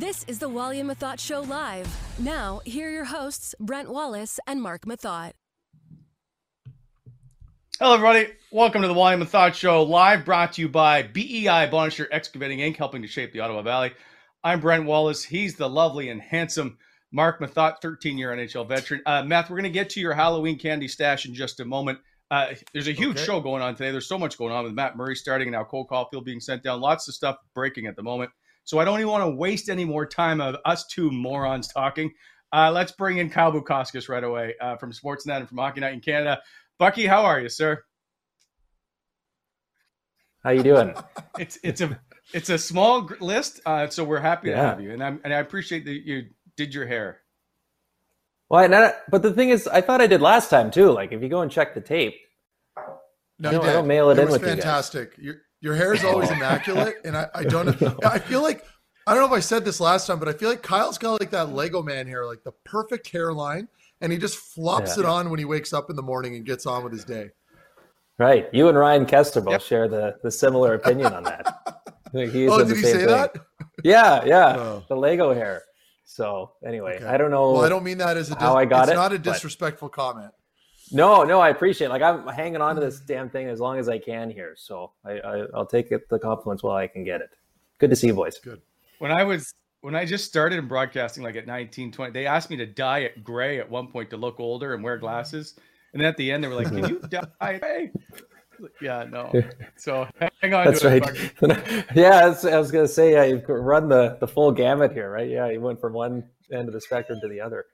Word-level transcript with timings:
This 0.00 0.24
is 0.26 0.38
the 0.38 0.48
Wally 0.48 0.80
and 0.80 0.88
Methot 0.88 1.20
Show 1.20 1.42
live. 1.42 1.86
Now, 2.18 2.62
here 2.64 2.88
are 2.88 2.90
your 2.90 3.04
hosts, 3.04 3.54
Brent 3.60 3.90
Wallace 3.90 4.40
and 4.46 4.62
Marc 4.62 4.86
Methot. 4.86 5.32
Hello, 7.78 7.96
everybody. 7.96 8.32
Welcome 8.50 8.80
to 8.80 8.88
the 8.88 8.94
Wally 8.94 9.12
and 9.12 9.22
Methot 9.22 9.52
Show 9.52 9.82
live, 9.82 10.24
brought 10.24 10.54
to 10.54 10.62
you 10.62 10.70
by 10.70 11.02
BEI 11.02 11.68
Bonnechere 11.70 12.06
Excavating 12.10 12.60
Inc., 12.60 12.76
helping 12.76 13.02
to 13.02 13.08
shape 13.08 13.34
the 13.34 13.40
Ottawa 13.40 13.60
Valley. 13.60 13.92
I'm 14.42 14.60
Brent 14.60 14.86
Wallace. 14.86 15.22
He's 15.22 15.56
the 15.56 15.68
lovely 15.68 16.08
and 16.08 16.22
handsome 16.22 16.78
Marc 17.12 17.38
Methot, 17.38 17.82
13 17.82 18.16
year 18.16 18.30
NHL 18.30 18.66
veteran. 18.66 19.02
Uh, 19.04 19.22
Matt, 19.24 19.50
we're 19.50 19.56
going 19.56 19.64
to 19.64 19.68
get 19.70 19.90
to 19.90 20.00
your 20.00 20.14
Halloween 20.14 20.58
candy 20.58 20.88
stash 20.88 21.26
in 21.26 21.34
just 21.34 21.60
a 21.60 21.66
moment. 21.66 21.98
Uh, 22.30 22.54
there's 22.72 22.88
a 22.88 22.92
huge 22.92 23.18
Okay. 23.18 23.26
show 23.26 23.38
going 23.42 23.60
on 23.60 23.74
today. 23.74 23.90
There's 23.90 24.08
so 24.08 24.18
much 24.18 24.38
going 24.38 24.54
on 24.54 24.64
with 24.64 24.72
Matt 24.72 24.96
Murray 24.96 25.14
starting 25.14 25.48
and 25.48 25.52
now 25.52 25.64
Cole 25.64 25.86
Caufield 25.86 26.24
being 26.24 26.40
sent 26.40 26.62
down. 26.62 26.80
Lots 26.80 27.06
of 27.06 27.12
stuff 27.14 27.36
breaking 27.54 27.86
at 27.86 27.96
the 27.96 28.02
moment. 28.02 28.30
So 28.70 28.78
I 28.78 28.84
don't 28.84 29.00
even 29.00 29.10
want 29.10 29.24
to 29.24 29.30
waste 29.34 29.68
any 29.68 29.84
more 29.84 30.06
time 30.06 30.40
of 30.40 30.54
us 30.64 30.86
two 30.86 31.10
morons 31.10 31.66
talking. 31.66 32.12
Uh, 32.52 32.70
let's 32.70 32.92
bring 32.92 33.18
in 33.18 33.28
Kyle 33.28 33.50
Bukauskas 33.50 34.08
right 34.08 34.22
away 34.22 34.54
uh, 34.60 34.76
from 34.76 34.92
Sportsnet 34.92 35.38
and 35.38 35.48
from 35.48 35.58
Hockey 35.58 35.80
Night 35.80 35.92
in 35.92 35.98
Canada. 36.00 36.40
Bucky, 36.78 37.04
how 37.04 37.24
are 37.24 37.40
you, 37.40 37.48
sir? 37.48 37.82
How 40.44 40.50
you 40.50 40.62
doing? 40.62 40.94
It's 41.38 41.58
it's 41.64 41.80
a 41.80 41.98
it's 42.32 42.48
a 42.48 42.58
small 42.58 43.10
list, 43.18 43.60
uh, 43.66 43.88
so 43.88 44.04
we're 44.04 44.20
happy 44.20 44.50
to 44.50 44.56
have 44.56 44.80
you, 44.80 44.92
and 44.92 45.02
I'm 45.02 45.20
and 45.24 45.34
I 45.34 45.38
appreciate 45.38 45.84
that 45.86 46.06
you 46.06 46.26
did 46.56 46.72
your 46.72 46.86
hair. 46.86 47.22
Well, 48.48 48.68
not, 48.68 48.94
but 49.10 49.22
the 49.22 49.32
thing 49.32 49.48
is, 49.48 49.66
I 49.66 49.80
thought 49.80 50.00
I 50.00 50.06
did 50.06 50.20
last 50.20 50.48
time 50.48 50.70
too. 50.70 50.92
Like, 50.92 51.10
if 51.10 51.22
you 51.22 51.28
go 51.28 51.40
and 51.40 51.50
check 51.50 51.74
the 51.74 51.80
tape, 51.80 52.14
No, 53.40 53.48
I 53.48 53.52
you 53.52 53.58
don't- 53.58 53.68
I 53.68 53.72
don't 53.72 53.86
mail 53.88 54.10
it 54.10 54.18
in 54.20 54.26
was 54.26 54.34
with 54.34 54.42
you 54.42 54.48
guys. 54.48 54.56
fantastic. 54.58 55.14
Your 55.60 55.74
hair 55.74 55.92
is 55.92 56.04
always 56.04 56.30
immaculate, 56.38 56.96
and 57.04 57.16
I, 57.16 57.28
I 57.34 57.44
don't. 57.44 57.80
Know, 57.80 57.96
I 58.04 58.18
feel 58.18 58.42
like 58.42 58.64
I 59.06 59.12
don't 59.14 59.22
know 59.22 59.26
if 59.34 59.36
I 59.38 59.40
said 59.40 59.64
this 59.64 59.80
last 59.80 60.06
time, 60.06 60.18
but 60.18 60.28
I 60.28 60.32
feel 60.32 60.48
like 60.48 60.62
Kyle's 60.62 60.98
got 60.98 61.20
like 61.20 61.30
that 61.30 61.50
Lego 61.52 61.82
man 61.82 62.06
hair, 62.06 62.24
like 62.26 62.42
the 62.44 62.52
perfect 62.64 63.08
hairline, 63.10 63.68
and 64.00 64.10
he 64.12 64.18
just 64.18 64.36
flops 64.38 64.96
Yeah. 64.96 65.04
it 65.04 65.06
on 65.06 65.30
when 65.30 65.38
he 65.38 65.44
wakes 65.44 65.72
up 65.72 65.90
in 65.90 65.96
the 65.96 66.02
morning 66.02 66.34
and 66.36 66.44
gets 66.46 66.64
on 66.66 66.82
with 66.84 66.92
his 66.92 67.04
day. 67.04 67.30
right? 68.18 68.48
You 68.52 68.68
and 68.68 68.76
Ryan 68.78 69.06
Kester 69.06 69.40
both 69.40 69.52
Yep. 69.52 69.62
share 69.62 69.88
the 69.88 70.16
the 70.22 70.30
similar 70.30 70.74
opinion 70.74 71.12
on 71.12 71.22
that. 71.24 71.56
Like, 72.12 72.30
he 72.30 72.48
Oh, 72.48 72.58
did 72.64 72.76
he 72.76 72.82
say 72.82 72.92
thing. 72.98 73.06
that? 73.06 73.36
Yeah, 73.84 74.24
yeah. 74.24 74.56
Oh. 74.58 74.82
The 74.88 74.96
Lego 74.96 75.32
hair. 75.32 75.62
So 76.04 76.50
anyway, 76.66 76.96
Okay. 76.96 77.06
I 77.06 77.16
don't 77.16 77.30
know. 77.30 77.52
Well, 77.52 77.64
I 77.64 77.68
don't 77.68 77.84
mean 77.84 77.98
that 77.98 78.16
as 78.16 78.30
a 78.32 78.34
dis- 78.34 78.42
how 78.42 78.56
I 78.56 78.64
got 78.64 78.88
it's 78.88 78.92
it, 78.92 78.94
not 78.96 79.12
a 79.12 79.18
disrespectful 79.18 79.90
comment. 79.90 80.32
No, 80.92 81.22
no, 81.22 81.40
I 81.40 81.50
appreciate. 81.50 81.88
It. 81.88 81.90
Like 81.90 82.02
I'm 82.02 82.26
hanging 82.28 82.60
on 82.60 82.74
to 82.74 82.80
this 82.80 83.00
damn 83.00 83.30
thing 83.30 83.48
as 83.48 83.60
long 83.60 83.78
as 83.78 83.88
I 83.88 83.98
can 83.98 84.30
here. 84.30 84.54
So 84.56 84.92
I, 85.04 85.12
I 85.20 85.46
I'll 85.54 85.66
take 85.66 85.92
it 85.92 86.08
the 86.08 86.18
compliments 86.18 86.62
while 86.62 86.76
I 86.76 86.86
can 86.86 87.04
get 87.04 87.20
it. 87.20 87.30
Good 87.78 87.90
to 87.90 87.96
see 87.96 88.08
you, 88.08 88.14
boys. 88.14 88.38
Good. 88.38 88.60
When 88.98 89.12
I 89.12 89.24
was 89.24 89.54
when 89.80 89.94
I 89.94 90.04
just 90.04 90.26
started 90.26 90.58
in 90.58 90.68
broadcasting, 90.68 91.22
like 91.22 91.36
at 91.36 91.46
19, 91.46 91.92
20, 91.92 92.12
they 92.12 92.26
asked 92.26 92.50
me 92.50 92.56
to 92.56 92.66
dye 92.66 93.00
it 93.00 93.24
gray 93.24 93.58
at 93.58 93.70
one 93.70 93.86
point 93.86 94.10
to 94.10 94.16
look 94.16 94.38
older 94.38 94.74
and 94.74 94.84
wear 94.84 94.98
glasses, 94.98 95.54
and 95.92 96.00
then 96.00 96.08
at 96.08 96.16
the 96.16 96.30
end 96.30 96.44
they 96.44 96.48
were 96.48 96.54
like, 96.54 96.68
"Can 96.68 96.88
you 96.88 96.98
dye 97.08 97.52
it 97.52 97.60
gray?" 97.60 97.90
Yeah, 98.82 99.04
no. 99.08 99.32
So 99.76 100.06
hang 100.42 100.52
on. 100.52 100.66
That's 100.66 100.80
to 100.80 100.94
it, 100.94 101.00
right. 101.00 101.30
Bucky. 101.40 101.84
yeah, 101.94 102.28
that's, 102.28 102.44
I 102.44 102.58
was 102.58 102.70
gonna 102.70 102.86
say 102.86 103.12
yeah, 103.12 103.24
you've 103.24 103.48
run 103.48 103.88
the 103.88 104.18
the 104.20 104.28
full 104.28 104.52
gamut 104.52 104.92
here, 104.92 105.10
right? 105.10 105.28
Yeah, 105.28 105.48
you 105.48 105.60
went 105.60 105.80
from 105.80 105.94
one 105.94 106.28
end 106.52 106.68
of 106.68 106.74
the 106.74 106.80
spectrum 106.80 107.18
to 107.22 107.28
the 107.28 107.40
other. 107.40 107.64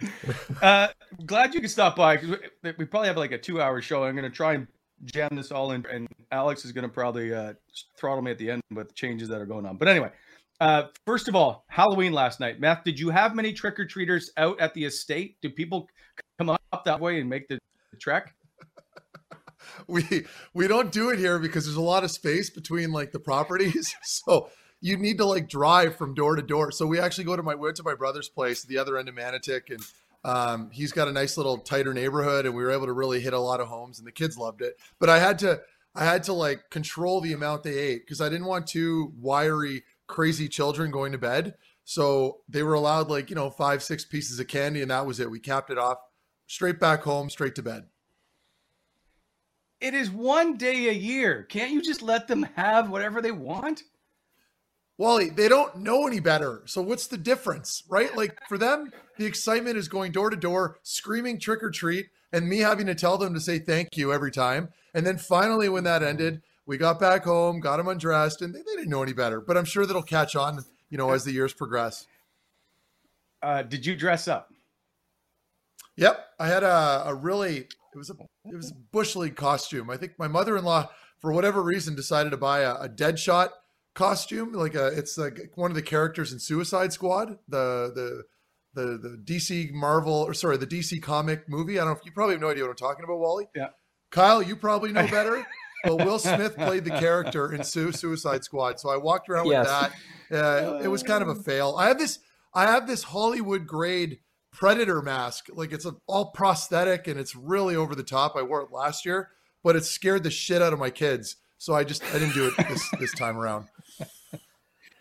Uh, 0.62 0.88
glad 1.26 1.54
you 1.54 1.60
could 1.60 1.70
stop 1.70 1.94
by 1.94 2.16
because 2.16 2.36
we, 2.62 2.72
we 2.78 2.84
probably 2.84 3.06
have 3.06 3.16
like 3.16 3.32
a 3.32 3.38
two-hour 3.38 3.80
show. 3.80 4.04
I'm 4.04 4.14
going 4.14 4.28
to 4.28 4.36
try 4.36 4.54
and 4.54 4.66
jam 5.04 5.28
this 5.32 5.52
all 5.52 5.72
in, 5.72 5.86
and 5.90 6.08
Alex 6.32 6.64
is 6.64 6.72
going 6.72 6.82
to 6.82 6.88
probably 6.88 7.32
uh, 7.32 7.54
throttle 7.96 8.22
me 8.22 8.30
at 8.30 8.38
the 8.38 8.50
end 8.50 8.62
with 8.72 8.94
changes 8.94 9.28
that 9.28 9.40
are 9.40 9.46
going 9.46 9.66
on. 9.66 9.76
But 9.76 9.88
anyway, 9.88 10.10
uh, 10.60 10.84
first 11.06 11.28
of 11.28 11.36
all, 11.36 11.64
Halloween 11.68 12.12
last 12.12 12.40
night. 12.40 12.60
Matt, 12.60 12.84
did 12.84 12.98
you 12.98 13.10
have 13.10 13.34
many 13.34 13.52
trick 13.52 13.78
or 13.78 13.86
treaters 13.86 14.30
out 14.36 14.60
at 14.60 14.74
the 14.74 14.84
estate? 14.84 15.36
Do 15.40 15.50
people 15.50 15.88
come 16.38 16.50
up 16.50 16.84
that 16.84 17.00
way 17.00 17.20
and 17.20 17.28
make 17.28 17.48
the 17.48 17.58
trek? 18.00 18.34
we 19.86 20.26
we 20.54 20.68
don't 20.68 20.90
do 20.92 21.10
it 21.10 21.18
here 21.18 21.38
because 21.38 21.64
there's 21.64 21.76
a 21.76 21.80
lot 21.80 22.04
of 22.04 22.10
space 22.10 22.50
between 22.50 22.92
like 22.92 23.12
the 23.12 23.20
properties 23.20 23.94
so 24.02 24.50
you 24.80 24.96
need 24.96 25.18
to 25.18 25.24
like 25.24 25.48
drive 25.48 25.96
from 25.96 26.14
door 26.14 26.36
to 26.36 26.42
door 26.42 26.70
so 26.70 26.86
we 26.86 26.98
actually 26.98 27.24
go 27.24 27.36
to 27.36 27.42
my 27.42 27.54
went 27.54 27.76
to 27.76 27.82
my 27.82 27.94
brother's 27.94 28.28
place 28.28 28.62
the 28.62 28.78
other 28.78 28.96
end 28.96 29.08
of 29.08 29.14
Manotick 29.14 29.70
and 29.70 29.84
um, 30.24 30.70
he's 30.70 30.92
got 30.92 31.08
a 31.08 31.12
nice 31.12 31.36
little 31.36 31.58
tighter 31.58 31.94
neighborhood 31.94 32.44
and 32.44 32.54
we 32.54 32.62
were 32.62 32.70
able 32.70 32.86
to 32.86 32.92
really 32.92 33.20
hit 33.20 33.32
a 33.32 33.38
lot 33.38 33.60
of 33.60 33.68
homes 33.68 33.98
and 33.98 34.06
the 34.06 34.12
kids 34.12 34.36
loved 34.36 34.62
it 34.62 34.78
but 34.98 35.08
i 35.08 35.18
had 35.18 35.38
to 35.38 35.60
i 35.94 36.04
had 36.04 36.22
to 36.24 36.32
like 36.32 36.70
control 36.70 37.20
the 37.20 37.32
amount 37.32 37.62
they 37.62 37.78
ate 37.78 38.04
because 38.04 38.20
i 38.20 38.28
didn't 38.28 38.46
want 38.46 38.66
two 38.66 39.12
wiry 39.20 39.84
crazy 40.06 40.48
children 40.48 40.90
going 40.90 41.12
to 41.12 41.18
bed 41.18 41.54
so 41.84 42.38
they 42.48 42.62
were 42.62 42.74
allowed 42.74 43.08
like 43.08 43.30
you 43.30 43.36
know 43.36 43.48
five 43.48 43.82
six 43.82 44.04
pieces 44.04 44.40
of 44.40 44.48
candy 44.48 44.82
and 44.82 44.90
that 44.90 45.06
was 45.06 45.20
it 45.20 45.30
we 45.30 45.38
capped 45.38 45.70
it 45.70 45.78
off 45.78 45.98
straight 46.48 46.80
back 46.80 47.02
home, 47.02 47.30
straight 47.30 47.54
to 47.54 47.62
bed. 47.62 47.84
It 49.80 49.94
is 49.94 50.10
one 50.10 50.56
day 50.56 50.88
a 50.88 50.92
year. 50.92 51.44
Can't 51.44 51.70
you 51.70 51.80
just 51.80 52.02
let 52.02 52.26
them 52.26 52.42
have 52.56 52.90
whatever 52.90 53.22
they 53.22 53.30
want? 53.30 53.84
Wally, 54.98 55.30
they 55.30 55.48
don't 55.48 55.76
know 55.76 56.06
any 56.08 56.18
better. 56.18 56.62
So 56.66 56.82
what's 56.82 57.06
the 57.06 57.16
difference, 57.16 57.84
right? 57.88 58.14
Like 58.16 58.36
for 58.48 58.58
them, 58.58 58.92
the 59.16 59.26
excitement 59.26 59.76
is 59.76 59.86
going 59.86 60.10
door 60.10 60.28
to 60.28 60.36
door, 60.36 60.78
screaming 60.82 61.38
trick 61.38 61.62
or 61.62 61.70
treat, 61.70 62.08
and 62.32 62.48
me 62.48 62.58
having 62.58 62.86
to 62.86 62.96
tell 62.96 63.16
them 63.16 63.32
to 63.32 63.40
say 63.40 63.60
thank 63.60 63.96
you 63.96 64.12
every 64.12 64.32
time. 64.32 64.70
And 64.94 65.06
then 65.06 65.16
finally, 65.16 65.68
when 65.68 65.84
that 65.84 66.02
ended, 66.02 66.42
we 66.66 66.76
got 66.76 66.98
back 66.98 67.24
home, 67.24 67.60
got 67.60 67.76
them 67.76 67.88
undressed, 67.88 68.42
and 68.42 68.52
they, 68.52 68.58
they 68.58 68.76
didn't 68.76 68.90
know 68.90 69.02
any 69.02 69.12
better. 69.12 69.40
But 69.40 69.56
I'm 69.56 69.64
sure 69.64 69.86
that'll 69.86 70.02
catch 70.02 70.34
on, 70.34 70.64
you 70.90 70.98
know, 70.98 71.12
as 71.12 71.24
the 71.24 71.32
years 71.32 71.54
progress. 71.54 72.06
Uh, 73.40 73.62
did 73.62 73.86
you 73.86 73.94
dress 73.94 74.26
up? 74.26 74.52
Yep, 75.96 76.26
I 76.40 76.48
had 76.48 76.64
a, 76.64 77.04
a 77.06 77.14
really 77.14 77.58
it 77.58 77.96
was 77.96 78.10
a 78.10 78.14
it 78.44 78.54
was 78.54 78.72
a 78.72 78.74
bush 78.74 79.16
league 79.16 79.36
costume. 79.36 79.90
I 79.90 79.96
think 79.96 80.18
my 80.18 80.28
mother 80.28 80.56
in 80.56 80.64
law, 80.64 80.88
for 81.18 81.32
whatever 81.32 81.62
reason, 81.62 81.94
decided 81.94 82.30
to 82.30 82.36
buy 82.36 82.60
a, 82.60 82.74
a 82.74 82.88
Deadshot 82.88 83.50
costume. 83.98 84.52
Like 84.52 84.74
a 84.74 84.86
it's 84.88 85.18
like 85.18 85.50
one 85.56 85.70
of 85.70 85.74
the 85.74 85.82
characters 85.82 86.32
in 86.32 86.38
Suicide 86.38 86.92
Squad, 86.92 87.38
the 87.48 87.92
the 87.94 88.22
the 88.74 88.98
the 88.98 89.22
DC 89.24 89.72
Marvel 89.72 90.12
or 90.14 90.32
sorry 90.34 90.56
the 90.56 90.66
DC 90.66 91.02
comic 91.02 91.48
movie. 91.48 91.78
I 91.78 91.84
don't 91.84 91.92
know 91.94 91.98
if 91.98 92.06
you 92.06 92.12
probably 92.12 92.34
have 92.34 92.40
no 92.42 92.50
idea 92.50 92.62
what 92.64 92.70
I'm 92.70 92.76
talking 92.76 93.04
about, 93.04 93.18
Wally. 93.18 93.48
Yeah. 93.54 93.68
Kyle, 94.10 94.42
you 94.42 94.56
probably 94.56 94.92
know 94.92 95.06
better. 95.10 95.44
but 95.84 95.96
Will 95.96 96.18
Smith 96.18 96.56
played 96.56 96.84
the 96.84 96.90
character 96.90 97.52
in 97.52 97.62
Su- 97.62 97.92
Suicide 97.92 98.42
Squad, 98.44 98.80
so 98.80 98.88
I 98.90 98.96
walked 98.96 99.28
around 99.28 99.46
Yes. 99.46 99.66
with 99.66 99.92
that. 100.30 100.72
Uh, 100.74 100.78
it 100.82 100.88
was 100.88 101.02
kind 101.02 101.22
of 101.22 101.28
a 101.28 101.34
fail. 101.34 101.74
I 101.78 101.88
have 101.88 101.98
this 101.98 102.18
I 102.54 102.64
have 102.66 102.86
this 102.86 103.02
Hollywood 103.02 103.66
grade 103.66 104.18
predator 104.52 105.02
mask. 105.02 105.46
Like 105.52 105.72
it's 105.72 105.84
a, 105.86 105.94
all 106.06 106.30
prosthetic 106.32 107.06
and 107.06 107.18
it's 107.18 107.36
really 107.36 107.76
over 107.76 107.94
the 107.94 108.02
top. 108.02 108.34
I 108.36 108.42
wore 108.42 108.62
it 108.62 108.72
last 108.72 109.04
year, 109.04 109.30
but 109.62 109.76
it 109.76 109.84
scared 109.84 110.22
the 110.24 110.30
shit 110.30 110.62
out 110.62 110.72
of 110.72 110.78
my 110.78 110.90
kids. 110.90 111.36
So 111.58 111.74
I 111.74 111.84
just 111.84 112.02
I 112.14 112.18
didn't 112.18 112.34
do 112.34 112.46
it 112.46 112.68
this 112.68 112.88
this 113.00 113.12
time 113.12 113.36
around. 113.36 113.66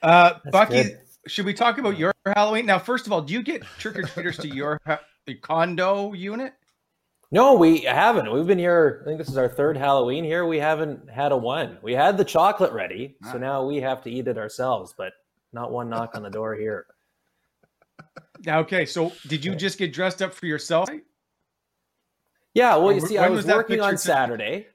Uh, 0.01 0.33
That's 0.43 0.51
Bucky, 0.51 0.83
good. 0.83 0.99
should 1.27 1.45
we 1.45 1.53
talk 1.53 1.77
about 1.77 1.97
your 1.97 2.13
Halloween 2.25 2.65
now? 2.65 2.79
First 2.79 3.05
of 3.07 3.11
all, 3.13 3.21
do 3.21 3.33
you 3.33 3.41
get 3.43 3.63
trick 3.79 3.97
or 3.97 4.03
treaters 4.03 4.37
to 4.37 4.47
your 4.47 4.79
ha- 4.85 4.99
the 5.25 5.35
condo 5.35 6.13
unit? 6.13 6.53
No, 7.31 7.55
we 7.55 7.79
haven't. 7.81 8.31
We've 8.31 8.47
been 8.47 8.57
here. 8.59 8.99
I 9.01 9.05
think 9.05 9.17
this 9.17 9.27
is 9.27 9.37
our 9.37 9.49
third 9.49 9.75
Halloween 9.75 10.23
here. 10.23 10.45
We 10.45 10.59
haven't 10.59 11.09
had 11.09 11.31
a 11.31 11.37
one. 11.37 11.77
We 11.81 11.93
had 11.93 12.17
the 12.17 12.23
chocolate 12.23 12.71
ready, 12.73 13.17
so 13.23 13.31
Ah. 13.35 13.37
now 13.37 13.65
we 13.65 13.77
have 13.81 14.01
to 14.03 14.09
eat 14.11 14.27
it 14.27 14.37
ourselves. 14.37 14.93
But 14.97 15.13
not 15.51 15.71
one 15.71 15.89
knock 15.89 16.15
on 16.15 16.23
the 16.23 16.29
door 16.29 16.55
here. 16.55 16.85
Okay, 18.47 18.85
so 18.85 19.11
did 19.27 19.43
you 19.43 19.55
just 19.55 19.77
get 19.77 19.91
dressed 19.93 20.21
up 20.21 20.33
for 20.33 20.45
yourself? 20.45 20.89
Yeah, 22.53 22.75
well, 22.77 22.91
you 22.93 23.01
wh- 23.01 23.07
see, 23.07 23.17
I 23.17 23.29
was 23.29 23.45
was 23.45 23.53
working 23.53 23.81
on 23.81 23.91
picture 23.91 23.97
taken? 24.07 24.15
Saturday. 24.15 24.67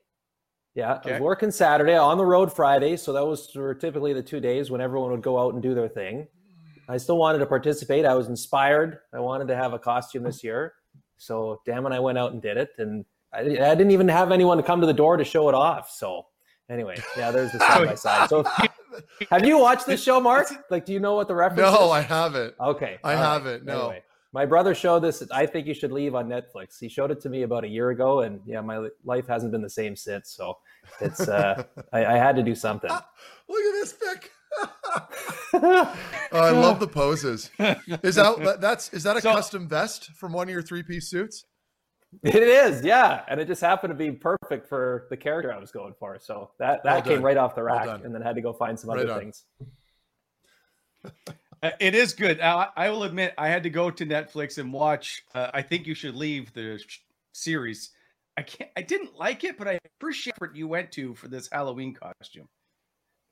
Yeah, 0.74 1.00
I 1.04 1.12
was 1.12 1.20
working 1.20 1.50
Saturday 1.50 1.96
on 1.96 2.16
the 2.16 2.24
road 2.24 2.50
Friday, 2.50 2.96
so 2.96 3.12
that 3.12 3.24
was 3.24 3.50
were 3.54 3.74
typically 3.74 4.14
the 4.14 4.22
two 4.22 4.40
days 4.40 4.70
when 4.70 4.80
everyone 4.80 5.10
would 5.10 5.22
go 5.22 5.38
out 5.38 5.52
and 5.52 5.62
do 5.62 5.74
their 5.74 5.88
thing. 5.88 6.26
I 6.88 6.96
still 6.96 7.18
wanted 7.18 7.38
to 7.38 7.46
participate. 7.46 8.06
I 8.06 8.14
was 8.14 8.28
inspired. 8.28 8.98
I 9.12 9.20
wanted 9.20 9.48
to 9.48 9.56
have 9.56 9.74
a 9.74 9.78
costume 9.78 10.22
this 10.22 10.42
year, 10.42 10.74
so 11.18 11.60
damn 11.66 11.86
it, 11.86 11.92
I 11.92 12.00
went 12.00 12.16
out 12.16 12.32
and 12.32 12.40
did 12.40 12.56
it. 12.56 12.70
And 12.78 13.04
I, 13.32 13.40
I 13.40 13.74
didn't 13.74 13.90
even 13.90 14.08
have 14.08 14.32
anyone 14.32 14.56
to 14.56 14.62
come 14.62 14.80
to 14.80 14.86
the 14.86 14.94
door 14.94 15.18
to 15.18 15.24
show 15.24 15.48
it 15.50 15.54
off. 15.54 15.90
So 15.90 16.26
anyway, 16.70 16.96
yeah, 17.16 17.30
there's 17.30 17.52
the 17.52 17.58
side 17.58 17.86
by 17.86 17.94
side. 17.94 18.28
So 18.30 18.44
have 19.30 19.44
you 19.44 19.58
watched 19.58 19.86
this 19.86 20.02
show, 20.02 20.20
Mark? 20.20 20.48
Like, 20.70 20.86
do 20.86 20.92
you 20.92 21.00
know 21.00 21.14
what 21.14 21.28
the 21.28 21.34
reference 21.34 21.68
is? 21.68 21.80
No, 21.80 21.90
I 21.90 22.00
haven't. 22.00 22.54
Okay. 22.58 22.98
I 23.04 23.14
all 23.14 23.20
right. 23.20 23.32
haven't, 23.32 23.64
no. 23.64 23.94
My 24.32 24.46
brother 24.46 24.74
showed 24.74 25.00
this. 25.00 25.22
I 25.30 25.46
think 25.46 25.66
you 25.66 25.74
should 25.74 25.92
leave 25.92 26.14
on 26.14 26.26
Netflix. 26.28 26.78
He 26.80 26.88
showed 26.88 27.10
it 27.10 27.20
to 27.20 27.28
me 27.28 27.42
about 27.42 27.64
a 27.64 27.68
year 27.68 27.90
ago, 27.90 28.20
and 28.20 28.40
yeah, 28.46 28.60
my 28.60 28.88
life 29.04 29.26
hasn't 29.26 29.52
been 29.52 29.62
the 29.62 29.70
same 29.70 29.94
since. 29.96 30.30
So 30.30 30.58
it's 31.00 31.20
uh, 31.28 31.64
I, 31.92 32.04
I 32.06 32.16
had 32.16 32.36
to 32.36 32.42
do 32.42 32.54
something. 32.54 32.90
Look 33.48 33.60
at 33.62 33.72
this 33.72 33.92
pic. 33.92 34.30
oh, 35.54 35.96
I 36.32 36.50
love 36.50 36.78
the 36.80 36.86
poses. 36.88 37.50
Is 37.58 38.14
that 38.16 38.36
that- 38.44 38.60
that's 38.60 38.92
is 38.92 39.02
that 39.04 39.16
a 39.16 39.20
So- 39.20 39.32
custom 39.32 39.68
vest 39.68 40.10
from 40.16 40.32
one 40.32 40.48
of 40.48 40.52
your 40.52 40.62
three 40.62 40.82
piece 40.82 41.08
suits? 41.08 41.44
It 42.22 42.34
is, 42.42 42.84
yeah, 42.84 43.22
and 43.26 43.40
it 43.40 43.46
just 43.48 43.62
happened 43.62 43.90
to 43.92 43.94
be 43.96 44.10
perfect 44.12 44.68
for 44.68 45.06
the 45.08 45.16
character 45.16 45.50
I 45.50 45.56
was 45.58 45.70
going 45.72 45.94
for. 45.98 46.18
So 46.20 46.50
that 46.58 46.82
that 46.84 46.92
Well 47.06 47.14
came 47.16 47.22
right 47.24 47.38
off 47.38 47.54
the 47.54 47.62
rack, 47.62 47.86
done. 47.86 48.02
and 48.04 48.14
then 48.14 48.20
had 48.20 48.34
to 48.34 48.42
go 48.42 48.52
find 48.52 48.78
some 48.78 48.90
Right 48.90 48.98
other 49.00 49.12
on. 49.14 49.18
things. 49.20 49.44
Uh, 51.62 51.70
It 51.80 51.94
is 51.94 52.12
good. 52.12 52.40
I, 52.40 52.68
I 52.76 52.90
will 52.90 53.04
admit, 53.04 53.34
I 53.38 53.48
had 53.48 53.62
to 53.64 53.70
go 53.70 53.90
to 53.90 54.06
Netflix 54.06 54.58
and 54.58 54.72
watch. 54.72 55.22
Uh, 55.34 55.50
I 55.54 55.62
think 55.62 55.86
you 55.86 55.94
should 55.94 56.14
leave 56.14 56.52
the 56.52 56.78
sh- 56.78 57.00
series. 57.32 57.90
I 58.36 58.42
can't. 58.42 58.70
I 58.76 58.82
didn't 58.82 59.16
like 59.18 59.44
it, 59.44 59.58
but 59.58 59.68
I 59.68 59.78
appreciate 59.98 60.34
what 60.38 60.56
you 60.56 60.66
went 60.66 60.90
to 60.92 61.14
for 61.14 61.28
this 61.28 61.48
Halloween 61.52 61.94
costume. 61.94 62.48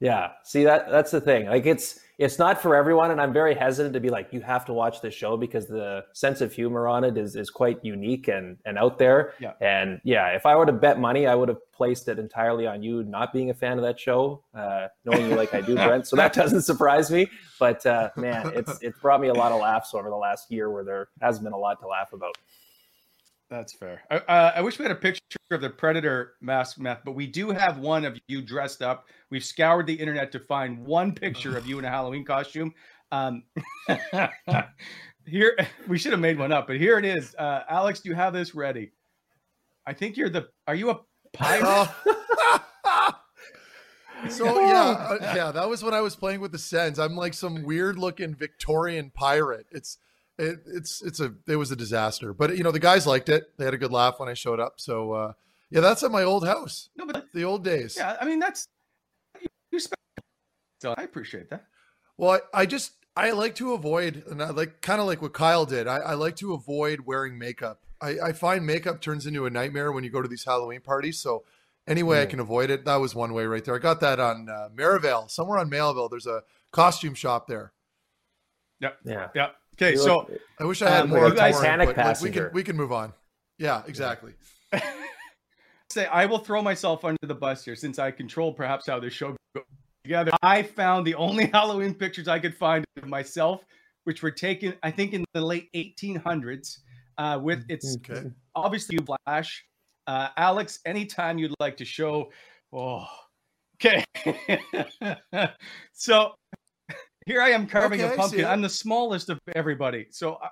Yeah, 0.00 0.31
see 0.44 0.64
that 0.64 0.91
that's 0.91 1.11
the 1.11 1.20
thing. 1.20 1.47
Like 1.47 1.67
it's 1.67 2.00
it's 2.20 2.38
not 2.38 2.61
for 2.61 2.75
everyone, 2.75 3.11
and 3.11 3.20
I'm 3.20 3.32
very 3.32 3.55
hesitant 3.55 3.94
to 3.94 4.00
be 4.00 4.08
like 4.08 4.29
you 4.31 4.41
have 4.41 4.64
to 4.67 4.73
watch 4.73 5.00
this 5.02 5.14
show 5.14 5.37
because 5.37 5.67
the 5.67 6.05
sense 6.12 6.41
of 6.41 6.52
humor 6.52 6.88
on 6.88 7.05
it 7.05 7.19
is 7.19 7.37
is 7.37 7.50
quite 7.50 7.82
unique 7.82 8.29
and 8.29 8.56
and 8.64 8.79
out 8.79 8.99
there. 8.99 9.35
Yeah. 9.41 9.52
And 9.61 10.00
yeah, 10.05 10.29
if 10.29 10.47
I 10.47 10.56
were 10.56 10.67
to 10.67 10.73
bet 10.73 10.99
money, 10.99 11.26
I 11.26 11.35
would 11.35 11.49
have 11.49 11.58
placed 11.73 12.08
it 12.08 12.19
entirely 12.19 12.67
on 12.67 12.82
you 12.82 13.02
not 13.05 13.32
being 13.32 13.50
a 13.50 13.55
fan 13.55 13.79
of 13.79 13.85
that 13.85 14.00
show, 14.00 14.43
uh, 14.55 14.88
knowing 15.05 15.31
you 15.31 15.35
like 15.35 15.52
I 15.52 15.61
do, 15.61 15.75
Brent. 15.87 16.06
So 16.06 16.17
that 16.17 16.32
doesn't 16.32 16.62
surprise 16.62 17.11
me. 17.11 17.26
But 17.58 17.85
uh, 17.85 18.08
man, 18.17 18.53
it's 18.55 18.79
it's 18.82 18.99
brought 19.00 19.20
me 19.20 19.29
a 19.29 19.35
lot 19.35 19.53
of 19.53 19.61
laughs 19.61 19.93
over 19.93 20.08
the 20.08 20.17
last 20.17 20.50
year 20.50 20.70
where 20.70 20.85
there 20.85 21.08
hasn't 21.20 21.44
been 21.44 21.53
a 21.53 21.58
lot 21.58 21.81
to 21.81 21.87
laugh 21.87 22.14
about. 22.14 22.37
That's 23.50 23.73
fair. 23.73 24.02
I, 24.11 24.17
uh, 24.17 24.52
I 24.56 24.61
wish 24.61 24.79
we 24.79 24.85
had 24.85 24.93
a 24.93 24.97
picture 24.97 25.20
of 25.50 25.61
the 25.61 25.70
Predator 25.70 26.35
mask 26.41 26.79
meth, 26.79 27.00
but 27.05 27.12
we 27.12 27.26
do 27.26 27.50
have 27.50 27.79
one 27.79 28.05
of 28.05 28.17
you 28.29 28.43
dressed 28.43 28.81
up. 28.81 29.08
We've 29.29 29.44
scoured 29.44 29.88
the 29.88 29.94
internet 29.94 30.31
to 30.32 30.38
find 30.38 30.87
one 30.87 31.12
picture 31.12 31.56
of 31.56 31.67
you 31.67 31.81
in 31.81 31.85
a 31.85 31.88
Halloween 31.88 32.25
costume. 32.25 32.73
Um, 33.11 33.43
here, 35.26 35.56
we 35.88 35.99
should 35.99 36.12
have 36.12 36.20
made 36.20 36.38
one 36.38 36.52
up, 36.52 36.69
but 36.69 36.76
here 36.76 36.97
it 36.97 37.05
is. 37.05 37.35
Uh, 37.37 37.64
Alex, 37.69 38.00
do 38.00 38.08
you 38.08 38.14
have 38.14 38.32
this 38.32 38.55
ready? 38.55 38.93
I 39.85 39.94
think 39.94 40.17
you're 40.17 40.31
the. 40.31 40.49
Are 40.69 40.76
you 40.76 40.91
a 40.91 41.00
pirate? 41.32 41.64
Oh. 41.67 43.14
so 44.29 44.61
yeah, 44.61 45.08
uh, 45.11 45.32
yeah, 45.35 45.50
that 45.50 45.69
was 45.69 45.82
when 45.82 45.93
I 45.93 46.00
was 46.00 46.14
playing 46.14 46.41
with 46.41 46.53
the 46.53 46.58
Sens. 46.58 47.00
I'm 47.00 47.17
like 47.17 47.35
some 47.35 47.64
weird 47.64 47.99
looking 47.99 48.37
Victorian 48.37 49.11
pirate. 49.12 49.67
It's 49.73 49.99
it, 50.40 50.60
it's 50.66 51.02
it's 51.02 51.20
a 51.20 51.34
it 51.46 51.56
was 51.56 51.70
a 51.70 51.76
disaster, 51.76 52.32
but 52.32 52.56
you 52.56 52.64
know 52.64 52.72
the 52.72 52.78
guys 52.78 53.06
liked 53.06 53.28
it. 53.28 53.56
They 53.58 53.64
had 53.64 53.75
a 53.75 53.78
good 53.78 53.92
laugh 53.92 54.19
when 54.19 54.28
I 54.28 54.34
showed 54.34 54.60
up. 54.60 54.81
So 54.81 55.12
uh, 55.12 55.32
yeah, 55.70 55.81
that's 55.81 56.03
at 56.03 56.10
my 56.10 56.22
old 56.22 56.46
house, 56.46 56.88
no, 56.96 57.06
but 57.06 57.26
the 57.32 57.44
old 57.44 57.65
days. 57.65 57.96
yeah, 57.96 58.17
I 58.20 58.24
mean 58.24 58.38
that's 58.38 58.67
you, 59.41 59.48
you 59.70 59.81
spent. 59.81 59.98
So 60.81 60.94
I 60.96 61.03
appreciate 61.03 61.50
that. 61.50 61.67
Well, 62.17 62.41
I, 62.55 62.62
I 62.62 62.67
just 62.67 62.93
I 63.17 63.32
like 63.32 63.55
to 63.56 63.74
avoid, 63.74 64.24
and 64.31 64.43
I 64.43 64.50
like 64.50 64.81
kind 64.81 65.00
of 65.00 65.06
like 65.06 65.20
what 65.22 65.32
Kyle 65.32 65.67
did. 65.67 65.86
I, 65.86 65.98
I 65.98 66.15
like 66.15 66.36
to 66.36 66.55
avoid 66.55 67.00
wearing 67.00 67.38
makeup. 67.38 67.81
I, 68.00 68.17
I 68.22 68.32
find 68.32 68.67
makeup 68.67 69.00
turns 69.00 69.26
into 69.26 69.46
a 69.46 69.50
nightmare 69.50 69.93
when 69.93 70.05
you 70.05 70.10
go 70.10 70.22
to 70.22 70.29
these 70.29 70.44
Halloween 70.44 70.81
parties. 70.81 71.19
So 71.19 71.44
any 71.86 72.03
way 72.03 72.22
I 72.22 72.26
can 72.26 72.41
avoid 72.41 72.70
it, 72.70 72.84
that 72.84 72.96
was 72.96 73.15
one 73.15 73.32
way 73.34 73.44
right 73.46 73.65
there. 73.65 73.74
I 73.74 73.79
got 73.79 74.00
that 74.00 74.20
on 74.20 74.48
uh, 74.48 74.69
Merivale, 74.74 75.29
somewhere 75.29 75.58
on 75.58 75.70
Mailville. 75.70 76.08
There's 76.08 76.26
a 76.26 76.43
costume 76.70 77.15
shop 77.15 77.46
there. 77.46 77.72
Yep. 78.81 78.98
Yeah. 79.05 79.29
Yeah. 79.34 79.48
Okay. 79.81 79.93
You 79.93 79.99
So 79.99 80.17
look- 80.17 80.41
I 80.58 80.65
wish 80.65 80.82
I 80.82 80.91
had 80.91 81.03
Um, 81.05 81.10
more 81.10 81.29
you 81.29 81.34
guys- 81.34 81.55
touring, 81.55 81.70
Titanic 81.79 81.96
but, 81.96 82.05
like, 82.06 82.20
we 82.20 82.31
can 82.31 82.51
we 82.53 82.63
can 82.63 82.77
move 82.77 82.93
on. 82.93 83.13
Yeah, 83.58 83.82
exactly. 83.87 84.34
say 85.91 86.06
I 86.06 86.27
will 86.27 86.39
throw 86.39 86.63
myself 86.63 87.05
under 87.05 87.19
the 87.22 87.34
bus 87.34 87.65
here 87.65 87.75
since 87.77 87.99
I 87.99 88.10
control 88.10 88.53
perhaps 88.53 88.87
how 88.87 89.01
this 89.01 89.13
show 89.13 89.34
goes 89.55 89.65
together. 90.05 90.31
I 90.43 90.63
found 90.63 91.06
the 91.06 91.15
only 91.15 91.46
Halloween 91.53 91.94
pictures 91.94 92.29
I 92.29 92.39
could 92.39 92.55
find 92.56 92.84
of 92.96 93.08
myself, 93.08 93.65
which 94.05 94.22
were 94.22 94.31
taken, 94.31 94.75
I 94.82 94.91
think, 94.91 95.15
in 95.15 95.25
the 95.34 95.41
late 95.41 95.69
1800s. 95.75 96.79
Uh, 97.19 97.39
with 97.43 97.65
it's 97.69 97.96
Okay. 97.96 98.31
obviously 98.55 98.99
you 98.99 99.05
flash. 99.27 99.65
Uh, 100.06 100.29
Alex, 100.37 100.79
anytime 100.87 101.39
you'd 101.39 101.55
like 101.60 101.77
to 101.79 101.84
show. 101.84 102.31
Oh, 102.72 103.06
okay. 103.77 104.05
so 105.93 106.34
here 107.27 107.41
I 107.43 107.50
am 107.50 107.67
carving 107.67 108.00
Okay, 108.00 108.08
I 108.08 108.12
a 108.12 108.12
see 108.12 108.17
pumpkin. 108.19 108.44
I'm 108.46 108.62
the 108.62 108.69
smallest 108.69 109.29
of 109.29 109.39
everybody. 109.55 110.06
So 110.10 110.34
I, 110.43 110.48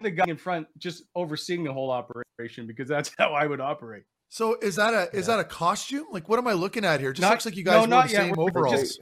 the 0.00 0.10
guy 0.10 0.24
in 0.28 0.36
front 0.36 0.66
just 0.78 1.04
overseeing 1.14 1.62
the 1.64 1.72
whole 1.72 1.90
operation 1.90 2.66
because 2.66 2.88
that's 2.88 3.10
how 3.18 3.32
I 3.34 3.46
would 3.46 3.60
operate. 3.60 4.04
So 4.30 4.56
is 4.60 4.76
that 4.76 4.94
a 4.94 5.14
is 5.16 5.26
that 5.26 5.38
a 5.40 5.44
costume? 5.44 6.06
Like 6.10 6.28
what 6.28 6.38
am 6.38 6.46
I 6.46 6.52
looking 6.52 6.84
at 6.84 7.00
here? 7.00 7.12
Just 7.12 7.22
Not- 7.22 7.32
looks 7.32 7.46
like 7.46 7.56
you 7.56 7.64
guys 7.64 7.78
wore 7.80 7.86
not 7.88 8.06
the 8.06 8.12
yet. 8.12 8.18
same 8.22 8.30
We're- 8.36 8.50
we're 8.54 8.60
overalls. 8.66 8.80
just- 8.80 9.00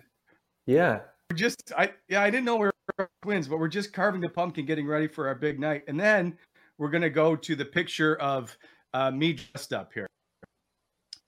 yeah. 0.67 1.01
We're 1.31 1.37
just 1.37 1.73
I 1.77 1.93
yeah, 2.09 2.23
I 2.23 2.31
didn't 2.31 2.47
know 2.47 2.57
we 2.57 2.67
were 2.99 3.09
twins, 3.23 3.47
but 3.49 3.59
we're 3.59 3.69
just 3.69 3.93
carving 3.93 4.21
the 4.21 4.29
pumpkin, 4.31 4.65
getting 4.67 4.87
ready 4.87 5.07
for 5.07 5.29
our 5.29 5.35
big 5.35 5.61
night. 5.61 5.85
And 5.87 6.01
then 6.01 6.37
we're 6.79 6.89
gonna 6.91 7.11
go 7.11 7.37
to 7.37 7.55
the 7.55 7.65
picture 7.65 8.17
of 8.17 8.57
uh, 8.95 9.11
me 9.11 9.35
dressed 9.35 9.73
up 9.75 9.93
here. 9.93 10.07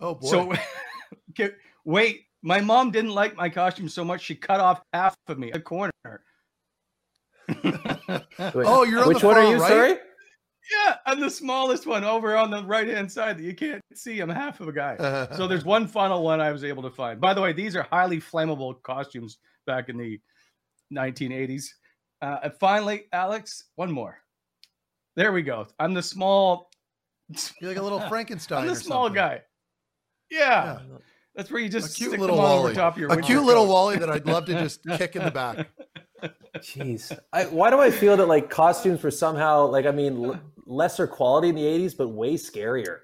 oh 0.00 0.15
boy. 0.15 0.27
So 0.29 0.53
okay, 1.31 1.55
wait, 1.85 2.25
my 2.43 2.61
mom 2.61 2.91
didn't 2.91 3.11
like 3.15 3.37
my 3.37 3.49
costume 3.49 3.89
so 3.89 4.05
much 4.05 4.23
she 4.23 4.35
cut 4.35 4.61
off 4.61 4.81
half 4.93 5.15
of 5.29 5.39
me, 5.39 5.51
a 5.53 5.61
corner. 5.61 5.91
Oh, 8.39 8.85
you're 8.85 9.03
on 9.03 9.09
which 9.09 9.21
the 9.21 9.27
one 9.27 9.37
are 9.37 9.51
you? 9.51 9.61
right? 9.61 9.69
Sorry. 9.69 9.97
Yeah, 10.71 10.97
I'm 11.05 11.21
the 11.21 11.31
smallest 11.31 11.87
one 11.87 12.05
over 12.05 12.37
on 12.37 12.51
the 12.51 12.63
right 12.65 12.87
hand 12.87 13.11
side 13.11 13.39
that 13.39 13.43
you 13.43 13.55
can't 13.55 13.83
see. 13.95 14.21
I'm 14.21 14.29
half 14.29 14.61
of 14.61 14.69
a 14.69 14.73
guy. 14.73 15.29
so 15.37 15.49
there's 15.49 15.65
one 15.65 15.87
final 15.87 16.23
one 16.23 16.41
I 16.41 16.53
was 16.53 16.63
able 16.65 16.83
to 16.85 16.91
find. 16.91 17.21
By 17.21 17.35
the 17.35 17.41
way, 17.41 17.53
these 17.53 17.75
are 17.75 17.83
highly 17.91 18.21
flammable 18.21 18.81
costumes 18.83 19.39
back 19.67 19.89
in 19.89 19.97
the 19.97 20.21
1980s. 20.95 21.67
Uh, 22.23 22.39
and 22.45 22.55
finally, 22.55 23.05
Alex, 23.13 23.65
one 23.77 23.91
more. 23.91 24.19
There 25.17 25.33
we 25.33 25.43
go. 25.43 25.67
I'm 25.79 25.93
the 25.93 26.03
small. 26.03 26.71
You're 27.61 27.71
like 27.71 27.79
a 27.79 27.83
little 27.83 28.01
Frankenstein. 28.01 28.59
I'm 28.61 28.67
the 28.67 28.73
or 28.73 28.77
small 28.77 29.07
something. 29.07 29.15
guy. 29.21 29.43
Yeah. 30.31 30.79
That's 31.35 31.51
where 31.51 31.61
you 31.61 31.69
A 31.69 31.71
just 31.71 31.97
cute 31.97 32.11
stick 32.11 32.21
little 32.21 32.37
them 32.37 32.45
on 32.45 32.51
Wally. 32.51 32.65
over 32.71 32.75
top 32.75 32.95
of 32.95 33.01
your 33.01 33.11
A 33.13 33.21
cute 33.23 33.43
little. 33.45 33.67
Wally 33.67 33.97
that 33.99 34.11
I'd 34.11 34.27
love 34.27 34.47
to 34.47 34.55
just 34.55 34.85
kick 34.99 35.17
in 35.17 35.25
the 35.25 35.31
back. 35.31 35.69
Jeez, 36.59 37.17
I, 37.33 37.45
why 37.45 37.71
do 37.71 37.79
I 37.81 37.91
feel 37.91 38.17
that 38.17 38.27
like 38.27 38.51
costumes 38.51 39.03
were 39.03 39.11
somehow 39.11 39.67
like 39.67 39.87
I 39.87 39.91
mean 39.91 40.25
l- 40.25 40.41
lesser 40.67 41.07
quality 41.07 41.49
in 41.49 41.55
the 41.55 41.63
'80s, 41.65 41.97
but 41.97 42.09
way 42.09 42.35
scarier? 42.35 42.99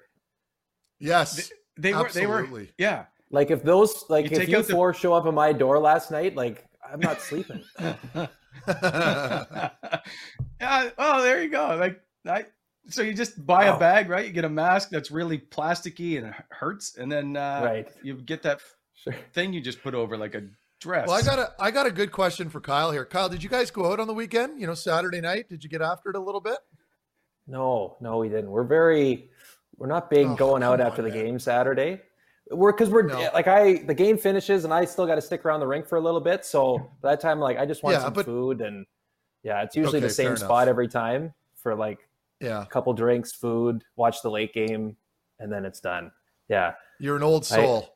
Yes. 0.99 1.49
They 1.77 1.93
were. 1.93 2.09
They 2.09 2.25
were. 2.27 2.39
Absolutely. 2.41 2.71
Yeah. 2.77 3.05
Like 3.31 3.49
if 3.49 3.63
those 3.63 4.05
like 4.09 4.29
You 4.29 4.37
if 4.37 4.49
you 4.49 4.57
out 4.57 4.67
the- 4.67 4.73
four 4.73 4.93
show 4.93 5.13
up 5.13 5.25
at 5.25 5.33
my 5.33 5.53
door 5.53 5.79
last 5.79 6.11
night, 6.11 6.35
like 6.35 6.65
I'm 6.87 6.99
not 6.99 7.21
sleeping. 7.21 7.63
yeah. 8.67 9.69
Oh, 10.97 11.21
there 11.21 11.41
you 11.41 11.49
go. 11.49 11.75
Like 11.79 12.01
I. 12.27 12.45
So 12.89 13.01
you 13.01 13.13
just 13.13 13.45
buy 13.45 13.65
a 13.65 13.75
Oh. 13.75 13.79
bag, 13.79 14.09
right? 14.09 14.25
You 14.25 14.31
get 14.31 14.45
a 14.45 14.49
mask 14.49 14.89
that's 14.89 15.11
really 15.11 15.39
plasticky 15.39 16.17
and 16.17 16.27
it 16.27 16.33
hurts, 16.49 16.95
and 16.97 17.11
then 17.11 17.35
uh, 17.37 17.61
Right. 17.63 17.87
you 18.01 18.15
get 18.15 18.43
that 18.43 18.59
Sure. 18.95 19.13
thing 19.33 19.53
you 19.53 19.61
just 19.61 19.81
put 19.83 19.93
over 19.93 20.17
like 20.17 20.35
a 20.35 20.43
dress. 20.79 21.07
Well, 21.07 21.17
I 21.17 21.21
got 21.21 21.39
a 21.39 21.53
I 21.59 21.71
got 21.71 21.85
a 21.85 21.91
good 21.91 22.11
question 22.11 22.49
for 22.49 22.59
Kyle 22.61 22.91
here. 22.91 23.05
Kyle, 23.05 23.29
did 23.29 23.43
you 23.43 23.49
guys 23.49 23.71
go 23.71 23.91
out 23.91 23.99
on 23.99 24.07
the 24.07 24.13
weekend? 24.13 24.59
You 24.59 24.67
know, 24.67 24.73
Saturday 24.73 25.21
night. 25.21 25.49
Did 25.49 25.63
you 25.63 25.69
get 25.69 25.81
after 25.81 26.09
it 26.09 26.15
a 26.15 26.19
little 26.19 26.41
bit? 26.41 26.57
No, 27.47 27.95
no, 28.01 28.17
we 28.17 28.29
didn't. 28.29 28.49
We're 28.51 28.63
very, 28.63 29.29
we're 29.77 29.87
not 29.87 30.09
big 30.09 30.27
Oh, 30.27 30.35
going 30.35 30.63
out 30.63 30.81
after 30.81 31.01
on, 31.01 31.09
the 31.09 31.15
man. 31.15 31.25
game 31.25 31.39
Saturday. 31.39 32.01
We're 32.49 32.71
because 32.71 32.89
we're 32.89 33.03
No. 33.03 33.29
like 33.33 33.47
I 33.47 33.83
the 33.83 33.93
game 33.93 34.17
finishes 34.17 34.63
and 34.63 34.73
I 34.73 34.85
still 34.85 35.05
got 35.05 35.15
to 35.15 35.21
stick 35.21 35.45
around 35.45 35.59
the 35.59 35.67
rink 35.67 35.85
for 35.87 35.97
a 35.97 36.01
little 36.01 36.21
bit. 36.21 36.45
So 36.45 36.89
by 37.01 37.11
that 37.11 37.19
time, 37.21 37.39
like 37.39 37.57
I 37.57 37.65
just 37.65 37.83
want 37.83 37.95
Yeah, 37.95 38.03
some 38.03 38.13
but- 38.13 38.25
food 38.25 38.61
and 38.61 38.85
yeah, 39.43 39.63
it's 39.63 39.75
usually 39.75 39.97
Okay, 39.97 40.07
the 40.07 40.13
same 40.13 40.35
spot 40.37 40.63
enough. 40.63 40.69
every 40.69 40.87
time 40.87 41.33
for 41.55 41.75
like 41.75 41.99
Yeah. 42.39 42.61
a 42.63 42.65
couple 42.67 42.93
drinks, 42.93 43.31
food, 43.31 43.83
watch 43.95 44.21
the 44.21 44.29
late 44.29 44.53
game, 44.53 44.95
and 45.39 45.51
then 45.51 45.65
it's 45.65 45.79
done. 45.79 46.11
Yeah. 46.49 46.73
You're 46.99 47.15
an 47.17 47.23
old 47.23 47.43
I- 47.43 47.55
soul. 47.55 47.89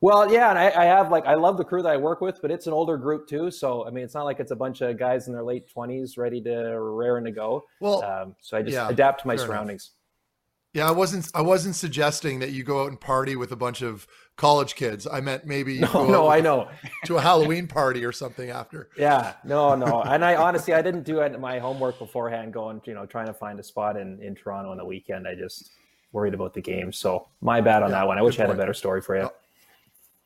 Well, 0.00 0.32
yeah, 0.32 0.50
and 0.50 0.56
I, 0.56 0.66
I 0.70 0.84
have 0.84 1.10
like 1.10 1.26
I 1.26 1.34
love 1.34 1.56
the 1.56 1.64
crew 1.64 1.82
that 1.82 1.90
I 1.90 1.96
work 1.96 2.20
with, 2.20 2.40
but 2.40 2.52
it's 2.52 2.68
an 2.68 2.72
older 2.72 2.96
group 2.96 3.26
too. 3.26 3.50
So 3.50 3.84
I 3.84 3.90
mean, 3.90 4.04
it's 4.04 4.14
not 4.14 4.22
like 4.26 4.38
it's 4.38 4.52
a 4.52 4.56
bunch 4.56 4.80
of 4.80 4.96
guys 4.96 5.26
in 5.26 5.32
their 5.32 5.42
late 5.42 5.68
twenties 5.68 6.16
ready 6.16 6.40
to 6.42 6.78
raring 6.80 7.24
to 7.24 7.32
go. 7.32 7.64
well, 7.80 8.04
Um, 8.04 8.36
so 8.40 8.56
I 8.56 8.62
just 8.62 8.74
yeah, 8.74 8.88
adapt 8.88 9.22
to 9.22 9.26
my 9.26 9.34
surroundings. 9.34 9.90
enough. 9.90 9.97
Surroundings. 10.74 10.74
yeah, 10.74 10.88
I 10.88 10.92
wasn't 10.92 11.30
I 11.34 11.42
wasn't 11.42 11.74
suggesting 11.76 12.38
that 12.40 12.50
you 12.52 12.64
go 12.64 12.82
out 12.82 12.88
and 12.88 13.00
party 13.00 13.36
with 13.36 13.52
a 13.52 13.56
bunch 13.56 13.82
of 13.82 14.06
college 14.36 14.74
kids. 14.76 15.06
I 15.10 15.20
meant 15.20 15.46
maybe 15.46 15.78
No, 15.80 15.86
go 15.92 16.06
no, 16.10 16.28
I 16.28 16.40
know. 16.40 16.68
to 17.06 17.16
a 17.16 17.20
Halloween 17.20 17.66
party 17.66 18.04
or 18.04 18.12
something 18.12 18.50
after. 18.50 18.88
Yeah, 18.96 19.34
no, 19.44 19.74
no. 19.74 20.02
And 20.02 20.24
I 20.24 20.36
honestly, 20.36 20.74
I 20.74 20.82
didn't 20.82 21.02
do 21.04 21.20
it- 21.20 21.38
my 21.40 21.58
homework 21.58 21.98
beforehand, 21.98 22.52
going, 22.52 22.80
you 22.84 22.94
know, 22.94 23.04
trying 23.06 23.26
to 23.26 23.34
find 23.34 23.58
a 23.58 23.62
spot 23.62 23.96
in, 23.96 24.22
in 24.22 24.34
Toronto 24.34 24.70
on 24.70 24.76
the 24.76 24.84
weekend. 24.84 25.26
I 25.26 25.34
just 25.34 25.70
worried 26.12 26.34
about 26.34 26.54
the 26.54 26.60
game. 26.60 26.92
So 26.92 27.28
my 27.40 27.60
bad 27.60 27.82
on 27.82 27.90
Yeah, 27.90 27.96
that 27.98 28.06
one. 28.06 28.16
I 28.16 28.20
good 28.20 28.26
wish 28.26 28.38
I 28.38 28.42
had 28.42 28.50
a 28.50 28.54
better 28.54 28.74
story 28.74 29.00
for 29.02 29.16
you. 29.16 29.22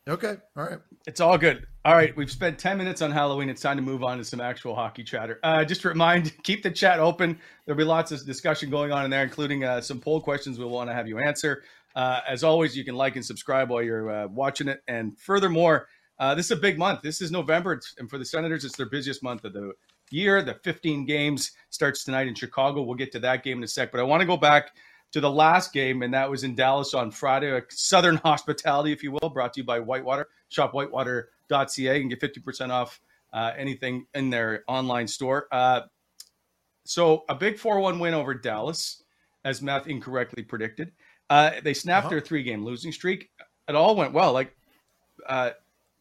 Oh, 0.08 0.12
okay. 0.12 0.36
All 0.56 0.64
right. 0.64 0.78
It's 1.06 1.20
all 1.20 1.38
good. 1.38 1.66
All 1.84 1.94
right, 1.94 2.16
we've 2.16 2.30
spent 2.30 2.60
10 2.60 2.78
minutes 2.78 3.02
on 3.02 3.10
Halloween. 3.10 3.48
It's 3.48 3.60
time 3.60 3.76
to 3.76 3.82
move 3.82 4.04
on 4.04 4.16
to 4.18 4.24
some 4.24 4.40
actual 4.40 4.72
hockey 4.72 5.02
chatter. 5.02 5.40
Uh, 5.42 5.64
just 5.64 5.80
to 5.80 5.88
remind, 5.88 6.32
keep 6.44 6.62
the 6.62 6.70
chat 6.70 7.00
open. 7.00 7.36
There'll 7.66 7.76
be 7.76 7.82
lots 7.82 8.12
of 8.12 8.24
discussion 8.24 8.70
going 8.70 8.92
on 8.92 9.04
in 9.04 9.10
there, 9.10 9.24
including 9.24 9.64
uh, 9.64 9.80
some 9.80 9.98
poll 9.98 10.20
questions 10.20 10.60
we'll 10.60 10.68
want 10.68 10.90
to 10.90 10.94
have 10.94 11.08
you 11.08 11.18
answer. 11.18 11.64
Uh, 11.96 12.20
as 12.28 12.44
always, 12.44 12.76
you 12.76 12.84
can 12.84 12.94
like 12.94 13.16
and 13.16 13.24
subscribe 13.24 13.68
while 13.68 13.82
you're 13.82 14.12
uh, 14.12 14.28
watching 14.28 14.68
it. 14.68 14.80
And 14.86 15.18
furthermore, 15.18 15.88
uh, 16.20 16.36
this 16.36 16.46
is 16.46 16.52
a 16.52 16.56
big 16.56 16.78
month. 16.78 17.02
This 17.02 17.20
is 17.20 17.32
November, 17.32 17.80
and 17.98 18.08
for 18.08 18.16
the 18.16 18.24
Senators, 18.24 18.64
it's 18.64 18.76
their 18.76 18.86
busiest 18.86 19.24
month 19.24 19.44
of 19.44 19.52
the 19.52 19.72
year. 20.12 20.40
The 20.40 20.54
15 20.62 21.04
games 21.04 21.50
starts 21.70 22.04
tonight 22.04 22.28
in 22.28 22.36
Chicago. 22.36 22.82
We'll 22.82 22.94
get 22.94 23.10
to 23.10 23.18
that 23.20 23.42
game 23.42 23.58
in 23.58 23.64
a 23.64 23.68
sec, 23.68 23.90
but 23.90 23.98
I 23.98 24.04
want 24.04 24.20
to 24.20 24.26
go 24.26 24.36
back 24.36 24.70
to 25.10 25.20
the 25.20 25.30
last 25.30 25.72
game, 25.72 26.02
and 26.02 26.14
that 26.14 26.30
was 26.30 26.44
in 26.44 26.54
Dallas 26.54 26.94
on 26.94 27.10
Friday. 27.10 27.60
Southern 27.70 28.16
hospitality, 28.24 28.92
if 28.92 29.02
you 29.02 29.10
will, 29.10 29.30
brought 29.30 29.52
to 29.54 29.60
you 29.60 29.64
by 29.64 29.80
Whitewater. 29.80 30.28
Shop 30.48 30.72
whitewater.ca 31.48 32.00
and 32.00 32.10
get 32.10 32.20
50% 32.20 32.70
off 32.70 33.00
uh, 33.32 33.52
anything 33.56 34.06
in 34.14 34.30
their 34.30 34.62
online 34.68 35.06
store. 35.08 35.46
Uh, 35.50 35.82
so 36.84 37.24
a 37.28 37.34
big 37.34 37.56
4-1 37.56 37.98
win 38.00 38.14
over 38.14 38.34
Dallas, 38.34 39.02
as 39.44 39.62
Meth 39.62 39.86
incorrectly 39.86 40.42
predicted. 40.42 40.92
Uh, 41.30 41.52
they 41.62 41.74
snapped 41.74 42.06
Uh-huh. 42.06 42.10
their 42.10 42.20
three-game 42.20 42.64
losing 42.64 42.92
streak. 42.92 43.30
It 43.68 43.74
all 43.74 43.96
went 43.96 44.12
well. 44.12 44.32
Like, 44.32 44.54
uh, 45.26 45.50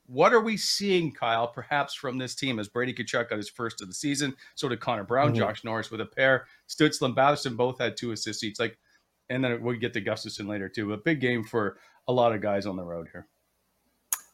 what 0.07 0.33
are 0.33 0.41
we 0.41 0.57
seeing, 0.57 1.11
Kyle? 1.13 1.47
Perhaps 1.47 1.93
from 1.93 2.17
this 2.17 2.35
team 2.35 2.59
as 2.59 2.67
Brady 2.67 2.93
Tkachuk 2.93 3.29
got 3.29 3.37
his 3.37 3.49
first 3.49 3.81
of 3.81 3.87
the 3.87 3.93
season. 3.93 4.35
So 4.55 4.67
did 4.67 4.81
Connor 4.81 5.05
Brown, 5.05 5.31
Mhm. 5.31 5.37
Josh 5.37 5.63
Norris 5.63 5.89
with 5.91 6.01
a 6.01 6.05
pair. 6.05 6.47
Stützle 6.67 7.05
and 7.05 7.15
Batherson 7.15 7.55
both 7.55 7.77
had 7.79 7.95
two 7.95 8.11
assists 8.11 8.43
each. 8.43 8.59
Like, 8.59 8.77
and 9.29 9.43
then 9.43 9.61
we 9.63 9.77
get 9.77 9.93
to 9.93 10.01
Gustavsson 10.01 10.47
later 10.47 10.67
too. 10.67 10.91
A 10.91 10.97
big 10.97 11.21
game 11.21 11.43
for 11.45 11.77
a 12.07 12.11
lot 12.11 12.33
of 12.33 12.41
guys 12.41 12.65
on 12.65 12.75
the 12.75 12.83
road 12.83 13.07
here. 13.13 13.27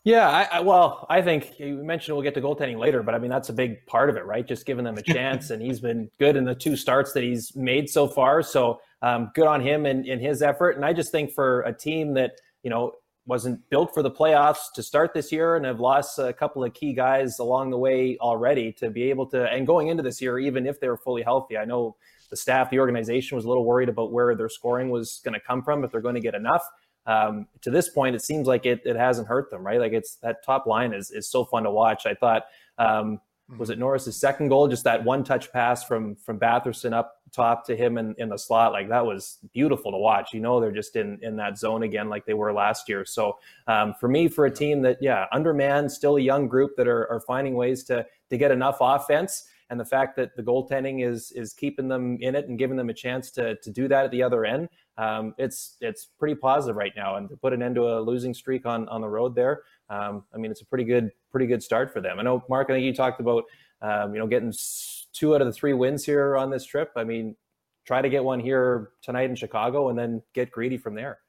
Yeah, 0.07 0.29
I, 0.29 0.43
I, 0.43 0.59
well, 0.61 1.05
I 1.09 1.21
think 1.21 1.59
you 1.59 1.83
mentioned 1.83 2.15
we'll 2.15 2.23
get 2.23 2.33
to 2.35 2.41
goaltending 2.41 2.79
later, 2.79 3.03
but 3.03 3.13
I 3.13 3.19
mean 3.19 3.29
that's 3.29 3.49
a 3.49 3.53
big 3.53 3.85
part 3.87 4.09
of 4.09 4.15
it, 4.15 4.25
right? 4.25 4.47
Just 4.47 4.65
giving 4.65 4.85
them 4.85 4.97
a 4.97 5.01
chance, 5.01 5.49
and 5.49 5.61
he's 5.61 5.81
been 5.81 6.09
good 6.17 6.37
in 6.37 6.45
the 6.45 6.55
two 6.55 6.77
starts 6.77 7.11
that 7.11 7.23
he's 7.23 7.53
made 7.57 7.89
so 7.89 8.07
far. 8.07 8.41
So 8.41 8.79
um, 9.01 9.31
good 9.35 9.47
on 9.47 9.59
him 9.59 9.85
and 9.85 10.05
his 10.05 10.41
effort. 10.41 10.77
And 10.77 10.85
I 10.85 10.93
just 10.93 11.11
think 11.11 11.33
for 11.33 11.59
a 11.63 11.73
team 11.73 12.13
that 12.13 12.39
you 12.63 12.69
know 12.69 12.93
wasn't 13.25 13.59
built 13.69 13.93
for 13.93 14.01
the 14.01 14.09
playoffs 14.09 14.71
to 14.75 14.81
start 14.81 15.13
this 15.13 15.29
year 15.29 15.57
and 15.57 15.65
have 15.65 15.81
lost 15.81 16.19
a 16.19 16.31
couple 16.31 16.63
of 16.63 16.73
key 16.73 16.93
guys 16.93 17.39
along 17.39 17.71
the 17.71 17.77
way 17.77 18.17
already 18.21 18.71
to 18.71 18.89
be 18.89 19.09
able 19.09 19.25
to 19.25 19.43
and 19.51 19.67
going 19.67 19.89
into 19.89 20.03
this 20.03 20.21
year, 20.21 20.39
even 20.39 20.65
if 20.65 20.79
they 20.79 20.87
were 20.87 20.95
fully 20.95 21.21
healthy, 21.21 21.57
I 21.57 21.65
know 21.65 21.97
the 22.29 22.37
staff, 22.37 22.69
the 22.69 22.79
organization 22.79 23.35
was 23.35 23.43
a 23.43 23.49
little 23.49 23.65
worried 23.65 23.89
about 23.89 24.13
where 24.13 24.35
their 24.35 24.47
scoring 24.47 24.89
was 24.89 25.19
going 25.25 25.33
to 25.33 25.39
come 25.41 25.63
from 25.63 25.83
if 25.83 25.91
they're 25.91 25.99
going 25.99 26.15
to 26.15 26.21
get 26.21 26.33
enough 26.33 26.63
um, 27.07 27.47
to 27.61 27.71
this 27.71 27.89
point, 27.89 28.15
it 28.15 28.21
seems 28.21 28.47
like 28.47 28.65
it, 28.65 28.81
it 28.85 28.97
hasn't 28.97 29.27
hurt 29.27 29.49
them, 29.49 29.65
right? 29.65 29.79
Like 29.79 29.93
it's 29.93 30.15
that 30.17 30.45
top 30.45 30.67
line 30.67 30.93
is 30.93 31.09
is 31.09 31.29
so 31.29 31.45
fun 31.45 31.63
to 31.63 31.71
watch. 31.71 32.05
I 32.05 32.13
thought, 32.13 32.43
um, 32.77 33.21
was 33.57 33.69
it 33.69 33.79
Norris's 33.79 34.19
second 34.19 34.49
goal? 34.49 34.67
Just 34.67 34.83
that 34.83 35.05
one 35.05 35.23
touch 35.23 35.51
pass 35.53 35.85
from 35.85 36.15
from 36.17 36.37
Batherson 36.37 36.93
up 36.93 37.13
top 37.31 37.65
to 37.65 37.75
him 37.77 37.97
in, 37.97 38.13
in 38.17 38.29
the 38.29 38.37
slot, 38.37 38.73
like 38.73 38.89
that 38.89 39.05
was 39.05 39.39
beautiful 39.53 39.91
to 39.91 39.97
watch. 39.97 40.33
You 40.33 40.41
know, 40.41 40.59
they're 40.59 40.71
just 40.71 40.97
in 40.97 41.17
in 41.21 41.37
that 41.37 41.57
zone 41.57 41.83
again, 41.83 42.09
like 42.09 42.25
they 42.25 42.33
were 42.33 42.51
last 42.51 42.89
year. 42.89 43.05
So 43.05 43.37
um, 43.67 43.93
for 43.99 44.09
me, 44.09 44.27
for 44.27 44.45
a 44.45 44.51
team 44.51 44.81
that 44.81 44.97
yeah, 44.99 45.25
undermanned, 45.31 45.91
still 45.91 46.17
a 46.17 46.21
young 46.21 46.49
group 46.49 46.75
that 46.75 46.89
are 46.89 47.09
are 47.09 47.21
finding 47.21 47.55
ways 47.55 47.85
to 47.85 48.05
to 48.29 48.37
get 48.37 48.51
enough 48.51 48.77
offense. 48.81 49.47
And 49.69 49.77
the 49.77 49.85
fact 49.85 50.15
that 50.15 50.35
the 50.35 50.43
goaltending 50.43 51.05
is 51.05 51.31
is 51.31 51.53
keeping 51.53 51.87
them 51.87 52.17
in 52.19 52.35
it 52.35 52.47
and 52.47 52.57
giving 52.57 52.75
them 52.75 52.89
a 52.89 52.93
chance 52.93 53.31
to 53.31 53.55
to 53.55 53.71
do 53.71 53.87
that 53.87 54.05
at 54.05 54.11
the 54.11 54.23
other 54.23 54.43
end, 54.45 54.67
um, 54.97 55.35
it's 55.37 55.77
it's 55.81 56.07
pretty 56.17 56.35
positive 56.35 56.75
right 56.75 56.93
now. 56.95 57.15
And 57.17 57.29
to 57.29 57.37
put 57.37 57.53
an 57.53 57.61
end 57.61 57.75
to 57.75 57.97
a 57.97 57.99
losing 57.99 58.33
streak 58.33 58.65
on 58.65 58.87
on 58.89 59.01
the 59.01 59.09
road 59.09 59.35
there, 59.35 59.63
um, 59.89 60.23
I 60.33 60.37
mean, 60.37 60.51
it's 60.51 60.61
a 60.61 60.65
pretty 60.65 60.83
good 60.83 61.11
pretty 61.31 61.47
good 61.47 61.61
start 61.61 61.93
for 61.93 62.01
them. 62.01 62.19
I 62.19 62.23
know 62.23 62.43
Mark, 62.49 62.69
I 62.69 62.73
think 62.73 62.85
you 62.85 62.93
talked 62.93 63.19
about 63.19 63.43
um, 63.81 64.13
you 64.13 64.19
know 64.19 64.27
getting 64.27 64.53
two 65.13 65.35
out 65.35 65.41
of 65.41 65.47
the 65.47 65.53
three 65.53 65.73
wins 65.73 66.05
here 66.05 66.35
on 66.35 66.49
this 66.49 66.65
trip. 66.65 66.91
I 66.95 67.03
mean, 67.03 67.35
try 67.85 68.01
to 68.01 68.09
get 68.09 68.23
one 68.23 68.39
here 68.39 68.89
tonight 69.01 69.29
in 69.29 69.35
Chicago, 69.35 69.89
and 69.89 69.97
then 69.97 70.23
get 70.33 70.51
greedy 70.51 70.77
from 70.77 70.95
there. 70.95 71.19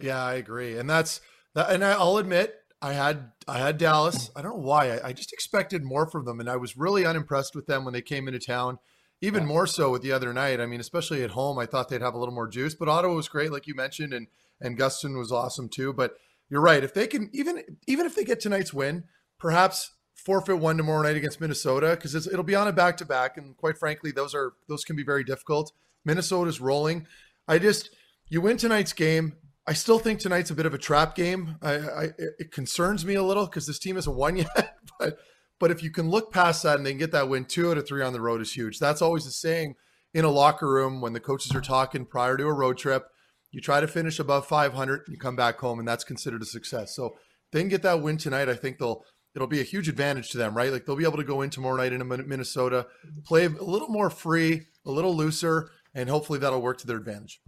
Yeah, 0.00 0.22
I 0.22 0.34
agree, 0.34 0.76
and 0.78 0.90
that's 0.90 1.20
that. 1.54 1.70
And 1.70 1.84
I'll 1.84 2.16
admit, 2.16 2.56
I 2.82 2.92
had 2.92 3.30
I 3.46 3.58
had 3.58 3.78
Dallas. 3.78 4.30
I 4.34 4.42
don't 4.42 4.56
know 4.56 4.62
why. 4.62 4.96
I, 4.96 5.08
I 5.08 5.12
just 5.12 5.32
expected 5.32 5.84
more 5.84 6.06
from 6.06 6.24
them, 6.24 6.40
and 6.40 6.50
I 6.50 6.56
was 6.56 6.76
really 6.76 7.06
unimpressed 7.06 7.54
with 7.54 7.66
them 7.66 7.84
when 7.84 7.94
they 7.94 8.02
came 8.02 8.26
into 8.26 8.40
town. 8.40 8.78
Even 9.24 9.46
more 9.46 9.66
so 9.66 9.90
with 9.90 10.02
the 10.02 10.12
other 10.12 10.32
night. 10.32 10.60
I 10.60 10.66
mean, 10.66 10.80
especially 10.80 11.22
at 11.22 11.30
home, 11.30 11.58
I 11.58 11.66
thought 11.66 11.88
they'd 11.88 12.02
have 12.02 12.14
a 12.14 12.18
little 12.18 12.34
more 12.34 12.46
juice. 12.46 12.74
But 12.74 12.88
Ottawa 12.88 13.14
was 13.14 13.28
great, 13.28 13.50
like 13.50 13.66
you 13.66 13.74
mentioned, 13.74 14.12
and 14.12 14.26
and 14.60 14.78
Guston 14.78 15.16
was 15.16 15.32
awesome 15.32 15.68
too. 15.68 15.92
But 15.92 16.14
you're 16.50 16.60
right. 16.60 16.84
If 16.84 16.94
they 16.94 17.06
can 17.06 17.30
even 17.32 17.62
even 17.86 18.06
if 18.06 18.14
they 18.14 18.24
get 18.24 18.40
tonight's 18.40 18.74
win, 18.74 19.04
perhaps 19.38 19.92
forfeit 20.14 20.58
one 20.58 20.76
tomorrow 20.76 21.02
night 21.02 21.16
against 21.16 21.40
Minnesota 21.40 21.90
because 21.90 22.14
it'll 22.26 22.44
be 22.44 22.54
on 22.54 22.68
a 22.68 22.72
back 22.72 22.96
to 22.98 23.04
back, 23.04 23.36
and 23.36 23.56
quite 23.56 23.78
frankly, 23.78 24.10
those 24.10 24.34
are 24.34 24.52
those 24.68 24.84
can 24.84 24.96
be 24.96 25.04
very 25.04 25.24
difficult. 25.24 25.72
Minnesota's 26.04 26.60
rolling. 26.60 27.06
I 27.48 27.58
just 27.58 27.90
you 28.28 28.40
win 28.40 28.56
tonight's 28.56 28.92
game. 28.92 29.36
I 29.66 29.72
still 29.72 29.98
think 29.98 30.20
tonight's 30.20 30.50
a 30.50 30.54
bit 30.54 30.66
of 30.66 30.74
a 30.74 30.78
trap 30.78 31.14
game. 31.14 31.56
I, 31.62 31.72
I 31.74 32.08
it 32.38 32.52
concerns 32.52 33.06
me 33.06 33.14
a 33.14 33.22
little 33.22 33.46
because 33.46 33.66
this 33.66 33.78
team 33.78 33.96
hasn't 33.96 34.16
won 34.16 34.36
yet. 34.36 34.76
But 34.98 35.18
but 35.64 35.70
if 35.70 35.82
you 35.82 35.90
can 35.90 36.10
look 36.10 36.30
past 36.30 36.62
that 36.62 36.76
and 36.76 36.84
they 36.84 36.90
can 36.90 36.98
get 36.98 37.12
that 37.12 37.26
win, 37.26 37.46
two 37.46 37.70
out 37.70 37.78
of 37.78 37.88
three 37.88 38.02
on 38.02 38.12
the 38.12 38.20
road 38.20 38.42
is 38.42 38.52
huge. 38.54 38.78
That's 38.78 39.00
always 39.00 39.24
the 39.24 39.30
saying 39.30 39.76
in 40.12 40.26
a 40.26 40.30
locker 40.30 40.68
room 40.68 41.00
when 41.00 41.14
the 41.14 41.20
coaches 41.20 41.54
are 41.54 41.62
talking 41.62 42.04
prior 42.04 42.36
to 42.36 42.44
a 42.44 42.52
road 42.52 42.76
trip. 42.76 43.06
You 43.50 43.62
try 43.62 43.80
to 43.80 43.88
finish 43.88 44.18
above 44.18 44.46
500, 44.46 45.04
you 45.08 45.16
come 45.16 45.36
back 45.36 45.58
home, 45.58 45.78
and 45.78 45.88
that's 45.88 46.04
considered 46.04 46.42
a 46.42 46.44
success. 46.44 46.94
So 46.94 47.06
if 47.06 47.12
they 47.52 47.60
can 47.60 47.70
get 47.70 47.80
that 47.80 48.02
win 48.02 48.18
tonight. 48.18 48.50
I 48.50 48.54
think 48.56 48.76
they'll 48.76 49.06
it'll 49.34 49.48
be 49.48 49.62
a 49.62 49.64
huge 49.64 49.88
advantage 49.88 50.28
to 50.32 50.36
them, 50.36 50.54
right? 50.54 50.70
Like 50.70 50.84
they'll 50.84 50.96
be 50.96 51.04
able 51.04 51.16
to 51.16 51.24
go 51.24 51.40
in 51.40 51.48
tomorrow 51.48 51.76
night 51.76 51.94
in 51.94 52.06
Minnesota, 52.28 52.86
play 53.24 53.46
a 53.46 53.48
little 53.48 53.88
more 53.88 54.10
free, 54.10 54.66
a 54.84 54.90
little 54.90 55.16
looser, 55.16 55.70
and 55.94 56.10
hopefully 56.10 56.38
that'll 56.40 56.60
work 56.60 56.76
to 56.80 56.86
their 56.86 56.98
advantage. 56.98 57.40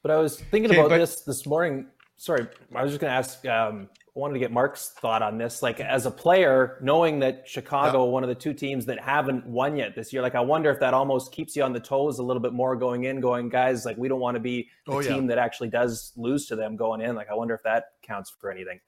But 0.00 0.12
I 0.12 0.18
was 0.18 0.38
thinking 0.38 0.70
Okay, 0.70 0.78
about 0.78 0.90
but- 0.90 0.98
this 0.98 1.22
this 1.22 1.44
morning. 1.44 1.88
Sorry, 2.18 2.46
I 2.72 2.84
was 2.84 2.92
just 2.92 3.00
going 3.00 3.10
to 3.10 3.16
ask. 3.16 3.44
Um, 3.46 3.88
I 3.90 4.05
wanted 4.16 4.34
to 4.34 4.40
get 4.40 4.50
Mark's 4.50 4.88
thought 4.88 5.22
on 5.22 5.36
this. 5.36 5.62
Like, 5.62 5.78
as 5.78 6.06
a 6.06 6.10
player, 6.10 6.78
knowing 6.80 7.18
that 7.20 7.46
Chicago, 7.46 8.06
one 8.06 8.22
of 8.22 8.28
the 8.28 8.34
two 8.34 8.54
teams 8.54 8.86
that 8.86 8.98
haven't 8.98 9.46
won 9.46 9.76
yet 9.76 9.94
this 9.94 10.12
year, 10.12 10.22
like, 10.22 10.34
I 10.34 10.40
wonder 10.40 10.70
if 10.70 10.80
that 10.80 10.94
almost 10.94 11.32
keeps 11.32 11.54
you 11.54 11.62
on 11.62 11.72
the 11.72 11.80
toes 11.80 12.18
a 12.18 12.22
little 12.22 12.40
bit 12.40 12.52
more 12.54 12.74
going 12.76 13.04
in, 13.04 13.20
going, 13.20 13.50
guys, 13.50 13.84
like, 13.84 13.98
we 13.98 14.08
don't 14.08 14.20
want 14.20 14.34
to 14.34 14.40
be 14.40 14.68
the 14.86 14.92
Oh, 14.92 15.00
yeah. 15.00 15.14
team 15.14 15.26
that 15.26 15.38
actually 15.38 15.68
does 15.68 16.12
lose 16.16 16.46
to 16.46 16.56
them 16.56 16.76
going 16.76 17.02
in. 17.02 17.14
Like, 17.14 17.28
I 17.30 17.34
wonder 17.34 17.54
if 17.54 17.62
that 17.64 17.84
counts 18.02 18.32
for 18.40 18.50
anything. 18.50 18.80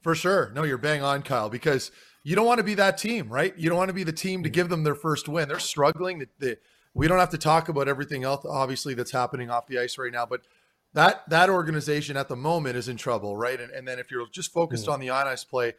For 0.00 0.14
sure. 0.14 0.50
No, 0.54 0.64
you're 0.64 0.78
bang 0.78 1.02
on, 1.02 1.22
Kyle, 1.22 1.50
because 1.50 1.92
you 2.22 2.34
don't 2.34 2.46
want 2.46 2.58
to 2.58 2.64
be 2.64 2.74
that 2.74 2.96
team, 2.96 3.28
right? 3.28 3.56
You 3.58 3.68
don't 3.68 3.78
want 3.78 3.90
to 3.90 3.94
be 3.94 4.04
the 4.04 4.12
team 4.12 4.42
to 4.42 4.48
mm-hmm. 4.48 4.54
give 4.54 4.68
them 4.70 4.84
their 4.84 4.94
first 4.94 5.28
win. 5.28 5.48
They're 5.48 5.58
struggling. 5.58 6.18
They, 6.20 6.26
they, 6.38 6.56
we 6.94 7.06
don't 7.06 7.18
have 7.18 7.30
to 7.30 7.38
talk 7.38 7.68
about 7.68 7.88
everything 7.88 8.24
else, 8.24 8.44
obviously, 8.48 8.94
that's 8.94 9.12
happening 9.12 9.50
off 9.50 9.66
the 9.66 9.78
ice 9.78 9.98
right 9.98 10.12
now, 10.12 10.26
but 10.26 10.40
that 10.94 11.28
that 11.28 11.48
organization 11.48 12.16
at 12.16 12.28
the 12.28 12.36
moment 12.36 12.76
is 12.76 12.88
in 12.88 12.96
trouble, 12.96 13.36
right? 13.36 13.60
And, 13.60 13.70
and 13.70 13.86
then 13.86 13.98
if 13.98 14.10
you're 14.10 14.26
just 14.30 14.52
focused 14.52 14.86
mm. 14.86 14.92
on 14.92 15.00
the 15.00 15.10
on 15.10 15.26
ice 15.26 15.44
play, 15.44 15.74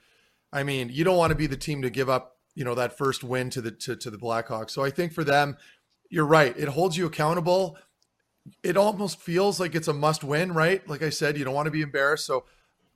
I 0.53 0.63
mean, 0.63 0.89
you 0.89 1.03
don't 1.03 1.17
want 1.17 1.31
to 1.31 1.35
be 1.35 1.47
the 1.47 1.57
team 1.57 1.81
to 1.81 1.89
give 1.89 2.09
up, 2.09 2.37
you 2.55 2.63
know, 2.63 2.75
that 2.75 2.97
first 2.97 3.23
win 3.23 3.49
to 3.51 3.61
the 3.61 3.71
to, 3.71 3.95
to 3.95 4.09
the 4.09 4.17
Blackhawks. 4.17 4.71
So 4.71 4.83
I 4.83 4.89
think 4.89 5.13
for 5.13 5.23
them, 5.23 5.57
you're 6.09 6.25
right. 6.25 6.57
It 6.57 6.69
holds 6.69 6.97
you 6.97 7.05
accountable. 7.05 7.77
It 8.63 8.75
almost 8.77 9.19
feels 9.19 9.59
like 9.59 9.75
it's 9.75 9.87
a 9.87 9.93
must 9.93 10.23
win, 10.23 10.53
right? 10.53 10.87
Like 10.87 11.03
I 11.03 11.09
said, 11.09 11.37
you 11.37 11.45
don't 11.45 11.53
want 11.53 11.67
to 11.67 11.71
be 11.71 11.81
embarrassed. 11.81 12.25
So 12.25 12.45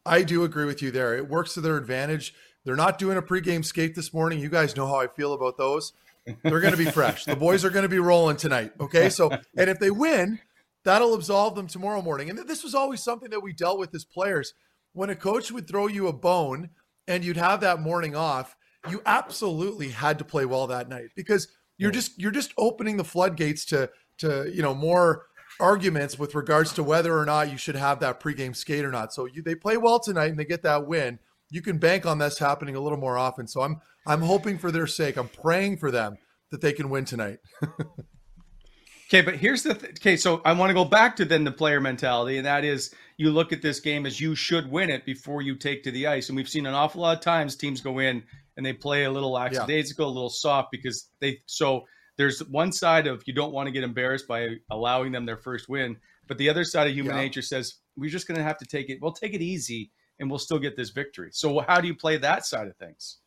I 0.05 0.23
do 0.23 0.43
agree 0.43 0.65
with 0.65 0.81
you 0.81 0.91
there. 0.91 1.15
It 1.15 1.29
works 1.29 1.53
to 1.53 1.61
their 1.61 1.77
advantage. 1.77 2.33
They're 2.63 2.75
not 2.75 2.97
doing 2.97 3.17
a 3.17 3.21
pregame 3.21 3.63
skate 3.63 3.95
this 3.95 4.13
morning. 4.13 4.39
You 4.39 4.49
guys 4.49 4.75
know 4.75 4.87
how 4.87 4.99
I 4.99 5.07
feel 5.07 5.33
about 5.33 5.57
those. 5.57 5.93
They're 6.43 6.59
going 6.59 6.73
to 6.73 6.77
be 6.77 6.85
fresh. 6.91 7.25
The 7.25 7.35
boys 7.35 7.63
are 7.63 7.69
going 7.69 7.83
to 7.83 7.89
be 7.89 7.99
rolling 7.99 8.37
tonight. 8.37 8.71
Okay. 8.79 9.09
So, 9.09 9.29
and 9.55 9.69
if 9.69 9.79
they 9.79 9.91
win, 9.91 10.39
that'll 10.85 11.15
absolve 11.15 11.55
them 11.55 11.67
tomorrow 11.67 12.01
morning. 12.01 12.29
And 12.29 12.39
this 12.47 12.63
was 12.63 12.73
always 12.73 13.03
something 13.03 13.29
that 13.31 13.43
we 13.43 13.51
dealt 13.51 13.79
with 13.79 13.93
as 13.93 14.05
players. 14.05 14.53
When 14.93 15.09
a 15.09 15.15
coach 15.15 15.51
would 15.51 15.67
throw 15.67 15.87
you 15.87 16.07
a 16.07 16.13
bone 16.13 16.69
and 17.07 17.25
you'd 17.25 17.35
have 17.35 17.59
that 17.61 17.81
morning 17.81 18.15
off, 18.15 18.55
you 18.89 19.01
absolutely 19.05 19.89
had 19.89 20.17
to 20.19 20.23
play 20.23 20.45
well 20.45 20.67
that 20.67 20.87
night 20.87 21.09
because 21.15 21.49
you're 21.77 21.91
just 21.91 22.17
you're 22.17 22.31
just 22.31 22.53
opening 22.57 22.95
the 22.95 23.03
floodgates 23.03 23.65
to 23.65 23.89
to 24.19 24.49
you 24.53 24.61
know 24.61 24.73
more 24.73 25.25
arguments 25.59 26.19
with 26.19 26.35
regards 26.35 26.71
to 26.73 26.83
whether 26.83 27.17
or 27.17 27.25
not 27.25 27.51
you 27.51 27.57
should 27.57 27.75
have 27.75 27.99
that 27.99 28.19
pregame 28.19 28.55
skate 28.55 28.85
or 28.85 28.91
not. 28.91 29.13
So 29.13 29.25
you, 29.25 29.41
they 29.41 29.55
play 29.55 29.77
well 29.77 29.99
tonight 29.99 30.29
and 30.29 30.39
they 30.39 30.45
get 30.45 30.63
that 30.63 30.87
win. 30.87 31.19
You 31.49 31.61
can 31.61 31.77
bank 31.77 32.05
on 32.05 32.19
this 32.19 32.39
happening 32.39 32.75
a 32.75 32.79
little 32.79 32.97
more 32.97 33.17
often. 33.17 33.47
So 33.47 33.61
I'm 33.61 33.81
I'm 34.05 34.21
hoping 34.21 34.57
for 34.57 34.71
their 34.71 34.87
sake. 34.87 35.17
I'm 35.17 35.29
praying 35.29 35.77
for 35.77 35.91
them 35.91 36.17
that 36.51 36.61
they 36.61 36.73
can 36.73 36.89
win 36.89 37.05
tonight. 37.05 37.39
Okay, 39.07 39.21
but 39.21 39.35
here's 39.35 39.61
the 39.63 39.75
th- 39.75 39.91
okay. 39.99 40.17
So 40.17 40.41
I 40.45 40.53
want 40.53 40.71
to 40.71 40.73
go 40.73 40.85
back 40.85 41.15
to 41.17 41.25
then 41.25 41.43
the 41.43 41.51
player 41.51 41.79
mentality, 41.79 42.37
and 42.37 42.45
that 42.45 42.63
is 42.63 42.93
you 43.17 43.29
look 43.29 43.53
at 43.53 43.61
this 43.61 43.79
game 43.79 44.05
as 44.05 44.19
you 44.19 44.33
should 44.35 44.69
win 44.69 44.89
it 44.89 45.05
before 45.05 45.41
you 45.41 45.55
take 45.55 45.83
to 45.83 45.91
the 45.91 46.07
ice. 46.07 46.29
And 46.29 46.35
we've 46.35 46.49
seen 46.49 46.65
an 46.65 46.73
awful 46.73 47.01
lot 47.01 47.15
of 47.17 47.23
times 47.23 47.55
teams 47.55 47.81
go 47.81 47.99
in 47.99 48.23
and 48.57 48.65
they 48.65 48.73
play 48.73 49.03
a 49.03 49.11
little 49.11 49.31
lackadaisical, 49.31 50.07
a 50.07 50.09
little 50.09 50.29
soft 50.29 50.69
because 50.71 51.09
they. 51.19 51.39
So 51.45 51.83
there's 52.17 52.39
one 52.47 52.71
side 52.71 53.05
of 53.05 53.21
you 53.27 53.33
don't 53.33 53.53
want 53.53 53.67
to 53.67 53.71
get 53.71 53.83
embarrassed 53.83 54.27
by 54.27 54.55
allowing 54.71 55.11
them 55.11 55.25
their 55.25 55.37
first 55.37 55.69
win, 55.69 55.97
but 56.27 56.37
the 56.39 56.49
other 56.49 56.63
side 56.63 56.87
of 56.87 56.93
human 56.95 57.15
Yeah. 57.15 57.21
nature 57.21 57.41
says 57.43 57.75
we're 57.95 58.09
just 58.09 58.27
going 58.27 58.37
to 58.37 58.43
have 58.43 58.57
to 58.57 58.65
take 58.65 58.89
it. 58.89 58.99
We'll 59.01 59.11
take 59.13 59.33
it 59.35 59.41
easy, 59.41 59.91
and 60.19 60.29
we'll 60.31 60.39
still 60.39 60.59
get 60.59 60.75
this 60.75 60.89
victory. 60.89 61.29
So 61.31 61.59
how 61.59 61.79
do 61.79 61.87
you 61.87 61.95
play 61.95 62.17
that 62.17 62.45
side 62.45 62.67
of 62.67 62.75
things? 62.77 63.19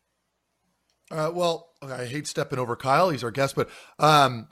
Uh, 1.10 1.30
well, 1.32 1.70
I 1.80 2.04
hate 2.04 2.26
stepping 2.26 2.58
over 2.58 2.76
Kyle. 2.76 3.10
He's 3.10 3.24
our 3.24 3.30
guest, 3.30 3.54
but 3.54 3.70
um, 3.98 4.48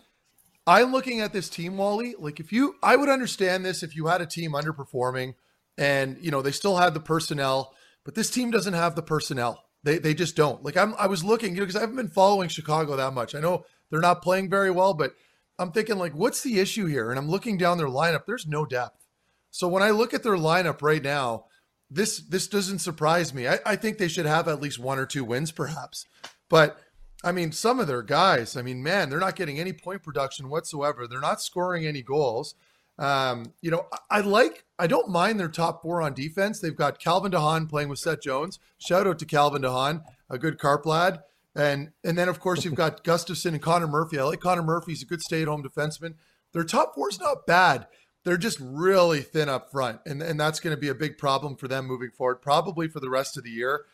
I'm 0.67 0.93
looking 0.93 1.21
at 1.21 1.33
this 1.33 1.49
team, 1.49 1.77
Wally. 1.77 2.15
Like, 2.19 2.41
if 2.41 2.53
you, 2.53 2.77
I 2.83 2.97
would 2.97 3.09
understand 3.09 3.65
this 3.65 3.83
if 3.83 3.95
you 3.95 4.07
had 4.07 4.21
a 4.21 4.27
team 4.27 4.53
underperforming, 4.53 5.35
and 5.79 6.17
you 6.21 6.31
know 6.31 6.43
they 6.43 6.53
still 6.53 6.77
had 6.77 6.95
the 6.95 7.01
personnel, 7.01 7.75
but 8.05 8.15
this 8.15 8.31
team 8.31 8.51
doesn't 8.51 8.73
have 8.75 8.95
the 8.95 9.03
personnel. 9.03 9.65
They 9.83 9.99
they 9.99 10.15
just 10.15 10.37
don't. 10.37 10.65
Like, 10.65 10.77
I'm 10.77 10.95
I 10.99 11.07
was 11.07 11.23
looking, 11.23 11.55
you 11.55 11.61
know, 11.61 11.67
because 11.67 11.77
I 11.77 11.81
haven't 11.81 11.97
been 11.97 12.09
following 12.09 12.49
Chicago 12.49 12.97
that 12.97 13.13
much. 13.13 13.35
I 13.35 13.41
know 13.41 13.65
they're 13.91 14.01
not 14.01 14.23
playing 14.23 14.51
very 14.51 14.71
well, 14.71 14.95
but 14.95 15.15
I'm 15.59 15.73
thinking 15.73 15.99
like, 15.99 16.13
what's 16.13 16.43
the 16.43 16.59
issue 16.59 16.87
here? 16.87 17.11
And 17.11 17.19
I'm 17.19 17.29
looking 17.29 17.57
down 17.57 17.79
their 17.79 17.87
lineup. 17.87 18.27
There's 18.27 18.47
no 18.47 18.67
depth. 18.67 19.07
So 19.51 19.69
when 19.69 19.83
I 19.83 19.91
look 19.91 20.13
at 20.13 20.23
their 20.23 20.37
lineup 20.37 20.83
right 20.83 21.03
now, 21.03 21.47
this 21.91 22.19
this 22.19 22.49
doesn't 22.49 22.81
surprise 22.81 23.33
me. 23.33 23.49
I, 23.49 23.59
I 23.65 23.77
think 23.77 23.99
they 23.99 24.09
should 24.09 24.27
have 24.27 24.49
at 24.49 24.61
least 24.61 24.79
one 24.79 24.99
or 24.99 25.07
two 25.07 25.25
wins, 25.25 25.53
perhaps. 25.53 26.07
But 26.49 26.79
I 27.27 27.33
mean, 27.33 27.51
some 27.51 27.81
of 27.81 27.89
their 27.89 28.03
guys, 28.03 28.57
I 28.57 28.63
mean, 28.63 28.85
man, 28.85 29.11
they're 29.11 29.19
not 29.19 29.35
getting 29.35 29.59
any 29.59 29.73
point 29.73 30.05
production 30.05 30.49
whatsoever. 30.49 31.09
They're 31.09 31.19
not 31.21 31.43
scoring 31.43 31.85
any 31.85 32.01
goals. 32.01 32.55
Um, 33.01 33.53
you 33.61 33.73
know, 33.73 33.87
I, 33.93 34.19
I 34.19 34.21
like, 34.21 34.65
I 34.79 34.87
don't 34.87 35.11
mind 35.11 35.41
their 35.41 35.49
top 35.49 35.83
four 35.83 36.01
on 36.01 36.15
defense. 36.15 36.61
They've 36.61 36.77
got 36.77 37.01
Calvin 37.01 37.33
de 37.33 37.41
Haan 37.41 37.67
playing 37.67 37.89
with 37.89 37.99
Seth 37.99 38.21
Jones. 38.21 38.61
Shout 38.79 39.09
out 39.09 39.19
to 39.19 39.27
Calvin 39.27 39.63
de 39.63 39.71
Haan, 39.73 40.03
a 40.31 40.39
good 40.39 40.61
carp 40.61 40.87
lad. 40.87 41.25
And 41.57 41.91
and 42.05 42.17
then 42.17 42.29
of 42.29 42.39
course 42.39 42.65
you've 42.65 42.75
got 42.77 43.03
Gustafsson 43.03 43.55
and 43.55 43.63
Connor 43.63 43.89
Murphy. 43.89 44.21
I 44.21 44.23
like 44.23 44.41
Connor 44.41 44.63
Murphy. 44.63 44.93
He's 44.93 45.03
a 45.03 45.07
good 45.07 45.21
stay-at-home 45.21 45.65
defenseman. 45.65 46.15
Their 46.53 46.63
top 46.63 46.95
four 46.95 47.09
is 47.09 47.19
not 47.19 47.45
bad. 47.45 47.89
They're 48.23 48.37
just 48.37 48.59
really 48.61 49.23
thin 49.23 49.49
up 49.49 49.73
front, 49.73 50.01
and 50.07 50.23
and 50.23 50.39
that's 50.39 50.61
going 50.61 50.75
to 50.77 50.81
be 50.81 50.89
a 50.89 50.95
big 50.95 51.19
problem 51.19 51.57
for 51.57 51.67
them 51.67 51.87
moving 51.87 52.11
forward, 52.11 52.37
probably 52.37 52.87
for 52.87 53.01
the 53.01 53.11
rest 53.11 53.37
of 53.37 53.43
the 53.43 53.51
year. 53.51 53.85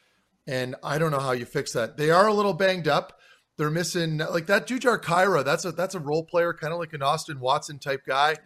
And 0.47 0.75
I 0.83 0.99
don't 0.99 1.11
know 1.11 1.21
how 1.21 1.33
you 1.33 1.45
fix 1.45 1.73
that. 1.73 1.97
They 1.97 2.11
are 2.11 2.27
a 2.27 2.35
little 2.35 2.53
banged 2.53 2.89
up. 2.89 3.19
They're 3.59 3.71
missing 3.71 4.19
like 4.19 4.47
that 4.47 4.67
Jujhar 4.67 5.01
Khaira. 5.01 5.45
That's 5.45 5.65
a 5.65 5.73
that's 5.73 5.95
a 5.95 6.01
role 6.01 6.25
player, 6.25 6.53
kind 6.53 6.73
of 6.73 6.79
like 6.79 6.93
an 6.95 7.03
Austin 7.03 7.39
Watson 7.39 7.79
type 7.79 8.03
guy. 8.07 8.37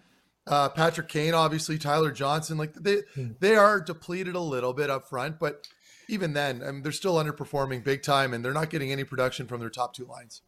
Uh, 0.46 0.68
Patrick 0.68 1.08
Kane, 1.08 1.34
obviously, 1.34 1.78
Tyler 1.78 2.10
Johnson. 2.10 2.58
Like 2.58 2.74
they 2.74 2.98
they 3.40 3.56
are 3.56 3.80
depleted 3.80 4.34
a 4.34 4.40
little 4.40 4.72
bit 4.72 4.90
up 4.90 5.08
front, 5.08 5.38
but 5.38 5.66
even 6.08 6.32
then, 6.34 6.62
I 6.62 6.70
mean, 6.70 6.82
they're 6.82 6.92
still 6.92 7.14
underperforming 7.14 7.82
big 7.82 8.02
time, 8.02 8.32
and 8.32 8.44
they're 8.44 8.52
not 8.52 8.70
getting 8.70 8.92
any 8.92 9.04
production 9.04 9.46
from 9.46 9.60
their 9.60 9.70
top 9.70 9.94
two 9.94 10.06
lines. 10.06 10.42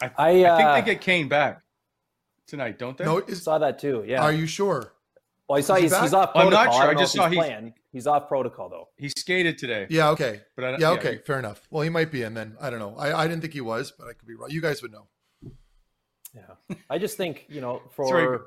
I, 0.00 0.10
I, 0.16 0.44
I 0.44 0.44
uh, 0.44 0.56
think 0.56 0.86
they 0.86 0.92
get 0.92 1.00
Kane 1.00 1.28
back 1.28 1.62
tonight, 2.46 2.78
don't 2.78 2.96
they? 2.96 3.04
No, 3.04 3.18
is, 3.18 3.42
Saw 3.42 3.58
that 3.58 3.78
too. 3.78 4.04
Yeah. 4.06 4.22
are 4.22 4.32
you 4.32 4.46
sure? 4.46 4.93
Well, 5.48 5.58
I 5.58 5.60
saw 5.60 5.74
he's, 5.74 5.94
he's 5.98 6.10
back? 6.12 6.14
off 6.14 6.30
I'm 6.34 6.50
not 6.50 6.72
sure. 6.72 6.82
I, 6.84 6.90
I 6.90 6.94
just 6.94 7.14
if 7.14 7.20
saw 7.20 7.28
he's 7.28 7.44
he's- 7.44 7.72
He's 7.92 8.06
off 8.08 8.26
protocol 8.28 8.68
though. 8.68 8.88
he 8.96 9.08
skated 9.10 9.56
today. 9.56 9.86
Yeah, 9.88 10.08
okay. 10.10 10.40
But 10.56 10.64
I 10.64 10.70
don't- 10.72 10.80
yeah, 10.80 10.90
yeah, 10.92 10.98
okay, 10.98 11.12
he- 11.12 11.18
fair 11.18 11.38
enough. 11.38 11.60
Well, 11.70 11.82
he 11.82 11.90
might 11.90 12.10
be 12.10 12.22
in 12.22 12.34
then. 12.34 12.56
I 12.60 12.70
don't 12.70 12.80
know. 12.80 12.96
I, 12.96 13.22
I 13.22 13.28
didn't 13.28 13.40
think 13.42 13.52
he 13.52 13.60
was, 13.60 13.92
but 13.96 14.08
I 14.08 14.14
could 14.14 14.26
be 14.26 14.34
wrong. 14.34 14.50
You 14.50 14.60
guys 14.60 14.82
would 14.82 14.90
know. 14.92 15.06
Yeah, 16.34 16.76
I 16.90 16.98
just 16.98 17.16
think 17.16 17.46
you 17.48 17.60
know 17.60 17.82
Sorry. 17.96 18.24
for. 18.26 18.46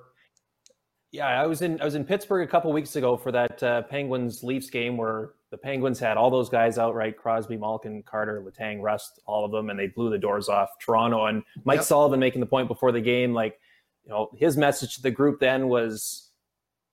Yeah, 1.14 1.28
I 1.28 1.46
was 1.46 1.62
in 1.62 1.80
I 1.80 1.86
was 1.86 1.96
in 1.96 2.04
Pittsburgh 2.04 2.46
a 2.46 2.52
couple 2.52 2.74
weeks 2.74 2.98
ago 2.98 3.16
for 3.16 3.32
that 3.32 3.64
uh, 3.64 3.84
Penguins 3.84 4.44
Leafs 4.44 4.70
game 4.70 4.98
where 4.98 5.32
the 5.52 5.58
Penguins 5.58 5.98
had 6.00 6.18
all 6.18 6.30
those 6.30 6.50
guys 6.50 6.78
out 6.78 6.94
right 6.94 7.16
Crosby, 7.16 7.56
Malkin, 7.56 8.04
Carter, 8.04 8.44
Letang, 8.46 8.82
Rust, 8.82 9.22
all 9.26 9.46
of 9.46 9.52
them, 9.52 9.70
and 9.70 9.80
they 9.80 9.88
blew 9.88 10.10
the 10.10 10.18
doors 10.18 10.50
off 10.50 10.70
Toronto. 10.82 11.28
And 11.28 11.44
Mike 11.64 11.78
Yep. 11.78 11.86
Sullivan 11.86 12.20
making 12.20 12.42
the 12.42 12.46
point 12.48 12.68
before 12.68 12.92
the 12.92 13.00
game, 13.00 13.34
like 13.34 13.58
you 14.04 14.10
know, 14.10 14.30
his 14.36 14.58
message 14.58 14.96
to 14.98 15.02
the 15.02 15.12
group 15.12 15.40
then 15.40 15.70
was, 15.70 16.27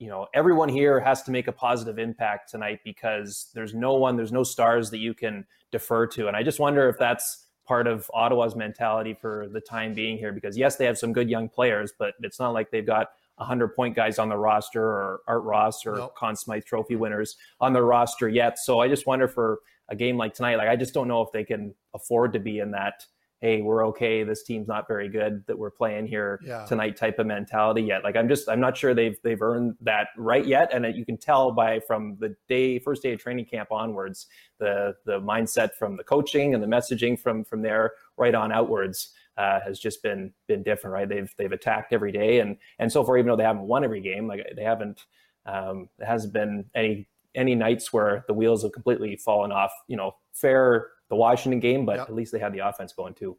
you 0.05 0.11
know, 0.11 0.27
everyone 0.35 0.69
here 0.69 0.99
has 0.99 1.23
to 1.23 1.31
make 1.31 1.47
a 1.47 1.51
positive 1.51 1.97
impact 1.97 2.51
tonight 2.51 2.79
because 2.85 3.49
there's 3.55 3.73
no 3.73 3.95
one, 3.95 4.15
there's 4.15 4.31
no 4.31 4.43
stars 4.43 4.91
that 4.91 4.99
you 4.99 5.15
can 5.15 5.43
defer 5.71 6.05
to, 6.05 6.27
and 6.27 6.37
I 6.37 6.43
just 6.43 6.59
wonder 6.59 6.87
if 6.87 6.99
that's 6.99 7.47
part 7.65 7.87
of 7.87 8.07
Ottawa's 8.13 8.55
mentality 8.55 9.17
for 9.19 9.47
the 9.51 9.59
time 9.59 9.95
being 9.95 10.19
here 10.19 10.31
because 10.31 10.55
yes, 10.55 10.75
they 10.75 10.85
have 10.85 10.99
some 10.99 11.11
good 11.11 11.27
young 11.27 11.49
players, 11.49 11.91
but 11.97 12.13
it's 12.21 12.39
not 12.39 12.51
like 12.51 12.69
they've 12.69 12.85
got 12.85 13.07
100 13.37 13.69
point 13.69 13.95
guys 13.95 14.19
on 14.19 14.29
the 14.29 14.37
roster 14.37 14.83
or 14.83 15.21
Art 15.27 15.41
Ross 15.41 15.87
or 15.87 15.95
Nope. 15.95 16.15
Conn 16.15 16.35
Smythe 16.35 16.65
trophy 16.65 16.95
winners 16.95 17.35
on 17.59 17.73
the 17.73 17.81
roster 17.81 18.29
yet. 18.29 18.59
So 18.59 18.81
I 18.81 18.87
just 18.87 19.07
wonder 19.07 19.27
for 19.27 19.61
a 19.89 19.95
game 19.95 20.17
like 20.17 20.35
tonight, 20.35 20.57
like 20.57 20.69
I 20.69 20.75
just 20.75 20.93
don't 20.93 21.07
know 21.07 21.23
if 21.23 21.31
they 21.31 21.43
can 21.43 21.73
afford 21.95 22.31
to 22.33 22.39
be 22.39 22.59
in 22.59 22.69
that, 22.71 23.07
hey, 23.41 23.61
we're 23.61 23.85
okay, 23.87 24.23
this 24.23 24.43
team's 24.43 24.67
not 24.67 24.87
very 24.87 25.09
good 25.09 25.45
that 25.47 25.57
we're 25.57 25.69
playing 25.71 26.07
here 26.07 26.39
Yeah. 26.43 26.65
tonight 26.65 26.95
type 26.95 27.19
of 27.19 27.27
mentality 27.27 27.81
yet. 27.81 28.03
Like 28.03 28.15
I'm 28.15 28.27
just 28.29 28.49
I'm 28.49 28.59
not 28.59 28.75
sure 28.77 28.93
they've 28.93 29.17
they've 29.23 29.41
earned 29.41 29.75
that 29.81 30.07
right 30.17 30.45
yet. 30.45 30.73
And 30.73 30.85
you 30.95 31.05
can 31.05 31.17
tell 31.17 31.51
by 31.51 31.79
from 31.81 32.17
the 32.19 32.35
day 32.47 32.79
first 32.79 33.03
day 33.03 33.13
of 33.13 33.19
training 33.19 33.45
camp 33.45 33.71
onwards, 33.71 34.27
the 34.59 34.95
the 35.05 35.19
mindset 35.19 35.73
from 35.75 35.97
the 35.97 36.03
coaching 36.03 36.53
and 36.53 36.63
the 36.63 36.67
messaging 36.67 37.19
from 37.19 37.43
from 37.43 37.61
there 37.61 37.93
right 38.17 38.33
on 38.35 38.51
outwards 38.51 39.13
uh, 39.37 39.59
has 39.59 39.79
just 39.79 40.01
been 40.01 40.33
been 40.47 40.63
different, 40.63 40.93
right? 40.93 41.09
They've 41.09 41.33
they've 41.37 41.51
attacked 41.51 41.91
every 41.93 42.11
day, 42.11 42.39
and 42.39 42.57
and 42.79 42.91
so 42.91 43.03
far, 43.03 43.17
even 43.17 43.27
though 43.27 43.35
they 43.35 43.43
haven't 43.43 43.67
won 43.67 43.83
every 43.83 43.99
game, 44.01 44.27
like 44.27 44.45
they 44.55 44.63
haven't, 44.63 45.05
um, 45.45 45.89
there 45.97 46.07
hasn't 46.07 46.31
been 46.33 46.69
any 46.73 47.09
any 47.35 47.53
nights 47.53 47.91
where 47.91 48.23
the 48.27 48.33
wheels 48.33 48.63
have 48.63 48.71
completely 48.71 49.17
fallen 49.17 49.51
off. 49.51 49.71
You 49.87 49.97
know, 49.97 50.15
fair 50.31 50.87
the 51.09 51.15
Washington 51.15 51.59
game, 51.59 51.85
but 51.85 51.97
Yep. 51.97 52.09
at 52.09 52.15
least 52.15 52.31
they 52.31 52.39
had 52.39 52.53
the 52.53 52.59
offense 52.59 52.93
going 52.93 53.13
too. 53.13 53.37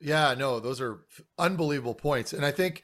Yeah, 0.00 0.34
no, 0.36 0.60
those 0.60 0.80
are 0.80 1.00
unbelievable 1.38 1.94
points. 1.94 2.32
And 2.32 2.44
I 2.44 2.50
think 2.50 2.82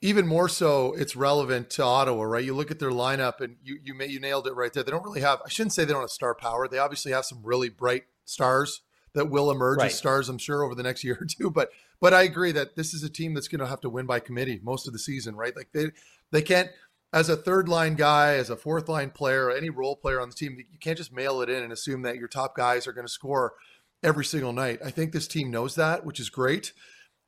even 0.00 0.26
more 0.26 0.48
so 0.48 0.94
it's 0.94 1.14
relevant 1.14 1.70
to 1.70 1.84
Ottawa, 1.84 2.22
right? 2.24 2.44
You 2.44 2.54
look 2.54 2.70
at 2.70 2.78
their 2.78 2.90
lineup 2.90 3.40
and 3.40 3.56
you 3.62 3.78
you 3.82 3.94
may, 3.94 4.06
you 4.06 4.18
nailed 4.18 4.46
it 4.46 4.54
right 4.54 4.72
there. 4.72 4.82
They 4.82 4.90
don't 4.90 5.04
really 5.04 5.20
have 5.20 5.40
I 5.44 5.48
shouldn't 5.48 5.72
say 5.74 5.84
they 5.84 5.92
don't 5.92 6.02
have 6.02 6.10
star 6.10 6.34
power. 6.34 6.66
They 6.66 6.78
obviously 6.78 7.12
have 7.12 7.24
some 7.24 7.40
really 7.44 7.68
bright 7.68 8.04
stars 8.24 8.82
that 9.12 9.28
will 9.28 9.50
emerge 9.50 9.78
Right. 9.78 9.86
as 9.90 9.98
stars, 9.98 10.28
I'm 10.28 10.38
sure, 10.38 10.62
over 10.64 10.74
the 10.74 10.82
next 10.82 11.04
year 11.04 11.18
or 11.20 11.26
two. 11.26 11.50
But 11.50 11.70
but 12.00 12.14
I 12.14 12.22
agree 12.22 12.52
that 12.52 12.76
this 12.76 12.94
is 12.94 13.02
a 13.02 13.10
team 13.10 13.34
that's 13.34 13.48
going 13.48 13.60
to 13.60 13.66
have 13.66 13.82
to 13.82 13.90
win 13.90 14.06
by 14.06 14.20
committee 14.20 14.58
most 14.62 14.86
of 14.86 14.92
the 14.94 14.98
season, 14.98 15.36
right? 15.36 15.54
Like 15.54 15.68
they 15.72 15.90
they 16.30 16.42
can't 16.42 16.70
as 17.12 17.28
a 17.28 17.36
third 17.36 17.68
line 17.68 17.94
guy, 17.94 18.34
as 18.34 18.50
a 18.50 18.56
fourth 18.56 18.88
line 18.88 19.10
player, 19.10 19.50
any 19.50 19.70
role 19.70 19.96
player 19.96 20.20
on 20.20 20.28
the 20.28 20.34
team, 20.34 20.56
you 20.58 20.78
can't 20.78 20.98
just 20.98 21.12
mail 21.12 21.40
it 21.40 21.50
in 21.50 21.62
and 21.62 21.72
assume 21.72 22.02
that 22.02 22.16
your 22.16 22.28
top 22.28 22.56
guys 22.56 22.86
are 22.86 22.92
going 22.92 23.06
to 23.06 23.12
score 23.12 23.54
every 24.02 24.24
single 24.24 24.52
night. 24.52 24.78
I 24.84 24.90
think 24.90 25.12
this 25.12 25.26
team 25.28 25.50
knows 25.50 25.74
that, 25.74 26.04
which 26.04 26.20
is 26.20 26.30
great. 26.30 26.72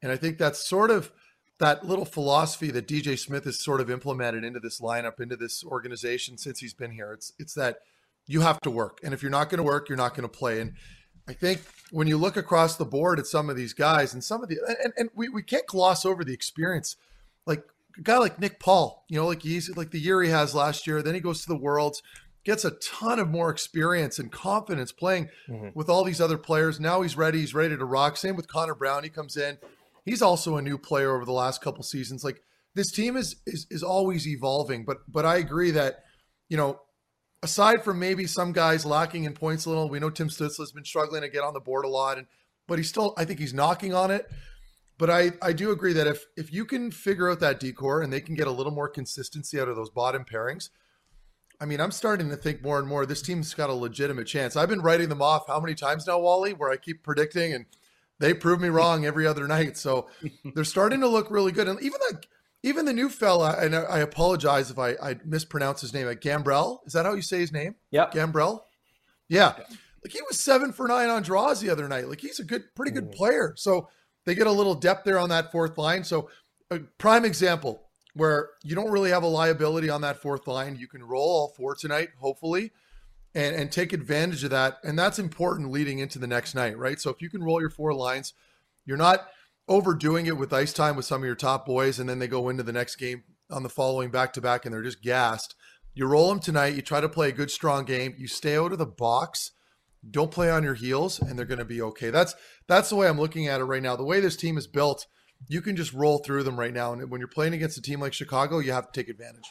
And 0.01 0.13
I 0.13 0.17
think 0.17 0.39
that's 0.39 0.67
sort 0.67 0.91
of 0.91 1.13
that 1.59 1.87
little 1.87 2.05
philosophy 2.05 2.71
that 2.71 2.89
DJ 2.89 3.19
Smith 3.19 3.45
has 3.45 3.63
sort 3.63 3.81
of 3.81 3.91
implemented 3.91 4.45
into 4.45 4.61
this 4.61 4.81
lineup, 4.81 5.21
into 5.21 5.37
this 5.37 5.65
organization 5.65 6.39
since 6.39 6.61
he's 6.61 6.75
been 6.75 6.91
here. 6.91 7.13
It's 7.13 7.33
it's 7.39 7.55
that 7.55 7.79
you 8.27 8.41
have 8.41 8.61
to 8.61 8.71
work. 8.71 8.99
And 9.03 9.13
if 9.13 9.23
you're 9.23 9.31
not 9.31 9.49
going 9.49 9.59
to 9.59 9.65
work, 9.65 9.89
you're 9.89 9.99
not 9.99 10.15
going 10.15 10.23
to 10.23 10.29
play. 10.29 10.61
And 10.61 10.75
I 11.29 11.33
think 11.33 11.61
when 11.91 12.09
you 12.09 12.19
look 12.19 12.37
across 12.37 12.77
the 12.77 12.85
board 12.85 13.19
at 13.19 13.27
some 13.27 13.49
of 13.49 13.57
these 13.57 13.75
guys 13.75 14.13
and 14.13 14.25
some 14.25 14.43
of 14.43 14.49
the 14.49 14.59
and, 14.83 14.93
and 14.97 15.11
we, 15.15 15.29
we 15.29 15.43
can't 15.43 15.67
gloss 15.67 16.05
over 16.05 16.25
the 16.25 16.33
experience. 16.33 16.97
Like 17.47 17.65
a 17.99 18.03
guy 18.03 18.19
like 18.19 18.39
Nick 18.41 18.59
Paul, 18.61 19.05
you 19.09 19.19
know, 19.19 19.27
like 19.27 19.43
he's 19.43 19.75
like 19.77 19.91
the 19.91 20.01
year 20.01 20.23
he 20.23 20.31
has 20.31 20.55
last 20.55 20.87
year, 20.87 21.03
then 21.03 21.15
he 21.15 21.21
goes 21.21 21.43
to 21.43 21.49
the 21.49 21.57
worlds, 21.57 22.03
gets 22.45 22.65
a 22.65 22.73
ton 22.73 23.19
of 23.19 23.29
more 23.29 23.51
experience 23.51 24.19
and 24.19 24.33
confidence 24.33 24.93
playing 24.93 25.29
Mhm. 25.49 25.75
with 25.75 25.89
all 25.89 26.05
these 26.05 26.21
other 26.21 26.39
players. 26.39 26.81
Now 26.81 27.03
he's 27.03 27.17
ready, 27.17 27.41
he's 27.41 27.55
ready 27.55 27.77
to 27.77 27.85
rock. 27.85 28.17
Same 28.17 28.37
with 28.37 28.49
Connor 28.49 28.75
Brown. 28.75 29.05
He 29.05 29.11
comes 29.11 29.37
in. 29.37 29.59
He's 30.05 30.23
also 30.23 30.57
a 30.57 30.63
new 30.63 30.79
player 30.79 31.15
over 31.15 31.25
the 31.25 31.33
last 31.33 31.61
couple 31.63 31.83
seasons. 31.85 32.25
Like 32.25 32.43
this 32.75 32.91
team 32.91 33.17
is 33.17 33.37
is 33.47 33.67
is 33.71 33.83
always 33.83 34.27
evolving, 34.27 34.85
but 34.85 34.99
but 35.07 35.25
I 35.25 35.37
agree 35.37 35.71
that, 35.73 36.03
you 36.49 36.57
know, 36.57 36.81
aside 37.43 37.85
from 37.85 37.99
maybe 37.99 38.27
some 38.27 38.53
guys 38.53 38.85
lacking 38.87 39.25
in 39.25 39.35
points 39.35 39.65
a 39.67 39.69
little, 39.69 39.89
we 39.89 40.01
know 40.01 40.11
Tim 40.11 40.29
Stützle's 40.29 40.73
been 40.73 40.85
struggling 40.85 41.23
to 41.23 41.29
get 41.29 41.43
on 41.43 41.55
the 41.55 41.61
board 41.61 41.85
a 41.85 41.89
lot, 41.89 42.19
and 42.19 42.27
but 42.67 42.79
he's 42.79 42.89
still 42.89 43.15
I 43.17 43.25
think 43.25 43.39
he's 43.39 43.55
knocking 43.55 43.95
on 43.95 44.11
it. 44.11 44.29
But 45.03 45.11
I 45.11 45.33
I 45.43 45.53
do 45.53 45.73
agree 45.73 45.93
that 45.95 46.07
if 46.07 46.27
if 46.37 46.53
you 46.53 46.65
can 46.65 46.93
figure 46.93 47.29
out 47.29 47.41
that 47.41 47.59
decor 47.59 48.03
and 48.03 48.13
they 48.13 48.21
can 48.21 48.37
get 48.37 48.47
a 48.47 48.53
little 48.53 48.71
more 48.71 48.89
consistency 48.89 49.59
out 49.59 49.67
of 49.67 49.75
those 49.75 49.91
bottom 49.91 50.25
pairings, 50.25 50.71
I 51.61 51.65
mean 51.65 51.81
I'm 51.81 51.91
starting 51.91 52.31
to 52.31 52.37
think 52.37 52.63
more 52.63 52.79
and 52.79 52.87
more 52.87 53.05
this 53.05 53.21
team's 53.21 53.53
got 53.53 53.69
a 53.69 53.75
legitimate 53.75 54.29
chance. 54.29 54.55
I've 54.55 54.69
been 54.69 54.81
writing 54.81 55.09
them 55.09 55.21
off 55.21 55.49
how 55.49 55.59
many 55.59 55.75
times 55.75 56.07
now, 56.07 56.21
Wally, 56.21 56.53
where 56.53 56.71
I 56.71 56.77
keep 56.77 57.03
predicting 57.03 57.53
and 57.53 57.67
they 58.21 58.33
prove 58.33 58.61
me 58.61 58.69
wrong 58.69 59.05
every 59.05 59.27
other 59.27 59.49
night. 59.49 59.77
So 59.77 60.07
they're 60.55 60.63
starting 60.63 61.01
to 61.01 61.09
look 61.09 61.33
really 61.33 61.51
good, 61.51 61.67
and 61.67 61.83
even 61.83 61.99
like 62.09 62.29
even 62.63 62.85
the 62.85 62.93
new 62.93 63.09
fella, 63.09 63.57
and 63.59 63.75
I, 63.75 63.83
I 63.83 63.99
apologize 63.99 64.71
if 64.71 64.79
I, 64.79 64.91
I 65.03 65.17
mispronounce 65.25 65.81
his 65.81 65.93
name. 65.93 66.07
Like 66.07 66.21
Gambrell, 66.21 66.79
is 66.87 66.93
that 66.93 67.07
how 67.07 67.15
you 67.15 67.23
say 67.23 67.41
his 67.41 67.51
name? 67.51 67.75
Yeah, 67.91 68.07
Gambrell. 68.07 68.61
Yeah. 69.29 69.55
Like 70.05 70.13
he 70.13 70.21
was 70.29 70.39
seven 70.39 70.73
for 70.73 70.87
nine 70.87 71.09
on 71.11 71.23
draws 71.23 71.61
the 71.61 71.71
other 71.71 71.89
night. 71.89 72.09
Like 72.09 72.21
he's 72.21 72.39
a 72.39 72.45
good, 72.45 72.73
pretty 72.77 72.93
good 72.93 73.11
player. 73.11 73.55
So 73.57 73.89
they 74.25 74.35
get 74.35 74.47
a 74.47 74.53
little 74.53 74.75
depth 74.75 75.05
there 75.05 75.19
on 75.19 75.29
that 75.31 75.51
fourth 75.53 75.79
line. 75.79 76.05
So 76.05 76.29
a 76.71 76.81
prime 76.99 77.25
example 77.25 77.83
where 78.15 78.51
you 78.63 78.75
don't 78.75 78.91
really 78.91 79.11
have 79.11 79.23
a 79.23 79.29
liability 79.29 79.89
on 79.89 80.03
that 80.03 80.21
fourth 80.21 80.47
line. 80.47 80.77
You 80.77 80.89
can 80.89 81.03
roll 81.03 81.29
all 81.29 81.55
four 81.57 81.75
tonight, 81.75 82.11
hopefully, 82.21 82.73
and, 83.35 83.57
and 83.57 83.73
take 83.73 83.93
advantage 83.93 84.45
of 84.45 84.51
that. 84.51 84.79
And 84.85 84.99
that's 84.99 85.19
important 85.19 85.71
leading 85.71 85.99
into 85.99 86.19
the 86.19 86.27
next 86.27 86.55
night, 86.55 86.77
right? 86.77 87.01
So 87.01 87.11
if 87.11 87.23
you 87.23 87.31
can 87.31 87.43
roll 87.43 87.61
your 87.61 87.71
four 87.71 87.95
lines, 87.95 88.35
you're 88.85 88.97
not 88.97 89.29
overdoing 89.69 90.27
it 90.27 90.37
with 90.37 90.53
ice 90.53 90.73
time 90.73 90.97
with 90.97 91.07
some 91.07 91.23
of 91.23 91.27
your 91.27 91.35
top 91.35 91.65
boys, 91.65 91.99
and 91.99 92.09
then 92.09 92.19
they 92.19 92.29
go 92.29 92.49
into 92.49 92.63
the 92.63 92.73
next 92.73 92.97
game 92.97 93.23
on 93.51 93.63
the 93.63 93.69
following 93.69 94.11
back 94.11 94.33
to 94.33 94.41
back 94.41 94.65
and 94.65 94.75
they're 94.75 94.83
just 94.83 95.03
gassed. 95.03 95.55
You 95.95 96.07
roll 96.07 96.31
them 96.31 96.41
tonight. 96.41 96.75
You 96.75 96.83
try 96.83 97.01
to 97.01 97.09
play 97.09 97.29
a 97.29 97.33
good, 97.33 97.51
strong 97.51 97.85
game. 97.85 98.15
You 98.17 98.27
stay 98.27 98.57
out 98.57 98.73
of 98.73 98.79
the 98.79 98.87
box. 98.87 99.53
Don't 100.11 100.31
play 100.31 100.51
on 100.51 100.65
your 100.65 100.75
heels, 100.75 101.21
and 101.21 101.39
they're 101.39 101.47
going 101.47 101.59
to 101.59 101.65
be 101.65 101.81
okay. 101.83 102.11
That's 102.11 102.35
that's 102.69 102.91
the 102.91 102.97
way 102.97 103.09
I'm 103.09 103.21
looking 103.21 103.47
at 103.47 103.61
it 103.61 103.65
right 103.65 103.83
now. 103.83 103.97
The 103.97 104.05
way 104.05 104.21
this 104.21 104.37
team 104.37 104.59
is 104.59 104.67
built, 104.67 105.07
you 105.49 105.61
can 105.61 105.77
just 105.77 105.93
roll 105.93 106.19
through 106.19 106.43
them 106.43 106.59
right 106.59 106.73
now. 106.73 106.93
And 106.93 107.11
when 107.11 107.21
you're 107.21 107.29
playing 107.29 107.55
against 107.55 107.79
a 107.79 107.83
team 107.83 108.01
like 108.01 108.13
Chicago, 108.13 108.59
you 108.59 108.73
have 108.73 108.91
to 108.91 109.01
take 109.01 109.09
advantage. 109.09 109.45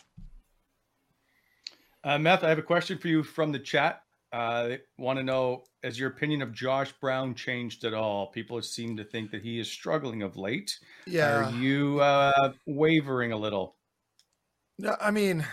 Uh, 2.03 2.17
Meth, 2.17 2.43
I 2.43 2.49
have 2.49 2.57
a 2.57 2.63
question 2.63 2.97
for 2.97 3.07
you 3.07 3.23
from 3.23 3.51
the 3.51 3.59
chat. 3.59 4.01
Uh, 4.33 4.67
they 4.69 4.79
want 4.97 5.19
to 5.19 5.23
know 5.23 5.63
has 5.83 5.99
your 5.99 6.09
opinion 6.09 6.41
of 6.41 6.53
Josh 6.53 6.91
Brown 7.01 7.35
changed 7.35 7.83
at 7.83 7.93
all? 7.93 8.27
People 8.27 8.61
seem 8.61 8.97
to 8.97 9.03
think 9.03 9.31
that 9.31 9.41
he 9.41 9.59
is 9.59 9.69
struggling 9.69 10.21
of 10.21 10.37
late. 10.37 10.77
Yeah. 11.05 11.47
Are 11.47 11.51
you 11.51 11.99
uh, 11.99 12.53
wavering 12.65 13.31
a 13.31 13.37
little? 13.37 13.75
No, 14.79 14.95
I 15.01 15.11
mean, 15.11 15.45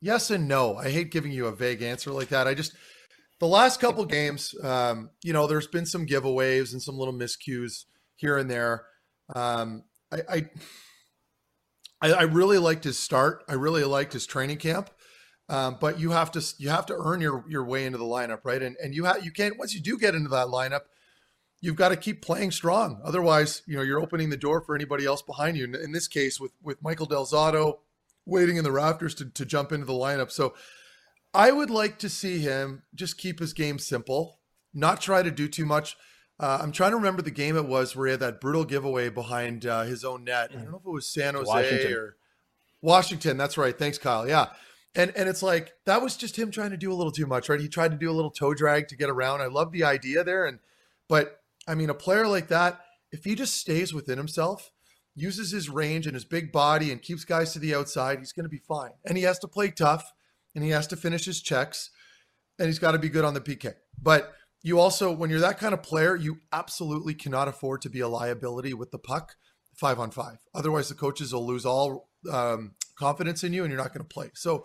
yes 0.00 0.30
and 0.30 0.46
no. 0.46 0.76
I 0.76 0.90
hate 0.90 1.10
giving 1.10 1.32
you 1.32 1.46
a 1.46 1.52
vague 1.52 1.82
answer 1.82 2.10
like 2.10 2.28
that. 2.28 2.46
I 2.46 2.54
just 2.54 2.74
the 3.40 3.46
last 3.46 3.80
couple 3.80 4.04
games, 4.04 4.54
um, 4.62 5.10
you 5.22 5.32
know, 5.32 5.46
there's 5.46 5.66
been 5.66 5.86
some 5.86 6.06
giveaways 6.06 6.72
and 6.72 6.82
some 6.82 6.98
little 6.98 7.14
miscues 7.14 7.84
here 8.16 8.36
and 8.36 8.50
there. 8.50 8.84
Um, 9.34 9.84
I, 10.12 10.48
I 12.00 12.10
I 12.12 12.22
really 12.22 12.58
liked 12.58 12.84
his 12.84 12.98
start. 12.98 13.44
I 13.48 13.54
really 13.54 13.84
liked 13.84 14.12
his 14.12 14.26
training 14.26 14.58
camp. 14.58 14.90
Um, 15.48 15.78
but 15.80 15.98
you 15.98 16.10
have 16.10 16.30
to 16.32 16.54
you 16.58 16.68
have 16.68 16.86
to 16.86 16.96
earn 16.96 17.20
your 17.20 17.44
your 17.48 17.64
way 17.64 17.86
into 17.86 17.98
the 17.98 18.04
lineup, 18.04 18.40
right? 18.44 18.62
And 18.62 18.76
and 18.82 18.94
you 18.94 19.04
have 19.04 19.24
you 19.24 19.32
can't 19.32 19.58
once 19.58 19.74
you 19.74 19.80
do 19.80 19.98
get 19.98 20.14
into 20.14 20.28
that 20.28 20.48
lineup, 20.48 20.82
you've 21.60 21.76
got 21.76 21.88
to 21.88 21.96
keep 21.96 22.22
playing 22.22 22.50
strong. 22.50 23.00
Otherwise, 23.02 23.62
you 23.66 23.76
know, 23.76 23.82
you're 23.82 24.00
opening 24.00 24.30
the 24.30 24.36
door 24.36 24.60
for 24.60 24.74
anybody 24.74 25.06
else 25.06 25.22
behind 25.22 25.56
you. 25.56 25.64
In, 25.64 25.74
in 25.74 25.92
this 25.92 26.06
case, 26.06 26.38
with 26.38 26.52
with 26.62 26.82
Michael 26.82 27.06
Del 27.06 27.24
Zotto 27.24 27.78
waiting 28.26 28.58
in 28.58 28.64
the 28.64 28.72
rafters 28.72 29.14
to 29.16 29.30
to 29.30 29.46
jump 29.46 29.72
into 29.72 29.86
the 29.86 29.92
lineup, 29.92 30.30
so 30.30 30.54
I 31.34 31.50
would 31.50 31.70
like 31.70 31.98
to 32.00 32.08
see 32.08 32.38
him 32.38 32.82
just 32.94 33.18
keep 33.18 33.38
his 33.38 33.52
game 33.52 33.78
simple, 33.78 34.40
not 34.72 35.00
try 35.00 35.22
to 35.22 35.30
do 35.30 35.48
too 35.48 35.66
much. 35.66 35.96
Uh, 36.40 36.58
I'm 36.62 36.72
trying 36.72 36.92
to 36.92 36.96
remember 36.96 37.22
the 37.22 37.30
game 37.30 37.56
it 37.56 37.66
was 37.66 37.96
where 37.96 38.06
he 38.06 38.10
had 38.12 38.20
that 38.20 38.40
brutal 38.40 38.64
giveaway 38.64 39.08
behind 39.08 39.66
uh, 39.66 39.82
his 39.82 40.04
own 40.04 40.24
net. 40.24 40.50
I 40.52 40.56
don't 40.56 40.70
know 40.70 40.78
if 40.78 40.86
it 40.86 40.90
was 40.90 41.12
San 41.12 41.34
Jose 41.34 41.46
Washington. 41.48 41.92
or 41.92 42.16
Washington. 42.80 43.36
That's 43.36 43.58
right. 43.58 43.76
Thanks, 43.76 43.98
Kyle. 43.98 44.28
Yeah. 44.28 44.46
And 44.94 45.12
and 45.16 45.28
it's 45.28 45.42
like 45.42 45.72
that 45.84 46.00
was 46.00 46.16
just 46.16 46.36
him 46.36 46.50
trying 46.50 46.70
to 46.70 46.76
do 46.76 46.92
a 46.92 46.94
little 46.94 47.12
too 47.12 47.26
much, 47.26 47.48
right? 47.48 47.60
He 47.60 47.68
tried 47.68 47.90
to 47.90 47.98
do 47.98 48.10
a 48.10 48.12
little 48.12 48.30
toe 48.30 48.54
drag 48.54 48.88
to 48.88 48.96
get 48.96 49.10
around. 49.10 49.42
I 49.42 49.46
love 49.46 49.70
the 49.70 49.84
idea 49.84 50.24
there, 50.24 50.46
and 50.46 50.60
but 51.08 51.40
I 51.66 51.74
mean, 51.74 51.90
a 51.90 51.94
player 51.94 52.26
like 52.26 52.48
that, 52.48 52.80
if 53.12 53.24
he 53.24 53.34
just 53.34 53.56
stays 53.56 53.92
within 53.92 54.16
himself, 54.16 54.70
uses 55.14 55.50
his 55.50 55.68
range 55.68 56.06
and 56.06 56.14
his 56.14 56.24
big 56.24 56.50
body, 56.52 56.90
and 56.90 57.02
keeps 57.02 57.24
guys 57.24 57.52
to 57.52 57.58
the 57.58 57.74
outside, 57.74 58.18
he's 58.18 58.32
going 58.32 58.44
to 58.44 58.50
be 58.50 58.62
fine. 58.66 58.92
And 59.04 59.18
he 59.18 59.24
has 59.24 59.38
to 59.40 59.48
play 59.48 59.70
tough, 59.70 60.10
and 60.54 60.64
he 60.64 60.70
has 60.70 60.86
to 60.88 60.96
finish 60.96 61.24
his 61.24 61.40
checks, 61.40 61.90
and 62.58 62.66
he's 62.66 62.78
got 62.78 62.92
to 62.92 62.98
be 62.98 63.08
good 63.08 63.24
on 63.24 63.34
the 63.34 63.40
PK. 63.40 63.74
But 64.00 64.32
you 64.62 64.80
also, 64.80 65.12
when 65.12 65.30
you're 65.30 65.40
that 65.40 65.58
kind 65.58 65.74
of 65.74 65.82
player, 65.82 66.16
you 66.16 66.38
absolutely 66.52 67.14
cannot 67.14 67.48
afford 67.48 67.82
to 67.82 67.90
be 67.90 68.00
a 68.00 68.08
liability 68.08 68.74
with 68.74 68.90
the 68.90 68.98
puck 68.98 69.36
five 69.76 70.00
on 70.00 70.10
five. 70.10 70.38
Otherwise, 70.54 70.88
the 70.88 70.94
coaches 70.94 71.32
will 71.32 71.46
lose 71.46 71.64
all 71.64 72.10
um, 72.30 72.72
confidence 72.98 73.44
in 73.44 73.52
you 73.52 73.62
and 73.62 73.70
you're 73.70 73.80
not 73.80 73.94
going 73.94 74.04
to 74.04 74.14
play. 74.14 74.30
So, 74.34 74.64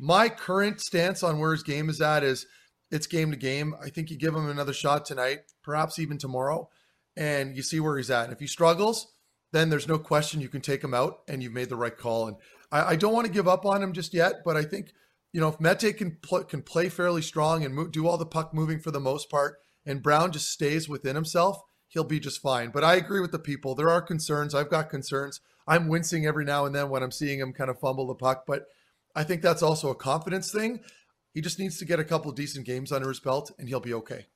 my 0.00 0.28
current 0.28 0.80
stance 0.80 1.22
on 1.22 1.40
where 1.40 1.52
his 1.52 1.64
game 1.64 1.88
is 1.88 2.00
at 2.00 2.22
is 2.22 2.46
it's 2.90 3.06
game 3.06 3.32
to 3.32 3.36
game. 3.36 3.74
I 3.82 3.90
think 3.90 4.10
you 4.10 4.16
give 4.16 4.34
him 4.34 4.48
another 4.48 4.72
shot 4.72 5.04
tonight, 5.04 5.40
perhaps 5.62 5.98
even 5.98 6.18
tomorrow, 6.18 6.68
and 7.16 7.56
you 7.56 7.62
see 7.62 7.80
where 7.80 7.96
he's 7.96 8.10
at. 8.10 8.24
And 8.24 8.32
if 8.32 8.38
he 8.38 8.46
struggles, 8.46 9.12
then 9.52 9.70
there's 9.70 9.88
no 9.88 9.98
question 9.98 10.40
you 10.40 10.48
can 10.48 10.60
take 10.60 10.84
him 10.84 10.94
out 10.94 11.20
and 11.28 11.42
you've 11.42 11.52
made 11.52 11.68
the 11.68 11.76
right 11.76 11.96
call. 11.96 12.28
And 12.28 12.36
I, 12.70 12.90
I 12.90 12.96
don't 12.96 13.12
want 13.12 13.26
to 13.26 13.32
give 13.32 13.48
up 13.48 13.66
on 13.66 13.82
him 13.82 13.92
just 13.92 14.14
yet, 14.14 14.44
but 14.44 14.56
I 14.56 14.62
think 14.62 14.92
you 15.32 15.40
know 15.40 15.48
if 15.48 15.60
Mete 15.60 15.96
can 15.96 16.18
pl- 16.22 16.44
can 16.44 16.62
play 16.62 16.88
fairly 16.88 17.22
strong 17.22 17.64
and 17.64 17.74
mo- 17.74 17.88
do 17.88 18.06
all 18.06 18.16
the 18.16 18.26
puck 18.26 18.54
moving 18.54 18.78
for 18.78 18.90
the 18.90 19.00
most 19.00 19.30
part, 19.30 19.58
and 19.84 20.02
Brown 20.02 20.32
just 20.32 20.50
stays 20.50 20.88
within 20.88 21.14
himself, 21.14 21.60
he'll 21.88 22.04
be 22.04 22.20
just 22.20 22.40
fine. 22.40 22.70
But 22.70 22.84
I 22.84 22.96
agree 22.96 23.20
with 23.20 23.32
the 23.32 23.38
people. 23.38 23.74
There 23.74 23.90
are 23.90 24.02
concerns. 24.02 24.54
I've 24.54 24.70
got 24.70 24.90
concerns. 24.90 25.40
I'm 25.66 25.88
wincing 25.88 26.26
every 26.26 26.44
now 26.44 26.64
and 26.64 26.74
then 26.74 26.88
when 26.88 27.02
I'm 27.02 27.10
seeing 27.10 27.38
him 27.38 27.52
kind 27.52 27.70
of 27.70 27.78
fumble 27.78 28.06
the 28.06 28.14
puck, 28.14 28.44
but 28.46 28.66
I 29.14 29.24
think 29.24 29.42
that's 29.42 29.62
also 29.62 29.90
a 29.90 29.94
confidence 29.94 30.50
thing. 30.50 30.80
He 31.34 31.40
just 31.40 31.58
needs 31.58 31.78
to 31.78 31.84
get 31.84 32.00
a 32.00 32.04
couple 32.04 32.32
decent 32.32 32.66
games 32.66 32.90
under 32.90 33.08
his 33.08 33.20
belt, 33.20 33.52
and 33.58 33.68
he'll 33.68 33.80
be 33.80 33.94
okay. 33.94 34.26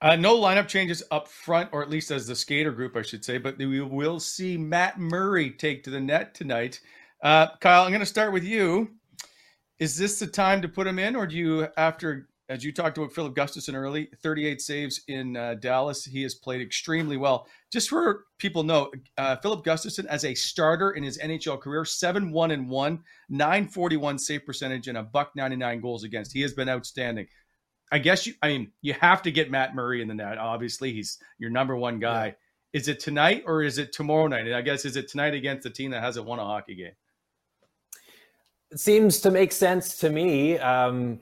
Uh, 0.00 0.14
no 0.14 0.38
lineup 0.38 0.68
changes 0.68 1.02
up 1.10 1.26
front, 1.26 1.70
or 1.72 1.82
at 1.82 1.90
least 1.90 2.10
as 2.10 2.26
the 2.26 2.36
skater 2.36 2.70
group, 2.70 2.96
I 2.96 3.02
should 3.02 3.24
say. 3.24 3.38
But 3.38 3.58
we 3.58 3.80
will 3.80 4.20
see 4.20 4.56
Matt 4.56 4.98
Murray 4.98 5.50
take 5.50 5.82
to 5.84 5.90
the 5.90 6.00
net 6.00 6.34
tonight. 6.34 6.80
Uh, 7.22 7.48
Kyle, 7.60 7.82
I'm 7.82 7.90
going 7.90 8.00
to 8.00 8.06
start 8.06 8.32
with 8.32 8.44
you. 8.44 8.90
Is 9.78 9.96
this 9.96 10.18
the 10.18 10.26
time 10.26 10.62
to 10.62 10.68
put 10.68 10.86
him 10.86 10.98
in, 10.98 11.14
or 11.16 11.26
do 11.26 11.36
you, 11.36 11.68
after 11.76 12.28
as 12.48 12.64
you 12.64 12.72
talked 12.72 12.96
about 12.96 13.12
Filip 13.12 13.34
Gustavsson 13.34 13.74
early, 13.74 14.08
38 14.22 14.62
saves 14.62 15.02
in 15.06 15.36
uh, 15.36 15.54
Dallas, 15.54 16.04
he 16.04 16.22
has 16.22 16.34
played 16.34 16.62
extremely 16.62 17.18
well. 17.18 17.46
Just 17.70 17.90
for 17.90 18.24
people 18.38 18.62
know, 18.62 18.90
uh, 19.18 19.36
Filip 19.36 19.64
Gustavsson 19.64 20.06
as 20.06 20.24
a 20.24 20.34
starter 20.34 20.92
in 20.92 21.02
his 21.02 21.18
NHL 21.18 21.60
career, 21.60 21.84
seven 21.84 22.32
one 22.32 22.50
and 22.50 22.70
one, 22.70 23.02
941 23.28 24.18
save 24.18 24.46
percentage, 24.46 24.88
and 24.88 24.96
a 24.96 25.02
buck 25.02 25.32
99 25.36 25.80
goals 25.80 26.04
against. 26.04 26.32
He 26.32 26.40
has 26.40 26.54
been 26.54 26.70
outstanding. 26.70 27.26
I 27.92 27.98
guess 27.98 28.26
you. 28.26 28.34
I 28.42 28.48
mean, 28.48 28.72
you 28.80 28.94
have 28.94 29.22
to 29.22 29.30
get 29.30 29.50
Matt 29.50 29.74
Murray 29.74 30.00
in 30.00 30.08
the 30.08 30.14
net. 30.14 30.38
Obviously, 30.38 30.92
he's 30.92 31.18
your 31.38 31.50
number 31.50 31.76
one 31.76 31.98
guy. 31.98 32.36
Is 32.72 32.88
it 32.88 33.00
tonight 33.00 33.44
or 33.46 33.62
is 33.62 33.78
it 33.78 33.92
tomorrow 33.92 34.26
night? 34.26 34.46
And 34.46 34.54
I 34.54 34.60
guess 34.60 34.84
is 34.84 34.96
it 34.96 35.08
tonight 35.08 35.34
against 35.34 35.64
the 35.64 35.70
team 35.70 35.90
that 35.92 36.02
hasn't 36.02 36.26
won 36.26 36.38
a 36.38 36.44
hockey 36.44 36.74
game? 36.74 36.92
It 38.70 38.80
seems 38.80 39.20
to 39.20 39.30
make 39.30 39.52
sense 39.52 39.96
to 39.98 40.10
me. 40.10 40.58
Um, 40.58 41.20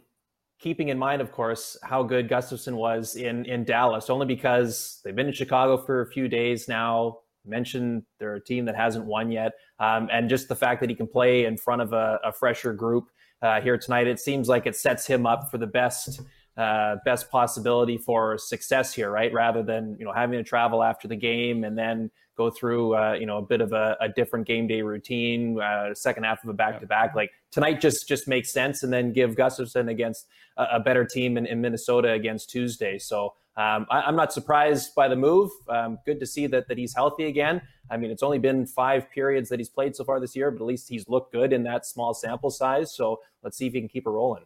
keeping 0.58 0.88
in 0.88 0.98
mind, 0.98 1.22
of 1.22 1.30
course, 1.30 1.76
how 1.82 2.02
good 2.02 2.28
Gustavsson 2.28 2.74
was 2.74 3.14
in 3.14 3.44
in 3.44 3.64
Dallas, 3.64 4.10
only 4.10 4.26
because 4.26 5.00
they've 5.04 5.14
been 5.14 5.28
in 5.28 5.32
Chicago 5.32 5.76
for 5.76 6.00
a 6.00 6.06
few 6.06 6.28
days 6.28 6.68
now. 6.68 7.18
Mentioned 7.44 8.02
they're 8.18 8.34
a 8.34 8.44
team 8.44 8.64
that 8.64 8.74
hasn't 8.74 9.04
won 9.04 9.30
yet, 9.30 9.52
um, 9.78 10.08
and 10.10 10.28
just 10.28 10.48
the 10.48 10.56
fact 10.56 10.80
that 10.80 10.90
he 10.90 10.96
can 10.96 11.06
play 11.06 11.44
in 11.44 11.56
front 11.56 11.80
of 11.80 11.92
a, 11.92 12.18
a 12.24 12.32
fresher 12.32 12.72
group 12.72 13.08
uh, 13.42 13.60
here 13.60 13.78
tonight, 13.78 14.08
it 14.08 14.18
seems 14.18 14.48
like 14.48 14.66
it 14.66 14.74
sets 14.74 15.06
him 15.06 15.26
up 15.26 15.48
for 15.50 15.58
the 15.58 15.66
best 15.66 16.20
uh, 16.56 16.96
best 17.04 17.30
possibility 17.30 17.98
for 17.98 18.38
success 18.38 18.92
here, 18.92 19.10
right? 19.10 19.32
Rather 19.32 19.62
than 19.62 19.96
you 20.00 20.04
know 20.04 20.12
having 20.12 20.38
to 20.38 20.42
travel 20.42 20.82
after 20.82 21.06
the 21.06 21.16
game 21.16 21.62
and 21.62 21.78
then 21.78 22.10
go 22.36 22.50
through 22.50 22.94
uh, 22.94 23.14
you 23.18 23.26
know 23.26 23.38
a 23.38 23.42
bit 23.42 23.60
of 23.60 23.72
a, 23.72 23.96
a 24.00 24.08
different 24.08 24.46
game 24.46 24.66
day 24.66 24.82
routine, 24.82 25.60
uh, 25.60 25.94
second 25.94 26.24
half 26.24 26.42
of 26.44 26.50
a 26.50 26.52
back 26.52 26.80
to 26.80 26.86
back. 26.86 27.14
Like 27.14 27.30
tonight 27.50 27.80
just 27.80 28.06
just 28.08 28.28
makes 28.28 28.52
sense, 28.52 28.82
and 28.82 28.92
then 28.92 29.12
give 29.12 29.36
Gustavsson 29.36 29.90
against 29.90 30.26
a, 30.56 30.66
a 30.74 30.80
better 30.80 31.04
team 31.04 31.36
in, 31.36 31.46
in, 31.46 31.60
Minnesota 31.60 32.12
against 32.12 32.50
Tuesday. 32.50 32.98
So 32.98 33.34
um, 33.56 33.86
I, 33.90 34.08
am 34.08 34.16
not 34.16 34.32
surprised 34.32 34.94
by 34.94 35.08
the 35.08 35.16
move. 35.16 35.50
Um, 35.68 35.98
good 36.04 36.20
to 36.20 36.26
see 36.26 36.46
that 36.48 36.68
that 36.68 36.78
he's 36.78 36.94
healthy 36.94 37.24
again. 37.24 37.62
I 37.90 37.96
mean, 37.96 38.10
it's 38.10 38.22
only 38.22 38.38
been 38.38 38.66
five 38.66 39.10
periods 39.10 39.48
that 39.48 39.58
he's 39.58 39.70
played 39.70 39.96
so 39.96 40.04
far 40.04 40.20
this 40.20 40.36
year, 40.36 40.50
but 40.50 40.60
at 40.62 40.66
least 40.66 40.88
he's 40.88 41.08
looked 41.08 41.32
good 41.32 41.52
in 41.52 41.62
that 41.64 41.86
small 41.86 42.14
sample 42.14 42.50
size. 42.50 42.94
So 42.94 43.20
let's 43.42 43.56
see 43.56 43.66
if 43.66 43.72
he 43.72 43.80
can 43.80 43.88
keep 43.88 44.06
it 44.06 44.10
rolling. 44.10 44.44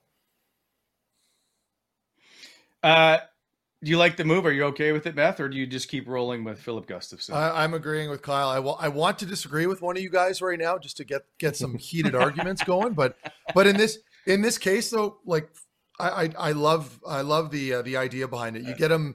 Uh, 2.83 3.18
do 3.83 3.90
you 3.90 3.97
like 3.97 4.16
the 4.16 4.25
move? 4.25 4.45
Are 4.45 4.53
you 4.53 4.64
okay 4.64 4.93
with 4.93 5.07
it, 5.07 5.14
Meth, 5.14 5.40
or 5.40 5.49
do 5.49 5.57
you 5.57 5.66
just 5.66 5.88
keep 5.88 6.07
rolling 6.07 6.45
with 6.45 6.59
Filip 6.59 6.87
Gustavsson? 6.87 7.33
I, 7.33 7.64
am 7.64 7.73
agreeing 7.73 8.11
with 8.11 8.21
Kyle. 8.21 8.49
I, 8.49 8.57
w- 8.57 8.77
I 8.79 8.88
want 8.88 9.19
to 9.21 9.27
disagree 9.27 9.66
with 9.66 9.81
one 9.81 9.97
of 9.97 10.03
you 10.03 10.11
guys 10.11 10.43
right 10.43 10.59
now 10.59 10.77
just 10.77 10.99
to 10.99 11.05
get 11.05 11.23
get 11.38 11.57
some 11.57 11.75
heated 11.79 12.14
arguments 12.14 12.62
going. 12.62 12.93
But 12.93 13.16
but 13.55 13.66
in 13.66 13.77
this 13.77 13.99
in 14.27 14.43
this 14.43 14.59
case 14.59 14.90
though, 14.90 15.19
like 15.25 15.49
I 15.99 16.09
I, 16.09 16.31
I 16.38 16.53
love 16.53 17.01
I 17.07 17.23
love 17.23 17.51
the 17.51 17.75
uh, 17.75 17.83
the 17.83 17.97
idea 17.97 18.29
behind 18.29 18.57
it. 18.57 18.64
You 18.64 18.75
get 18.75 18.90
him 18.90 19.14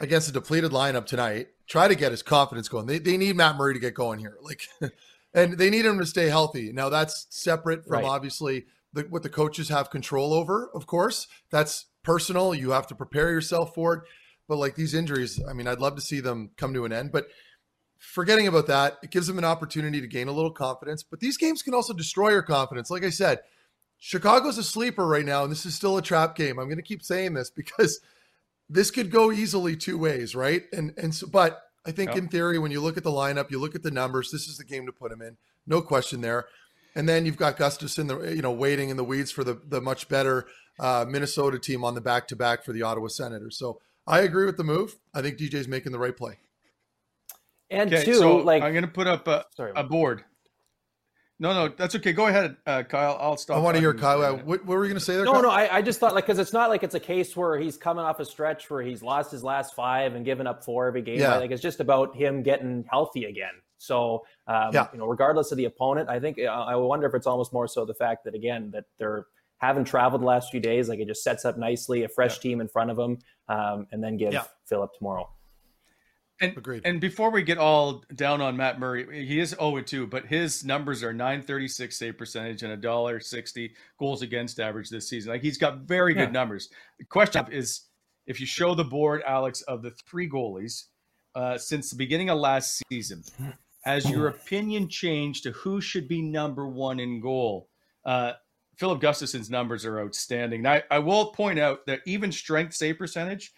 against 0.00 0.28
a 0.28 0.32
depleted 0.32 0.70
lineup 0.70 1.04
tonight. 1.04 1.48
Try 1.66 1.88
to 1.88 1.94
get 1.94 2.10
his 2.10 2.22
confidence 2.22 2.68
going. 2.68 2.86
They 2.86 2.98
they 2.98 3.18
need 3.18 3.36
Matt 3.36 3.56
Murray 3.56 3.74
to 3.74 3.80
get 3.80 3.92
going 3.92 4.18
here. 4.18 4.38
Like, 4.40 4.62
and 5.34 5.58
they 5.58 5.68
need 5.68 5.84
him 5.84 5.98
to 5.98 6.06
stay 6.06 6.28
healthy. 6.28 6.72
Now 6.72 6.88
that's 6.88 7.26
separate 7.28 7.84
from 7.84 7.92
right. 7.92 8.04
obviously 8.04 8.64
the, 8.94 9.02
what 9.02 9.22
the 9.22 9.28
coaches 9.28 9.68
have 9.68 9.90
control 9.90 10.32
over. 10.32 10.70
Of 10.74 10.86
course, 10.86 11.28
that's 11.50 11.86
personal. 12.06 12.54
You 12.54 12.70
have 12.70 12.86
to 12.86 12.94
prepare 12.94 13.30
yourself 13.30 13.74
for 13.74 13.94
it. 13.94 14.02
But 14.48 14.56
like 14.56 14.76
these 14.76 14.94
injuries, 14.94 15.42
I 15.46 15.52
mean, 15.52 15.66
I'd 15.66 15.80
love 15.80 15.96
to 15.96 16.00
see 16.00 16.20
them 16.20 16.50
come 16.56 16.72
to 16.72 16.84
an 16.84 16.92
end. 16.92 17.10
But 17.10 17.26
forgetting 17.98 18.46
about 18.46 18.68
that, 18.68 18.98
it 19.02 19.10
gives 19.10 19.26
them 19.26 19.38
an 19.38 19.44
opportunity 19.44 20.00
to 20.00 20.06
gain 20.06 20.28
a 20.28 20.32
little 20.32 20.52
confidence. 20.52 21.02
But 21.02 21.18
these 21.18 21.36
games 21.36 21.62
can 21.62 21.74
also 21.74 21.92
destroy 21.92 22.30
your 22.30 22.42
confidence. 22.42 22.90
Like 22.90 23.04
I 23.04 23.10
said, 23.10 23.40
Chicago's 23.98 24.56
a 24.56 24.62
sleeper 24.62 25.06
right 25.06 25.24
now, 25.24 25.42
and 25.42 25.50
this 25.50 25.66
is 25.66 25.74
still 25.74 25.98
a 25.98 26.02
trap 26.02 26.36
game. 26.36 26.58
I'm 26.58 26.68
going 26.68 26.76
to 26.76 26.82
keep 26.82 27.02
saying 27.02 27.34
this 27.34 27.50
because 27.50 28.00
this 28.70 28.90
could 28.90 29.10
go 29.10 29.32
easily 29.32 29.76
two 29.76 29.98
ways, 29.98 30.36
right? 30.36 30.62
And 30.72 30.92
and 30.96 31.14
so, 31.14 31.26
but 31.26 31.62
I 31.84 31.90
think 31.90 32.10
yep. 32.10 32.18
in 32.18 32.28
theory, 32.28 32.58
when 32.58 32.70
you 32.70 32.80
look 32.80 32.96
at 32.96 33.04
the 33.04 33.10
lineup, 33.10 33.50
you 33.50 33.58
look 33.58 33.74
at 33.74 33.82
the 33.82 33.90
numbers, 33.90 34.30
this 34.30 34.46
is 34.46 34.58
the 34.58 34.64
game 34.64 34.86
to 34.86 34.92
put 34.92 35.10
him 35.10 35.22
in, 35.22 35.36
no 35.66 35.80
question 35.80 36.20
there. 36.20 36.46
And 36.94 37.08
then 37.08 37.26
you've 37.26 37.36
got 37.36 37.56
Gustavsson, 37.56 38.08
the 38.08 38.34
you 38.34 38.42
know, 38.42 38.52
waiting 38.52 38.90
in 38.90 38.96
the 38.96 39.04
weeds 39.04 39.30
for 39.30 39.44
the 39.44 39.60
the 39.66 39.80
much 39.80 40.08
better 40.08 40.46
uh, 40.78 41.04
Minnesota 41.08 41.58
team 41.58 41.84
on 41.84 41.94
the 41.94 42.00
back 42.00 42.28
to 42.28 42.36
back 42.36 42.64
for 42.64 42.72
the 42.72 42.82
Ottawa 42.82 43.08
Senators. 43.08 43.58
So 43.58 43.80
I 44.06 44.20
agree 44.20 44.46
with 44.46 44.56
the 44.56 44.64
move. 44.64 44.96
I 45.14 45.22
think 45.22 45.38
DJ's 45.38 45.68
making 45.68 45.92
the 45.92 45.98
right 45.98 46.16
play. 46.16 46.38
And 47.70 47.92
okay, 47.92 48.04
two, 48.04 48.14
so 48.14 48.36
like 48.36 48.62
I'm 48.62 48.72
going 48.72 48.84
to 48.84 48.90
put 48.90 49.06
up 49.06 49.26
a, 49.26 49.44
sorry, 49.56 49.72
a 49.74 49.82
board. 49.82 50.24
No, 51.38 51.52
no, 51.52 51.74
that's 51.76 51.94
okay. 51.96 52.14
Go 52.14 52.28
ahead, 52.28 52.56
uh, 52.66 52.82
Kyle. 52.84 53.18
I'll 53.20 53.36
stop. 53.36 53.58
I 53.58 53.60
want 53.60 53.74
to 53.74 53.80
hear 53.80 53.92
Kyle. 53.92 54.36
What, 54.36 54.46
what, 54.46 54.66
were 54.66 54.84
you 54.84 54.90
going 54.90 54.98
to 54.98 55.04
say 55.04 55.16
there? 55.16 55.26
No, 55.26 55.34
Kyle? 55.34 55.42
no. 55.42 55.50
I, 55.50 55.76
I 55.76 55.82
just 55.82 56.00
thought 56.00 56.14
like 56.14 56.24
because 56.24 56.38
it's 56.38 56.54
not 56.54 56.70
like 56.70 56.82
it's 56.82 56.94
a 56.94 57.00
case 57.00 57.36
where 57.36 57.58
he's 57.58 57.76
coming 57.76 58.04
off 58.04 58.20
a 58.20 58.24
stretch 58.24 58.70
where 58.70 58.82
he's 58.82 59.02
lost 59.02 59.32
his 59.32 59.44
last 59.44 59.74
five 59.74 60.14
and 60.14 60.24
given 60.24 60.46
up 60.46 60.64
four 60.64 60.86
every 60.86 61.02
game. 61.02 61.18
Yeah. 61.18 61.32
Right? 61.32 61.40
Like 61.40 61.50
it's 61.50 61.60
just 61.60 61.80
about 61.80 62.16
him 62.16 62.42
getting 62.42 62.86
healthy 62.90 63.24
again. 63.24 63.52
So, 63.76 64.24
um, 64.46 64.70
yeah. 64.72 64.86
you 64.92 64.98
know, 64.98 65.06
regardless 65.06 65.50
of 65.52 65.58
the 65.58 65.66
opponent, 65.66 66.08
I 66.08 66.20
think 66.20 66.38
uh, 66.38 66.44
I 66.44 66.76
wonder 66.76 67.06
if 67.06 67.14
it's 67.14 67.26
almost 67.26 67.52
more 67.52 67.68
so 67.68 67.84
the 67.84 67.94
fact 67.94 68.24
that 68.24 68.34
again 68.34 68.70
that 68.72 68.84
they're 68.98 69.26
haven't 69.58 69.84
traveled 69.84 70.22
the 70.22 70.26
last 70.26 70.50
few 70.50 70.60
days. 70.60 70.88
Like 70.88 70.98
it 70.98 71.08
just 71.08 71.22
sets 71.22 71.44
up 71.44 71.58
nicely, 71.58 72.04
a 72.04 72.08
fresh 72.08 72.36
yeah. 72.36 72.42
team 72.42 72.60
in 72.60 72.68
front 72.68 72.90
of 72.90 72.96
them, 72.96 73.18
um, 73.48 73.86
and 73.92 74.02
then 74.02 74.16
give 74.16 74.32
yeah. 74.32 74.44
Filip 74.66 74.90
tomorrow. 74.96 75.28
And, 76.38 76.54
Agreed. 76.54 76.82
and 76.84 77.00
before 77.00 77.30
we 77.30 77.42
get 77.42 77.56
all 77.56 78.04
down 78.14 78.42
on 78.42 78.58
Matt 78.58 78.78
Murray, 78.78 79.26
he 79.26 79.40
is 79.40 79.56
0 79.58 79.80
2, 79.80 80.06
but 80.06 80.26
his 80.26 80.64
numbers 80.64 81.02
are 81.02 81.14
936 81.14 81.96
save 81.96 82.18
percentage 82.18 82.62
and 82.62 82.72
a 82.72 82.76
dollar 82.76 83.20
sixty 83.20 83.72
goals 83.98 84.20
against 84.20 84.60
average 84.60 84.90
this 84.90 85.08
season. 85.08 85.32
Like 85.32 85.40
he's 85.40 85.56
got 85.56 85.78
very 85.80 86.14
yeah. 86.14 86.26
good 86.26 86.34
numbers. 86.34 86.68
The 86.98 87.06
question 87.06 87.46
is 87.50 87.86
if 88.26 88.38
you 88.38 88.46
show 88.46 88.74
the 88.74 88.84
board, 88.84 89.22
Alex, 89.26 89.62
of 89.62 89.82
the 89.82 89.92
three 89.92 90.28
goalies 90.28 90.84
uh, 91.34 91.56
since 91.56 91.90
the 91.90 91.96
beginning 91.96 92.28
of 92.28 92.38
last 92.38 92.82
season, 92.90 93.22
has 93.84 94.08
your 94.10 94.28
opinion 94.28 94.88
changed 94.88 95.44
to 95.44 95.52
who 95.52 95.80
should 95.80 96.06
be 96.06 96.20
number 96.20 96.66
one 96.66 97.00
in 97.00 97.20
goal? 97.20 97.70
Uh, 98.04 98.32
Filip 98.76 99.00
Gustavsson's 99.00 99.50
numbers 99.50 99.84
are 99.84 100.00
outstanding. 100.00 100.62
Now, 100.62 100.80
I, 100.90 100.98
will 100.98 101.32
point 101.32 101.58
out 101.58 101.86
that 101.86 102.00
even 102.06 102.30
strength 102.30 102.74
save 102.74 102.98
percentage, 102.98 103.52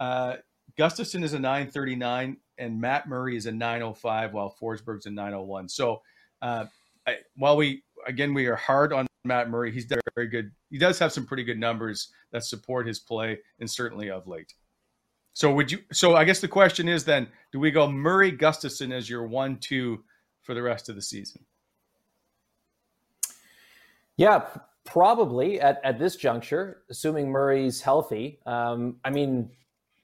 uh, 0.00 0.36
Gustavsson 0.78 1.22
is 1.22 1.34
a 1.34 1.38
939 1.38 2.38
and 2.58 2.80
Matt 2.80 3.08
Murray 3.08 3.36
is 3.36 3.46
a 3.46 3.52
905, 3.52 4.32
while 4.32 4.56
Forsberg's 4.60 5.06
a 5.06 5.10
901. 5.10 5.68
So, 5.68 6.00
uh, 6.40 6.66
I, 7.06 7.16
while 7.36 7.56
we 7.56 7.82
again 8.06 8.32
we 8.32 8.46
are 8.46 8.56
hard 8.56 8.92
on 8.92 9.06
Matt 9.24 9.50
Murray, 9.50 9.72
he's 9.72 9.86
very 10.14 10.28
good. 10.28 10.52
He 10.70 10.78
does 10.78 10.98
have 10.98 11.12
some 11.12 11.26
pretty 11.26 11.44
good 11.44 11.58
numbers 11.58 12.08
that 12.32 12.44
support 12.44 12.86
his 12.86 12.98
play, 12.98 13.38
and 13.58 13.70
certainly 13.70 14.10
of 14.10 14.26
late. 14.26 14.54
So, 15.34 15.52
would 15.52 15.72
you? 15.72 15.80
So, 15.92 16.16
I 16.16 16.24
guess 16.24 16.40
the 16.40 16.48
question 16.48 16.88
is 16.88 17.04
then: 17.04 17.28
Do 17.52 17.58
we 17.58 17.70
go 17.70 17.90
Murray 17.90 18.32
Gustavsson 18.32 18.92
as 18.92 19.10
your 19.10 19.26
one-two 19.26 20.04
for 20.42 20.54
the 20.54 20.62
rest 20.62 20.88
of 20.88 20.94
the 20.94 21.02
season? 21.02 21.44
Yeah, 24.16 24.46
probably 24.84 25.60
at, 25.60 25.80
at 25.84 25.98
this 25.98 26.16
juncture, 26.16 26.82
assuming 26.90 27.30
Murray's 27.30 27.80
healthy. 27.80 28.40
Um, 28.46 28.96
I 29.04 29.10
mean, 29.10 29.50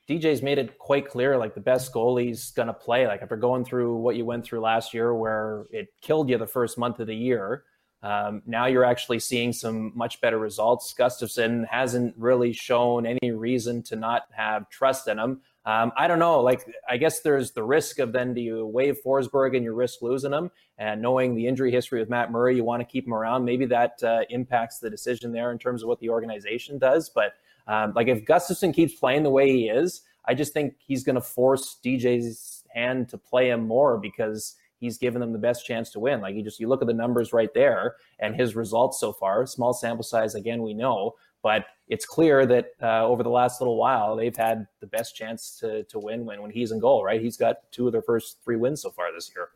DJ's 0.09 0.42
made 0.42 0.59
it 0.59 0.79
quite 0.79 1.09
clear 1.09 1.37
like 1.37 1.55
the 1.55 1.61
best 1.61 1.92
goalie's 1.92 2.51
going 2.53 2.68
to 2.68 2.75
play. 2.75 3.07
Like 3.07 3.21
after 3.21 3.37
going 3.37 3.64
through 3.64 3.97
what 3.97 4.16
you 4.16 4.25
went 4.25 4.44
through 4.44 4.61
last 4.61 4.94
year, 4.94 5.14
where 5.14 5.66
it 5.71 5.88
killed 6.01 6.31
you 6.31 6.38
the 6.38 6.47
first 6.47 6.79
month 6.79 7.01
of 7.01 7.07
the 7.07 7.14
year, 7.14 7.64
um, 8.03 8.42
now 8.47 8.66
you're 8.66 8.85
actually 8.85 9.18
seeing 9.18 9.53
some 9.53 9.92
much 9.94 10.21
better 10.21 10.38
results. 10.38 10.94
Gustavsson 10.99 11.66
hasn't 11.66 12.14
really 12.16 12.53
shown 12.53 13.05
any 13.05 13.33
reason 13.33 13.83
to 13.85 13.97
not 13.97 14.23
have 14.31 14.68
trust 14.71 15.09
in 15.09 15.18
him. 15.18 15.42
Um, 15.64 15.92
I 15.97 16.07
don't 16.09 16.18
know. 16.18 16.40
Like, 16.40 16.66
I 16.88 16.97
guess 16.97 17.21
there's 17.21 17.51
the 17.51 17.62
risk 17.62 17.99
of 17.99 18.12
then 18.12 18.33
do 18.33 18.40
you 18.40 18.66
waive 18.66 18.99
Forsberg 19.05 19.55
and 19.55 19.64
you 19.64 19.75
risk 19.75 20.01
losing 20.01 20.33
him? 20.33 20.51
And 20.79 21.03
knowing 21.03 21.35
the 21.35 21.47
injury 21.47 21.71
history 21.71 22.01
with 22.01 22.09
Matt 22.09 22.31
Murray, 22.31 22.57
you 22.57 22.64
want 22.64 22.81
to 22.81 22.87
keep 22.87 23.07
him 23.07 23.12
around. 23.12 23.44
Maybe 23.44 23.66
that 23.66 24.03
uh, 24.03 24.21
impacts 24.31 24.79
the 24.79 24.88
decision 24.88 25.33
there 25.33 25.53
in 25.53 25.59
terms 25.59 25.83
of 25.83 25.88
what 25.88 26.01
the 26.01 26.09
organization 26.09 26.79
does. 26.79 27.11
But 27.11 27.35
um, 27.66 27.92
like, 27.94 28.09
if 28.09 28.25
Gustavsson 28.25 28.73
keeps 28.73 28.94
playing 28.94 29.25
the 29.25 29.31
way 29.31 29.53
he 29.53 29.68
is, 29.68 30.03
I 30.25 30.35
just 30.35 30.53
think 30.53 30.77
he's 30.79 31.05
going 31.05 31.16
to 31.16 31.23
force 31.23 31.79
DJ's 31.85 32.64
hand 32.75 33.09
to 33.11 33.18
play 33.18 33.51
him 33.51 33.66
more 33.66 33.99
because 33.99 34.57
he's 34.79 34.99
given 34.99 35.21
them 35.21 35.33
the 35.33 35.38
best 35.38 35.66
chance 35.66 35.90
to 35.90 36.01
win. 36.01 36.21
Like 36.21 36.35
you 36.35 36.42
just 36.42 36.61
you 36.61 36.68
look 36.68 36.83
at 36.83 36.88
the 36.88 36.94
numbers 36.94 37.33
right 37.33 37.53
there 37.55 37.97
and 38.21 38.35
his 38.35 38.55
results 38.55 39.01
so 39.01 39.12
far. 39.12 39.47
Small 39.47 39.73
sample 39.73 40.05
size 40.05 40.35
again, 40.35 40.62
we 40.62 40.75
know, 40.75 41.14
but 41.42 41.64
it's 41.88 42.05
clear 42.05 42.44
that 42.46 42.66
uh, 42.83 43.07
over 43.07 43.22
the 43.22 43.31
last 43.31 43.61
little 43.61 43.77
while, 43.77 44.16
they've 44.16 44.37
had 44.37 44.66
the 44.81 44.87
best 44.87 45.16
chance 45.16 45.57
to, 45.61 45.85
to 45.85 45.98
win 45.98 46.24
when, 46.27 46.42
when 46.42 46.51
he's 46.51 46.70
in 46.70 46.81
goal, 46.81 47.03
right? 47.05 47.20
He's 47.20 47.37
got 47.37 47.57
two 47.70 47.87
of 47.87 47.92
their 47.92 48.03
first 48.03 48.38
three 48.44 48.57
wins 48.57 48.83
so 48.83 48.90
far 48.90 49.12
this 49.12 49.31
year. 49.35 49.48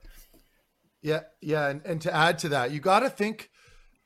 Yeah. 1.03 1.21
Yeah. 1.40 1.68
And, 1.68 1.83
and 1.85 2.01
to 2.03 2.14
add 2.14 2.38
to 2.40 2.49
that, 2.51 2.71
you 2.71 2.81
got 2.81 3.01
to 3.01 3.11
think, 3.11 3.51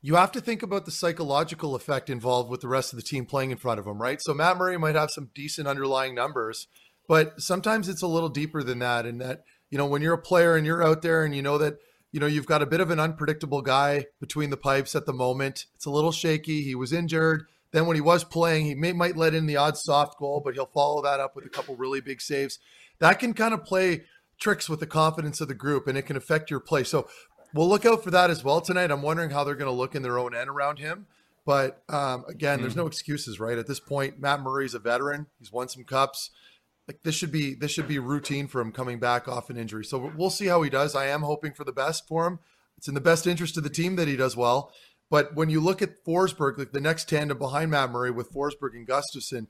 you 0.03 0.17
have 0.17 0.33
to 0.33 0.41
think 0.41 0.63
about 0.63 0.87
the 0.87 0.91
psychological 0.91 1.75
effect 1.75 2.11
involved 2.11 2.51
with 2.51 2.63
the 2.63 2.69
rest 2.69 2.93
of 2.93 2.97
the 2.97 3.03
team 3.03 3.27
playing 3.27 3.51
in 3.51 3.59
front 3.59 3.79
of 3.79 3.87
him, 3.87 4.01
right? 4.01 4.21
So 4.21 4.35
Matt 4.35 4.57
Murray 4.57 4.79
might 4.79 4.95
have 4.95 5.11
some 5.11 5.31
decent 5.35 5.69
underlying 5.69 6.15
numbers, 6.15 6.67
but 7.09 7.41
sometimes 7.41 7.89
it's 7.89 8.03
a 8.03 8.09
little 8.09 8.29
deeper 8.29 8.63
than 8.63 8.79
that. 8.81 9.07
And 9.07 9.21
that, 9.21 9.45
you 9.71 9.79
know, 9.79 9.87
when 9.87 10.03
you're 10.03 10.15
a 10.15 10.19
player 10.19 10.57
and 10.57 10.67
you're 10.67 10.83
out 10.83 11.03
there 11.03 11.25
and 11.25 11.35
you 11.35 11.43
know 11.43 11.59
that, 11.59 11.77
you 12.13 12.21
know, 12.21 12.27
you've 12.27 12.47
got 12.47 12.63
a 12.63 12.67
bit 12.67 12.81
of 12.81 12.91
an 12.91 12.99
unpredictable 12.99 13.63
guy 13.63 14.07
between 14.21 14.51
the 14.51 14.57
pipes 14.57 14.95
at 14.97 15.07
the 15.07 15.13
moment. 15.13 15.67
It's 15.75 15.87
a 15.87 15.91
little 15.91 16.13
shaky. 16.13 16.63
He 16.63 16.75
was 16.75 16.93
injured 16.93 17.47
then 17.77 17.87
when 17.87 17.97
he 17.97 18.01
was 18.01 18.25
playing, 18.25 18.67
he 18.67 18.75
may, 18.75 18.93
might 18.93 19.17
let 19.17 19.35
in 19.35 19.47
the 19.47 19.57
odd 19.57 19.77
soft 19.77 20.19
goal, 20.19 20.41
but 20.45 20.55
he'll 20.55 20.67
follow 20.67 21.03
that 21.03 21.21
up 21.21 21.37
with 21.37 21.45
a 21.45 21.51
couple 21.51 21.77
really 21.77 22.01
big 22.01 22.21
saves. 22.21 22.59
That 22.99 23.19
can 23.19 23.35
kind 23.35 23.53
of 23.53 23.65
play 23.65 24.05
tricks 24.39 24.69
with 24.69 24.81
the 24.81 24.87
confidence 24.87 25.41
of 25.41 25.49
the 25.49 25.55
group, 25.55 25.87
and 25.87 25.99
it 25.99 26.03
can 26.03 26.17
affect 26.17 26.51
your 26.51 26.61
play. 26.61 26.85
So 26.85 27.09
we'll 27.53 27.69
look 27.69 27.85
out 27.85 28.03
for 28.03 28.11
that 28.11 28.31
as 28.31 28.43
well 28.43 28.61
tonight. 28.61 28.91
I'm 28.91 29.03
wondering 29.03 29.31
how 29.31 29.45
they're 29.45 29.55
going 29.55 29.71
to 29.71 29.77
look 29.77 29.95
in 29.95 30.03
their 30.03 30.19
own 30.19 30.35
end 30.35 30.49
around 30.49 30.79
him. 30.79 31.07
But 31.45 31.83
um, 31.89 32.25
again, 32.29 32.59
mm 32.59 32.63
there's 32.63 32.77
no 32.77 32.87
excuses, 32.87 33.39
right? 33.39 33.57
At 33.57 33.67
this 33.67 33.79
point, 33.79 34.21
Matt 34.21 34.41
Murray's 34.41 34.75
a 34.75 34.79
veteran. 34.79 35.27
He's 35.39 35.53
won 35.53 35.69
some 35.69 35.85
cups. 35.85 36.31
Like 36.89 37.03
this 37.03 37.15
should 37.15 37.33
be 37.33 37.55
this 37.55 37.71
should 37.71 37.89
be 37.89 37.99
routine 37.99 38.47
for 38.47 38.61
him 38.61 38.73
coming 38.73 38.99
back 38.99 39.29
off 39.29 39.51
an 39.51 39.57
injury. 39.57 39.85
So 39.85 40.13
we'll 40.17 40.31
see 40.31 40.47
how 40.47 40.63
he 40.63 40.71
does. 40.71 40.95
I 40.95 41.07
am 41.07 41.23
hoping 41.23 41.53
for 41.53 41.65
the 41.65 41.73
best 41.73 42.07
for 42.07 42.27
him. 42.27 42.39
It's 42.79 42.89
in 42.89 42.95
the 42.95 43.01
best 43.01 43.27
interest 43.27 43.57
of 43.57 43.65
the 43.65 43.71
team 43.71 43.97
that 43.97 44.09
he 44.09 44.17
does 44.17 44.37
well. 44.37 44.73
But 45.11 45.35
when 45.35 45.51
you 45.51 45.61
look 45.61 45.83
at 45.83 46.05
Forsberg, 46.05 46.59
like 46.59 46.73
the 46.73 46.81
next 46.81 47.09
tandem 47.09 47.39
behind 47.39 47.71
Matt 47.71 47.91
Murray 47.91 48.11
with 48.11 48.33
Forsberg 48.33 48.75
and 48.75 48.87
Gustavsson, 48.87 49.47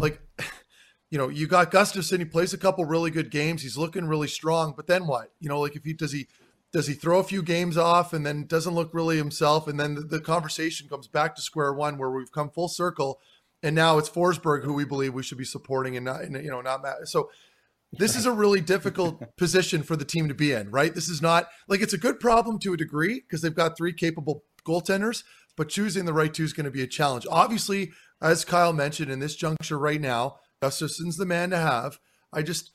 like 0.00 0.20
you 1.10 1.18
know, 1.18 1.28
you 1.28 1.46
got 1.46 1.70
Gustavsson. 1.70 2.18
He 2.18 2.24
plays 2.24 2.52
a 2.52 2.58
couple 2.58 2.84
really 2.84 3.10
good 3.10 3.30
games. 3.30 3.62
He's 3.62 3.76
looking 3.76 4.06
really 4.06 4.28
strong. 4.28 4.74
But 4.76 4.86
then 4.86 5.06
what? 5.06 5.32
You 5.38 5.48
know, 5.48 5.60
like 5.60 5.76
if 5.76 5.84
he 5.84 5.92
does 5.92 6.12
he 6.12 6.26
does 6.72 6.88
he 6.88 6.94
throw 6.94 7.18
a 7.18 7.24
few 7.24 7.42
games 7.42 7.76
off 7.76 8.12
and 8.12 8.26
then 8.26 8.46
doesn't 8.46 8.74
look 8.74 8.92
really 8.92 9.16
himself, 9.16 9.68
and 9.68 9.78
then 9.78 9.94
the, 9.94 10.00
the 10.00 10.20
conversation 10.20 10.88
comes 10.88 11.06
back 11.06 11.36
to 11.36 11.42
square 11.42 11.72
one 11.72 11.96
where 11.96 12.10
we've 12.10 12.32
come 12.32 12.50
full 12.50 12.68
circle, 12.68 13.20
and 13.62 13.74
now 13.74 13.98
it's 13.98 14.10
Forsberg 14.10 14.64
who 14.64 14.72
we 14.72 14.84
believe 14.84 15.14
we 15.14 15.22
should 15.22 15.38
be 15.38 15.44
supporting 15.44 15.96
and 15.96 16.04
not, 16.04 16.22
and, 16.22 16.34
you 16.44 16.50
know, 16.50 16.60
not 16.60 16.82
Matt. 16.82 17.06
So 17.08 17.30
this 17.92 18.16
is 18.16 18.26
a 18.26 18.32
really 18.32 18.60
difficult 18.60 19.22
position 19.36 19.84
for 19.84 19.96
the 19.96 20.04
team 20.04 20.26
to 20.28 20.34
be 20.34 20.52
in, 20.52 20.70
right? 20.70 20.94
This 20.94 21.08
is 21.08 21.22
not 21.22 21.48
like 21.68 21.80
it's 21.80 21.94
a 21.94 21.98
good 21.98 22.18
problem 22.18 22.58
to 22.60 22.74
a 22.74 22.76
degree 22.76 23.20
because 23.20 23.42
they've 23.42 23.54
got 23.54 23.76
three 23.76 23.92
capable 23.92 24.42
goaltenders, 24.66 25.22
but 25.56 25.68
choosing 25.68 26.04
the 26.04 26.12
right 26.12 26.32
two 26.32 26.44
is 26.44 26.52
going 26.52 26.64
to 26.64 26.70
be 26.70 26.82
a 26.82 26.86
challenge. 26.86 27.26
Obviously, 27.30 27.92
as 28.20 28.44
Kyle 28.44 28.72
mentioned, 28.72 29.10
in 29.10 29.20
this 29.20 29.36
juncture 29.36 29.78
right 29.78 30.00
now, 30.00 30.36
Gustavsson's 30.60 31.16
the 31.16 31.26
man 31.26 31.50
to 31.50 31.58
have. 31.58 31.98
I 32.32 32.42
just 32.42 32.70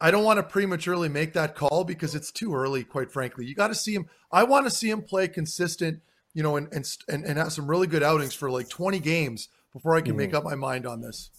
I 0.00 0.10
don't 0.10 0.24
want 0.24 0.38
to 0.38 0.42
prematurely 0.42 1.08
make 1.08 1.32
that 1.32 1.54
call 1.54 1.84
because 1.84 2.14
it's 2.14 2.30
too 2.30 2.54
early, 2.54 2.84
quite 2.84 3.10
frankly. 3.10 3.46
You 3.46 3.54
got 3.54 3.68
to 3.68 3.74
see 3.74 3.94
him. 3.94 4.06
I 4.30 4.44
want 4.44 4.66
to 4.66 4.70
see 4.70 4.90
him 4.90 5.02
play 5.02 5.28
consistent, 5.28 6.00
you 6.34 6.42
know, 6.42 6.56
and 6.56 6.68
and 6.72 6.86
and, 7.08 7.24
and 7.24 7.38
have 7.38 7.52
some 7.52 7.68
really 7.68 7.86
good 7.86 8.02
outings 8.02 8.34
for 8.34 8.50
like 8.50 8.68
20 8.68 8.98
games 9.00 9.48
before 9.72 9.94
I 9.94 10.00
can 10.00 10.10
mm-hmm. 10.10 10.18
make 10.18 10.34
up 10.34 10.44
my 10.44 10.54
mind 10.54 10.86
on 10.86 11.00
this. 11.00 11.30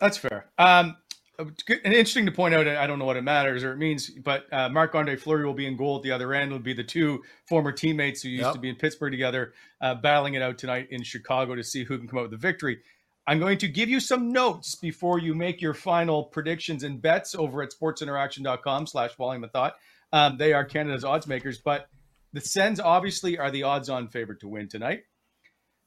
That's 0.00 0.16
fair. 0.16 0.50
Um, 0.58 0.96
and 1.42 1.92
interesting 1.92 2.26
to 2.26 2.32
point 2.32 2.54
out. 2.54 2.66
I 2.66 2.86
don't 2.86 2.98
know 2.98 3.04
what 3.04 3.16
it 3.16 3.22
matters 3.22 3.64
or 3.64 3.72
it 3.72 3.78
means, 3.78 4.10
but 4.10 4.52
uh, 4.52 4.68
Marc 4.68 4.94
Andre 4.94 5.16
Fleury 5.16 5.44
will 5.44 5.54
be 5.54 5.66
in 5.66 5.76
goal 5.76 5.96
at 5.96 6.02
the 6.02 6.12
other 6.12 6.32
end. 6.34 6.52
Will 6.52 6.58
be 6.58 6.74
the 6.74 6.84
two 6.84 7.22
former 7.46 7.72
teammates 7.72 8.22
who 8.22 8.28
used 8.28 8.44
yep. 8.44 8.54
to 8.54 8.60
be 8.60 8.68
in 8.68 8.76
Pittsburgh 8.76 9.12
together, 9.12 9.52
uh, 9.80 9.94
battling 9.94 10.34
it 10.34 10.42
out 10.42 10.58
tonight 10.58 10.88
in 10.90 11.02
Chicago 11.02 11.54
to 11.54 11.62
see 11.62 11.84
who 11.84 11.98
can 11.98 12.08
come 12.08 12.18
out 12.18 12.22
with 12.22 12.32
the 12.32 12.36
victory. 12.36 12.78
I'm 13.26 13.38
going 13.38 13.58
to 13.58 13.68
give 13.68 13.88
you 13.88 14.00
some 14.00 14.32
notes 14.32 14.74
before 14.74 15.18
you 15.18 15.34
make 15.34 15.60
your 15.60 15.74
final 15.74 16.24
predictions 16.24 16.82
and 16.82 17.00
bets 17.00 17.34
over 17.34 17.62
at 17.62 17.72
sportsinteraction.com 17.72 18.86
slash 18.86 19.14
volume 19.14 19.44
of 19.44 19.52
thought. 19.52 19.76
Um, 20.12 20.36
they 20.38 20.52
are 20.52 20.64
Canada's 20.64 21.04
odds 21.04 21.26
makers, 21.26 21.58
but 21.58 21.88
the 22.32 22.40
Sens 22.40 22.80
obviously 22.80 23.38
are 23.38 23.50
the 23.50 23.62
odds 23.62 23.88
on 23.88 24.08
favorite 24.08 24.40
to 24.40 24.48
win 24.48 24.68
tonight. 24.68 25.04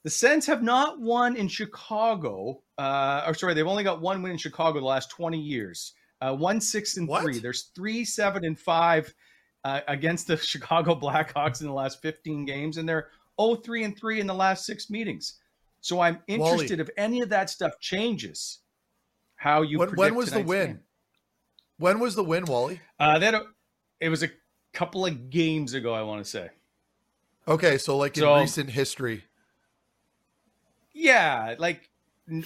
The 0.06 0.12
Sens 0.12 0.46
have 0.46 0.62
not 0.62 1.02
won 1.02 1.36
in 1.36 1.48
Chicago, 1.48 2.62
uh, 2.78 3.24
or 3.26 3.34
sorry, 3.34 3.56
they've 3.56 3.66
only 3.66 3.84
got 3.84 4.02
one 4.02 4.22
win 4.22 4.34
in 4.34 4.38
Chicago 4.38 4.80
the 4.80 4.86
last 4.86 5.10
20 5.10 5.40
years. 5.40 5.94
Uh, 6.22 6.36
one, 6.36 6.62
six, 6.62 6.98
and 6.98 7.08
what? 7.08 7.24
three. 7.24 7.40
There's 7.40 7.72
three, 7.76 8.06
seven, 8.06 8.46
and 8.46 8.58
five 8.58 9.12
uh, 9.64 9.82
against 9.88 10.28
the 10.28 10.38
Chicago 10.54 10.94
Blackhawks 10.94 11.62
in 11.62 11.66
the 11.66 11.74
last 11.74 12.04
15 12.04 12.46
games, 12.46 12.78
and 12.78 12.88
they're 12.88 13.08
0, 13.42 13.56
3, 13.56 13.84
and 13.84 13.98
3 13.98 14.20
in 14.20 14.28
the 14.28 14.34
last 14.36 14.68
six 14.68 14.92
meetings. 14.92 15.40
So 15.82 16.02
I'm 16.02 16.20
interested 16.28 16.78
Wally. 16.78 16.82
if 16.82 16.90
any 16.98 17.22
of 17.22 17.30
that 17.30 17.50
stuff 17.50 17.80
changes. 17.80 18.60
How 19.38 19.64
you 19.64 19.80
when, 19.80 19.90
when 19.96 20.14
was 20.14 20.30
the 20.30 20.44
win? 20.44 20.68
Game. 20.68 20.80
When 21.80 22.00
was 22.00 22.14
the 22.14 22.24
win, 22.24 22.46
Wally? 22.46 22.80
Uh, 23.00 23.18
that 23.18 23.42
it 24.00 24.10
was 24.10 24.22
a 24.22 24.30
couple 24.72 25.04
of 25.04 25.32
games 25.32 25.74
ago. 25.74 25.96
I 25.96 26.04
want 26.04 26.24
to 26.24 26.30
say. 26.30 26.50
Okay, 27.48 27.80
so 27.80 27.98
like 27.98 28.16
in 28.18 28.22
so, 28.22 28.40
recent 28.40 28.70
history. 28.70 29.24
Yeah, 30.96 31.56
like 31.60 31.90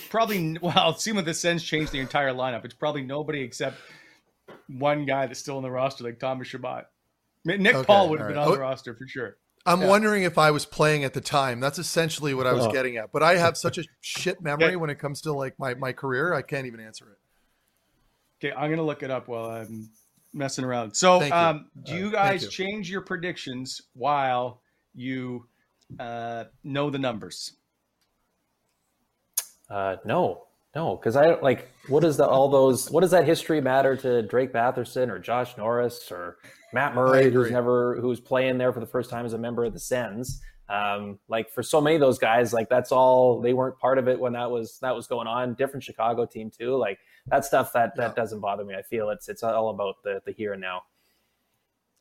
probably. 0.09 0.57
Well, 0.61 0.97
see 0.97 1.13
when 1.13 1.23
the 1.23 1.33
Sens 1.33 1.63
changed 1.63 1.91
the 1.91 1.99
entire 1.99 2.33
lineup. 2.33 2.65
It's 2.65 2.73
probably 2.73 3.03
nobody 3.03 3.41
except 3.41 3.77
one 4.67 5.05
guy 5.05 5.27
that's 5.27 5.39
still 5.39 5.57
in 5.57 5.63
the 5.63 5.71
roster, 5.71 6.03
like 6.03 6.19
Thomas 6.19 6.47
Chabot. 6.47 6.85
Nick 7.45 7.75
okay, 7.75 7.85
Paul 7.85 8.09
would 8.09 8.19
have 8.19 8.27
right. 8.27 8.33
been 8.33 8.43
on 8.43 8.51
the 8.51 8.59
roster 8.59 8.93
for 8.95 9.07
sure. 9.07 9.37
I'm 9.65 9.81
yeah. 9.81 9.87
wondering 9.87 10.23
if 10.23 10.37
I 10.37 10.51
was 10.51 10.65
playing 10.65 11.03
at 11.03 11.13
the 11.13 11.21
time. 11.21 11.59
That's 11.59 11.79
essentially 11.79 12.33
what 12.33 12.47
I 12.47 12.53
was 12.53 12.65
oh. 12.65 12.71
getting 12.71 12.97
at. 12.97 13.11
But 13.11 13.23
I 13.23 13.37
have 13.37 13.57
such 13.57 13.77
a 13.77 13.83
shit 14.01 14.41
memory 14.41 14.71
yeah. 14.71 14.75
when 14.75 14.89
it 14.89 14.99
comes 14.99 15.21
to 15.21 15.33
like 15.33 15.57
my, 15.59 15.73
my 15.75 15.93
career, 15.93 16.33
I 16.33 16.41
can't 16.41 16.65
even 16.65 16.79
answer 16.79 17.05
it. 17.11 18.47
Okay, 18.47 18.55
I'm 18.55 18.69
gonna 18.69 18.83
look 18.83 19.03
it 19.03 19.11
up 19.11 19.27
while 19.27 19.49
I'm 19.49 19.89
messing 20.33 20.63
around. 20.63 20.95
So, 20.95 21.21
um, 21.31 21.69
do 21.83 21.93
you 21.93 22.11
guys 22.11 22.43
you. 22.43 22.49
change 22.49 22.89
your 22.89 23.01
predictions 23.01 23.81
while 23.93 24.61
you 24.95 25.45
uh, 25.99 26.45
know 26.63 26.89
the 26.89 26.99
numbers? 26.99 27.53
Uh, 29.69 29.97
no, 30.05 30.47
no, 30.75 30.95
because 30.95 31.15
I 31.15 31.25
don't 31.25 31.43
like 31.43 31.67
what 31.87 32.01
does 32.01 32.17
the 32.17 32.27
all 32.27 32.49
those 32.49 32.89
what 32.91 33.01
does 33.01 33.11
that 33.11 33.25
history 33.25 33.61
matter 33.61 33.95
to 33.97 34.21
Drake 34.21 34.53
Batherson 34.53 35.09
or 35.09 35.19
Josh 35.19 35.57
Norris 35.57 36.11
or 36.11 36.37
Matt 36.73 36.93
Murray, 36.93 37.31
who's 37.31 37.51
never 37.51 37.99
who's 37.99 38.19
playing 38.19 38.57
there 38.57 38.71
for 38.71 38.79
the 38.79 38.85
first 38.85 39.09
time 39.09 39.25
as 39.25 39.33
a 39.33 39.37
member 39.37 39.63
of 39.63 39.73
the 39.73 39.79
Sens. 39.79 40.41
Um, 40.69 41.17
like 41.27 41.49
for 41.51 41.63
so 41.63 41.81
many 41.81 41.95
of 41.95 41.99
those 41.99 42.19
guys, 42.19 42.53
like 42.53 42.69
that's 42.69 42.91
all 42.91 43.41
they 43.41 43.53
weren't 43.53 43.79
part 43.79 43.97
of 43.97 44.07
it 44.07 44.19
when 44.19 44.33
that 44.33 44.51
was 44.51 44.77
that 44.81 44.95
was 44.95 45.07
going 45.07 45.27
on. 45.27 45.55
Different 45.55 45.83
Chicago 45.83 46.27
team 46.27 46.51
too. 46.51 46.75
Like 46.75 46.99
that 47.27 47.45
stuff 47.45 47.73
that 47.73 47.95
that 47.95 48.09
yeah. 48.11 48.21
doesn't 48.21 48.39
bother 48.39 48.63
me. 48.63 48.75
I 48.75 48.83
feel 48.83 49.09
it's 49.09 49.27
it's 49.27 49.41
all 49.41 49.69
about 49.69 49.95
the 50.03 50.21
the 50.25 50.31
here 50.31 50.53
and 50.53 50.61
now. 50.61 50.83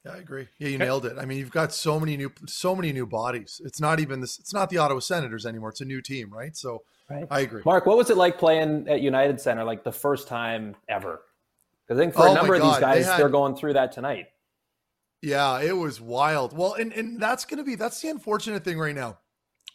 Yeah, 0.05 0.13
I 0.13 0.17
agree. 0.19 0.47
Yeah, 0.59 0.69
you 0.69 0.79
nailed 0.79 1.07
it. 1.07 1.17
I 1.19 1.25
mean, 1.25 1.39
you've 1.39 1.51
got 1.51 1.73
so 1.73 1.99
many 1.99 2.19
new 2.19 2.31
so 2.47 2.77
many 2.77 2.93
new 2.93 3.07
bodies. 3.07 3.63
It's 3.65 3.81
not 3.81 4.01
even 4.01 4.21
this. 4.21 4.39
It's 4.39 4.53
not 4.53 4.69
the 4.69 4.77
Ottawa 4.77 5.01
Senators 5.01 5.47
anymore. 5.47 5.71
It's 5.71 5.81
a 5.81 5.87
new 5.87 6.03
team, 6.03 6.31
right? 6.31 6.55
So 6.55 6.83
right. 7.11 7.27
I 7.31 7.41
agree. 7.41 7.63
Mark, 7.65 7.87
what 7.87 7.97
was 7.97 8.11
it 8.11 8.17
like 8.17 8.39
playing 8.39 8.89
at 8.89 9.01
United 9.01 9.41
Center, 9.41 9.65
like 9.65 9.85
the 9.85 9.93
first 9.93 10.29
time 10.29 10.77
ever? 10.89 11.21
Because 11.87 12.01
I 12.01 12.03
think 12.03 12.15
for 12.15 12.29
oh 12.29 12.33
a 12.33 12.35
number 12.35 12.55
of 12.55 12.63
these 12.63 12.79
guys, 12.79 13.05
they 13.05 13.11
had, 13.11 13.19
they're 13.19 13.29
going 13.29 13.57
through 13.57 13.75
that 13.75 13.93
tonight. 13.93 14.27
Yeah, 15.23 15.61
it 15.61 15.77
was 15.77 16.01
wild. 16.01 16.57
Well, 16.57 16.75
and 16.75 16.93
and 16.93 17.21
that's 17.21 17.45
going 17.45 17.59
to 17.59 17.65
be 17.65 17.75
that's 17.75 18.01
the 18.01 18.09
unfortunate 18.09 18.65
thing 18.65 18.79
right 18.79 18.95
now, 18.95 19.19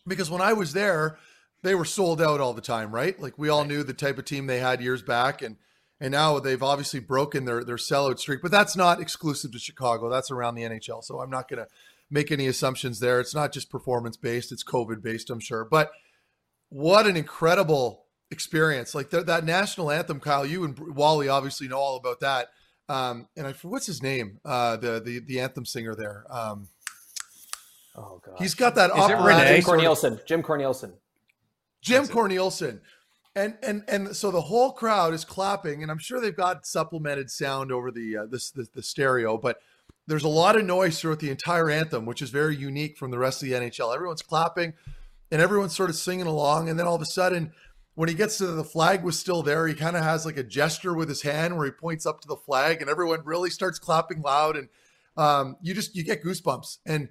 because 0.07 0.29
when 0.29 0.41
I 0.41 0.53
was 0.53 0.73
there, 0.73 1.17
they 1.63 1.75
were 1.75 1.85
sold 1.85 2.21
out 2.21 2.39
all 2.39 2.53
the 2.53 2.61
time, 2.61 2.93
right? 2.93 3.19
Like 3.19 3.37
we 3.37 3.49
all 3.49 3.61
right. 3.61 3.67
knew 3.67 3.83
the 3.83 3.93
type 3.93 4.17
of 4.17 4.25
team 4.25 4.47
they 4.47 4.59
had 4.59 4.81
years 4.81 5.01
back, 5.01 5.41
and 5.41 5.57
and 5.99 6.11
now 6.11 6.39
they've 6.39 6.61
obviously 6.61 6.99
broken 6.99 7.45
their 7.45 7.63
their 7.63 7.77
sellout 7.77 8.19
streak. 8.19 8.41
But 8.41 8.51
that's 8.51 8.75
not 8.75 9.01
exclusive 9.01 9.51
to 9.51 9.59
Chicago. 9.59 10.09
That's 10.09 10.31
around 10.31 10.55
the 10.55 10.63
NHL. 10.63 11.03
So 11.03 11.19
I'm 11.19 11.29
not 11.29 11.49
going 11.49 11.63
to 11.63 11.67
make 12.09 12.31
any 12.31 12.47
assumptions 12.47 12.99
there. 12.99 13.19
It's 13.19 13.33
not 13.33 13.51
just 13.51 13.69
performance 13.69 14.17
based. 14.17 14.51
It's 14.51 14.63
COVID 14.63 15.01
based, 15.01 15.29
I'm 15.29 15.39
sure. 15.39 15.65
But 15.65 15.91
what 16.73 17.07
an 17.07 17.15
incredible 17.15 18.05
experience! 18.31 18.95
Like 18.95 19.09
the, 19.09 19.23
that 19.23 19.45
national 19.45 19.91
anthem, 19.91 20.19
Kyle. 20.19 20.45
You 20.45 20.63
and 20.63 20.95
Wally 20.95 21.29
obviously 21.29 21.67
know 21.67 21.77
all 21.77 21.97
about 21.97 22.19
that 22.21 22.49
um, 22.89 23.27
and 23.37 23.47
I 23.47 23.53
what's 23.63 23.85
his 23.85 24.03
name? 24.03 24.39
Uh, 24.43 24.77
the 24.77 24.99
the 24.99 25.19
the 25.19 25.39
anthem 25.39 25.65
singer 25.65 25.95
there. 25.95 26.25
Um, 26.29 26.67
oh 27.95 28.21
god, 28.25 28.35
he's 28.37 28.55
got 28.55 28.75
that. 28.75 28.91
Is 28.91 29.09
it 29.09 29.17
Renee? 29.17 29.61
Jim 29.61 29.63
Cornelison. 29.63 30.25
Jim 30.25 30.43
Cornelison. 30.43 30.93
Jim 31.81 32.03
Cornelison. 32.05 32.81
And 33.35 33.57
and 33.63 33.83
and 33.87 34.15
so 34.15 34.29
the 34.29 34.41
whole 34.41 34.73
crowd 34.73 35.13
is 35.13 35.25
clapping, 35.25 35.81
and 35.81 35.89
I'm 35.89 35.97
sure 35.97 36.21
they've 36.21 36.35
got 36.35 36.67
supplemented 36.67 37.31
sound 37.31 37.71
over 37.71 37.89
the 37.89 38.17
uh, 38.17 38.25
this 38.27 38.51
the, 38.51 38.67
the 38.75 38.83
stereo, 38.83 39.37
but 39.37 39.59
there's 40.05 40.23
a 40.23 40.29
lot 40.29 40.55
of 40.55 40.65
noise 40.65 40.99
throughout 40.99 41.19
the 41.19 41.31
entire 41.31 41.69
anthem, 41.69 42.05
which 42.05 42.21
is 42.21 42.29
very 42.29 42.55
unique 42.55 42.97
from 42.97 43.09
the 43.09 43.17
rest 43.17 43.41
of 43.41 43.49
the 43.49 43.55
NHL. 43.55 43.95
Everyone's 43.95 44.21
clapping, 44.21 44.73
and 45.33 45.41
everyone's 45.41 45.75
sort 45.75 45.89
of 45.89 45.95
singing 45.95 46.27
along, 46.27 46.69
and 46.69 46.79
then 46.79 46.85
all 46.85 46.95
of 46.95 47.01
a 47.01 47.05
sudden 47.05 47.51
when 47.95 48.07
he 48.07 48.15
gets 48.15 48.37
to 48.37 48.47
the 48.47 48.63
flag 48.63 49.03
was 49.03 49.19
still 49.19 49.41
there, 49.41 49.67
he 49.67 49.73
kind 49.73 49.97
of 49.97 50.03
has 50.03 50.25
like 50.25 50.37
a 50.37 50.43
gesture 50.43 50.93
with 50.93 51.09
his 51.09 51.23
hand 51.23 51.57
where 51.57 51.65
he 51.65 51.71
points 51.71 52.05
up 52.05 52.21
to 52.21 52.27
the 52.27 52.35
flag, 52.35 52.81
and 52.81 52.89
everyone 52.89 53.21
really 53.25 53.49
starts 53.49 53.79
clapping 53.79 54.21
loud, 54.21 54.55
and 54.55 54.69
um, 55.17 55.57
you 55.61 55.73
just 55.73 55.95
you 55.95 56.03
get 56.03 56.23
goosebumps, 56.23 56.77
and 56.85 57.09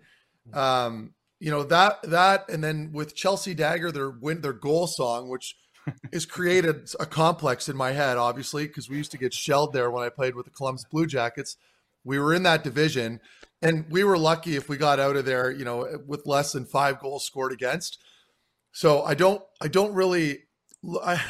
um, 0.53 1.15
you 1.41 1.51
know 1.51 1.65
that 1.65 2.03
that, 2.03 2.49
and 2.49 2.63
then 2.63 2.91
with 2.93 3.15
Chelsea 3.15 3.55
Dagger, 3.55 3.91
their 3.91 4.11
win 4.11 4.41
their 4.41 4.53
goal 4.53 4.87
song, 4.87 5.29
which 5.29 5.57
has 6.13 6.25
created 6.25 6.91
a 7.01 7.07
complex 7.07 7.69
in 7.69 7.77
my 7.77 7.91
head, 7.91 8.19
obviously, 8.19 8.69
because 8.69 8.89
we 8.89 8.97
used 8.97 9.11
to 9.11 9.19
get 9.19 9.35
shelled 9.35 9.73
there 9.73 9.91
when 9.91 10.05
I 10.05 10.09
played 10.09 10.37
with 10.37 10.47
the 10.47 10.53
Columbus 10.53 10.85
Blue 10.85 11.07
Jackets. 11.07 11.57
We 12.05 12.21
were 12.21 12.35
in 12.35 12.45
that 12.45 12.63
division, 12.65 13.21
and 13.63 13.85
we 13.89 14.03
were 14.03 14.19
lucky 14.19 14.57
if 14.57 14.69
we 14.69 14.77
got 14.77 14.99
out 14.99 15.17
of 15.17 15.25
there, 15.25 15.51
you 15.51 15.65
know, 15.65 16.01
with 16.07 16.27
less 16.27 16.53
than 16.53 16.65
five 16.65 17.01
goals 17.01 17.25
scored 17.25 17.53
against. 17.53 17.99
So 18.73 19.03
I 19.03 19.15
don't, 19.15 19.43
I 19.61 19.69
don't 19.69 19.95
really 19.95 20.41
I, 21.03 21.21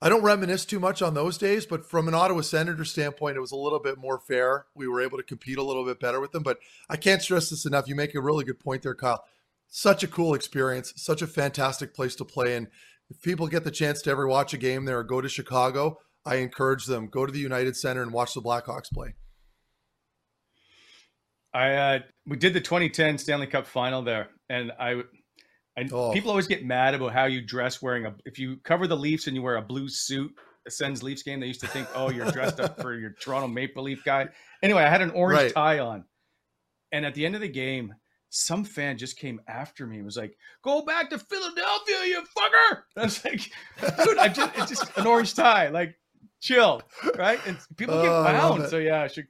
I 0.00 0.08
don't 0.08 0.22
reminisce 0.22 0.64
too 0.64 0.80
much 0.80 1.00
on 1.00 1.14
those 1.14 1.38
days, 1.38 1.66
but 1.66 1.88
from 1.88 2.08
an 2.08 2.14
Ottawa 2.14 2.42
Senator 2.42 2.84
standpoint, 2.84 3.36
it 3.36 3.40
was 3.40 3.52
a 3.52 3.56
little 3.56 3.78
bit 3.78 3.98
more 3.98 4.18
fair. 4.18 4.66
We 4.74 4.88
were 4.88 5.00
able 5.00 5.16
to 5.18 5.24
compete 5.24 5.58
a 5.58 5.62
little 5.62 5.84
bit 5.84 6.00
better 6.00 6.20
with 6.20 6.32
them. 6.32 6.42
But 6.42 6.58
I 6.88 6.96
can't 6.96 7.22
stress 7.22 7.50
this 7.50 7.64
enough. 7.64 7.88
You 7.88 7.94
make 7.94 8.14
a 8.14 8.20
really 8.20 8.44
good 8.44 8.60
point 8.60 8.82
there, 8.82 8.94
Kyle. 8.94 9.24
Such 9.68 10.02
a 10.02 10.08
cool 10.08 10.34
experience, 10.34 10.92
such 10.96 11.22
a 11.22 11.26
fantastic 11.26 11.94
place 11.94 12.14
to 12.16 12.24
play. 12.24 12.56
And 12.56 12.68
if 13.10 13.20
people 13.22 13.48
get 13.48 13.64
the 13.64 13.70
chance 13.70 14.02
to 14.02 14.10
ever 14.10 14.26
watch 14.26 14.54
a 14.54 14.58
game 14.58 14.84
there 14.84 14.98
or 14.98 15.04
go 15.04 15.20
to 15.20 15.28
Chicago, 15.28 15.98
I 16.24 16.36
encourage 16.36 16.86
them 16.86 17.08
go 17.08 17.24
to 17.24 17.32
the 17.32 17.38
United 17.38 17.76
Center 17.76 18.02
and 18.02 18.12
watch 18.12 18.34
the 18.34 18.42
Blackhawks 18.42 18.92
play. 18.92 19.14
I 21.54 21.74
uh, 21.74 21.98
we 22.26 22.36
did 22.36 22.52
the 22.52 22.60
2010 22.60 23.18
Stanley 23.18 23.46
Cup 23.46 23.66
Final 23.66 24.02
there, 24.02 24.28
and 24.50 24.72
I 24.78 25.02
and 25.76 25.92
oh. 25.92 26.12
people 26.12 26.30
always 26.30 26.46
get 26.46 26.64
mad 26.64 26.94
about 26.94 27.12
how 27.12 27.26
you 27.26 27.42
dress 27.42 27.82
wearing 27.82 28.06
a. 28.06 28.14
If 28.24 28.38
you 28.38 28.56
cover 28.64 28.86
the 28.86 28.96
Leafs 28.96 29.26
and 29.26 29.36
you 29.36 29.42
wear 29.42 29.56
a 29.56 29.62
blue 29.62 29.88
suit, 29.88 30.32
a 30.66 30.70
Sens 30.70 31.02
Leafs 31.02 31.22
game, 31.22 31.40
they 31.40 31.46
used 31.46 31.60
to 31.60 31.68
think, 31.68 31.88
oh, 31.94 32.10
you're 32.10 32.30
dressed 32.30 32.60
up 32.60 32.80
for 32.80 32.94
your 32.94 33.10
Toronto 33.10 33.48
Maple 33.48 33.82
Leaf 33.82 34.02
guy. 34.04 34.28
Anyway, 34.62 34.82
I 34.82 34.88
had 34.88 35.02
an 35.02 35.10
orange 35.10 35.40
right. 35.40 35.54
tie 35.54 35.78
on, 35.80 36.04
and 36.92 37.04
at 37.04 37.14
the 37.14 37.26
end 37.26 37.34
of 37.34 37.40
the 37.40 37.48
game, 37.48 37.94
some 38.30 38.64
fan 38.64 38.98
just 38.98 39.18
came 39.18 39.40
after 39.48 39.86
me 39.86 39.96
and 39.96 40.04
was 40.04 40.16
like, 40.16 40.36
"Go 40.62 40.84
back 40.84 41.10
to 41.10 41.18
Philadelphia, 41.18 41.96
you 42.06 42.22
fucker!" 42.36 42.82
And 42.96 43.02
I 43.02 43.04
was 43.04 43.24
like, 43.24 43.50
"Dude, 44.04 44.18
I 44.18 44.28
just 44.28 44.58
it's 44.58 44.70
just 44.70 44.96
an 44.98 45.06
orange 45.06 45.34
tie. 45.34 45.68
Like, 45.68 45.94
chill, 46.40 46.82
right?" 47.16 47.40
And 47.46 47.58
people 47.76 48.00
get 48.02 48.10
Oh, 48.10 48.24
bound. 48.24 48.68
So 48.68 48.78
yeah, 48.78 49.06
Chi- 49.08 49.24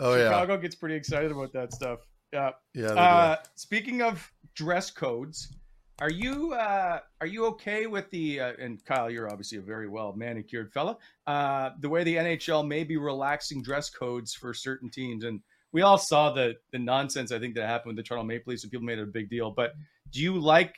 Oh 0.00 0.16
yeah, 0.16 0.24
Chicago 0.24 0.56
gets 0.58 0.74
pretty 0.74 0.96
excited 0.96 1.30
about 1.30 1.52
that 1.52 1.72
stuff. 1.72 2.00
Yeah. 2.32 2.50
yeah. 2.74 2.86
Uh, 2.86 3.36
speaking 3.54 4.02
of 4.02 4.28
dress 4.56 4.90
codes, 4.90 5.54
are 6.00 6.10
you 6.10 6.52
uh, 6.54 6.98
are 7.20 7.26
you 7.26 7.46
okay 7.46 7.86
with 7.86 8.10
the 8.10 8.40
uh, 8.40 8.52
and 8.58 8.84
Kyle, 8.84 9.10
you're 9.10 9.30
obviously 9.30 9.58
a 9.58 9.62
very 9.62 9.88
well 9.88 10.12
manicured 10.16 10.72
fella. 10.72 10.96
Uh, 11.26 11.70
the 11.80 11.88
way 11.88 12.02
the 12.02 12.16
NHL 12.16 12.66
may 12.66 12.84
be 12.84 12.96
relaxing 12.96 13.62
dress 13.62 13.90
codes 13.90 14.34
for 14.34 14.52
certain 14.52 14.90
teams, 14.90 15.24
and 15.24 15.40
we 15.72 15.82
all 15.82 15.98
saw 15.98 16.32
the 16.32 16.54
the 16.72 16.78
nonsense 16.78 17.30
I 17.30 17.38
think 17.38 17.54
that 17.54 17.66
happened 17.66 17.96
with 17.96 17.96
the 17.96 18.02
Toronto 18.02 18.26
Maple 18.26 18.50
Leafs, 18.50 18.64
and 18.64 18.72
people 18.72 18.86
made 18.86 18.98
it 18.98 19.02
a 19.02 19.06
big 19.06 19.30
deal. 19.30 19.50
But 19.50 19.74
do 20.10 20.20
you 20.20 20.38
like 20.38 20.74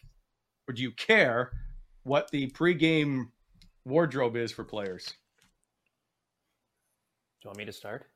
or 0.68 0.74
do 0.74 0.82
you 0.82 0.92
care 0.92 1.52
what 2.02 2.30
the 2.30 2.50
pregame 2.50 3.30
wardrobe 3.84 4.36
is 4.36 4.52
for 4.52 4.64
players? 4.64 5.06
Do 5.06 5.12
you 7.44 7.48
want 7.50 7.58
me 7.58 7.64
to 7.64 7.72
start? 7.72 8.06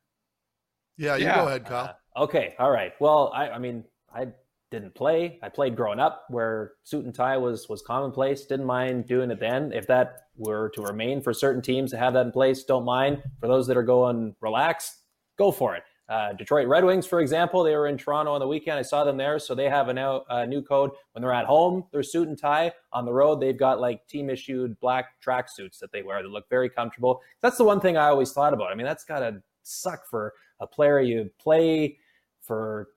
yeah, 0.99 1.17
you 1.17 1.25
yeah. 1.25 1.37
go 1.37 1.47
ahead, 1.47 1.65
Kyle. 1.65 1.97
Uh, 2.15 2.23
okay, 2.25 2.55
all 2.59 2.71
right. 2.71 2.93
Well, 3.01 3.33
I, 3.35 3.51
I 3.51 3.59
mean, 3.59 3.85
I 4.15 4.27
didn't 4.71 4.95
play. 4.95 5.39
I 5.43 5.49
played 5.49 5.77
growing 5.77 6.01
up, 6.01 6.25
where 6.29 6.73
suit 6.85 7.05
and 7.05 7.15
tie 7.15 7.37
was 7.37 7.69
was 7.69 7.83
commonplace. 7.83 8.45
Didn't 8.45 8.67
mind 8.67 9.07
doing 9.07 9.31
it 9.31 9.41
then. 9.41 9.73
If 9.73 9.87
that 9.89 10.27
were 10.37 10.71
to 10.75 10.83
remain 10.83 11.21
for 11.21 11.33
certain 11.33 11.63
teams 11.63 11.91
to 11.91 11.99
have 11.99 12.15
that 12.15 12.27
in 12.27 12.33
place, 12.33 12.65
don't 12.65 12.85
mind. 12.85 13.23
For 13.41 13.49
those 13.49 13.67
that 13.67 13.77
are 13.77 13.83
going 13.83 14.35
relaxed, 14.41 14.97
go 15.37 15.51
for 15.51 15.75
it. 15.75 15.83
Uh, 16.09 16.33
Detroit 16.33 16.67
Red 16.67 16.85
Wings, 16.85 17.07
for 17.07 17.21
example, 17.21 17.63
they 17.63 17.77
were 17.77 17.87
in 17.87 17.97
Toronto 17.97 18.33
on 18.33 18.41
the 18.41 18.49
weekend. 18.49 18.77
I 18.77 18.83
saw 18.83 19.05
them 19.05 19.17
there, 19.17 19.39
so 19.39 19.55
they 19.55 19.69
have 19.69 19.89
a 19.89 20.47
new 20.47 20.61
code. 20.61 20.91
When 21.13 21.23
they're 21.23 21.33
at 21.33 21.47
home, 21.47 21.85
they're 21.93 22.03
suit 22.03 22.27
and 22.27 22.37
tie. 22.37 22.73
On 22.93 23.05
the 23.05 23.13
road, 23.13 23.41
they've 23.41 23.57
got 23.57 23.81
like 23.81 24.05
team 24.09 24.29
issued 24.29 24.79
black 24.81 25.21
track 25.21 25.49
suits 25.49 25.79
that 25.79 25.93
they 25.93 26.03
wear 26.03 26.21
that 26.21 26.29
look 26.29 26.49
very 26.51 26.69
comfortable. 26.69 27.21
That's 27.43 27.59
the 27.59 27.65
one 27.65 27.81
thing 27.81 27.97
I 27.97 28.09
always 28.09 28.33
thought 28.33 28.53
about. 28.53 28.73
I 28.73 28.75
mean, 28.75 28.87
that's 28.87 29.05
gotta 29.05 29.41
suck 29.63 30.01
for 30.11 30.33
a 30.59 30.67
player. 30.67 31.01
You 31.01 31.31
play 31.39 31.99
for 32.41 32.89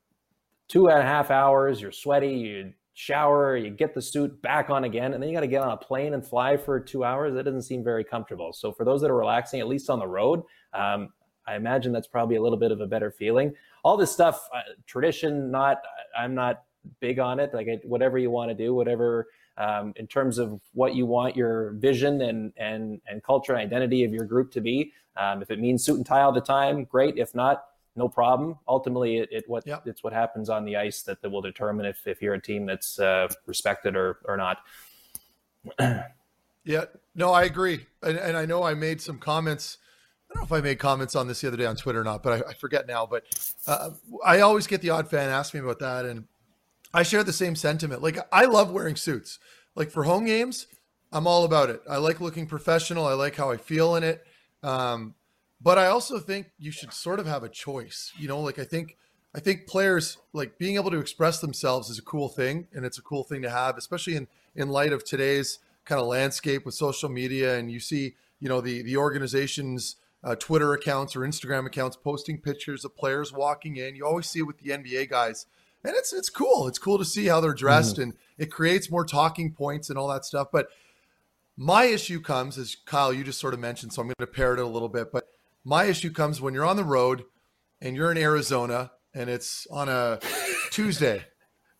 two 0.73 0.89
and 0.89 0.97
a 0.97 1.03
half 1.03 1.29
hours, 1.29 1.79
you're 1.79 1.91
sweaty, 1.91 2.33
you 2.33 2.73
shower, 2.95 3.55
you 3.55 3.69
get 3.69 3.93
the 3.93 4.01
suit 4.01 4.41
back 4.41 4.71
on 4.71 4.85
again, 4.85 5.13
and 5.13 5.21
then 5.21 5.29
you 5.29 5.35
got 5.35 5.41
to 5.41 5.47
get 5.47 5.61
on 5.61 5.69
a 5.69 5.77
plane 5.77 6.15
and 6.15 6.25
fly 6.25 6.57
for 6.57 6.79
two 6.79 7.03
hours. 7.03 7.35
That 7.35 7.43
doesn't 7.43 7.61
seem 7.61 7.83
very 7.83 8.03
comfortable. 8.03 8.51
So 8.53 8.71
for 8.71 8.83
those 8.83 8.99
that 9.01 9.11
are 9.11 9.15
relaxing, 9.15 9.59
at 9.59 9.67
least 9.67 9.91
on 9.91 9.99
the 9.99 10.07
road, 10.07 10.41
um, 10.73 11.09
I 11.45 11.57
imagine 11.57 11.91
that's 11.91 12.07
probably 12.07 12.37
a 12.37 12.41
little 12.41 12.57
bit 12.57 12.71
of 12.71 12.81
a 12.81 12.87
better 12.87 13.11
feeling. 13.11 13.53
All 13.83 13.97
this 13.97 14.11
stuff, 14.11 14.49
uh, 14.51 14.61
tradition, 14.87 15.51
not, 15.51 15.77
I'm 16.17 16.33
not 16.33 16.63
big 16.99 17.19
on 17.19 17.39
it. 17.39 17.53
Like 17.53 17.67
whatever 17.83 18.17
you 18.17 18.31
want 18.31 18.49
to 18.49 18.55
do, 18.55 18.73
whatever 18.73 19.27
um, 19.59 19.93
in 19.97 20.07
terms 20.07 20.39
of 20.39 20.59
what 20.73 20.95
you 20.95 21.05
want 21.05 21.35
your 21.35 21.73
vision 21.73 22.21
and 22.21 22.51
and 22.57 22.99
and 23.07 23.21
culture 23.21 23.55
identity 23.55 24.03
of 24.03 24.11
your 24.11 24.25
group 24.25 24.51
to 24.53 24.61
be. 24.61 24.91
Um, 25.17 25.43
if 25.43 25.51
it 25.51 25.59
means 25.59 25.85
suit 25.85 25.97
and 25.97 26.05
tie 26.05 26.21
all 26.21 26.31
the 26.31 26.41
time, 26.41 26.85
great. 26.85 27.19
If 27.19 27.35
not, 27.35 27.65
no 27.95 28.07
problem. 28.07 28.57
Ultimately, 28.67 29.17
it, 29.17 29.29
it 29.31 29.43
what 29.47 29.65
Yep. 29.65 29.87
it's 29.87 30.03
what 30.03 30.13
happens 30.13 30.49
on 30.49 30.65
the 30.65 30.75
ice 30.75 31.01
that, 31.03 31.21
that 31.21 31.29
will 31.29 31.41
determine 31.41 31.85
if, 31.85 32.05
if 32.07 32.21
you're 32.21 32.33
a 32.33 32.41
team 32.41 32.65
that's 32.65 32.99
uh, 32.99 33.27
respected 33.45 33.95
or 33.95 34.19
or 34.25 34.37
not. 34.37 34.59
Yeah, 36.65 36.85
no, 37.13 37.31
I 37.31 37.43
agree, 37.43 37.85
and, 38.01 38.17
and 38.17 38.37
I 38.37 38.45
know 38.45 38.63
I 38.63 38.73
made 38.73 39.01
some 39.01 39.19
comments. 39.19 39.79
I 40.29 40.33
don't 40.33 40.41
know 40.43 40.55
if 40.55 40.61
I 40.61 40.63
made 40.63 40.79
comments 40.79 41.15
on 41.15 41.27
this 41.27 41.41
the 41.41 41.47
other 41.49 41.57
day 41.57 41.65
on 41.65 41.75
Twitter 41.75 41.99
or 41.99 42.03
not, 42.05 42.23
but 42.23 42.45
I, 42.45 42.49
I 42.51 42.53
forget 42.53 42.87
now. 42.87 43.05
But 43.05 43.23
uh, 43.67 43.91
I 44.25 44.39
always 44.39 44.65
get 44.65 44.81
the 44.81 44.89
odd 44.89 45.09
fan 45.09 45.29
ask 45.29 45.53
me 45.53 45.59
about 45.59 45.79
that, 45.79 46.05
and 46.05 46.25
I 46.93 47.03
share 47.03 47.23
the 47.23 47.33
same 47.33 47.55
sentiment. 47.55 48.01
Like 48.01 48.17
I 48.31 48.45
love 48.45 48.71
wearing 48.71 48.95
suits. 48.95 49.39
Like 49.75 49.91
for 49.91 50.03
home 50.03 50.25
games, 50.25 50.67
I'm 51.11 51.27
all 51.27 51.43
about 51.43 51.69
it. 51.69 51.81
I 51.89 51.97
like 51.97 52.21
looking 52.21 52.47
professional. 52.47 53.05
I 53.05 53.13
like 53.13 53.35
how 53.35 53.51
I 53.51 53.57
feel 53.57 53.95
in 53.95 54.03
it. 54.03 54.25
Um, 54.63 55.15
but 55.63 55.77
I 55.77 55.87
also 55.87 56.19
think 56.19 56.51
you 56.59 56.71
should 56.71 56.91
sort 56.91 57.19
of 57.19 57.25
have 57.25 57.43
a 57.43 57.49
choice. 57.49 58.11
You 58.19 58.27
know, 58.27 58.39
like 58.41 58.59
I 58.59 58.65
think 58.65 58.97
I 59.33 59.39
think 59.39 59.65
players 59.65 60.17
like 60.33 60.57
being 60.57 60.75
able 60.75 60.91
to 60.91 60.99
express 60.99 61.39
themselves 61.39 61.89
is 61.89 61.97
a 61.97 62.03
cool 62.03 62.27
thing, 62.27 62.67
and 62.73 62.85
it's 62.85 62.97
a 62.97 63.01
cool 63.01 63.23
thing 63.23 63.41
to 63.43 63.49
have, 63.49 63.77
especially 63.77 64.15
in 64.15 64.27
in 64.55 64.69
light 64.69 64.91
of 64.91 65.03
today's 65.05 65.59
kind 65.85 65.99
of 65.99 66.07
landscape 66.07 66.65
with 66.65 66.75
social 66.75 67.09
media. 67.09 67.57
And 67.57 67.71
you 67.71 67.79
see, 67.79 68.15
you 68.39 68.49
know, 68.49 68.61
the 68.61 68.81
the 68.83 68.97
organizations. 68.97 69.95
Uh, 70.25 70.35
Twitter 70.35 70.71
accounts 70.71 71.17
or 71.17 71.19
Instagram 71.19 71.65
accounts 71.65 71.97
posting 71.97 72.39
pictures 72.39 72.85
of 72.85 72.95
players 72.95 73.33
walking 73.33 73.75
in. 73.75 73.93
You 73.93 74.05
always 74.05 74.25
see 74.25 74.39
it 74.39 74.43
with 74.43 74.57
the 74.57 74.69
NBA 74.69 75.09
guys, 75.09 75.47
and 75.83 75.93
it's 75.97 76.13
it's 76.13 76.29
cool. 76.29 76.65
It's 76.65 76.79
cool 76.79 76.97
to 76.97 77.03
see 77.03 77.25
how 77.25 77.41
they're 77.41 77.53
dressed, 77.53 77.97
and 77.97 78.13
it 78.37 78.49
creates 78.49 78.89
more 78.89 79.03
talking 79.03 79.51
points 79.51 79.89
and 79.89 79.99
all 79.99 80.07
that 80.07 80.23
stuff. 80.23 80.47
But 80.49 80.69
my 81.57 81.83
issue 81.83 82.21
comes, 82.21 82.57
as 82.57 82.77
Kyle, 82.85 83.13
you 83.13 83.25
just 83.25 83.41
sort 83.41 83.53
of 83.53 83.59
mentioned, 83.59 83.91
so 83.91 84.01
I'm 84.01 84.07
going 84.07 84.15
to 84.19 84.27
parrot 84.27 84.59
it 84.59 84.63
a 84.63 84.67
little 84.67 84.87
bit. 84.87 85.11
But 85.11 85.27
my 85.63 85.85
issue 85.85 86.11
comes 86.11 86.41
when 86.41 86.53
you're 86.53 86.65
on 86.65 86.75
the 86.75 86.83
road 86.83 87.23
and 87.81 87.95
you're 87.95 88.11
in 88.11 88.17
Arizona 88.17 88.91
and 89.13 89.29
it's 89.29 89.67
on 89.71 89.89
a 89.89 90.19
Tuesday 90.71 91.23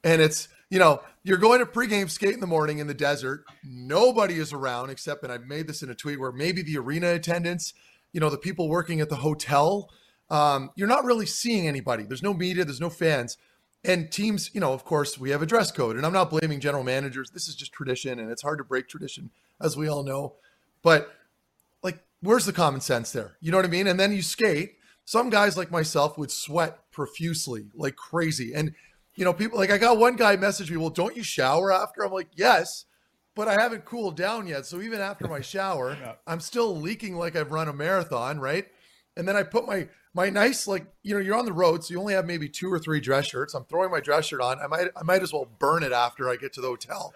and 0.03 0.21
it's, 0.21 0.47
you 0.69 0.79
know, 0.79 1.01
you're 1.23 1.37
going 1.37 1.59
to 1.59 1.65
pregame 1.65 2.09
skate 2.09 2.33
in 2.33 2.39
the 2.39 2.47
morning 2.47 2.79
in 2.79 2.87
the 2.87 2.93
desert. 2.93 3.45
Nobody 3.63 4.35
is 4.35 4.51
around 4.53 4.89
except, 4.89 5.23
and 5.23 5.31
I 5.31 5.37
made 5.37 5.67
this 5.67 5.81
in 5.81 5.89
a 5.89 5.95
tweet 5.95 6.19
where 6.19 6.31
maybe 6.31 6.61
the 6.61 6.77
arena 6.77 7.13
attendants, 7.13 7.73
you 8.11 8.19
know, 8.19 8.29
the 8.29 8.37
people 8.37 8.69
working 8.69 9.01
at 9.01 9.09
the 9.09 9.17
hotel. 9.17 9.89
Um, 10.29 10.71
you're 10.75 10.87
not 10.87 11.05
really 11.05 11.25
seeing 11.25 11.67
anybody. 11.67 12.03
There's 12.03 12.23
no 12.23 12.33
media, 12.33 12.65
there's 12.65 12.81
no 12.81 12.89
fans. 12.89 13.37
And 13.85 14.11
teams, 14.11 14.49
you 14.53 14.61
know, 14.61 14.73
of 14.73 14.85
course, 14.85 15.17
we 15.17 15.31
have 15.31 15.41
a 15.41 15.45
dress 15.45 15.71
code, 15.71 15.97
and 15.97 16.05
I'm 16.05 16.13
not 16.13 16.29
blaming 16.29 16.61
general 16.61 16.83
managers. 16.83 17.31
This 17.31 17.49
is 17.49 17.55
just 17.55 17.73
tradition, 17.73 18.17
and 18.17 18.31
it's 18.31 18.41
hard 18.41 18.57
to 18.59 18.63
break 18.63 18.87
tradition, 18.87 19.29
as 19.59 19.75
we 19.75 19.89
all 19.89 20.03
know. 20.03 20.35
But 20.81 21.13
where's 22.23 22.45
the 22.45 22.53
common 22.53 22.81
sense 22.81 23.11
there? 23.11 23.37
You 23.41 23.51
know 23.51 23.57
what 23.57 23.65
I 23.65 23.69
mean? 23.69 23.87
And 23.87 23.99
then 23.99 24.13
you 24.13 24.21
skate. 24.21 24.77
Some 25.05 25.29
guys 25.29 25.57
like 25.57 25.69
myself 25.69 26.17
would 26.17 26.31
sweat 26.31 26.79
profusely, 26.91 27.65
like 27.75 27.97
crazy. 27.97 28.53
And, 28.53 28.73
you 29.15 29.25
know, 29.25 29.33
people 29.33 29.59
like 29.59 29.69
I 29.69 29.77
got 29.77 29.97
one 29.97 30.15
guy 30.15 30.37
message 30.37 30.71
me, 30.71 30.77
well, 30.77 30.89
don't 30.89 31.17
you 31.17 31.23
shower 31.23 31.71
after? 31.71 32.03
I'm 32.03 32.13
like, 32.13 32.29
yes, 32.35 32.85
but 33.35 33.49
I 33.49 33.61
haven't 33.61 33.83
cooled 33.83 34.15
down 34.15 34.47
yet. 34.47 34.65
So 34.65 34.81
even 34.81 35.01
after 35.01 35.27
my 35.27 35.41
shower, 35.41 35.97
I'm 36.27 36.39
still 36.39 36.75
leaking 36.75 37.15
like 37.15 37.35
I've 37.35 37.51
run 37.51 37.67
a 37.67 37.73
marathon, 37.73 38.39
right? 38.39 38.65
And 39.17 39.27
then 39.27 39.35
I 39.35 39.43
put 39.43 39.67
my 39.67 39.89
my 40.15 40.29
nice 40.29 40.67
like 40.67 40.85
you 41.03 41.13
know 41.13 41.19
you're 41.19 41.37
on 41.37 41.45
the 41.45 41.53
road, 41.53 41.83
so 41.83 41.91
you 41.93 41.99
only 41.99 42.13
have 42.13 42.25
maybe 42.25 42.47
two 42.47 42.71
or 42.71 42.79
three 42.79 42.99
dress 42.99 43.27
shirts. 43.27 43.53
I'm 43.53 43.65
throwing 43.65 43.91
my 43.91 43.99
dress 43.99 44.25
shirt 44.25 44.41
on. 44.41 44.59
I 44.59 44.67
might 44.67 44.87
I 44.95 45.03
might 45.03 45.21
as 45.21 45.33
well 45.33 45.47
burn 45.59 45.83
it 45.83 45.91
after 45.91 46.29
I 46.29 46.37
get 46.37 46.53
to 46.53 46.61
the 46.61 46.67
hotel. 46.67 47.13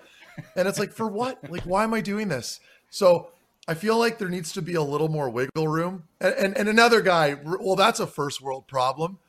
And 0.55 0.67
it's 0.67 0.77
like 0.77 0.91
for 0.91 1.07
what? 1.07 1.49
Like 1.49 1.63
why 1.63 1.83
am 1.83 1.93
I 1.93 2.01
doing 2.01 2.27
this? 2.27 2.59
So 2.89 3.29
I 3.67 3.73
feel 3.73 3.97
like 3.97 4.17
there 4.17 4.29
needs 4.29 4.53
to 4.53 4.61
be 4.61 4.75
a 4.75 4.81
little 4.81 5.09
more 5.09 5.29
wiggle 5.29 5.67
room. 5.67 6.03
And 6.21 6.33
and, 6.35 6.57
and 6.57 6.69
another 6.69 7.01
guy, 7.01 7.35
well, 7.43 7.75
that's 7.75 7.99
a 7.99 8.07
first 8.07 8.41
world 8.41 8.67
problem. 8.67 9.19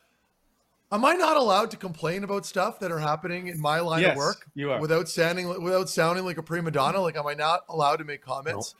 Am 0.90 1.04
I 1.04 1.14
not 1.14 1.36
allowed 1.36 1.70
to 1.72 1.76
complain 1.76 2.24
about 2.24 2.46
stuff 2.46 2.80
that 2.80 2.90
are 2.90 2.98
happening 2.98 3.48
in 3.48 3.60
my 3.60 3.80
line 3.80 4.00
Yes, 4.00 4.12
of 4.12 4.16
work 4.16 4.46
you 4.54 4.70
are. 4.72 4.80
without 4.80 5.06
sounding 5.08 5.62
without 5.62 5.88
sounding 5.90 6.24
like 6.24 6.38
a 6.38 6.42
prima 6.42 6.70
donna? 6.70 7.00
Like, 7.00 7.16
am 7.16 7.26
I 7.26 7.34
not 7.34 7.60
allowed 7.68 7.96
to 7.96 8.04
make 8.04 8.22
comments? 8.22 8.74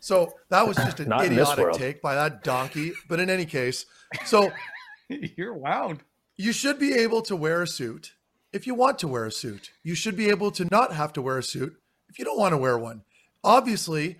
So 0.00 0.34
that 0.50 0.66
was 0.68 0.76
just 0.76 1.00
an 1.00 1.08
Not 1.08 1.24
in 1.24 1.34
this 1.34 1.50
idiotic 1.50 1.78
take 1.80 2.02
by 2.02 2.14
that 2.14 2.44
donkey. 2.44 2.92
But 3.08 3.20
in 3.20 3.30
any 3.30 3.46
case, 3.46 3.86
so 4.26 4.52
You're 5.08 5.54
wound. 5.54 6.02
you 6.36 6.52
should 6.52 6.78
be 6.78 6.92
able 6.94 7.22
to 7.22 7.34
wear 7.36 7.62
a 7.62 7.66
suit 7.66 8.12
if 8.52 8.66
you 8.66 8.74
want 8.74 8.98
to 8.98 9.08
wear 9.08 9.24
a 9.24 9.32
suit. 9.32 9.70
You 9.82 9.94
should 9.94 10.16
be 10.16 10.28
able 10.28 10.50
to 10.52 10.66
not 10.70 10.92
have 10.92 11.12
to 11.14 11.22
wear 11.22 11.38
a 11.38 11.42
suit 11.42 11.76
if 12.08 12.18
you 12.18 12.24
don't 12.24 12.38
want 12.38 12.52
to 12.52 12.58
wear 12.58 12.76
one. 12.76 13.02
Obviously, 13.42 14.18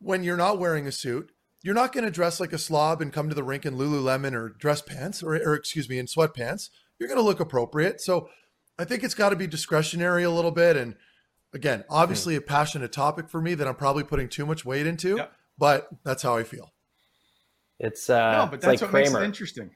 when 0.00 0.22
you're 0.22 0.36
not 0.36 0.58
wearing 0.58 0.86
a 0.86 0.92
suit, 0.92 1.30
you're 1.62 1.74
not 1.74 1.92
going 1.92 2.04
to 2.04 2.10
dress 2.10 2.38
like 2.38 2.52
a 2.52 2.58
slob 2.58 3.00
and 3.02 3.12
come 3.12 3.28
to 3.28 3.34
the 3.34 3.42
rink 3.42 3.64
in 3.66 3.76
Lululemon 3.76 4.34
or 4.34 4.50
dress 4.50 4.82
pants 4.82 5.22
or, 5.22 5.34
or 5.34 5.54
excuse 5.54 5.88
me, 5.88 5.98
in 5.98 6.06
sweatpants. 6.06 6.70
You're 6.98 7.08
going 7.08 7.18
to 7.20 7.24
look 7.24 7.40
appropriate. 7.40 8.00
So 8.00 8.28
I 8.78 8.84
think 8.84 9.02
it's 9.02 9.14
got 9.14 9.30
to 9.30 9.36
be 9.36 9.46
discretionary 9.46 10.22
a 10.22 10.30
little 10.30 10.50
bit. 10.50 10.76
And 10.76 10.94
again, 11.54 11.84
obviously 11.90 12.36
a 12.36 12.40
passionate 12.40 12.92
topic 12.92 13.28
for 13.28 13.40
me 13.40 13.54
that 13.54 13.66
I'm 13.66 13.74
probably 13.74 14.04
putting 14.04 14.28
too 14.28 14.46
much 14.46 14.64
weight 14.64 14.86
into, 14.86 15.16
Yep. 15.16 15.32
but 15.58 15.88
that's 16.04 16.22
how 16.22 16.36
I 16.36 16.44
feel. 16.44 16.72
It's 17.78 18.08
uh, 18.08 18.32
no, 18.38 18.46
but 18.46 18.54
it's 18.56 18.64
that's 18.64 18.82
like 18.82 18.92
what 18.92 18.98
makes 19.00 19.12
it 19.12 19.22
interesting. 19.22 19.70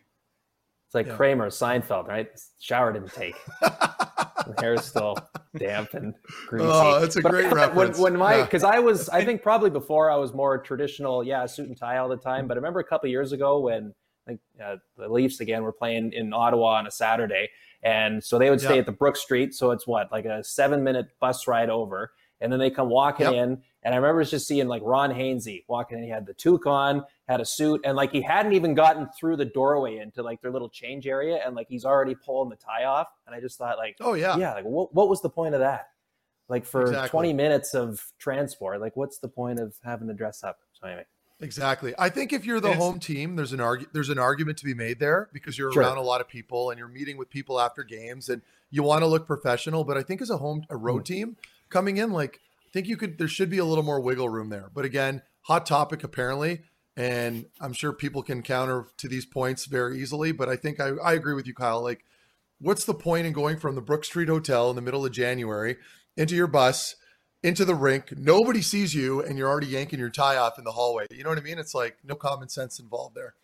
It's 0.87 0.95
like 0.95 1.07
Yeah. 1.07 1.17
Kramer, 1.17 1.51
Seinfeld, 1.51 2.09
right? 2.09 2.29
Shower 2.59 2.93
didn't 2.93 3.13
take. 3.13 3.37
the 4.47 4.73
is 4.75 4.85
still 4.85 5.17
damp 5.57 5.95
and 5.95 6.15
greasy. 6.49 6.67
Oh, 6.69 7.01
that's 7.01 7.17
a 7.17 7.21
But 7.21 7.33
great 7.33 7.53
reference. 7.53 7.99
When, 7.99 8.13
when 8.13 8.21
my, 8.21 8.37
Yeah. 8.39 8.45
because 8.45 8.65
I 8.65 8.79
was, 8.79 9.09
I 9.09 9.25
think 9.25 9.43
probably 9.43 9.71
before 9.71 10.11
I 10.11 10.17
was 10.17 10.33
more 10.35 10.59
traditional, 10.59 11.23
yeah, 11.25 11.47
suit 11.47 11.69
and 11.69 11.77
tie 11.77 11.99
all 11.99 12.09
the 12.09 12.17
time. 12.17 12.47
But 12.47 12.57
I 12.57 12.59
remember 12.59 12.81
a 12.81 12.85
couple 12.85 13.07
of 13.07 13.11
years 13.11 13.33
ago 13.33 13.61
when 13.61 13.95
I 14.27 14.31
think 14.31 14.41
uh, 14.65 14.77
the 14.97 15.09
Leafs 15.09 15.41
again 15.41 15.63
were 15.63 15.73
playing 15.73 16.13
in 16.13 16.33
Ottawa 16.33 16.75
on 16.79 16.87
a 16.87 16.91
Saturday, 16.91 17.51
and 17.83 18.23
so 18.23 18.39
they 18.39 18.51
would 18.51 18.61
stay 18.61 18.75
Yeah. 18.75 18.81
at 18.81 18.87
the 18.87 18.93
Brookstreet. 18.93 19.55
So 19.55 19.71
it's 19.71 19.87
what 19.87 20.13
like 20.13 20.25
a 20.25 20.45
seven 20.45 20.85
minute 20.85 21.07
bus 21.21 21.47
ride 21.49 21.71
over, 21.71 22.13
and 22.41 22.53
then 22.53 22.61
they 22.61 22.71
come 22.71 22.89
walking 22.91 23.27
Yep. 23.27 23.35
in. 23.35 23.63
And 23.83 23.95
I 23.95 23.97
remember 23.97 24.23
just 24.25 24.47
seeing 24.47 24.69
like 24.69 24.83
Ron 24.85 25.11
Hainsey 25.11 25.65
walking 25.67 25.97
in. 25.99 26.05
He 26.05 26.11
had 26.11 26.27
the 26.27 26.35
toque 26.35 26.67
on, 26.67 27.03
had 27.31 27.41
a 27.41 27.45
suit, 27.45 27.83
and 27.85 27.97
like 27.97 28.11
he 28.11 28.23
hadn't 28.23 28.55
even 28.55 28.75
gotten 28.75 29.09
through 29.19 29.37
the 29.37 29.45
doorway 29.45 29.99
into 29.99 30.23
like 30.23 30.43
their 30.43 30.51
little 30.51 30.69
change 30.69 31.07
area, 31.07 31.41
and 31.45 31.55
like 31.55 31.69
he's 31.69 31.85
already 31.85 32.15
pulling 32.15 32.51
the 32.51 32.57
tie 32.57 32.85
off. 32.85 33.09
And 33.27 33.35
I 33.35 33.41
just 33.41 33.57
thought, 33.57 33.79
like, 33.79 33.97
Oh 34.01 34.15
yeah. 34.15 34.37
yeah, 34.37 34.55
like 34.55 34.65
what 34.65 34.95
what 34.95 35.09
was 35.09 35.23
the 35.23 35.31
point 35.31 35.55
of 35.55 35.61
that? 35.61 35.89
Like 36.49 36.67
for 36.67 36.83
Exactly. 36.83 37.11
20 37.11 37.33
minutes 37.35 37.75
of 37.75 38.05
transport, 38.19 38.81
like 38.81 38.97
what's 38.97 39.19
the 39.19 39.29
point 39.29 39.61
of 39.61 39.75
having 39.85 40.09
to 40.09 40.15
dress 40.15 40.43
up? 40.43 40.59
So 40.73 40.89
anyway, 40.89 41.07
Exactly. 41.39 41.95
I 41.99 42.09
think 42.09 42.33
if 42.33 42.45
you're 42.45 42.61
the 42.61 42.75
home 42.75 42.99
team, 42.99 43.37
there's 43.37 43.53
an 43.53 43.61
argu- 43.61 43.87
there's 43.93 44.11
an 44.11 44.19
argument 44.19 44.59
to 44.59 44.65
be 44.65 44.75
made 44.75 44.99
there 44.99 45.31
because 45.33 45.57
you're 45.57 45.73
Sure. 45.73 45.83
around 45.83 45.97
a 45.97 46.03
lot 46.03 46.21
of 46.21 46.29
people 46.29 46.71
and 46.71 46.79
you're 46.79 46.89
meeting 46.89 47.17
with 47.17 47.31
people 47.31 47.61
after 47.61 47.85
games 47.85 48.29
and 48.29 48.43
you 48.71 48.83
want 48.83 49.03
to 49.03 49.07
look 49.07 49.27
professional. 49.27 49.85
But 49.85 49.97
I 49.97 50.03
think 50.03 50.21
as 50.21 50.31
a 50.31 50.37
home 50.39 50.65
a 50.69 50.77
road 50.77 51.05
mm-hmm. 51.05 51.15
team 51.15 51.37
coming 51.69 51.97
in, 51.97 52.11
like 52.11 52.41
I 52.67 52.71
think 52.73 52.89
you 52.89 52.97
could 52.97 53.19
there 53.19 53.29
should 53.29 53.51
be 53.51 53.59
a 53.59 53.65
little 53.65 53.85
more 53.85 54.01
wiggle 54.01 54.29
room 54.29 54.49
there. 54.49 54.71
But 54.75 54.85
again, 54.85 55.23
hot 55.43 55.65
topic 55.67 56.05
apparently, 56.05 56.63
and 56.97 57.47
I'm 57.61 57.73
sure 57.73 57.93
people 57.93 58.23
can 58.23 58.43
counter 58.43 58.87
to 58.99 59.09
these 59.09 59.27
points 59.27 59.67
very 59.67 60.01
easily. 60.01 60.33
But 60.33 60.49
I 60.49 60.57
think 60.57 60.81
I, 60.81 60.91
I 61.03 61.15
agree 61.15 61.35
with 61.35 61.47
you, 61.47 61.55
Kyle. 61.55 61.83
Like, 61.83 62.05
what's 62.61 62.85
the 62.85 62.95
point 62.95 63.27
in 63.27 63.33
going 63.33 63.59
from 63.59 63.75
the 63.75 63.83
Brookstreet 63.83 64.29
Hotel 64.29 64.71
in 64.71 64.77
the 64.77 64.83
middle 64.83 65.05
of 65.05 65.13
January 65.13 65.77
into 66.17 66.35
your 66.35 66.47
bus? 66.47 66.97
into 67.43 67.65
the 67.65 67.75
rink. 67.75 68.17
Nobody 68.17 68.63
sees 68.63 68.95
you, 68.95 69.23
and 69.23 69.39
you're 69.39 69.49
already 69.49 69.69
yanking 69.69 69.99
your 69.99 70.11
tie 70.11 70.37
off 70.37 70.59
in 70.59 70.65
the 70.65 70.73
hallway. 70.73 71.07
You 71.11 71.25
know 71.25 71.31
what 71.31 71.39
I 71.39 71.43
mean? 71.43 71.59
It's 71.59 71.75
like 71.75 71.97
no 72.05 72.15
common 72.15 72.49
sense 72.49 72.79
involved 72.79 73.17
there. 73.17 73.35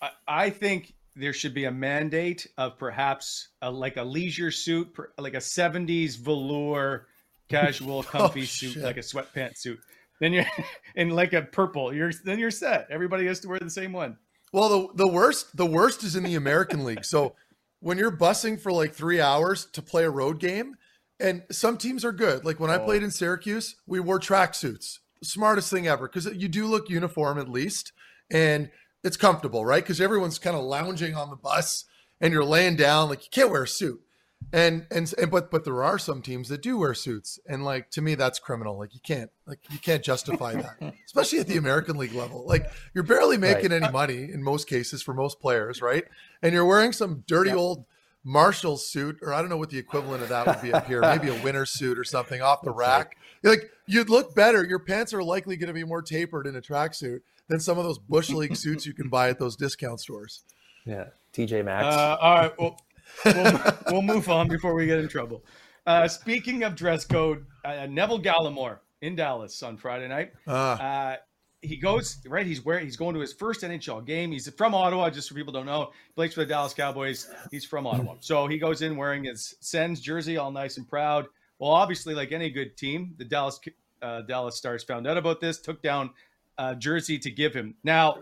I, 0.00 0.10
I 0.28 0.50
think 0.50 0.94
there 1.14 1.32
should 1.32 1.54
be 1.54 1.64
a 1.64 1.70
mandate 1.70 2.46
of 2.58 2.78
perhaps 2.78 3.48
a, 3.62 3.70
like 3.70 3.96
a 3.96 4.04
leisure 4.04 4.50
suit, 4.50 4.94
like 5.18 5.34
a 5.34 5.38
70s 5.38 6.18
velour 6.18 7.06
casual 7.48 7.98
oh, 8.00 8.02
comfy 8.02 8.44
suit, 8.44 8.74
shit. 8.74 8.82
like 8.82 8.98
a 8.98 9.00
sweatpants 9.00 9.58
suit. 9.58 9.80
Then 10.20 10.32
you're 10.32 10.46
in 10.94 11.10
like 11.10 11.32
a 11.32 11.42
purple. 11.42 11.92
You're 11.94 12.12
then 12.24 12.38
you're 12.38 12.50
set. 12.50 12.86
Everybody 12.90 13.26
has 13.26 13.40
to 13.40 13.48
wear 13.48 13.58
the 13.58 13.70
same 13.70 13.92
one. 13.92 14.16
Well, 14.52 14.68
the 14.68 15.04
the 15.04 15.08
worst 15.08 15.56
the 15.56 15.66
worst 15.66 16.02
is 16.02 16.16
in 16.16 16.22
the 16.22 16.34
American 16.34 16.84
League. 16.84 17.04
So 17.04 17.34
when 17.80 17.98
you're 17.98 18.16
busing 18.16 18.60
for 18.60 18.72
like 18.72 18.94
three 18.94 19.20
hours 19.20 19.66
to 19.72 19.82
play 19.82 20.04
a 20.04 20.10
road 20.10 20.40
game, 20.40 20.76
and 21.20 21.42
some 21.50 21.76
teams 21.76 22.04
are 22.04 22.12
good. 22.12 22.44
Like 22.44 22.60
when 22.60 22.70
I 22.70 22.78
played 22.78 23.02
in 23.02 23.08
oh. 23.08 23.10
Syracuse, 23.10 23.76
we 23.86 24.00
wore 24.00 24.20
tracksuits. 24.20 24.98
Smartest 25.22 25.70
thing 25.70 25.86
ever 25.86 26.08
because 26.08 26.26
you 26.26 26.48
do 26.48 26.66
look 26.66 26.90
uniform 26.90 27.38
at 27.38 27.48
least, 27.48 27.92
and 28.30 28.70
it's 29.02 29.16
comfortable, 29.16 29.64
right? 29.64 29.82
Because 29.82 30.00
everyone's 30.00 30.38
kind 30.38 30.56
of 30.56 30.64
lounging 30.64 31.14
on 31.14 31.30
the 31.30 31.36
bus, 31.36 31.84
and 32.20 32.32
you're 32.32 32.44
laying 32.44 32.76
down. 32.76 33.08
Like 33.08 33.24
you 33.24 33.30
can't 33.30 33.50
wear 33.50 33.64
a 33.64 33.68
suit. 33.68 34.00
And, 34.52 34.86
and 34.90 35.12
and 35.18 35.30
but 35.30 35.50
but 35.50 35.64
there 35.64 35.82
are 35.82 35.98
some 35.98 36.22
teams 36.22 36.48
that 36.50 36.62
do 36.62 36.78
wear 36.78 36.94
suits, 36.94 37.40
and 37.48 37.64
like 37.64 37.90
to 37.90 38.00
me 38.00 38.14
that's 38.14 38.38
criminal. 38.38 38.78
Like 38.78 38.94
you 38.94 39.00
can't 39.00 39.30
like 39.44 39.58
you 39.70 39.78
can't 39.78 40.04
justify 40.04 40.54
that, 40.54 40.94
especially 41.04 41.40
at 41.40 41.48
the 41.48 41.56
American 41.56 41.96
League 41.96 42.14
level. 42.14 42.46
Like 42.46 42.70
you're 42.94 43.04
barely 43.04 43.38
making 43.38 43.72
any 43.72 43.90
money 43.90 44.30
in 44.32 44.44
most 44.44 44.68
cases 44.68 45.02
for 45.02 45.14
most 45.14 45.40
players, 45.40 45.82
right? 45.82 46.04
And 46.42 46.52
you're 46.52 46.64
wearing 46.64 46.92
some 46.92 47.24
dirty 47.26 47.50
old 47.50 47.86
Marshall 48.22 48.76
suit, 48.76 49.18
or 49.22 49.32
I 49.32 49.40
don't 49.40 49.50
know 49.50 49.56
what 49.56 49.70
the 49.70 49.78
equivalent 49.78 50.22
of 50.22 50.28
that 50.30 50.46
would 50.46 50.60
be 50.60 50.72
up 50.72 50.86
here, 50.86 51.00
maybe 51.02 51.28
a 51.28 51.42
winter 51.42 51.64
suit 51.64 51.98
or 51.98 52.04
something 52.04 52.40
off 52.40 52.62
the 52.62 52.72
rack. 52.72 53.16
You're 53.42 53.52
like 53.52 53.70
you'd 53.86 54.10
look 54.10 54.34
better. 54.34 54.64
Your 54.64 54.80
pants 54.80 55.12
are 55.12 55.22
likely 55.22 55.56
going 55.56 55.68
to 55.68 55.74
be 55.74 55.84
more 55.84 56.02
tapered 56.02 56.46
in 56.46 56.56
a 56.56 56.60
tracksuit 56.60 57.20
than 57.48 57.60
some 57.60 57.78
of 57.78 57.84
those 57.84 57.98
bush 57.98 58.30
league 58.30 58.56
suits 58.56 58.86
you 58.86 58.94
can 58.94 59.08
buy 59.08 59.28
at 59.28 59.38
those 59.38 59.56
discount 59.56 60.00
stores. 60.00 60.42
yeah, 60.84 61.06
TJ 61.32 61.64
Maxx. 61.64 61.94
Uh, 61.94 62.16
all 62.20 62.34
right, 62.34 62.58
well, 62.58 62.80
we'll, 63.24 63.60
we'll 63.90 64.02
move 64.02 64.28
on 64.28 64.48
before 64.48 64.74
we 64.74 64.86
get 64.86 64.98
in 64.98 65.08
trouble. 65.08 65.44
Uh, 65.86 66.08
speaking 66.08 66.64
of 66.64 66.74
dress 66.74 67.04
code, 67.04 67.46
uh, 67.64 67.86
Neville 67.88 68.20
Gallimore 68.20 68.78
in 69.02 69.14
Dallas 69.14 69.62
on 69.62 69.76
Friday 69.76 70.08
night. 70.08 70.32
Ah. 70.46 71.12
Uh, 71.12 71.16
he 71.62 71.76
goes 71.76 72.18
right. 72.26 72.46
He's 72.46 72.64
where 72.64 72.78
he's 72.78 72.96
going 72.96 73.14
to 73.14 73.20
his 73.20 73.32
first 73.32 73.62
NHL 73.62 74.04
game. 74.04 74.30
He's 74.30 74.48
from 74.50 74.74
Ottawa. 74.74 75.10
Just 75.10 75.28
for 75.28 75.34
people 75.34 75.52
don't 75.52 75.66
know, 75.66 75.92
plays 76.14 76.34
for 76.34 76.40
the 76.40 76.46
Dallas 76.46 76.74
Cowboys. 76.74 77.28
He's 77.50 77.64
from 77.64 77.86
Ottawa, 77.86 78.16
so 78.20 78.46
he 78.46 78.58
goes 78.58 78.82
in 78.82 78.96
wearing 78.96 79.24
his 79.24 79.54
Sens 79.60 80.00
jersey, 80.00 80.36
all 80.36 80.50
nice 80.50 80.76
and 80.76 80.88
proud. 80.88 81.26
Well, 81.58 81.70
obviously, 81.70 82.14
like 82.14 82.32
any 82.32 82.50
good 82.50 82.76
team, 82.76 83.14
the 83.16 83.24
Dallas 83.24 83.58
uh, 84.02 84.22
Dallas 84.22 84.56
Stars 84.56 84.84
found 84.84 85.06
out 85.06 85.16
about 85.16 85.40
this, 85.40 85.58
took 85.58 85.82
down 85.82 86.10
jersey 86.78 87.18
to 87.18 87.30
give 87.30 87.54
him. 87.54 87.74
Now, 87.82 88.18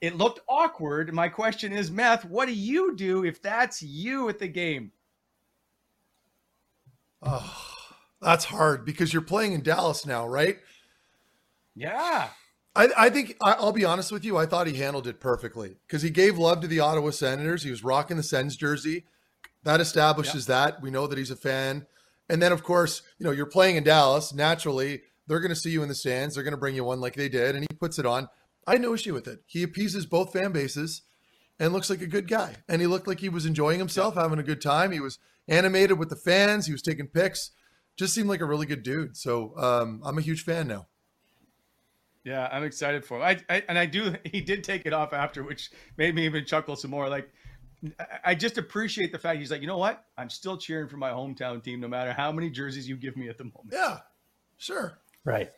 it 0.00 0.16
looked 0.16 0.40
awkward. 0.48 1.12
My 1.12 1.28
question 1.28 1.72
is, 1.72 1.90
Meth, 1.90 2.24
what 2.24 2.46
do 2.46 2.54
you 2.54 2.94
do 2.94 3.24
if 3.24 3.42
that's 3.42 3.82
you 3.82 4.28
at 4.28 4.38
the 4.38 4.48
game? 4.48 4.92
Oh, 7.22 7.52
that's 8.20 8.44
hard 8.44 8.84
because 8.84 9.12
you're 9.12 9.22
playing 9.22 9.52
in 9.52 9.62
Dallas 9.62 10.06
now, 10.06 10.26
right? 10.26 10.58
Yeah. 11.74 12.28
I, 12.76 12.88
I 12.96 13.10
think 13.10 13.36
I, 13.42 13.52
I'll 13.54 13.72
be 13.72 13.84
honest 13.84 14.12
with 14.12 14.24
you. 14.24 14.36
I 14.36 14.46
thought 14.46 14.68
he 14.68 14.74
handled 14.74 15.08
it 15.08 15.18
perfectly 15.18 15.76
because 15.86 16.02
he 16.02 16.10
gave 16.10 16.38
love 16.38 16.60
to 16.60 16.68
the 16.68 16.80
Ottawa 16.80 17.10
Senators. 17.10 17.64
He 17.64 17.70
was 17.70 17.82
rocking 17.82 18.16
the 18.16 18.22
Sens 18.22 18.56
jersey. 18.56 19.04
That 19.64 19.80
establishes 19.80 20.46
that 20.46 20.80
we 20.80 20.90
know 20.90 21.08
that 21.08 21.18
he's 21.18 21.32
a 21.32 21.36
fan. 21.36 21.86
And 22.28 22.40
then, 22.40 22.52
of 22.52 22.62
course, 22.62 23.02
you 23.18 23.24
know 23.24 23.32
you're 23.32 23.46
playing 23.46 23.76
in 23.76 23.84
Dallas. 23.84 24.32
Naturally, 24.32 25.02
they're 25.26 25.40
going 25.40 25.50
to 25.50 25.56
see 25.56 25.70
you 25.70 25.82
in 25.82 25.88
the 25.88 25.94
stands. 25.94 26.34
They're 26.34 26.44
going 26.44 26.52
to 26.52 26.58
bring 26.58 26.76
you 26.76 26.84
one 26.84 27.00
like 27.00 27.14
they 27.14 27.28
did, 27.28 27.56
and 27.56 27.64
he 27.64 27.76
puts 27.76 27.98
it 27.98 28.06
on. 28.06 28.28
I 28.68 28.72
had 28.72 28.82
no 28.82 28.94
issue 28.94 29.14
with 29.14 29.26
it. 29.26 29.40
He 29.46 29.62
appeases 29.62 30.06
both 30.06 30.32
fan 30.32 30.52
bases 30.52 31.02
and 31.58 31.72
looks 31.72 31.90
like 31.90 32.02
a 32.02 32.06
good 32.06 32.28
guy. 32.28 32.54
And 32.68 32.80
he 32.80 32.86
looked 32.86 33.06
like 33.08 33.20
he 33.20 33.28
was 33.28 33.46
enjoying 33.46 33.78
himself, 33.78 34.14
having 34.14 34.38
a 34.38 34.42
good 34.42 34.60
time. 34.60 34.92
He 34.92 35.00
was 35.00 35.18
animated 35.48 35.98
with 35.98 36.10
the 36.10 36.16
fans. 36.16 36.66
He 36.66 36.72
was 36.72 36.82
taking 36.82 37.06
pics. 37.08 37.50
Just 37.96 38.14
seemed 38.14 38.28
like 38.28 38.40
a 38.40 38.44
really 38.46 38.66
good 38.66 38.82
dude. 38.82 39.16
So 39.16 39.56
um, 39.58 40.00
I'm 40.04 40.18
a 40.18 40.20
huge 40.20 40.44
fan 40.44 40.68
now. 40.68 40.86
Yeah, 42.24 42.48
I'm 42.52 42.62
excited 42.64 43.04
for 43.04 43.16
him. 43.16 43.22
I, 43.22 43.40
I 43.54 43.62
and 43.68 43.78
I 43.78 43.86
do. 43.86 44.14
He 44.24 44.40
did 44.40 44.62
take 44.62 44.84
it 44.86 44.92
off 44.92 45.12
after, 45.12 45.42
which 45.42 45.70
made 45.96 46.14
me 46.14 46.26
even 46.26 46.44
chuckle 46.44 46.76
some 46.76 46.90
more. 46.90 47.08
Like, 47.08 47.30
I- 47.98 48.06
I 48.24 48.34
just 48.34 48.58
appreciate 48.58 49.12
the 49.12 49.18
fact 49.18 49.38
he's 49.40 49.50
like, 49.50 49.62
you 49.62 49.66
know 49.66 49.78
what? 49.78 50.04
I'm 50.18 50.28
still 50.28 50.58
cheering 50.58 50.88
for 50.88 50.96
my 50.98 51.10
hometown 51.10 51.62
team, 51.62 51.80
no 51.80 51.88
matter 51.88 52.12
how 52.12 52.30
many 52.30 52.50
jerseys 52.50 52.88
you 52.88 52.96
give 52.96 53.16
me 53.16 53.28
at 53.28 53.38
the 53.38 53.44
moment. 53.44 53.70
Yeah, 53.72 53.98
sure. 54.58 54.98
Right. 55.24 55.50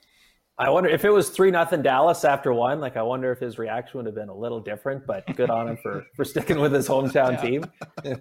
I 0.60 0.68
wonder 0.68 0.90
if 0.90 1.06
it 1.06 1.10
was 1.10 1.30
three 1.30 1.50
nothing 1.50 1.80
Dallas 1.80 2.22
after 2.22 2.52
one. 2.52 2.80
Like, 2.80 2.98
I 2.98 3.02
wonder 3.02 3.32
if 3.32 3.38
his 3.38 3.58
reaction 3.58 3.96
would 3.96 4.04
have 4.06 4.14
been 4.14 4.28
a 4.28 4.34
little 4.34 4.60
different. 4.60 5.06
But 5.06 5.24
good 5.34 5.48
on 5.48 5.68
him 5.68 5.78
for 5.78 6.04
for 6.14 6.24
sticking 6.24 6.60
with 6.60 6.72
his 6.72 6.86
hometown 6.86 7.40
team. 7.40 7.64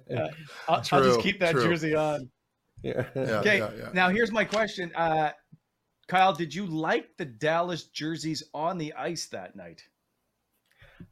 I'll, 0.69 0.81
I'll 0.91 1.03
just 1.03 1.19
keep 1.19 1.39
that 1.41 1.51
true. 1.51 1.63
jersey 1.63 1.95
on. 1.95 2.29
Yeah. 2.81 3.05
Yeah, 3.13 3.21
Okay. 3.39 3.57
yeah, 3.57 3.71
yeah. 3.77 3.89
Now 3.93 4.07
here's 4.07 4.31
my 4.31 4.45
question, 4.45 4.89
uh, 4.95 5.31
Kyle. 6.07 6.31
Did 6.31 6.55
you 6.55 6.65
like 6.65 7.09
the 7.17 7.25
Dallas 7.25 7.83
jerseys 7.87 8.41
on 8.53 8.77
the 8.77 8.93
ice 8.93 9.27
that 9.27 9.57
night? 9.57 9.83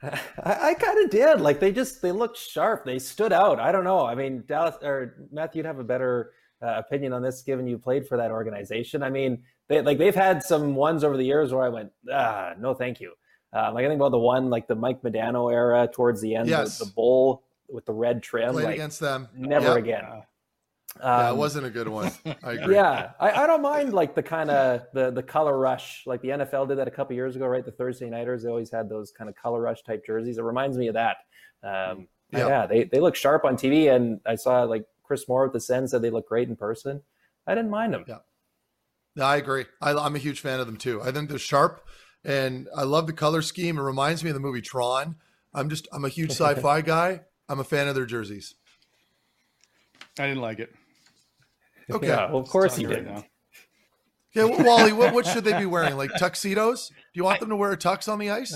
I, 0.01 0.19
I 0.43 0.73
kind 0.75 1.03
of 1.03 1.09
did. 1.09 1.41
Like 1.41 1.59
they 1.59 1.73
just 1.73 2.01
they 2.01 2.13
looked 2.13 2.37
sharp. 2.37 2.85
They 2.85 2.99
stood 2.99 3.33
out. 3.33 3.59
I 3.59 3.73
don't 3.73 3.83
know. 3.83 4.05
I 4.05 4.15
mean, 4.15 4.43
Dallas 4.47 4.75
or 4.81 5.27
Matthew, 5.31 5.59
you'd 5.59 5.65
have 5.65 5.79
a 5.79 5.83
better 5.83 6.31
uh, 6.61 6.75
opinion 6.77 7.11
on 7.13 7.21
this, 7.21 7.41
given 7.41 7.67
you 7.67 7.77
played 7.77 8.07
for 8.07 8.17
that 8.17 8.31
organization. 8.31 9.03
I 9.03 9.09
mean, 9.09 9.43
they 9.67 9.81
like 9.81 9.97
they've 9.97 10.15
had 10.15 10.43
some 10.43 10.75
ones 10.75 11.03
over 11.03 11.17
the 11.17 11.25
years 11.25 11.53
where 11.53 11.63
I 11.63 11.69
went, 11.69 11.91
ah, 12.11 12.53
no, 12.59 12.73
thank 12.73 12.99
you. 12.99 13.13
Um, 13.53 13.73
like 13.73 13.85
I 13.85 13.87
think 13.87 13.99
about 13.99 14.11
the 14.11 14.19
one 14.19 14.49
like 14.49 14.67
the 14.67 14.75
Mike 14.75 15.01
Modano 15.01 15.51
era 15.51 15.87
towards 15.91 16.21
the 16.21 16.35
end, 16.35 16.49
Yes. 16.49 16.77
the, 16.79 16.85
the 16.85 16.91
bowl 16.91 17.43
with 17.69 17.85
the 17.85 17.93
red 17.93 18.21
trim. 18.23 18.51
Played 18.53 18.65
like 18.65 18.73
against 18.75 18.99
them. 18.99 19.27
never 19.35 19.67
Yep. 19.69 19.77
again. 19.77 20.03
Uh, 20.05 20.21
Yeah, 20.99 21.27
it 21.29 21.31
Um, 21.33 21.37
wasn't 21.37 21.65
a 21.65 21.69
good 21.69 21.87
one. 21.87 22.11
I 22.43 22.53
agree. 22.53 22.75
yeah, 22.75 23.11
I, 23.19 23.43
I 23.43 23.47
don't 23.47 23.61
mind 23.61 23.93
like 23.93 24.15
the 24.15 24.23
kind 24.23 24.49
of 24.49 24.81
the 24.93 25.11
the 25.11 25.23
color 25.23 25.57
rush. 25.57 26.03
Like 26.05 26.21
the 26.21 26.29
NFL 26.29 26.67
did 26.69 26.77
that 26.79 26.87
a 26.87 26.91
couple 26.91 27.15
years 27.15 27.35
ago, 27.35 27.45
right? 27.47 27.63
The 27.63 27.71
Thursday 27.71 28.09
nighters 28.09 28.43
they 28.43 28.49
always 28.49 28.71
had 28.71 28.89
those 28.89 29.11
kind 29.11 29.29
of 29.29 29.35
color 29.35 29.61
rush 29.61 29.83
type 29.83 30.05
jerseys. 30.05 30.37
It 30.37 30.43
reminds 30.43 30.77
me 30.77 30.87
of 30.87 30.93
that. 30.95 31.17
Um, 31.63 32.07
Yeah. 32.31 32.47
yeah. 32.47 32.65
they 32.67 32.83
they 32.85 32.99
look 32.99 33.15
sharp 33.15 33.45
on 33.45 33.55
TV, 33.57 33.93
and 33.93 34.19
I 34.25 34.35
saw 34.35 34.63
like 34.63 34.85
Chris 35.03 35.27
Moore 35.27 35.43
with 35.43 35.53
the 35.53 35.59
Sens 35.61 35.91
said 35.91 36.01
they 36.01 36.09
look 36.09 36.27
great 36.27 36.47
in 36.49 36.55
person. 36.55 37.01
I 37.45 37.53
didn't 37.55 37.69
mind 37.71 37.93
them. 37.93 38.03
Yeah. 38.07 38.17
No, 39.17 39.25
I 39.25 39.37
agree. 39.37 39.65
I, 39.81 39.93
I'm 39.95 40.15
a 40.15 40.19
huge 40.19 40.39
fan 40.41 40.59
of 40.59 40.67
them 40.67 40.77
too. 40.77 41.01
I 41.01 41.11
think 41.11 41.27
they're 41.27 41.39
sharp, 41.39 41.83
and 42.23 42.67
I 42.77 42.83
love 42.83 43.07
the 43.07 43.13
color 43.13 43.41
scheme. 43.41 43.79
It 43.79 43.81
reminds 43.81 44.23
me 44.23 44.29
of 44.29 44.35
the 44.35 44.39
movie 44.39 44.61
Tron. 44.61 45.15
I'm 45.55 45.69
just 45.69 45.87
I'm 45.91 46.05
a 46.05 46.09
huge 46.09 46.29
sci-fi 46.39 46.81
guy. 46.81 47.21
I'm 47.49 47.59
a 47.59 47.63
fan 47.63 47.87
of 47.87 47.95
their 47.95 48.05
jerseys. 48.05 48.53
I 50.19 50.27
didn't 50.27 50.41
like 50.41 50.59
it. 50.59 50.73
Okay. 51.89 52.07
Yeah, 52.07 52.29
well, 52.29 52.41
of 52.41 52.49
course 52.49 52.75
Telling 52.75 52.81
you 52.81 52.89
you 52.89 52.95
right 52.95 53.05
did. 53.05 53.25
now. 54.35 54.43
Okay, 54.43 54.61
well, 54.61 54.79
Wally, 54.79 54.91
what, 54.91 55.13
what 55.13 55.25
should 55.25 55.45
they 55.45 55.57
be 55.57 55.65
wearing? 55.65 55.95
Like 55.97 56.11
tuxedos? 56.19 56.89
Do 56.89 56.95
you 57.13 57.23
want 57.23 57.39
them 57.39 57.47
to 57.47 57.55
wear 57.55 57.71
a 57.71 57.77
tux 57.77 58.11
on 58.11 58.19
the 58.19 58.29
ice? 58.29 58.53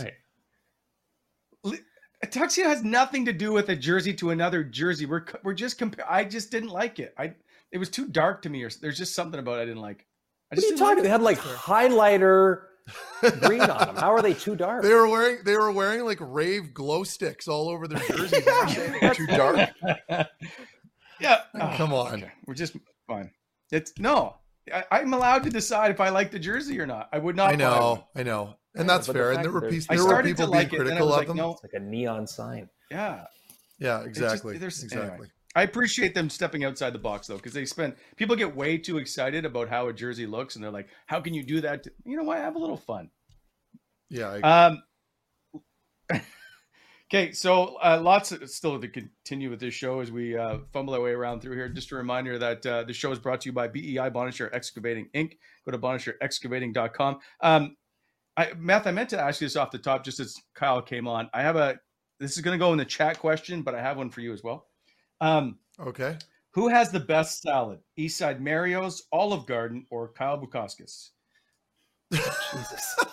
Right. 1.63 1.79
A 2.23 2.27
tuxedo 2.27 2.67
has 2.67 2.83
nothing 2.83 3.23
to 3.23 3.31
do 3.31 3.53
with 3.53 3.69
a 3.69 3.75
jersey 3.77 4.13
to 4.15 4.31
another 4.31 4.65
jersey. 4.65 5.05
We're 5.05 5.23
we're 5.45 5.53
just 5.53 5.77
compare. 5.77 6.11
I 6.11 6.25
just 6.25 6.51
didn't 6.51 6.71
like 6.71 6.99
it. 6.99 7.13
I 7.17 7.35
it 7.71 7.77
was 7.77 7.89
too 7.89 8.09
dark 8.09 8.41
to 8.41 8.49
me, 8.49 8.63
or 8.63 8.69
there's 8.81 8.97
just 8.97 9.15
something 9.15 9.39
about 9.39 9.59
it 9.59 9.61
I 9.61 9.65
didn't 9.65 9.81
like. 9.81 10.05
I 10.51 10.55
What 10.55 10.63
are 10.63 10.67
you 10.67 10.77
talking? 10.77 10.95
like 10.97 11.03
They 11.03 11.09
had 11.09 11.21
like 11.21 11.37
highlighter 11.39 12.63
green 13.41 13.61
on 13.61 13.87
them. 13.87 13.95
How 13.95 14.11
are 14.13 14.21
they 14.21 14.33
too 14.33 14.55
dark? 14.55 14.83
They 14.83 14.93
were 14.93 15.07
wearing 15.07 15.37
they 15.45 15.55
were 15.55 15.71
wearing 15.71 16.03
like 16.05 16.17
rave 16.19 16.73
glow 16.73 17.03
sticks 17.03 17.47
all 17.47 17.69
over 17.69 17.87
their 17.87 17.99
jerseys. 17.99 18.33
and 18.33 18.45
you're 18.45 18.67
saying 18.69 18.95
they 18.99 19.07
were 19.07 19.13
too 19.15 19.27
dark. 19.27 19.69
Yeah, 21.19 21.41
ah, 21.55 21.75
Come 21.77 21.93
on. 21.93 22.13
okay. 22.15 22.31
We're 22.47 22.55
just 22.55 22.75
fine. 23.07 23.29
It's 23.71 23.93
no. 23.99 24.37
I, 24.73 24.99
am 25.01 25.13
allowed 25.13 25.43
to 25.43 25.49
decide 25.49 25.91
if 25.91 25.99
I 25.99 26.09
like 26.09 26.31
the 26.31 26.39
jersey 26.39 26.79
or 26.79 26.85
not. 26.85 27.09
I 27.11 27.17
would 27.19 27.35
not. 27.35 27.51
I 27.51 27.55
know, 27.55 28.07
I 28.15 28.23
know, 28.23 28.55
and 28.75 28.89
that's 28.89 29.07
but 29.07 29.13
the 29.13 29.19
fair. 29.19 29.33
fact 29.33 29.37
And 29.37 29.45
there 29.45 29.51
were, 29.53 29.61
that 29.61 29.69
piece, 29.71 29.87
I 29.89 29.95
there 29.95 30.03
were 30.03 30.09
started 30.09 30.29
people 30.29 30.45
to 30.47 30.51
being 30.51 30.63
like 30.63 30.73
it, 30.73 30.77
then 30.77 30.81
I 30.81 30.83
critical 30.89 31.07
was 31.07 31.13
of 31.15 31.19
like, 31.19 31.27
them. 31.27 31.37
no, 31.37 31.51
It's 31.53 31.63
like 31.63 31.73
a 31.73 31.79
neon 31.79 32.27
sign. 32.27 32.69
yeah. 32.89 33.25
Yeah, 33.79 34.01
It's 34.01 34.19
just- 34.19 34.45
exactly, 34.45 34.55
exactly. 34.57 34.99
anyway. 35.09 35.27
I 35.55 35.63
appreciate 35.63 36.15
them 36.15 36.29
stepping 36.29 36.63
outside 36.63 36.93
the 36.93 36.99
box 36.99 37.27
though, 37.27 37.35
because 37.35 37.53
they 37.53 37.65
spend 37.65 37.95
people 38.15 38.35
get 38.35 38.55
way 38.55 38.77
too 38.77 38.97
excited 38.97 39.45
about 39.45 39.69
how 39.69 39.87
a 39.87 39.93
jersey 39.93 40.25
looks, 40.25 40.55
and 40.55 40.63
they're 40.63 40.71
like, 40.71 40.89
"How 41.07 41.19
can 41.19 41.33
you 41.33 41.43
do 41.43 41.61
that?" 41.61 41.85
You 42.05 42.17
know 42.17 42.23
what? 42.23 42.37
Have 42.37 42.55
a 42.55 42.59
little 42.59 42.77
fun. 42.77 43.09
Yeah, 44.09 44.39
I, 44.43 44.67
Um. 44.67 44.83
Okay, 47.13 47.33
so 47.33 47.75
uh, 47.83 47.99
lots 48.01 48.31
of, 48.31 48.49
still 48.49 48.79
to 48.79 48.87
continue 48.87 49.49
with 49.49 49.59
this 49.59 49.73
show 49.73 49.99
as 49.99 50.13
we 50.13 50.37
uh, 50.37 50.59
fumble 50.71 50.93
our 50.93 51.01
way 51.01 51.11
around 51.11 51.41
through 51.41 51.57
here. 51.57 51.67
Just 51.67 51.91
a 51.91 51.95
reminder 51.95 52.39
that 52.39 52.65
uh, 52.65 52.83
the 52.83 52.93
show 52.93 53.11
is 53.11 53.19
brought 53.19 53.41
to 53.41 53.49
you 53.49 53.51
by 53.51 53.67
BEI 53.67 54.09
Bonnechere 54.09 54.49
Excavating 54.53 55.09
Inc. 55.13 55.33
Go 55.65 55.73
to 55.73 55.77
bonnechereexcavating.com. 55.77 57.19
Um, 57.41 57.75
I, 58.37 58.53
Matt, 58.57 58.87
I 58.87 58.91
meant 58.91 59.09
to 59.09 59.19
ask 59.19 59.41
you 59.41 59.45
this 59.47 59.57
off 59.57 59.71
the 59.71 59.77
top 59.77 60.05
just 60.05 60.21
as 60.21 60.37
Kyle 60.55 60.81
came 60.81 61.05
on. 61.05 61.29
I 61.33 61.41
have 61.41 61.57
a, 61.57 61.77
this 62.21 62.37
is 62.37 62.41
going 62.41 62.57
to 62.57 62.63
go 62.63 62.71
in 62.71 62.77
the 62.77 62.85
chat 62.85 63.19
question, 63.19 63.61
but 63.61 63.75
I 63.75 63.81
have 63.81 63.97
one 63.97 64.09
for 64.09 64.21
you 64.21 64.31
as 64.31 64.41
well. 64.41 64.67
Um, 65.21 65.59
okay. 65.79 66.17
who 66.51 66.67
has 66.67 66.91
the 66.91 66.99
best 66.99 67.41
salad? 67.41 67.79
Eastside 67.97 68.41
Mario's, 68.41 69.03
Olive 69.11 69.45
Garden, 69.45 69.85
or 69.89 70.09
Kyle 70.09 70.37
Bukauskas? 70.37 71.11
Jesus. 72.11 72.99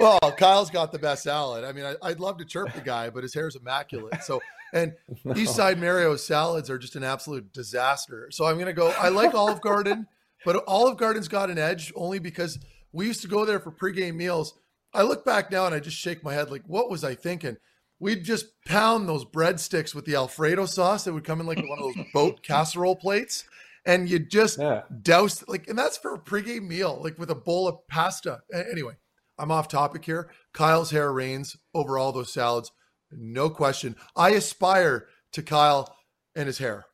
well, 0.00 0.18
Kyle's 0.38 0.70
got 0.70 0.92
the 0.92 0.98
best 0.98 1.22
salad. 1.24 1.64
I 1.64 1.72
mean, 1.72 1.84
I, 1.84 2.08
would 2.08 2.20
love 2.20 2.38
to 2.38 2.44
chirp 2.44 2.72
the 2.72 2.80
guy, 2.80 3.10
but 3.10 3.22
his 3.22 3.34
hair's 3.34 3.56
immaculate. 3.56 4.22
So, 4.22 4.40
and 4.72 4.94
Eastside 5.26 5.78
Mario's 5.78 6.24
salads 6.24 6.70
are 6.70 6.78
just 6.78 6.96
an 6.96 7.04
absolute 7.04 7.52
disaster. 7.52 8.28
So 8.30 8.46
I'm 8.46 8.54
going 8.54 8.66
to 8.66 8.72
go. 8.72 8.90
I 8.98 9.08
like 9.08 9.34
Olive 9.34 9.60
Garden, 9.60 10.06
but 10.44 10.64
Olive 10.66 10.96
Garden's 10.96 11.28
got 11.28 11.50
an 11.50 11.58
edge 11.58 11.92
only 11.96 12.18
because 12.18 12.58
we 12.92 13.06
used 13.06 13.22
to 13.22 13.28
go 13.28 13.44
there 13.44 13.60
for 13.60 13.70
pregame 13.72 14.14
meals. 14.14 14.54
I 14.92 15.02
look 15.02 15.24
back 15.24 15.50
now 15.50 15.66
and 15.66 15.74
I 15.74 15.80
just 15.80 15.96
shake 15.96 16.22
my 16.22 16.32
head 16.32 16.50
like, 16.50 16.62
what 16.66 16.88
was 16.88 17.02
I 17.02 17.14
thinking? 17.14 17.56
We'd 18.04 18.22
just 18.22 18.62
pound 18.66 19.08
those 19.08 19.24
breadsticks 19.24 19.94
with 19.94 20.04
the 20.04 20.14
Alfredo 20.16 20.66
sauce 20.66 21.04
that 21.04 21.14
would 21.14 21.24
come 21.24 21.40
in 21.40 21.46
like 21.46 21.56
one 21.56 21.78
of 21.78 21.94
those 21.94 22.04
boat 22.12 22.42
casserole 22.42 22.96
plates. 22.96 23.44
And 23.86 24.10
you 24.10 24.18
just 24.18 24.58
Yeah. 24.58 24.82
douse 25.00 25.42
like, 25.48 25.68
and 25.68 25.78
that's 25.78 25.96
for 25.96 26.12
a 26.12 26.18
pregame 26.18 26.68
meal, 26.68 27.00
like 27.02 27.18
with 27.18 27.30
a 27.30 27.34
bowl 27.34 27.66
of 27.66 27.78
pasta. 27.88 28.42
Anyway, 28.52 28.92
I'm 29.38 29.50
off 29.50 29.68
topic 29.68 30.04
here. 30.04 30.30
Kyle's 30.52 30.90
hair 30.90 31.10
reigns 31.14 31.56
over 31.72 31.96
all 31.98 32.12
those 32.12 32.30
salads, 32.30 32.72
no 33.10 33.48
question. 33.48 33.96
I 34.14 34.32
aspire 34.32 35.08
to 35.32 35.42
Kyle 35.42 35.96
and 36.36 36.46
his 36.46 36.58
hair. 36.58 36.84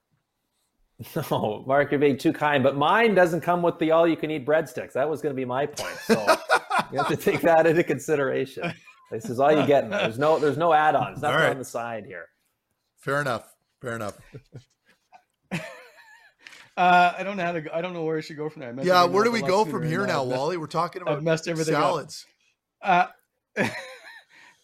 No, 1.30 1.64
Mark, 1.66 1.90
you're 1.90 1.98
being 1.98 2.18
too 2.18 2.32
kind, 2.32 2.62
but 2.62 2.76
mine 2.76 3.16
doesn't 3.16 3.40
come 3.40 3.62
with 3.62 3.80
the 3.80 3.90
all-you-can-eat 3.90 4.46
breadsticks. 4.46 4.92
That 4.92 5.10
was 5.10 5.20
going 5.20 5.34
to 5.34 5.36
be 5.36 5.46
my 5.46 5.66
point. 5.66 5.96
So 6.04 6.24
you 6.92 6.98
have 6.98 7.08
to 7.08 7.16
take 7.16 7.40
that 7.40 7.66
into 7.66 7.82
consideration. 7.82 8.72
This 9.10 9.28
is 9.28 9.40
all 9.40 9.52
you 9.52 9.66
get. 9.66 9.90
There's 9.90 10.18
no, 10.18 10.38
there's 10.38 10.56
no 10.56 10.72
add-ons. 10.72 11.20
Nothing 11.20 11.34
All 11.36 11.42
right. 11.42 11.50
on 11.50 11.58
the 11.58 11.64
side 11.64 12.06
here. 12.06 12.26
Fair 12.98 13.20
enough. 13.20 13.52
Fair 13.80 13.96
enough. 13.96 14.18
Uh, 16.76 17.12
I 17.18 17.24
don't 17.24 17.36
know 17.36 17.44
how 17.44 17.52
to. 17.52 17.60
Go, 17.60 17.70
I 17.74 17.82
don't 17.82 17.92
know 17.92 18.04
where 18.04 18.16
I 18.16 18.22
should 18.22 18.38
go 18.38 18.48
from 18.48 18.60
there. 18.60 18.74
I 18.78 18.82
Yeah, 18.82 19.04
where 19.04 19.22
do 19.22 19.30
we 19.30 19.42
go 19.42 19.66
from 19.66 19.86
here 19.86 20.06
now 20.06 20.22
now, 20.22 20.24
messed- 20.24 20.38
Wally? 20.38 20.56
We're 20.56 20.66
talking 20.66 21.02
about 21.02 21.18
I've 21.18 21.22
messed 21.22 21.46
everything 21.46 21.74
up. 21.74 21.82
salads. 21.82 22.26
Uh, 22.80 23.06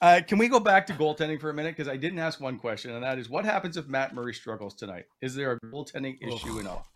uh, 0.01 0.21
can 0.27 0.39
we 0.39 0.49
go 0.49 0.59
back 0.59 0.87
to 0.87 0.95
goaltending 0.95 1.39
for 1.39 1.51
a 1.51 1.55
minute? 1.55 1.77
Because 1.77 1.93
I 1.93 1.99
didn't 1.99 2.19
ask 2.19 2.41
one 2.41 2.59
question, 2.59 2.93
and 2.93 3.03
that 3.03 3.19
is, 3.19 3.29
what 3.29 3.45
happens 3.45 3.77
if 3.77 3.87
Matt 3.87 4.15
Murray 4.15 4.33
struggles 4.33 4.75
tonight? 4.75 5.05
Is 5.21 5.35
there 5.35 5.53
a 5.53 5.61
goaltending 5.61 6.17
issue 6.23 6.59
in 6.59 6.67
all? 6.67 6.87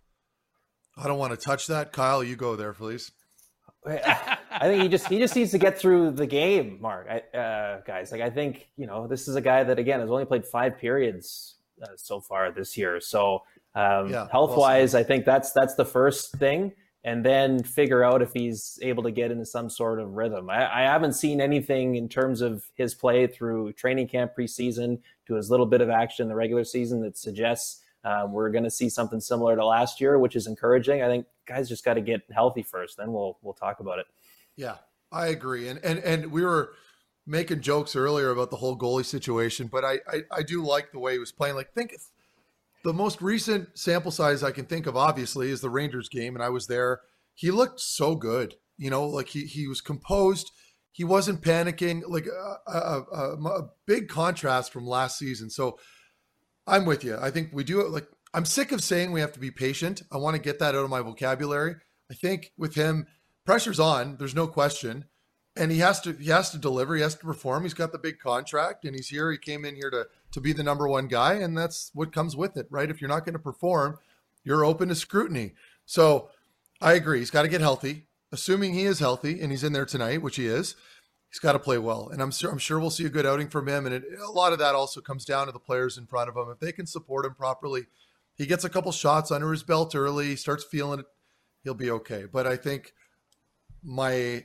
I 0.97 1.07
don't 1.07 1.19
want 1.19 1.33
to 1.33 1.37
touch 1.37 1.67
that. 1.67 1.93
Kyle, 1.93 2.25
you 2.25 2.37
go 2.37 2.57
there, 2.57 2.73
please. 2.73 3.13
I 3.87 4.39
think 4.63 4.83
he 4.83 4.89
just 4.89 5.09
he 5.09 5.19
just 5.19 5.35
needs 5.35 5.53
to 5.53 5.59
get 5.59 5.79
through 5.79 6.13
the 6.13 6.27
game, 6.27 6.79
Mark. 6.81 7.07
I, 7.09 7.37
uh, 7.37 7.81
guys, 7.87 8.13
like 8.13 8.21
I 8.21 8.29
think 8.29 8.69
you 8.77 8.87
know 8.87 9.07
this 9.07 9.27
is 9.27 9.37
a 9.37 9.41
guy 9.41 9.65
that 9.65 9.79
again 9.79 10.01
has 10.01 10.11
only 10.11 10.27
played 10.27 10.45
five 10.45 10.79
periods 10.79 11.57
uh, 11.83 11.87
so 11.97 12.21
far 12.21 12.51
this 12.53 12.77
year. 12.77 13.01
So 13.01 13.43
um, 13.75 14.11
Yeah, 14.11 14.29
health 14.31 14.57
wise, 14.57 14.95
I 14.95 15.03
think 15.03 15.25
that's 15.25 15.53
that's 15.53 15.75
the 15.77 15.85
first 15.85 16.33
thing, 16.33 16.73
and 17.05 17.25
then 17.25 17.63
figure 17.63 18.05
out 18.05 18.21
if 18.21 18.33
he's 18.33 18.79
able 18.83 19.03
to 19.05 19.11
get 19.11 19.31
into 19.31 19.47
some 19.47 19.71
sort 19.71 20.01
of 20.01 20.13
rhythm. 20.13 20.51
I, 20.51 20.81
I 20.81 20.83
haven't 20.83 21.15
seen 21.15 21.41
anything 21.41 21.95
in 21.95 22.09
terms 22.09 22.41
of 22.41 22.65
his 22.75 22.95
play 22.95 23.27
through 23.27 23.73
training 23.75 24.09
camp 24.09 24.33
preseason 24.37 24.99
to 25.27 25.35
his 25.35 25.51
little 25.51 25.67
bit 25.67 25.81
of 25.81 25.89
action 25.89 26.25
in 26.25 26.29
the 26.29 26.35
regular 26.35 26.65
season 26.65 27.01
that 27.03 27.17
suggests 27.17 27.83
um, 28.05 28.33
we're 28.33 28.51
going 28.51 28.65
to 28.65 28.71
see 28.71 28.89
something 28.89 29.21
similar 29.21 29.57
to 29.57 29.65
last 29.65 30.01
year, 30.01 30.19
which 30.19 30.35
is 30.35 30.47
encouraging. 30.47 31.03
I 31.03 31.07
think 31.07 31.27
guys 31.51 31.69
just 31.69 31.85
got 31.85 31.95
to 31.95 32.01
get 32.01 32.23
healthy 32.33 32.63
first, 32.63 32.97
then 32.97 33.13
we'll 33.13 33.39
we'll 33.43 33.55
talk 33.55 33.81
about 33.81 33.99
it. 33.99 34.07
Yeah, 34.57 34.77
I 35.13 35.29
agree. 35.29 35.69
And 35.69 35.79
and 35.85 35.99
and 36.01 36.31
we 36.31 36.43
were 36.43 36.73
making 37.27 37.61
jokes 37.61 37.97
earlier 37.97 38.31
about 38.31 38.51
the 38.51 38.57
whole 38.57 38.79
goalie 38.79 39.05
situation, 39.05 39.67
but 39.67 39.85
I 39.85 39.99
I, 40.09 40.23
I 40.31 40.43
do 40.43 40.65
like 40.65 40.93
the 40.93 40.99
way 40.99 41.13
he 41.15 41.19
was 41.19 41.33
playing. 41.33 41.57
Like 41.57 41.73
think 41.75 41.95
the 42.85 42.93
most 42.93 43.21
recent 43.21 43.77
sample 43.79 44.11
size 44.11 44.43
I 44.43 44.53
can 44.53 44.65
think 44.65 44.87
of, 44.87 44.97
obviously, 44.97 45.51
is 45.51 45.61
the 45.61 45.71
Rangers 45.71 46.09
game, 46.09 46.35
and 46.35 46.43
I 46.43 46.49
was 46.49 46.67
there. 46.67 47.01
He 47.35 47.51
looked 47.51 47.81
so 47.81 48.15
good. 48.15 48.55
You 48.79 48.91
know, 48.91 49.07
like 49.07 49.29
he 49.29 49.47
he 49.47 49.67
was 49.67 49.81
composed. 49.81 50.51
He 50.93 51.05
wasn't 51.05 51.43
panicking. 51.43 52.03
Like 52.07 52.27
a, 52.27 52.71
a, 52.71 53.03
a, 53.13 53.45
a 53.45 53.71
big 53.87 54.09
contrast 54.09 54.73
from 54.73 54.87
last 54.87 55.19
season. 55.19 55.51
So 55.51 55.79
I'm 56.67 56.87
with 56.87 57.05
you. 57.05 57.17
I 57.21 57.31
think 57.31 57.51
we 57.53 57.65
do 57.65 57.81
it. 57.81 57.91
Like 57.91 58.09
I'm 58.33 58.45
sick 58.45 58.73
of 58.73 58.83
saying 58.83 59.13
we 59.13 59.21
have 59.21 59.33
to 59.33 59.41
be 59.41 59.51
patient. 59.51 60.03
I 60.13 60.17
want 60.19 60.37
to 60.37 60.43
get 60.43 60.59
that 60.61 60.75
out 60.75 60.85
of 60.85 60.91
my 60.91 61.01
vocabulary. 61.01 61.77
I 62.11 62.15
think 62.15 62.53
with 62.57 62.75
him, 62.75 63.07
pressure's 63.45 63.81
on. 63.81 64.17
There's 64.19 64.35
no 64.35 64.47
question, 64.47 65.07
and 65.57 65.73
he 65.73 65.79
has 65.79 66.01
to 66.03 66.13
he 66.13 66.31
has 66.31 66.51
to 66.51 66.59
deliver. 66.59 66.95
He 66.95 67.03
has 67.03 67.17
to 67.17 67.25
perform. 67.25 67.65
He's 67.65 67.75
got 67.75 67.93
the 67.93 67.99
big 67.99 68.19
contract, 68.19 68.85
and 68.85 68.95
he's 68.95 69.09
here. 69.09 69.33
He 69.33 69.39
came 69.39 69.65
in 69.65 69.75
here 69.75 69.91
to 69.91 70.07
to 70.33 70.41
be 70.41 70.53
the 70.53 70.63
number 70.63 70.89
one 70.89 71.09
guy, 71.09 71.35
and 71.35 71.57
that's 71.59 71.91
what 71.95 72.13
comes 72.13 72.37
with 72.37 72.57
it, 72.57 72.67
right? 72.71 72.91
If 72.91 73.01
you're 73.01 73.09
not 73.09 73.25
going 73.25 73.33
to 73.33 73.41
perform, 73.41 73.99
you're 74.45 74.65
open 74.65 74.89
to 74.89 74.95
scrutiny. 74.95 75.55
So 75.87 76.31
I 76.81 76.95
agree. 76.95 77.19
He's 77.19 77.31
got 77.31 77.43
to 77.43 77.49
get 77.49 77.61
healthy. 77.61 78.07
Assuming 78.33 78.75
he 78.75 78.85
is 78.85 79.01
healthy 79.01 79.41
and 79.41 79.51
he's 79.51 79.65
in 79.65 79.73
there 79.73 79.85
tonight, 79.85 80.23
which 80.23 80.37
he 80.37 80.47
is, 80.47 80.77
he's 81.29 81.41
got 81.41 81.53
to 81.53 81.59
play 81.59 81.79
well. 81.79 82.11
And 82.11 82.23
I'm 82.23 82.31
sure 82.31 82.51
I'm 82.51 82.59
sure 82.59 82.79
we'll 82.79 82.91
see 82.91 83.05
a 83.05 83.11
good 83.11 83.27
outing 83.27 83.49
from 83.49 83.69
him. 83.69 83.87
And 83.87 83.95
it, 83.97 84.05
a 84.25 84.31
lot 84.31 84.53
of 84.53 84.61
that 84.61 84.77
also 84.77 85.01
comes 85.01 85.25
down 85.25 85.47
to 85.47 85.53
the 85.53 85.59
players 85.59 85.99
in 85.99 86.07
front 86.07 86.29
of 86.29 86.37
him. 86.37 86.49
If 86.49 86.61
they 86.61 86.71
can 86.71 86.87
support 86.87 87.27
him 87.27 87.35
properly, 87.35 87.87
he 88.41 88.47
gets 88.47 88.65
a 88.65 88.71
couple 88.71 88.91
shots 88.91 89.31
under 89.31 89.51
his 89.51 89.63
belt 89.63 89.95
early, 89.95 90.35
starts 90.35 90.65
feeling 90.65 91.01
it, 91.01 91.07
he'll 91.63 91.75
be 91.75 91.91
okay. 91.91 92.25
But 92.25 92.47
I 92.47 92.57
think 92.57 92.95
my 93.85 94.45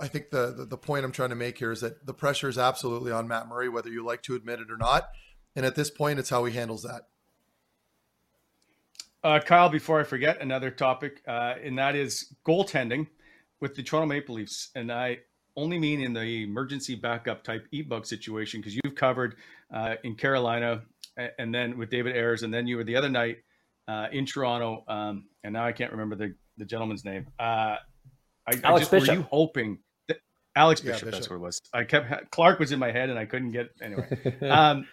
I 0.00 0.08
think 0.08 0.30
the, 0.30 0.52
the 0.52 0.64
the 0.64 0.76
point 0.76 1.04
I'm 1.04 1.12
trying 1.12 1.28
to 1.30 1.36
make 1.36 1.56
here 1.56 1.70
is 1.70 1.80
that 1.80 2.04
the 2.04 2.12
pressure 2.12 2.48
is 2.48 2.58
absolutely 2.58 3.12
on 3.12 3.28
Matt 3.28 3.46
Murray, 3.46 3.68
whether 3.68 3.88
you 3.88 4.04
like 4.04 4.24
to 4.24 4.34
admit 4.34 4.58
it 4.58 4.68
or 4.68 4.76
not. 4.76 5.10
And 5.54 5.64
at 5.64 5.76
this 5.76 5.90
point, 5.90 6.18
it's 6.18 6.28
how 6.28 6.44
he 6.44 6.54
handles 6.54 6.82
that. 6.82 7.02
Uh, 9.22 9.38
Kyle, 9.38 9.68
before 9.68 10.00
I 10.00 10.02
forget, 10.02 10.40
another 10.40 10.72
topic, 10.72 11.22
uh, 11.28 11.54
and 11.62 11.78
that 11.78 11.94
is 11.94 12.34
goaltending 12.44 13.06
with 13.60 13.76
the 13.76 13.82
Toronto 13.84 14.12
Maple 14.12 14.34
Leafs. 14.34 14.70
And 14.74 14.90
I 14.90 15.18
only 15.56 15.78
mean 15.78 16.00
in 16.00 16.12
the 16.12 16.42
emergency 16.42 16.96
backup 16.96 17.44
type 17.44 17.68
e-bug 17.70 18.06
situation 18.06 18.60
because 18.60 18.74
you've 18.74 18.96
covered 18.96 19.36
uh, 19.72 19.94
in 20.02 20.16
Carolina 20.16 20.82
and 21.38 21.54
then 21.54 21.78
with 21.78 21.90
David 21.90 22.16
Ayres, 22.16 22.42
and 22.42 22.52
then 22.52 22.66
you 22.66 22.76
were 22.76 22.84
the 22.84 22.96
other 22.96 23.08
night 23.08 23.38
uh, 23.88 24.08
in 24.12 24.26
Toronto. 24.26 24.84
Um, 24.88 25.26
and 25.44 25.52
now 25.52 25.64
I 25.64 25.72
can't 25.72 25.92
remember 25.92 26.16
the, 26.16 26.34
the 26.56 26.64
gentleman's 26.64 27.04
name. 27.04 27.26
Uh, 27.38 27.76
I, 28.48 28.52
I 28.52 28.60
Alex 28.64 28.88
just, 28.88 29.08
were 29.08 29.14
you 29.14 29.22
hoping 29.22 29.78
that 30.08 30.18
Alex 30.54 30.82
Yeah, 30.82 30.92
Bishop, 30.92 31.10
that's 31.10 31.30
what 31.30 31.36
it 31.36 31.40
was. 31.40 31.60
I 31.72 31.84
kept 31.84 32.30
Clark 32.30 32.58
was 32.58 32.72
in 32.72 32.78
my 32.78 32.92
head 32.92 33.10
and 33.10 33.18
I 33.18 33.26
couldn't 33.26 33.52
get 33.52 33.70
anyway. 33.82 34.08
um, 34.50 34.86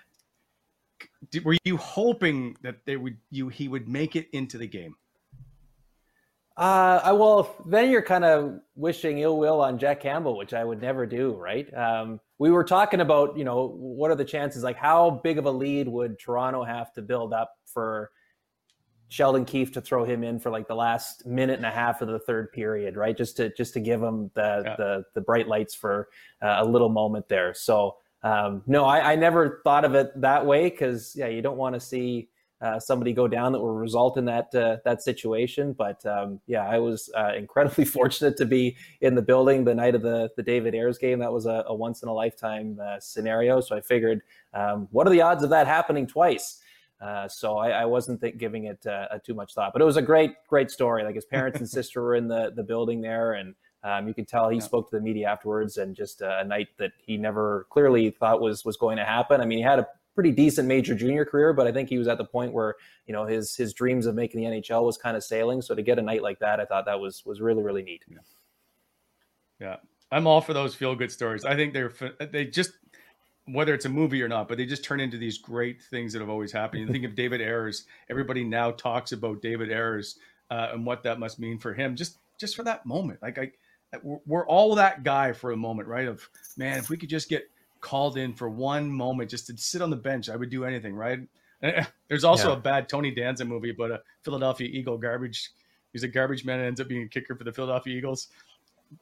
did, 1.31 1.45
were 1.45 1.57
you 1.63 1.77
hoping 1.77 2.55
that 2.61 2.77
they 2.85 2.97
would 2.97 3.17
you 3.29 3.49
he 3.49 3.67
would 3.67 3.87
make 3.87 4.15
it 4.15 4.27
into 4.33 4.57
the 4.57 4.67
game? 4.67 4.95
Uh, 6.55 7.01
I 7.03 7.11
well, 7.13 7.55
then 7.65 7.89
you're 7.89 8.03
kind 8.03 8.23
of 8.23 8.59
wishing 8.75 9.17
ill 9.19 9.37
will 9.37 9.59
on 9.61 9.79
Jack 9.79 10.01
Campbell, 10.01 10.37
which 10.37 10.53
I 10.53 10.63
would 10.63 10.81
never 10.81 11.05
do, 11.07 11.33
right? 11.33 11.71
Um, 11.73 12.19
we 12.39 12.51
were 12.51 12.63
talking 12.63 13.01
about, 13.01 13.37
you 13.37 13.43
know, 13.43 13.67
what 13.69 14.11
are 14.11 14.15
the 14.15 14.25
chances? 14.25 14.63
Like, 14.63 14.77
how 14.77 15.21
big 15.23 15.37
of 15.37 15.45
a 15.45 15.51
lead 15.51 15.87
would 15.87 16.19
Toronto 16.19 16.63
have 16.63 16.91
to 16.93 17.01
build 17.01 17.33
up 17.33 17.53
for 17.65 18.11
Sheldon 19.09 19.45
Keefe 19.45 19.71
to 19.73 19.81
throw 19.81 20.03
him 20.05 20.23
in 20.23 20.39
for 20.39 20.49
like 20.49 20.67
the 20.67 20.75
last 20.75 21.25
minute 21.27 21.57
and 21.57 21.65
a 21.65 21.71
half 21.71 22.01
of 22.01 22.07
the 22.07 22.17
third 22.19 22.51
period, 22.51 22.95
right? 22.97 23.15
Just 23.15 23.37
to 23.37 23.53
just 23.53 23.73
to 23.73 23.79
give 23.79 24.01
him 24.01 24.31
the 24.33 24.63
Yeah. 24.65 24.75
the 24.75 25.03
the 25.13 25.21
bright 25.21 25.47
lights 25.47 25.75
for 25.75 26.09
uh, 26.41 26.55
a 26.59 26.65
little 26.65 26.89
moment 26.89 27.29
there. 27.29 27.53
So 27.53 27.97
um, 28.23 28.63
no, 28.65 28.85
I, 28.85 29.11
I 29.11 29.15
never 29.15 29.61
thought 29.63 29.85
of 29.85 29.93
it 29.93 30.19
that 30.19 30.45
way 30.45 30.69
because 30.69 31.13
yeah, 31.15 31.27
you 31.27 31.43
don't 31.43 31.57
want 31.57 31.75
to 31.75 31.79
see 31.79 32.29
uh, 32.63 32.79
somebody 32.79 33.11
go 33.11 33.27
down 33.27 33.51
that 33.51 33.59
will 33.59 33.75
result 33.75 34.17
in 34.17 34.23
that 34.23 34.55
uh, 34.55 34.77
that 34.85 35.01
situation. 35.01 35.73
But 35.73 36.03
um, 36.05 36.39
yeah, 36.47 36.65
I 36.65 36.79
was 36.79 37.11
uh, 37.15 37.33
incredibly 37.35 37.83
fortunate 37.97 38.37
to 38.37 38.45
be 38.45 38.77
in 39.01 39.15
the 39.15 39.21
building 39.21 39.65
the 39.65 39.75
night 39.75 39.95
of 39.95 40.01
the 40.01 40.29
the 40.37 40.43
David 40.43 40.73
Ayres 40.73 40.97
game. 40.97 41.19
That 41.19 41.33
was 41.33 41.45
a, 41.45 41.65
a 41.67 41.75
once 41.75 42.03
in 42.03 42.09
a 42.09 42.13
lifetime 42.13 42.79
uh, 42.81 42.99
scenario. 43.01 43.59
So 43.59 43.75
I 43.75 43.81
figured, 43.81 44.21
um, 44.53 44.87
what 44.91 45.05
are 45.05 45.09
the 45.09 45.21
odds 45.21 45.43
of 45.43 45.49
that 45.49 45.67
happening 45.67 46.07
twice? 46.07 46.61
Uh, 47.01 47.27
so 47.27 47.57
I, 47.57 47.71
I 47.71 47.85
wasn't 47.85 48.21
th- 48.21 48.37
giving 48.37 48.63
it 48.65 48.85
uh, 48.85 49.19
too 49.25 49.33
much 49.33 49.53
thought, 49.53 49.73
but 49.73 49.81
it 49.81 49.85
was 49.85 49.97
a 49.97 50.01
great, 50.01 50.31
great 50.47 50.71
story. 50.71 51.03
Like 51.03 51.15
his 51.15 51.25
parents 51.25 51.59
and 51.59 51.69
sister 51.79 52.01
were 52.01 52.15
in 52.15 52.29
the 52.29 52.53
the 52.55 52.63
building 52.63 53.01
there, 53.01 53.33
and 53.33 53.55
um, 53.83 54.07
you 54.07 54.13
could 54.13 54.29
tell 54.29 54.47
he 54.47 54.55
yeah. 54.55 54.63
spoke 54.63 54.89
to 54.89 54.95
the 54.95 55.01
media 55.01 55.27
afterwards, 55.27 55.75
and 55.75 55.97
just 55.97 56.21
a 56.21 56.45
night 56.45 56.69
that 56.77 56.93
he 56.97 57.17
never 57.17 57.67
clearly 57.71 58.09
thought 58.09 58.39
was 58.39 58.63
was 58.63 58.77
going 58.77 58.95
to 58.95 59.03
happen. 59.03 59.41
I 59.41 59.45
mean, 59.45 59.57
he 59.57 59.63
had 59.65 59.79
a 59.79 59.87
pretty 60.15 60.31
decent 60.31 60.67
major 60.67 60.95
junior 60.95 61.25
career, 61.25 61.53
but 61.53 61.67
I 61.67 61.71
think 61.71 61.89
he 61.89 61.97
was 61.97 62.07
at 62.07 62.17
the 62.17 62.25
point 62.25 62.53
where 62.53 62.75
you 63.05 63.13
know 63.13 63.25
his 63.25 63.55
his 63.55 63.73
dreams 63.73 64.05
of 64.05 64.15
making 64.15 64.41
the 64.41 64.47
NHL 64.47 64.83
was 64.83 64.97
kind 64.97 65.17
of 65.17 65.23
sailing. 65.23 65.61
So 65.61 65.75
to 65.75 65.81
get 65.81 65.99
a 65.99 66.01
night 66.01 66.21
like 66.21 66.39
that, 66.39 66.59
I 66.59 66.65
thought 66.65 66.85
that 66.85 66.99
was 66.99 67.23
was 67.25 67.41
really 67.41 67.63
really 67.63 67.83
neat. 67.83 68.03
Yeah. 69.59 69.77
I'm 70.11 70.27
all 70.27 70.41
for 70.41 70.53
those 70.53 70.75
feel 70.75 70.95
good 70.95 71.11
stories. 71.11 71.43
I 71.43 71.55
think 71.55 71.73
they're 71.73 71.91
they 72.31 72.45
just 72.45 72.73
whether 73.45 73.73
it's 73.73 73.85
a 73.85 73.89
movie 73.89 74.21
or 74.21 74.27
not, 74.27 74.47
but 74.47 74.57
they 74.57 74.65
just 74.65 74.83
turn 74.83 74.99
into 74.99 75.17
these 75.17 75.37
great 75.37 75.81
things 75.81 76.13
that 76.13 76.19
have 76.19 76.29
always 76.29 76.51
happened. 76.51 76.81
You 76.81 76.87
think 76.87 77.03
of 77.03 77.15
David 77.15 77.41
Ayres. 77.41 77.85
Everybody 78.09 78.43
now 78.43 78.71
talks 78.71 79.11
about 79.11 79.41
David 79.41 79.69
Ayres 79.71 80.17
uh, 80.49 80.69
and 80.71 80.85
what 80.85 81.03
that 81.03 81.19
must 81.19 81.39
mean 81.39 81.57
for 81.57 81.73
him. 81.73 81.95
Just 81.95 82.19
just 82.39 82.55
for 82.55 82.63
that 82.63 82.85
moment, 82.85 83.21
like 83.21 83.39
I, 83.39 83.51
we're 84.03 84.45
all 84.47 84.75
that 84.75 85.03
guy 85.03 85.33
for 85.33 85.51
a 85.51 85.57
moment, 85.57 85.87
right? 85.87 86.07
Of 86.07 86.29
man, 86.57 86.77
if 86.77 86.89
we 86.89 86.97
could 86.97 87.09
just 87.09 87.27
get 87.27 87.49
called 87.83 88.17
in 88.17 88.33
for 88.33 88.49
one 88.49 88.89
moment, 88.89 89.29
just 89.29 89.45
to 89.47 89.57
sit 89.57 89.81
on 89.81 89.91
the 89.91 89.95
bench, 89.95 90.29
I 90.29 90.35
would 90.35 90.49
do 90.49 90.65
anything, 90.65 90.95
right? 90.95 91.19
There's 92.07 92.23
also 92.23 92.49
yeah. 92.49 92.57
a 92.57 92.59
bad 92.59 92.89
Tony 92.89 93.11
Danza 93.13 93.45
movie 93.45 93.71
but 93.71 93.91
a 93.91 94.01
Philadelphia 94.23 94.67
Eagle 94.67 94.97
garbage. 94.97 95.51
He's 95.91 96.03
a 96.03 96.07
garbage 96.07 96.43
man 96.43 96.57
and 96.59 96.67
ends 96.67 96.81
up 96.81 96.87
being 96.87 97.03
a 97.03 97.07
kicker 97.07 97.35
for 97.35 97.43
the 97.43 97.53
Philadelphia 97.53 97.95
Eagles 97.95 98.29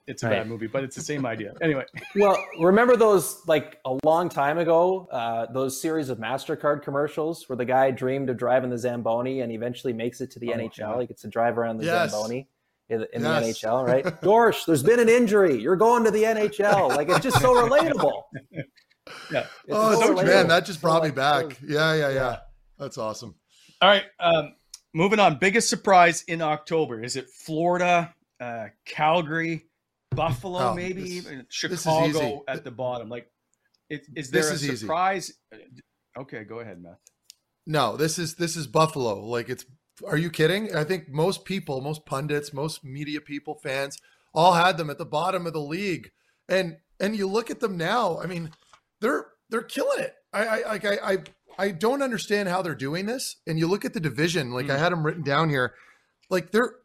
it's 0.08 0.24
a 0.24 0.28
right. 0.28 0.38
bad 0.38 0.48
movie, 0.48 0.68
but 0.68 0.84
it's 0.84 0.96
the 0.96 1.02
same 1.02 1.26
idea. 1.26 1.54
Anyway. 1.62 1.86
well, 2.16 2.36
remember 2.60 2.96
those 2.96 3.46
like 3.46 3.80
a 3.86 3.98
long 4.04 4.30
time 4.30 4.58
ago, 4.58 5.08
uh, 5.12 5.46
those 5.52 5.80
series 5.80 6.10
of 6.10 6.18
Mastercard 6.18 6.82
commercials 6.82 7.48
where 7.48 7.56
the 7.56 7.66
guy 7.66 7.92
dreamed 7.92 8.30
of 8.30 8.38
driving 8.38 8.70
the 8.70 8.78
Zamboni 8.78 9.42
and 9.42 9.52
eventually 9.52 9.94
makes 9.94 10.22
it 10.22 10.32
to 10.32 10.40
the 10.40 10.54
oh, 10.54 10.58
NHL. 10.58 10.78
Yeah. 10.78 11.02
He 11.02 11.08
gets 11.08 11.22
to 11.22 11.28
drive 11.28 11.58
around 11.58 11.78
the 11.78 11.86
yes. 11.86 12.12
Zamboni 12.12 12.48
in, 12.90 13.06
in 13.14 13.22
yes. 13.22 13.62
the 13.62 13.68
NHL, 13.68 13.86
right? 13.86 14.06
Dorsch, 14.22 14.66
there's 14.66 14.84
been 14.84 15.00
an 15.00 15.08
injury. 15.08 15.62
You're 15.62 15.76
going 15.76 16.04
to 16.04 16.12
the 16.12 16.24
NHL. 16.24 16.90
Like 16.90 17.10
it's 17.10 17.22
just 17.22 17.40
so 17.40 17.54
relatable. 17.54 18.24
Yeah. 19.32 19.46
Oh, 19.70 20.00
so 20.00 20.24
man, 20.24 20.48
that 20.48 20.66
just 20.66 20.82
brought 20.82 21.02
so, 21.02 21.10
me 21.10 21.14
back. 21.14 21.58
Yeah, 21.66 21.94
yeah, 21.94 22.10
yeah, 22.10 22.14
yeah. 22.14 22.38
That's 22.78 22.98
awesome. 22.98 23.36
All 23.82 23.90
right. 23.90 24.04
Um, 24.20 24.56
moving 24.94 25.20
on. 25.20 25.40
Biggest 25.40 25.70
surprise 25.70 26.24
in 26.28 26.42
October. 26.42 27.04
Is 27.04 27.16
it 27.16 27.30
Florida, 27.30 28.14
uh, 28.40 28.68
Calgary, 28.86 29.66
Buffalo, 30.12 30.60
oh, 30.60 30.74
maybe 30.76 31.02
this, 31.02 31.12
even 31.12 31.46
Chicago 31.50 32.44
at 32.48 32.64
the 32.64 32.72
bottom. 32.72 33.10
Like, 33.10 33.32
is, 33.90 34.02
is 34.16 34.32
there 34.32 34.44
this 34.44 34.68
a 34.68 34.72
is 34.72 34.80
surprise? 34.82 35.34
Easy. 35.54 35.82
Okay, 36.18 36.44
go 36.44 36.60
ahead, 36.60 36.82
Matt. 36.82 36.98
No, 37.66 37.96
this 37.96 38.20
is 38.20 38.36
this 38.36 38.56
is 38.56 38.68
Buffalo. 38.68 39.26
Like, 39.26 39.50
it's. 39.50 39.66
Are 40.08 40.18
you 40.18 40.30
kidding? 40.32 40.76
I 40.76 40.84
think 40.84 41.10
most 41.10 41.46
people, 41.46 41.80
most 41.80 42.06
pundits, 42.06 42.54
most 42.54 42.84
media 42.84 43.22
people, 43.22 43.60
fans, 43.62 43.98
all 44.34 44.54
had 44.54 44.78
them 44.78 44.90
at 44.90 44.98
the 44.98 45.06
bottom 45.06 45.46
of 45.46 45.54
the 45.54 45.62
league, 45.62 46.12
and 46.50 46.78
and 47.00 47.16
you 47.16 47.28
look 47.28 47.52
at 47.52 47.60
them 47.60 47.78
now. 47.78 48.20
I 48.20 48.26
mean, 48.26 48.52
they're 49.02 49.28
they're 49.50 49.62
killing 49.62 50.00
it. 50.00 50.16
I 50.32 50.46
I 50.46 50.68
like 50.70 50.86
I, 50.86 50.98
I 51.04 51.18
I 51.58 51.72
don't 51.72 52.02
understand 52.02 52.48
how 52.48 52.62
they're 52.62 52.76
doing 52.76 53.06
this. 53.06 53.38
And 53.46 53.60
you 53.60 53.68
look 53.68 53.84
at 53.84 53.94
the 53.94 54.00
division. 54.00 54.52
Like 54.52 54.68
mm. 54.68 54.72
I 54.72 54.78
had 54.78 54.92
them 54.92 55.06
written 55.06 55.24
down 55.24 55.50
here. 55.50 55.74
Like 56.30 56.52
they're 56.52 56.76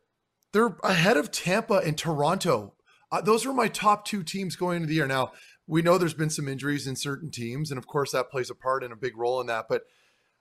they're 0.53 0.77
ahead 0.83 1.17
of 1.17 1.31
Tampa 1.31 1.77
and 1.77 1.97
Toronto 1.97 2.75
uh, 3.11 3.21
those 3.21 3.47
were 3.47 3.53
my 3.53 3.69
top 3.69 4.05
two 4.05 4.23
teams 4.23 4.57
going 4.57 4.77
into 4.77 4.89
the 4.89 4.95
year. 4.95 5.07
Now, 5.07 5.33
we 5.67 5.83
know 5.83 5.99
there's 5.99 6.15
been 6.15 6.31
some 6.31 6.49
injuries 6.49 6.87
in 6.87 6.97
certain 6.97 7.31
teams, 7.31 7.71
and 7.71 7.79
of 7.79 7.87
course, 7.87 8.13
that 8.13 8.31
plays 8.31 8.51
a 8.51 8.55
part 8.55 8.83
and 8.85 8.93
a 8.93 8.97
big 8.97 9.17
role 9.17 9.41
in 9.41 9.47
that. 9.47 9.67
But 9.69 9.83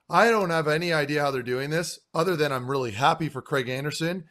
I 0.09 0.29
don't 0.29 0.49
have 0.49 0.67
any 0.67 0.93
idea 0.93 1.21
how 1.21 1.31
they're 1.31 1.43
doing 1.43 1.69
this, 1.69 1.99
other 2.13 2.35
than 2.35 2.51
I'm 2.51 2.69
really 2.69 2.91
happy 2.91 3.29
for 3.29 3.41
Craig 3.41 3.69
Anderson. 3.69 4.25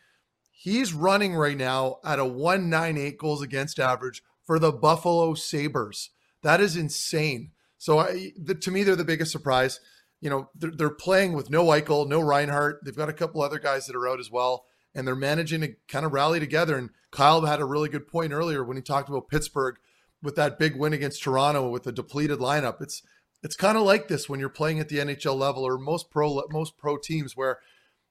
He's 0.50 0.94
running 0.94 1.34
right 1.34 1.56
now 1.56 1.98
at 2.04 2.18
a 2.18 2.24
198 2.24 3.18
goals 3.18 3.42
against 3.42 3.78
average 3.78 4.22
for 4.44 4.58
the 4.58 4.72
Buffalo 4.72 5.34
Sabres. 5.34 6.10
That 6.44 6.60
is 6.60 6.76
insane. 6.76 7.50
So, 7.78 7.98
I, 7.98 8.32
the, 8.40 8.54
to 8.54 8.70
me, 8.70 8.84
they're 8.84 8.96
the 8.96 9.04
biggest 9.04 9.32
surprise. 9.32 9.80
You 10.20 10.30
know, 10.30 10.48
they're, 10.54 10.70
they're 10.70 10.90
playing 10.90 11.32
with 11.32 11.50
no 11.50 11.64
Eichel, 11.66 12.08
no 12.08 12.20
Reinhart. 12.20 12.80
They've 12.84 12.96
got 12.96 13.08
a 13.08 13.12
couple 13.12 13.42
other 13.42 13.58
guys 13.58 13.86
that 13.86 13.96
are 13.96 14.08
out 14.08 14.20
as 14.20 14.30
well 14.30 14.64
and 14.94 15.06
they're 15.06 15.16
managing 15.16 15.60
to 15.62 15.74
kind 15.88 16.06
of 16.06 16.12
rally 16.12 16.40
together. 16.40 16.76
And 16.76 16.90
Kyle 17.10 17.44
had 17.44 17.60
a 17.60 17.64
really 17.64 17.88
good 17.88 18.06
point 18.06 18.32
earlier 18.32 18.62
when 18.64 18.76
he 18.76 18.82
talked 18.82 19.08
about 19.08 19.28
Pittsburgh 19.28 19.76
with 20.22 20.36
that 20.36 20.58
big 20.58 20.76
win 20.76 20.92
against 20.92 21.22
Toronto 21.22 21.68
with 21.68 21.86
a 21.86 21.92
depleted 21.92 22.38
lineup. 22.38 22.80
It's 22.80 23.02
it's 23.42 23.56
kind 23.56 23.76
of 23.76 23.84
like 23.84 24.08
this 24.08 24.26
when 24.28 24.40
you're 24.40 24.48
playing 24.48 24.80
at 24.80 24.88
the 24.88 24.98
NHL 24.98 25.36
level 25.36 25.64
or 25.64 25.76
most 25.76 26.10
pro 26.10 26.42
most 26.50 26.78
pro 26.78 26.96
teams 26.96 27.36
where 27.36 27.58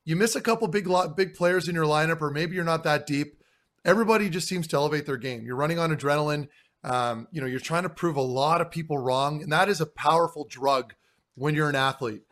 you 0.05 0.15
miss 0.15 0.36
a 0.36 0.41
couple 0.41 0.67
big 0.67 0.88
big 1.15 1.34
players 1.34 1.67
in 1.67 1.75
your 1.75 1.86
lineup 1.86 2.21
or 2.21 2.29
maybe 2.29 2.55
you're 2.55 2.63
not 2.63 2.84
that 2.84 3.07
deep. 3.07 3.38
Everybody 3.86 4.29
just 4.29 4.47
seems 4.47 4.67
to 4.67 4.77
elevate 4.77 5.05
their 5.05 5.17
game. 5.17 5.45
You're 5.45 5.57
running 5.57 5.79
on 5.79 5.95
adrenaline. 5.95 6.47
Um, 6.84 7.27
you 7.31 7.39
know, 7.39 7.47
you're 7.47 7.59
trying 7.59 7.84
to 7.84 7.89
prove 7.89 8.15
a 8.15 8.21
lot 8.21 8.61
of 8.61 8.71
people 8.71 8.97
wrong, 8.97 9.41
and 9.41 9.51
that 9.51 9.69
is 9.69 9.79
a 9.79 9.86
powerful 9.86 10.45
drug 10.49 10.93
when 11.36 11.55
you're 11.55 11.69
an 11.69 11.75
athlete. 11.75 12.23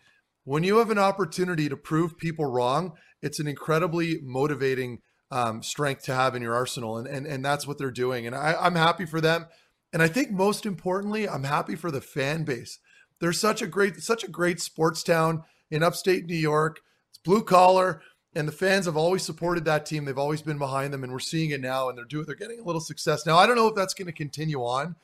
When 0.44 0.64
you 0.64 0.78
have 0.78 0.90
an 0.90 0.98
opportunity 0.98 1.70
to 1.70 1.78
prove 1.78 2.18
people 2.18 2.46
wrong, 2.46 2.94
it's 3.22 3.40
an 3.40 3.48
incredibly 3.48 4.20
motivating 4.22 5.00
um, 5.30 5.64
strength 5.64 6.04
to 6.04 6.16
have 6.16 6.36
in 6.36 6.42
your 6.42 6.54
arsenal, 6.54 6.98
and 6.98 7.08
and 7.08 7.26
and 7.26 7.46
that's 7.46 7.66
what 7.66 7.78
they're 7.78 7.92
doing. 7.92 8.28
And 8.28 8.36
I, 8.36 8.56
I'm 8.60 8.76
happy 8.76 9.06
for 9.06 9.22
them, 9.22 9.46
and 9.94 10.02
I 10.02 10.08
think 10.08 10.32
most 10.32 10.66
importantly, 10.66 11.30
I'm 11.30 11.44
happy 11.44 11.76
for 11.76 11.92
the 11.92 12.02
fan 12.02 12.44
base. 12.44 12.80
They're 13.20 13.32
such 13.32 13.62
a 13.62 13.68
great 13.68 13.98
such 13.98 14.24
a 14.24 14.28
great 14.30 14.60
sports 14.60 15.04
town 15.04 15.44
in 15.70 15.84
upstate 15.84 16.26
New 16.26 16.36
York. 16.36 16.82
It's 17.10 17.20
blue 17.20 17.44
collar, 17.44 18.02
and 18.36 18.48
the 18.48 18.54
fans 18.54 18.86
have 18.86 18.98
always 18.98 19.24
supported 19.24 19.66
that 19.66 19.86
team. 19.86 20.06
They've 20.06 20.18
always 20.18 20.42
been 20.42 20.58
behind 20.58 20.94
them, 20.94 21.04
and 21.04 21.12
we're 21.12 21.20
seeing 21.20 21.52
it 21.52 21.62
now. 21.62 21.90
And 21.90 21.98
they're 21.98 22.06
doing 22.06 22.26
they're 22.26 22.36
getting 22.36 22.60
a 22.60 22.64
little 22.64 22.82
success 22.82 23.26
now. 23.26 23.38
I 23.38 23.46
don't 23.46 23.56
know 23.56 23.68
if 23.68 23.76
that's 23.76 23.94
going 23.94 24.08
to 24.08 24.12
continue 24.12 24.60
on 24.60 24.96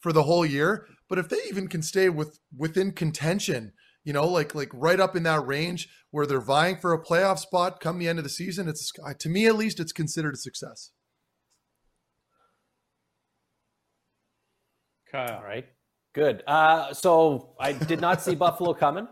for 0.00 0.12
the 0.12 0.22
whole 0.22 0.46
year, 0.46 0.86
but 1.08 1.18
if 1.18 1.28
they 1.28 1.40
even 1.48 1.68
can 1.68 1.82
stay 1.82 2.08
with 2.08 2.38
within 2.56 2.92
contention 2.92 3.72
you 4.08 4.14
know, 4.14 4.26
like 4.26 4.54
like 4.54 4.70
right 4.72 4.98
up 4.98 5.16
in 5.16 5.24
that 5.24 5.46
range 5.46 5.90
where 6.12 6.24
they're 6.24 6.40
vying 6.40 6.78
for 6.78 6.94
a 6.94 7.04
playoff 7.04 7.38
spot 7.38 7.78
come 7.78 7.98
the 7.98 8.08
end 8.08 8.18
of 8.18 8.24
the 8.24 8.30
season. 8.30 8.66
It's 8.66 8.90
to 9.18 9.28
me 9.28 9.46
at 9.46 9.54
least, 9.54 9.80
it's 9.80 9.92
considered 9.92 10.32
a 10.32 10.38
success. 10.38 10.92
Kyle. 15.12 15.36
All 15.36 15.44
right. 15.44 15.66
Good. 16.14 16.42
Uh, 16.46 16.94
so 16.94 17.54
I 17.60 17.72
did 17.74 18.00
not 18.00 18.22
see 18.22 18.34
Buffalo 18.34 18.72
coming. 18.72 19.08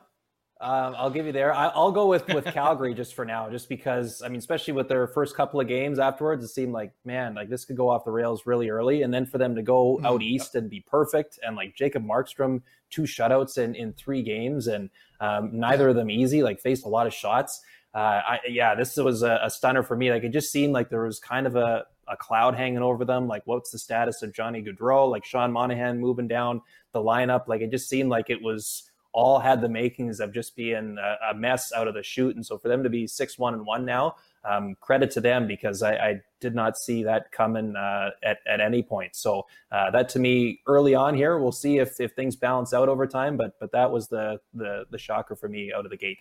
Um, 0.59 0.95
I'll 0.97 1.11
give 1.11 1.27
you 1.27 1.33
there. 1.33 1.55
I, 1.55 1.71
will 1.77 1.93
go 1.93 2.07
with 2.07 2.27
with 2.29 2.47
Calgary 2.47 2.95
just 2.95 3.15
for 3.15 3.27
now, 3.27 3.51
just 3.51 3.69
because 3.69 4.23
I 4.23 4.29
mean, 4.29 4.39
especially 4.39 4.73
with 4.73 4.89
their 4.89 5.07
first 5.07 5.37
couple 5.37 5.61
of 5.61 5.69
games 5.69 5.99
afterwards, 5.99 6.43
it 6.43 6.49
seemed 6.49 6.73
like 6.73 6.93
man, 7.05 7.35
like 7.35 7.51
this 7.51 7.67
could 7.67 7.77
go 7.77 7.91
off 7.91 8.07
the 8.07 8.11
rails 8.11 8.47
really 8.47 8.71
early, 8.71 9.03
and 9.03 9.13
then 9.13 9.27
for 9.27 9.37
them 9.37 9.55
to 9.57 9.63
go 9.63 9.97
mm-hmm. 9.97 10.07
out 10.07 10.23
east 10.23 10.55
and 10.55 10.71
be 10.71 10.81
perfect, 10.81 11.39
and 11.43 11.57
like 11.57 11.75
Jacob 11.75 12.07
Markstrom, 12.07 12.63
two 12.89 13.03
shutouts 13.03 13.59
in 13.59 13.75
in 13.75 13.93
three 13.93 14.23
games, 14.23 14.67
and 14.67 14.89
um, 15.21 15.51
neither 15.53 15.91
of 15.91 15.95
them 15.95 16.11
easy, 16.11 16.43
like 16.43 16.59
faced 16.59 16.87
a 16.87 16.89
lot 16.89 17.07
of 17.07 17.13
shots. 17.13 17.61
Uh, 17.95 17.99
I, 18.27 18.41
yeah, 18.49 18.75
this 18.75 18.97
was 18.97 19.23
a, 19.23 19.41
a 19.43 19.51
stunner 19.51 19.83
for 19.83 19.97
me. 19.97 20.11
Like 20.11 20.25
it 20.25 20.33
just 20.33 20.51
seemed 20.51 20.73
like 20.73 20.89
there 20.89 21.03
was 21.03 21.19
kind 21.19 21.47
of 21.47 21.57
a 21.57 21.85
a 22.09 22.17
cloud 22.17 22.55
hanging 22.55 22.83
over 22.83 23.05
them. 23.05 23.27
Like, 23.27 23.43
what's 23.47 23.71
the 23.71 23.79
status 23.79 24.23
of 24.23 24.33
Johnny 24.33 24.63
Gaudreau? 24.63 25.11
Like 25.11 25.25
Sean 25.25 25.53
Monahan 25.53 25.99
moving 25.99 26.29
down 26.29 26.63
the 26.93 27.01
lineup. 27.01 27.49
Like 27.49 27.61
it 27.61 27.71
just 27.71 27.89
seemed 27.89 28.09
like 28.09 28.31
it 28.31 28.41
was 28.41 28.86
all 29.17 29.39
had 29.39 29.63
the 29.63 29.69
makings 29.69 30.21
of 30.21 30.31
just 30.31 30.55
being 30.55 30.99
a, 31.01 31.31
a 31.31 31.35
mess 31.35 31.73
out 31.73 31.89
of 31.89 31.95
the 31.95 32.03
chute. 32.03 32.37
And 32.37 32.45
so 32.45 32.59
for 32.59 32.69
them 32.69 32.83
to 32.83 32.91
be 32.91 33.07
six 33.07 33.39
one 33.39 33.55
and 33.55 33.65
one 33.65 33.87
now, 33.87 34.17
um, 34.45 34.77
credit 34.79 35.11
to 35.13 35.23
them 35.23 35.47
because 35.47 35.83
I, 35.83 35.95
I, 35.95 36.21
did 36.39 36.55
not 36.55 36.77
see 36.77 37.03
that 37.03 37.33
coming 37.33 37.75
uh, 37.75 38.11
at, 38.23 38.39
at 38.47 38.61
any 38.61 38.83
point. 38.83 39.17
So 39.17 39.47
uh, 39.73 39.91
that 39.93 40.11
to 40.11 40.19
me 40.19 40.61
early 40.67 40.95
on 40.95 41.15
here, 41.15 41.39
we'll 41.39 41.51
see 41.51 41.79
if, 41.79 41.99
if 41.99 42.13
things 42.13 42.37
balance 42.37 42.75
out 42.75 42.91
over 42.91 43.07
time. 43.07 43.39
But 43.39 43.59
but 43.59 43.73
that 43.73 43.91
was 43.91 44.09
the 44.09 44.39
the 44.53 44.85
the 44.91 44.99
shocker 44.99 45.35
for 45.35 45.49
me 45.49 45.73
out 45.75 45.87
of 45.87 45.91
the 45.91 45.97
gate. 45.97 46.19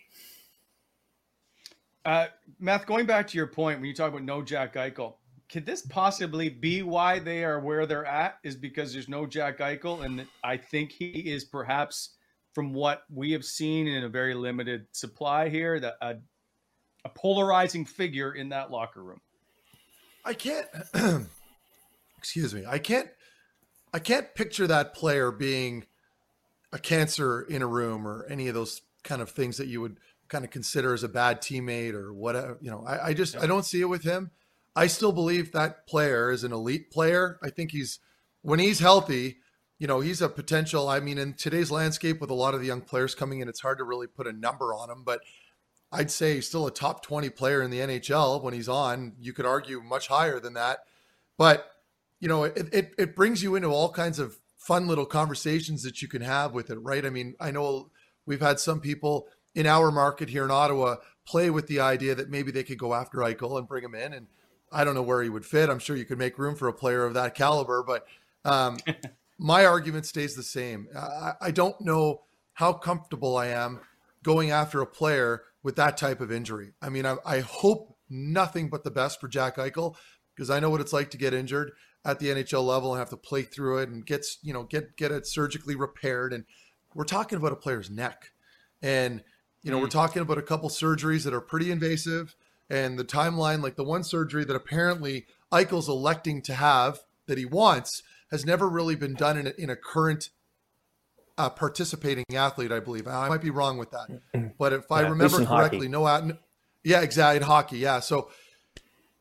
Uh, 2.06 2.28
Matt, 2.60 2.86
going 2.86 3.06
back 3.06 3.28
to 3.28 3.38
your 3.38 3.48
point 3.48 3.80
when 3.80 3.88
you 3.90 3.94
talk 3.94 4.10
about 4.10 4.24
no 4.24 4.42
Jack 4.42 4.76
Eichel, 4.76 5.16
could 5.50 5.66
this 5.66 5.82
possibly 5.82 6.48
be 6.48 6.82
why 6.82 7.20
they 7.20 7.44
are 7.44 7.60
where 7.60 7.86
they're 7.86 8.06
at? 8.06 8.40
Is 8.44 8.56
because 8.56 8.94
there's 8.94 9.10
no 9.10 9.26
Jack 9.26 9.58
Eichel, 9.60 10.06
and 10.06 10.26
I 10.46 10.56
think 10.56 10.94
he 10.94 11.08
is 11.08 11.44
perhaps 11.44 12.15
from 12.56 12.74
what 12.74 13.04
we 13.14 13.34
have 13.34 13.44
seen 13.44 13.86
in 13.86 14.06
a 14.06 14.10
very 14.10 14.34
limited 14.34 14.88
supply 14.94 15.50
here, 15.50 15.78
that 15.78 15.96
a, 16.02 16.16
a 17.04 17.10
polarizing 17.10 17.86
figure 17.86 18.34
in 18.34 18.50
that 18.50 18.72
locker 18.72 19.04
room. 19.04 19.20
I 20.24 20.34
can't. 20.34 20.66
excuse 22.18 22.56
me. 22.56 22.64
I 22.68 22.80
can't. 22.80 23.10
I 23.94 24.00
can't 24.00 24.34
picture 24.34 24.68
that 24.68 24.94
player 24.96 25.32
being 25.32 25.86
a 26.72 26.80
cancer 26.80 27.42
in 27.42 27.62
a 27.62 27.68
room 27.68 28.08
or 28.08 28.26
any 28.30 28.48
of 28.48 28.56
those 28.56 28.82
kind 29.04 29.22
of 29.22 29.30
things 29.30 29.58
that 29.58 29.68
you 29.68 29.80
would 29.82 29.98
kind 30.28 30.44
of 30.44 30.50
consider 30.50 30.94
as 30.94 31.04
a 31.04 31.10
bad 31.10 31.42
teammate 31.42 31.94
or 31.94 32.14
whatever. 32.14 32.58
You 32.62 32.72
know, 32.72 32.84
I, 32.88 33.08
I 33.08 33.14
just 33.14 33.38
I 33.38 33.46
don't 33.48 33.66
see 33.66 33.82
it 33.82 33.86
with 33.86 34.04
him. 34.04 34.32
I 34.76 34.88
still 34.88 35.12
believe 35.12 35.52
that 35.52 35.88
player 35.88 36.32
is 36.32 36.44
an 36.44 36.54
elite 36.54 36.90
player. 36.90 37.38
I 37.44 37.50
think 37.50 37.72
he's 37.72 38.00
when 38.42 38.60
he's 38.60 38.80
healthy, 38.80 39.38
you 39.78 39.88
know, 39.88 40.00
he's 40.00 40.22
a 40.22 40.30
potential. 40.30 40.88
I 40.88 41.00
mean, 41.00 41.18
in 41.18 41.34
today's 41.34 41.72
landscape 41.72 42.22
with 42.22 42.30
a 42.30 42.36
lot 42.36 42.54
of 42.54 42.62
the 42.62 42.68
young 42.68 42.82
players 42.82 43.16
coming 43.16 43.40
in, 43.40 43.50
it's 43.50 43.62
hard 43.62 43.78
to 43.80 43.84
really 43.84 44.08
put 44.08 44.28
a 44.28 44.34
number 44.34 44.74
on 44.74 44.90
him, 44.90 45.04
but 45.04 45.22
I'd 45.92 46.12
say 46.12 46.36
he's 46.36 46.48
still 46.48 46.68
a 46.68 46.72
top 46.72 47.04
20 47.04 47.30
player 47.30 47.62
in 47.62 47.72
the 47.72 47.80
NHL 47.80 48.42
when 48.42 48.54
he's 48.54 48.70
on. 48.70 49.14
You 49.20 49.34
could 49.34 49.46
argue 49.46 49.82
much 49.82 50.08
higher 50.08 50.40
than 50.40 50.54
that. 50.54 50.80
But, 51.38 51.70
you 52.20 52.28
know, 52.28 52.44
it, 52.44 52.74
it, 52.74 52.92
it 52.98 53.16
brings 53.16 53.44
you 53.44 53.56
into 53.56 53.70
all 53.70 53.90
kinds 53.90 54.20
of 54.20 54.38
fun 54.58 54.88
little 54.88 55.06
conversations 55.06 55.84
that 55.84 56.02
you 56.02 56.08
can 56.08 56.22
have 56.22 56.54
with 56.54 56.70
it, 56.70 56.76
right? 56.76 57.06
I 57.06 57.10
mean, 57.10 57.36
I 57.40 57.52
know 57.52 57.92
we've 58.26 58.42
had 58.42 58.60
some 58.60 58.80
people 58.80 59.28
in 59.54 59.68
our 59.68 59.92
market 59.92 60.30
here 60.30 60.44
in 60.44 60.52
Ottawa 60.52 60.96
play 61.26 61.50
with 61.50 61.68
the 61.68 61.80
idea 61.80 62.16
that 62.16 62.30
maybe 62.30 62.52
they 62.52 62.64
could 62.64 62.80
go 62.80 62.94
after 62.94 63.20
Eichel 63.20 63.58
and 63.58 63.68
bring 63.68 63.84
him 63.84 63.96
in. 63.96 64.14
And 64.14 64.28
I 64.72 64.84
don't 64.84 64.96
know 64.96 65.02
where 65.02 65.24
he 65.24 65.30
would 65.30 65.46
fit. 65.46 65.70
I'm 65.70 65.80
sure 65.80 65.96
you 65.96 66.06
could 66.06 66.18
make 66.18 66.38
room 66.38 66.56
for 66.56 66.68
a 66.68 66.74
player 66.74 67.06
of 67.06 67.14
that 67.14 67.36
caliber, 67.36 67.84
but 67.84 68.06
um, 68.44 68.78
my 69.38 69.66
argument 69.66 70.06
stays 70.06 70.36
the 70.36 70.44
same. 70.44 70.88
I, 70.98 71.34
I 71.42 71.52
don't 71.52 71.80
know 71.82 72.22
how 72.54 72.74
comfortable 72.74 73.38
I 73.38 73.48
am 73.48 73.82
going 74.24 74.52
after 74.52 74.82
a 74.82 74.88
player 74.88 75.44
with 75.62 75.76
that 75.76 75.98
type 75.98 76.22
of 76.22 76.32
injury. 76.32 76.74
I 76.82 76.90
mean, 76.90 77.06
I, 77.06 77.18
I 77.26 77.40
hope 77.40 77.98
nothing 78.10 78.70
but 78.70 78.84
the 78.84 78.92
best 78.92 79.20
for 79.20 79.28
Jack 79.28 79.58
Eichel 79.58 79.96
because 80.34 80.50
I 80.50 80.60
know 80.60 80.70
what 80.70 80.82
it's 80.82 80.94
like 80.94 81.12
to 81.12 81.18
get 81.18 81.34
injured 81.34 81.72
at 82.04 82.20
the 82.20 82.28
NHL 82.28 82.66
level 82.66 82.94
and 82.94 83.00
have 83.00 83.10
to 83.10 83.18
play 83.18 83.42
through 83.42 83.80
it 83.80 83.90
and 83.90 84.06
get 84.06 84.26
you 84.44 84.54
know 84.54 84.64
get 84.64 84.96
get 84.96 85.12
it 85.12 85.26
surgically 85.28 85.76
repaired. 85.76 86.34
And 86.34 86.46
we're 86.94 87.04
talking 87.04 87.38
about 87.38 87.52
a 87.52 87.58
player's 87.58 87.90
neck, 87.90 88.32
and 88.82 89.24
you 89.64 89.72
know 89.72 89.78
mm. 89.78 89.82
we're 89.82 89.88
talking 89.88 90.22
about 90.22 90.38
a 90.38 90.44
couple 90.44 90.70
surgeries 90.70 91.24
that 91.24 91.34
are 91.34 91.42
pretty 91.42 91.72
invasive. 91.72 92.36
And 92.68 92.98
the 92.98 93.06
timeline, 93.06 93.62
like 93.62 93.76
the 93.76 93.84
one 93.84 94.04
surgery 94.04 94.44
that 94.44 94.56
apparently 94.56 95.28
Eichel's 95.52 95.88
electing 95.88 96.42
to 96.44 96.56
have 96.56 97.00
that 97.28 97.38
he 97.38 97.46
wants, 97.46 98.02
has 98.36 98.46
never 98.46 98.68
really 98.68 98.96
been 98.96 99.14
done 99.14 99.38
in 99.38 99.48
a, 99.48 99.54
in 99.58 99.70
a 99.70 99.76
current 99.76 100.30
uh, 101.38 101.50
participating 101.50 102.26
athlete, 102.34 102.72
I 102.72 102.80
believe. 102.80 103.08
I 103.08 103.30
might 103.30 103.42
be 103.42 103.50
wrong 103.50 103.78
with 103.78 103.92
that, 103.92 104.54
but 104.58 104.74
if 104.74 104.86
yeah, 104.90 104.98
I 104.98 105.02
remember 105.02 105.46
correctly, 105.46 105.88
no, 105.88 106.06
yeah, 106.84 107.02
exactly 107.02 107.38
in 107.38 107.44
hockey, 107.44 107.78
yeah. 107.78 108.00
So, 108.00 108.30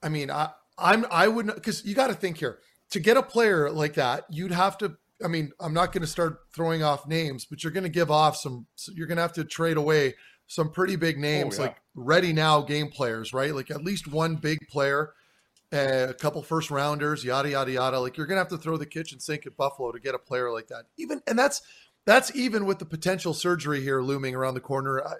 I 0.02 0.08
mean, 0.08 0.30
I, 0.30 0.50
I'm 0.78 1.06
I 1.10 1.28
wouldn't 1.28 1.54
because 1.54 1.84
you 1.84 1.94
got 1.94 2.08
to 2.08 2.14
think 2.14 2.38
here 2.38 2.58
to 2.90 3.00
get 3.00 3.16
a 3.16 3.22
player 3.22 3.70
like 3.70 3.94
that, 3.94 4.24
you'd 4.30 4.52
have 4.52 4.78
to. 4.78 4.96
I 5.24 5.28
mean, 5.28 5.52
I'm 5.60 5.72
not 5.72 5.92
going 5.92 6.02
to 6.02 6.08
start 6.08 6.40
throwing 6.54 6.82
off 6.82 7.06
names, 7.06 7.46
but 7.46 7.62
you're 7.62 7.72
going 7.72 7.84
to 7.84 7.90
give 7.90 8.10
off 8.10 8.36
some. 8.36 8.66
You're 8.92 9.06
going 9.06 9.16
to 9.16 9.22
have 9.22 9.32
to 9.34 9.44
trade 9.44 9.76
away 9.76 10.14
some 10.46 10.70
pretty 10.70 10.96
big 10.96 11.18
names, 11.18 11.58
oh, 11.58 11.62
yeah. 11.62 11.68
like 11.68 11.76
ready 11.94 12.32
now 12.32 12.60
game 12.60 12.88
players, 12.90 13.32
right? 13.32 13.54
Like 13.54 13.70
at 13.70 13.82
least 13.82 14.06
one 14.06 14.36
big 14.36 14.58
player, 14.68 15.12
uh, 15.72 16.06
a 16.10 16.14
couple 16.14 16.42
first 16.42 16.70
rounders, 16.70 17.24
yada 17.24 17.50
yada 17.50 17.72
yada. 17.72 18.00
Like 18.00 18.16
you're 18.16 18.26
going 18.26 18.36
to 18.36 18.40
have 18.40 18.48
to 18.48 18.58
throw 18.58 18.76
the 18.76 18.86
kitchen 18.86 19.20
sink 19.20 19.46
at 19.46 19.56
Buffalo 19.56 19.92
to 19.92 19.98
get 19.98 20.14
a 20.14 20.18
player 20.18 20.52
like 20.52 20.68
that. 20.68 20.84
Even 20.96 21.22
and 21.26 21.38
that's 21.38 21.62
that's 22.04 22.34
even 22.34 22.66
with 22.66 22.78
the 22.78 22.84
potential 22.84 23.34
surgery 23.34 23.80
here 23.80 24.02
looming 24.02 24.34
around 24.34 24.54
the 24.54 24.60
corner. 24.60 25.02
I, 25.02 25.14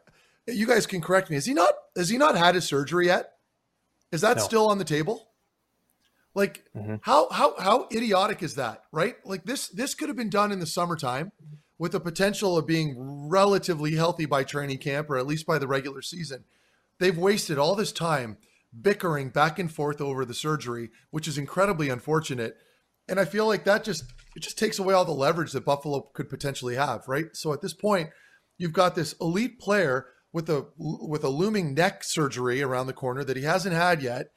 you 0.47 0.67
guys 0.67 0.87
can 0.87 1.01
correct 1.01 1.31
me. 1.31 1.37
Is 1.37 1.47
he 1.47 1.55
not? 1.55 1.73
Has 1.97 2.09
he 2.09 2.19
not 2.19 2.37
had 2.37 2.55
his 2.55 2.65
surgery 2.65 3.07
yet? 3.07 3.33
Is 4.13 4.21
that 4.21 4.37
no. 4.37 4.43
still 4.43 4.69
on 4.69 4.79
the 4.79 4.85
table? 4.85 5.29
Like 6.35 6.65
mm-hmm. 6.77 6.97
how 7.03 7.31
how 7.31 7.59
how 7.59 7.89
idiotic 7.93 8.43
is 8.43 8.57
that, 8.57 8.83
right? 8.93 9.17
Like 9.25 9.45
this 9.45 9.69
this 9.69 9.95
could 9.95 10.09
have 10.09 10.17
been 10.17 10.31
done 10.31 10.53
in 10.53 10.59
the 10.59 10.67
summertime 10.67 11.33
with 11.79 11.93
the 11.93 12.01
potential 12.01 12.57
of 12.57 12.67
being 12.67 13.29
relatively 13.29 13.95
healthy 13.95 14.27
by 14.27 14.45
training 14.45 14.79
camp 14.79 15.11
or 15.11 15.17
at 15.17 15.27
least 15.27 15.47
by 15.47 15.59
the 15.59 15.67
regular 15.67 16.03
season. 16.03 16.45
They've 16.99 17.17
wasted 17.17 17.59
all 17.59 17.75
this 17.75 17.93
time 17.93 18.37
bickering 18.81 19.29
back 19.29 19.59
and 19.59 19.73
forth 19.73 20.01
over 20.01 20.25
the 20.25 20.35
surgery, 20.35 20.91
which 21.11 21.29
is 21.29 21.39
incredibly 21.39 21.89
unfortunate. 21.89 22.57
And 23.09 23.21
I 23.21 23.25
feel 23.25 23.47
like 23.47 23.65
that 23.65 23.85
just 23.85 24.05
it 24.35 24.41
just 24.41 24.59
takes 24.59 24.79
away 24.79 24.95
all 24.95 25.05
the 25.05 25.13
leverage 25.13 25.53
that 25.53 25.65
Buffalo 25.65 26.01
could 26.13 26.29
potentially 26.29 26.77
have, 26.77 27.07
right? 27.07 27.27
So 27.33 27.53
at 27.53 27.61
this 27.61 27.75
point, 27.75 28.11
you've 28.59 28.73
got 28.73 28.95
this 28.95 29.15
elite 29.21 29.59
player 29.59 30.07
with 30.33 30.49
a 30.49 30.67
with 30.79 31.23
a 31.25 31.29
looming 31.29 31.75
neck 31.75 32.03
surgery 32.05 32.63
around 32.63 32.87
the 32.87 32.93
corner 32.93 33.25
that 33.25 33.37
he 33.37 33.45
hasn't 33.45 33.75
had 33.75 34.03
yet. 34.03 34.31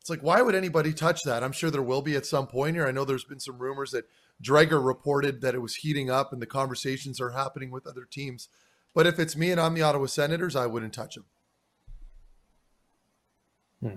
It's 0.00 0.10
like 0.10 0.22
why 0.22 0.42
would 0.42 0.54
anybody 0.54 0.92
touch 0.92 1.22
that? 1.24 1.42
I'm 1.42 1.52
sure 1.52 1.70
there 1.70 1.82
will 1.82 2.02
be 2.02 2.16
at 2.16 2.26
some 2.26 2.46
point 2.46 2.76
here. 2.76 2.86
I 2.86 2.92
know 2.92 3.04
there's 3.04 3.24
been 3.24 3.40
some 3.40 3.58
rumors 3.58 3.90
that 3.90 4.06
Dreger 4.42 4.84
reported 4.84 5.40
that 5.40 5.54
it 5.54 5.62
was 5.62 5.76
heating 5.76 6.10
up 6.10 6.32
and 6.32 6.40
the 6.40 6.46
conversations 6.46 7.20
are 7.20 7.30
happening 7.30 7.70
with 7.70 7.86
other 7.86 8.04
teams. 8.04 8.48
But 8.94 9.06
if 9.06 9.18
it's 9.18 9.36
me 9.36 9.50
and 9.50 9.60
I'm 9.60 9.74
the 9.74 9.82
Ottawa 9.82 10.06
Senators, 10.06 10.56
I 10.56 10.66
wouldn't 10.66 10.94
touch 10.94 11.16
him. 11.16 11.24
Hmm. 13.82 13.96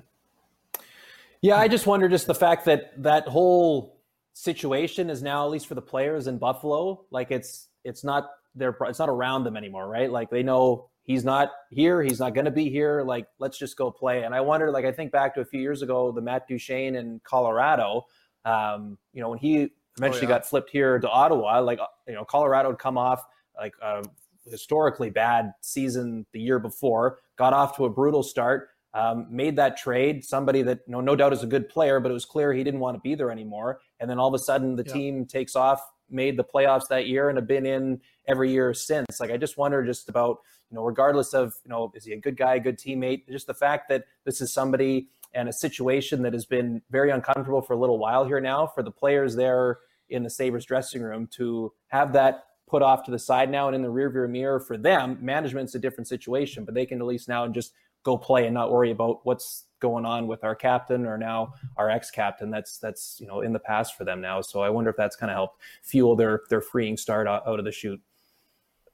Yeah, 1.41 1.57
I 1.57 1.67
just 1.67 1.86
wonder 1.86 2.07
just 2.07 2.27
the 2.27 2.36
fact 2.36 2.65
that 2.65 3.01
that 3.03 3.27
whole 3.27 3.99
situation 4.34 5.09
is 5.09 5.21
now 5.21 5.45
at 5.45 5.51
least 5.51 5.67
for 5.67 5.75
the 5.75 5.81
players 5.81 6.27
in 6.27 6.38
Buffalo, 6.38 7.05
like 7.11 7.31
it's 7.31 7.67
it's 7.84 8.03
not 8.03 8.29
their 8.55 8.75
it's 8.81 8.99
not 8.99 9.09
around 9.09 9.43
them 9.43 9.57
anymore, 9.57 9.88
right? 9.88 10.11
Like 10.11 10.29
they 10.29 10.43
know 10.43 10.89
he's 11.03 11.23
not 11.23 11.51
here, 11.69 12.01
he's 12.01 12.19
not 12.19 12.34
going 12.34 12.45
to 12.45 12.51
be 12.51 12.69
here. 12.69 13.03
Like 13.03 13.27
let's 13.39 13.57
just 13.57 13.77
go 13.77 13.91
play. 13.91 14.23
And 14.23 14.34
I 14.34 14.41
wonder, 14.41 14.71
like 14.71 14.86
I 14.86 14.91
think 14.91 15.11
back 15.11 15.36
to 15.36 15.41
a 15.41 15.45
few 15.45 15.61
years 15.61 15.81
ago, 15.81 16.11
the 16.11 16.21
Matt 16.21 16.47
Duchene 16.47 16.95
in 16.95 17.21
Colorado. 17.23 18.05
Um, 18.45 18.97
you 19.13 19.21
know, 19.21 19.29
when 19.29 19.39
he 19.39 19.69
eventually 19.97 20.25
oh, 20.25 20.29
yeah. 20.29 20.38
got 20.38 20.45
flipped 20.45 20.69
here 20.69 20.99
to 20.99 21.09
Ottawa, 21.09 21.59
like 21.59 21.79
you 22.07 22.13
know, 22.13 22.25
Colorado 22.25 22.69
had 22.69 22.79
come 22.79 22.97
off 22.97 23.23
like 23.57 23.73
a 23.81 24.03
historically 24.49 25.09
bad 25.09 25.53
season 25.61 26.25
the 26.34 26.39
year 26.39 26.59
before, 26.59 27.19
got 27.38 27.53
off 27.53 27.75
to 27.77 27.86
a 27.86 27.89
brutal 27.89 28.23
start 28.23 28.69
um, 28.93 29.27
made 29.29 29.55
that 29.55 29.77
trade. 29.77 30.23
Somebody 30.23 30.61
that 30.63 30.79
you 30.87 30.91
know, 30.91 31.01
no 31.01 31.15
doubt 31.15 31.33
is 31.33 31.43
a 31.43 31.47
good 31.47 31.69
player, 31.69 31.99
but 31.99 32.11
it 32.11 32.13
was 32.13 32.25
clear 32.25 32.53
he 32.53 32.63
didn't 32.63 32.79
want 32.79 32.95
to 32.95 33.01
be 33.01 33.15
there 33.15 33.31
anymore. 33.31 33.79
And 33.99 34.09
then 34.09 34.19
all 34.19 34.27
of 34.27 34.33
a 34.33 34.39
sudden, 34.39 34.75
the 34.75 34.83
yeah. 34.85 34.93
team 34.93 35.25
takes 35.25 35.55
off, 35.55 35.81
made 36.09 36.37
the 36.37 36.43
playoffs 36.43 36.87
that 36.89 37.07
year, 37.07 37.29
and 37.29 37.37
have 37.37 37.47
been 37.47 37.65
in 37.65 38.01
every 38.27 38.51
year 38.51 38.73
since. 38.73 39.19
Like 39.19 39.31
I 39.31 39.37
just 39.37 39.57
wonder 39.57 39.83
just 39.83 40.09
about 40.09 40.39
you 40.69 40.75
know, 40.75 40.83
regardless 40.83 41.33
of 41.33 41.53
you 41.63 41.69
know, 41.69 41.91
is 41.95 42.05
he 42.05 42.13
a 42.13 42.19
good 42.19 42.37
guy, 42.37 42.55
a 42.55 42.59
good 42.59 42.77
teammate? 42.77 43.27
Just 43.29 43.47
the 43.47 43.53
fact 43.53 43.89
that 43.89 44.05
this 44.25 44.41
is 44.41 44.51
somebody 44.51 45.09
and 45.33 45.49
a 45.49 45.53
situation 45.53 46.21
that 46.21 46.33
has 46.33 46.45
been 46.45 46.81
very 46.91 47.09
uncomfortable 47.11 47.61
for 47.61 47.73
a 47.73 47.77
little 47.77 47.97
while 47.97 48.25
here 48.25 48.39
now 48.39 48.67
for 48.67 48.83
the 48.83 48.91
players 48.91 49.35
there 49.35 49.79
in 50.09 50.23
the 50.23 50.29
Sabres 50.29 50.65
dressing 50.65 51.01
room 51.01 51.27
to 51.27 51.73
have 51.87 52.13
that 52.13 52.45
put 52.67 52.81
off 52.81 53.03
to 53.03 53.11
the 53.11 53.19
side 53.19 53.51
now 53.51 53.67
and 53.67 53.75
in 53.75 53.81
the 53.81 53.87
rearview 53.87 54.29
mirror 54.29 54.59
for 54.59 54.77
them. 54.77 55.17
Management's 55.21 55.75
a 55.75 55.79
different 55.79 56.07
situation, 56.07 56.65
but 56.65 56.73
they 56.73 56.85
can 56.85 56.99
at 56.99 57.05
least 57.05 57.27
now 57.27 57.43
and 57.43 57.53
just 57.53 57.73
go 58.03 58.17
play 58.17 58.45
and 58.45 58.53
not 58.53 58.71
worry 58.71 58.91
about 58.91 59.25
what's 59.25 59.65
going 59.79 60.05
on 60.05 60.27
with 60.27 60.45
our 60.45 60.55
captain 60.55 61.05
or 61.05 61.17
now 61.17 61.53
our 61.75 61.89
ex-captain. 61.89 62.49
That's 62.49 62.77
that's 62.77 63.17
you 63.19 63.27
know 63.27 63.41
in 63.41 63.51
the 63.51 63.59
past 63.59 63.97
for 63.97 64.05
them 64.05 64.21
now. 64.21 64.41
So 64.41 64.61
i 64.61 64.69
wonder 64.69 64.89
if 64.89 64.95
that's 64.95 65.15
kind 65.15 65.29
of 65.29 65.35
helped 65.35 65.61
fuel 65.81 66.15
their 66.15 66.41
their 66.49 66.61
freeing 66.61 66.97
start 66.97 67.27
out, 67.27 67.45
out 67.47 67.59
of 67.59 67.65
the 67.65 67.71
chute 67.71 68.01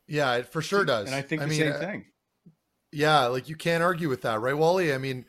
yeah 0.10 0.36
it 0.36 0.48
for 0.48 0.62
sure 0.62 0.84
does. 0.84 1.06
And 1.06 1.16
i 1.16 1.22
think 1.22 1.42
the 1.42 1.48
mean, 1.48 1.60
same 1.60 1.74
uh, 1.74 1.80
thing. 1.80 2.06
yeah 2.92 3.28
like 3.28 3.48
you 3.48 3.56
can't 3.56 3.84
argue 3.84 4.10
with 4.10 4.24
that 4.24 4.42
right 4.42 4.58
wally? 4.58 4.94
I 4.94 4.98
mean 4.98 5.26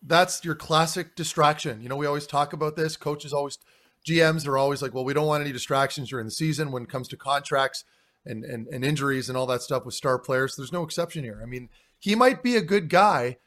that's 0.00 0.44
your 0.44 0.54
classic 0.54 1.16
distraction. 1.16 1.80
You 1.82 1.88
know 1.88 1.96
we 1.96 2.06
always 2.06 2.26
talk 2.26 2.52
about 2.52 2.76
this. 2.76 2.96
Coaches 2.96 3.32
always 3.32 3.58
gms 4.06 4.46
are 4.46 4.56
always 4.56 4.80
like 4.80 4.94
well 4.94 5.04
we 5.04 5.14
don't 5.14 5.26
want 5.26 5.40
any 5.40 5.52
distractions 5.52 6.10
during 6.10 6.26
the 6.26 6.30
season 6.30 6.70
when 6.70 6.84
it 6.84 6.88
comes 6.88 7.08
to 7.08 7.16
contracts 7.16 7.84
and 8.24 8.44
and, 8.44 8.68
and 8.68 8.84
injuries 8.84 9.28
and 9.28 9.36
all 9.36 9.46
that 9.46 9.62
stuff 9.62 9.84
with 9.84 9.94
star 9.94 10.18
players. 10.18 10.54
There's 10.54 10.72
no 10.72 10.82
exception 10.82 11.24
here. 11.24 11.40
I 11.42 11.46
mean 11.46 11.70
he 11.98 12.14
might 12.14 12.42
be 12.42 12.56
a 12.56 12.62
good 12.62 12.88
guy, 12.88 13.38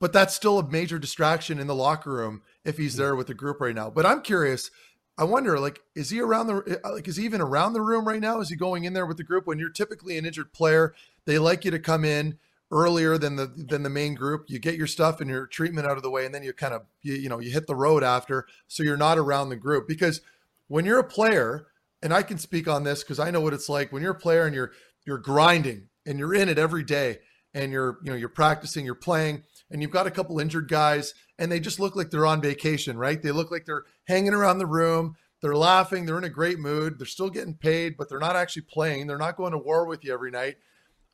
but 0.00 0.12
that's 0.12 0.34
still 0.34 0.58
a 0.58 0.68
major 0.68 0.98
distraction 0.98 1.58
in 1.58 1.66
the 1.66 1.74
locker 1.74 2.12
room 2.12 2.42
if 2.64 2.76
he's 2.76 2.94
hmm. 2.94 3.00
there 3.00 3.16
with 3.16 3.26
the 3.26 3.34
group 3.34 3.60
right 3.60 3.74
now. 3.74 3.90
But 3.90 4.06
I'm 4.06 4.22
curious. 4.22 4.70
I 5.16 5.24
wonder, 5.24 5.58
like, 5.60 5.80
is 5.94 6.10
he 6.10 6.20
around 6.20 6.48
the 6.48 6.80
uh, 6.84 6.92
like 6.92 7.06
is 7.06 7.16
he 7.16 7.24
even 7.24 7.40
around 7.40 7.72
the 7.72 7.80
room 7.80 8.06
right 8.06 8.20
now? 8.20 8.40
Is 8.40 8.48
he 8.48 8.56
going 8.56 8.84
in 8.84 8.94
there 8.94 9.06
with 9.06 9.16
the 9.16 9.22
group? 9.22 9.46
When 9.46 9.58
you're 9.58 9.70
typically 9.70 10.18
an 10.18 10.26
injured 10.26 10.52
player, 10.52 10.94
they 11.24 11.38
like 11.38 11.64
you 11.64 11.70
to 11.70 11.78
come 11.78 12.04
in 12.04 12.38
earlier 12.72 13.16
than 13.16 13.36
the 13.36 13.46
than 13.46 13.84
the 13.84 13.90
main 13.90 14.14
group. 14.14 14.46
You 14.48 14.58
get 14.58 14.74
your 14.74 14.88
stuff 14.88 15.20
and 15.20 15.30
your 15.30 15.46
treatment 15.46 15.86
out 15.86 15.96
of 15.96 16.02
the 16.02 16.10
way, 16.10 16.26
and 16.26 16.34
then 16.34 16.42
you 16.42 16.52
kind 16.52 16.74
of 16.74 16.82
you, 17.02 17.14
you 17.14 17.28
know 17.28 17.38
you 17.38 17.52
hit 17.52 17.68
the 17.68 17.76
road 17.76 18.02
after, 18.02 18.46
so 18.66 18.82
you're 18.82 18.96
not 18.96 19.18
around 19.18 19.50
the 19.50 19.56
group. 19.56 19.86
Because 19.86 20.20
when 20.66 20.84
you're 20.84 20.98
a 20.98 21.04
player, 21.04 21.68
and 22.02 22.12
I 22.12 22.22
can 22.22 22.38
speak 22.38 22.66
on 22.66 22.82
this 22.82 23.04
because 23.04 23.20
I 23.20 23.30
know 23.30 23.40
what 23.40 23.54
it's 23.54 23.68
like 23.68 23.92
when 23.92 24.02
you're 24.02 24.12
a 24.12 24.18
player 24.18 24.46
and 24.46 24.54
you're 24.54 24.72
you're 25.06 25.18
grinding 25.18 25.88
and 26.04 26.18
you're 26.18 26.34
in 26.34 26.48
it 26.48 26.58
every 26.58 26.82
day 26.82 27.18
and 27.54 27.72
you're 27.72 27.98
you 28.02 28.10
know 28.10 28.16
you're 28.16 28.28
practicing, 28.28 28.84
you're 28.84 28.94
playing, 28.94 29.42
and 29.70 29.80
you've 29.80 29.90
got 29.90 30.06
a 30.06 30.10
couple 30.10 30.38
injured 30.40 30.68
guys, 30.68 31.14
and 31.38 31.50
they 31.50 31.60
just 31.60 31.80
look 31.80 31.96
like 31.96 32.10
they're 32.10 32.26
on 32.26 32.40
vacation, 32.40 32.98
right? 32.98 33.22
They 33.22 33.32
look 33.32 33.50
like 33.50 33.64
they're 33.64 33.84
hanging 34.06 34.34
around 34.34 34.58
the 34.58 34.66
room, 34.66 35.16
they're 35.40 35.56
laughing, 35.56 36.06
they're 36.06 36.18
in 36.18 36.24
a 36.24 36.30
great 36.30 36.58
mood, 36.58 36.98
they're 36.98 37.06
still 37.06 37.30
getting 37.30 37.54
paid, 37.54 37.96
but 37.96 38.08
they're 38.08 38.18
not 38.18 38.36
actually 38.36 38.62
playing. 38.62 39.06
They're 39.06 39.18
not 39.18 39.36
going 39.36 39.52
to 39.52 39.58
war 39.58 39.86
with 39.86 40.04
you 40.04 40.12
every 40.12 40.30
night. 40.30 40.56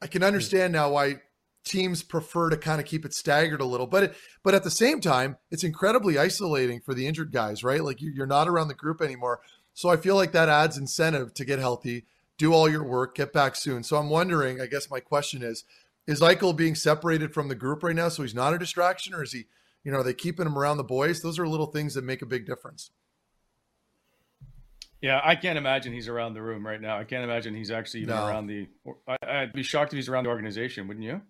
I 0.02 0.06
can 0.06 0.22
hmm. 0.22 0.26
understand 0.26 0.72
now 0.72 0.90
why 0.90 1.20
teams 1.64 2.02
prefer 2.02 2.50
to 2.50 2.56
kind 2.56 2.80
of 2.80 2.86
keep 2.86 3.04
it 3.04 3.12
staggered 3.12 3.60
a 3.60 3.66
little 3.66 3.86
but 3.86 4.04
it, 4.04 4.14
but 4.42 4.54
at 4.54 4.64
the 4.64 4.70
same 4.70 4.98
time 4.98 5.36
it's 5.50 5.62
incredibly 5.62 6.16
isolating 6.16 6.80
for 6.80 6.94
the 6.94 7.06
injured 7.06 7.30
guys 7.30 7.62
right 7.62 7.84
like 7.84 8.00
you're 8.00 8.26
not 8.26 8.48
around 8.48 8.68
the 8.68 8.74
group 8.74 9.02
anymore 9.02 9.40
so 9.74 9.90
i 9.90 9.96
feel 9.96 10.16
like 10.16 10.32
that 10.32 10.48
adds 10.48 10.78
incentive 10.78 11.34
to 11.34 11.44
get 11.44 11.58
healthy 11.58 12.06
do 12.38 12.54
all 12.54 12.66
your 12.66 12.82
work 12.82 13.14
get 13.14 13.30
back 13.30 13.54
soon 13.54 13.82
so 13.82 13.98
i'm 13.98 14.08
wondering 14.08 14.58
i 14.58 14.66
guess 14.66 14.90
my 14.90 15.00
question 15.00 15.42
is 15.42 15.64
is 16.06 16.20
Eichel 16.20 16.56
being 16.56 16.74
separated 16.74 17.32
from 17.32 17.48
the 17.48 17.54
group 17.54 17.82
right 17.82 17.94
now, 17.94 18.08
so 18.08 18.22
he's 18.22 18.34
not 18.34 18.52
a 18.54 18.58
distraction, 18.58 19.14
or 19.14 19.22
is 19.22 19.32
he, 19.32 19.44
you 19.84 19.92
know, 19.92 19.98
are 19.98 20.02
they 20.02 20.14
keeping 20.14 20.46
him 20.46 20.58
around 20.58 20.76
the 20.76 20.84
boys? 20.84 21.22
Those 21.22 21.38
are 21.38 21.46
little 21.46 21.66
things 21.66 21.94
that 21.94 22.04
make 22.04 22.22
a 22.22 22.26
big 22.26 22.46
difference. 22.46 22.90
Yeah, 25.00 25.20
I 25.24 25.34
can't 25.34 25.56
imagine 25.56 25.92
he's 25.94 26.08
around 26.08 26.34
the 26.34 26.42
room 26.42 26.66
right 26.66 26.80
now. 26.80 26.98
I 26.98 27.04
can't 27.04 27.24
imagine 27.24 27.54
he's 27.54 27.70
actually 27.70 28.00
even 28.02 28.16
No. 28.16 28.26
around 28.26 28.48
the. 28.48 28.68
I, 29.08 29.16
I'd 29.26 29.52
be 29.54 29.62
shocked 29.62 29.92
if 29.92 29.96
he's 29.96 30.08
around 30.10 30.24
the 30.24 30.30
organization, 30.30 30.88
wouldn't 30.88 31.04
you? 31.06 31.22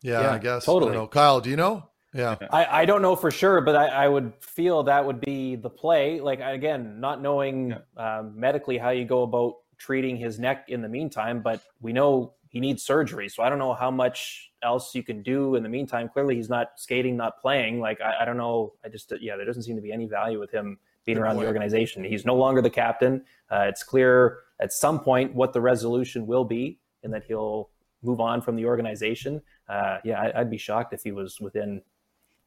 Yeah, 0.00 0.22
Yeah, 0.22 0.32
I 0.32 0.38
guess. 0.38 0.64
totally. 0.64 0.92
I 0.92 0.94
know. 0.94 1.06
Kyle, 1.06 1.40
do 1.40 1.50
you 1.50 1.56
know? 1.56 1.88
Yeah. 2.14 2.36
I, 2.50 2.82
I 2.82 2.84
don't 2.86 3.02
know 3.02 3.14
for 3.16 3.30
sure, 3.30 3.60
but 3.62 3.74
I, 3.76 3.86
I 3.88 4.08
would 4.08 4.32
feel 4.40 4.82
that 4.84 5.04
would 5.04 5.20
be 5.20 5.56
the 5.56 5.70
play. 5.70 6.20
Like 6.20 6.40
again, 6.40 6.98
not 7.00 7.20
knowing 7.22 7.74
um, 7.96 8.38
medically 8.38 8.78
how 8.78 8.90
you 8.90 9.04
go 9.04 9.22
about 9.22 9.56
treating 9.78 10.16
his 10.16 10.38
neck 10.38 10.66
in 10.68 10.80
the 10.82 10.88
meantime, 10.88 11.40
but 11.42 11.62
we 11.80 11.92
know 11.92 12.34
he 12.52 12.60
needs 12.60 12.82
surgery. 12.82 13.28
So 13.28 13.42
I 13.42 13.48
don't 13.48 13.58
know 13.58 13.72
how 13.72 13.90
much 13.90 14.50
else 14.62 14.94
you 14.94 15.02
can 15.02 15.22
do 15.22 15.56
in 15.56 15.62
the 15.62 15.68
meantime. 15.68 16.08
Clearly, 16.08 16.36
he's 16.36 16.50
not 16.50 16.72
skating, 16.76 17.16
not 17.16 17.40
playing. 17.40 17.80
Like 17.80 18.00
I, 18.00 18.22
I 18.22 18.24
don't 18.24 18.36
know. 18.36 18.74
I 18.84 18.88
just 18.88 19.12
yeah, 19.20 19.36
there 19.36 19.46
doesn't 19.46 19.62
seem 19.62 19.76
to 19.76 19.82
be 19.82 19.90
any 19.90 20.06
value 20.06 20.38
with 20.38 20.50
him 20.50 20.78
being 21.04 21.16
Good 21.16 21.22
around 21.22 21.36
the 21.38 21.46
organization. 21.46 22.04
He's 22.04 22.24
no 22.24 22.36
longer 22.36 22.62
the 22.62 22.70
captain. 22.70 23.24
Uh, 23.50 23.64
it's 23.68 23.82
clear 23.82 24.40
at 24.60 24.72
some 24.72 25.00
point 25.00 25.34
what 25.34 25.52
the 25.52 25.60
resolution 25.60 26.26
will 26.26 26.44
be, 26.44 26.78
and 27.02 27.12
that 27.12 27.24
he'll 27.24 27.70
move 28.02 28.20
on 28.20 28.42
from 28.42 28.54
the 28.54 28.66
organization. 28.66 29.40
Uh, 29.68 29.98
yeah, 30.04 30.20
I, 30.20 30.40
I'd 30.40 30.50
be 30.50 30.58
shocked 30.58 30.92
if 30.92 31.02
he 31.02 31.10
was 31.10 31.40
within 31.40 31.80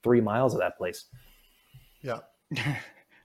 three 0.03 0.21
miles 0.21 0.53
of 0.53 0.59
that 0.59 0.77
place. 0.77 1.05
Yeah. 2.01 2.19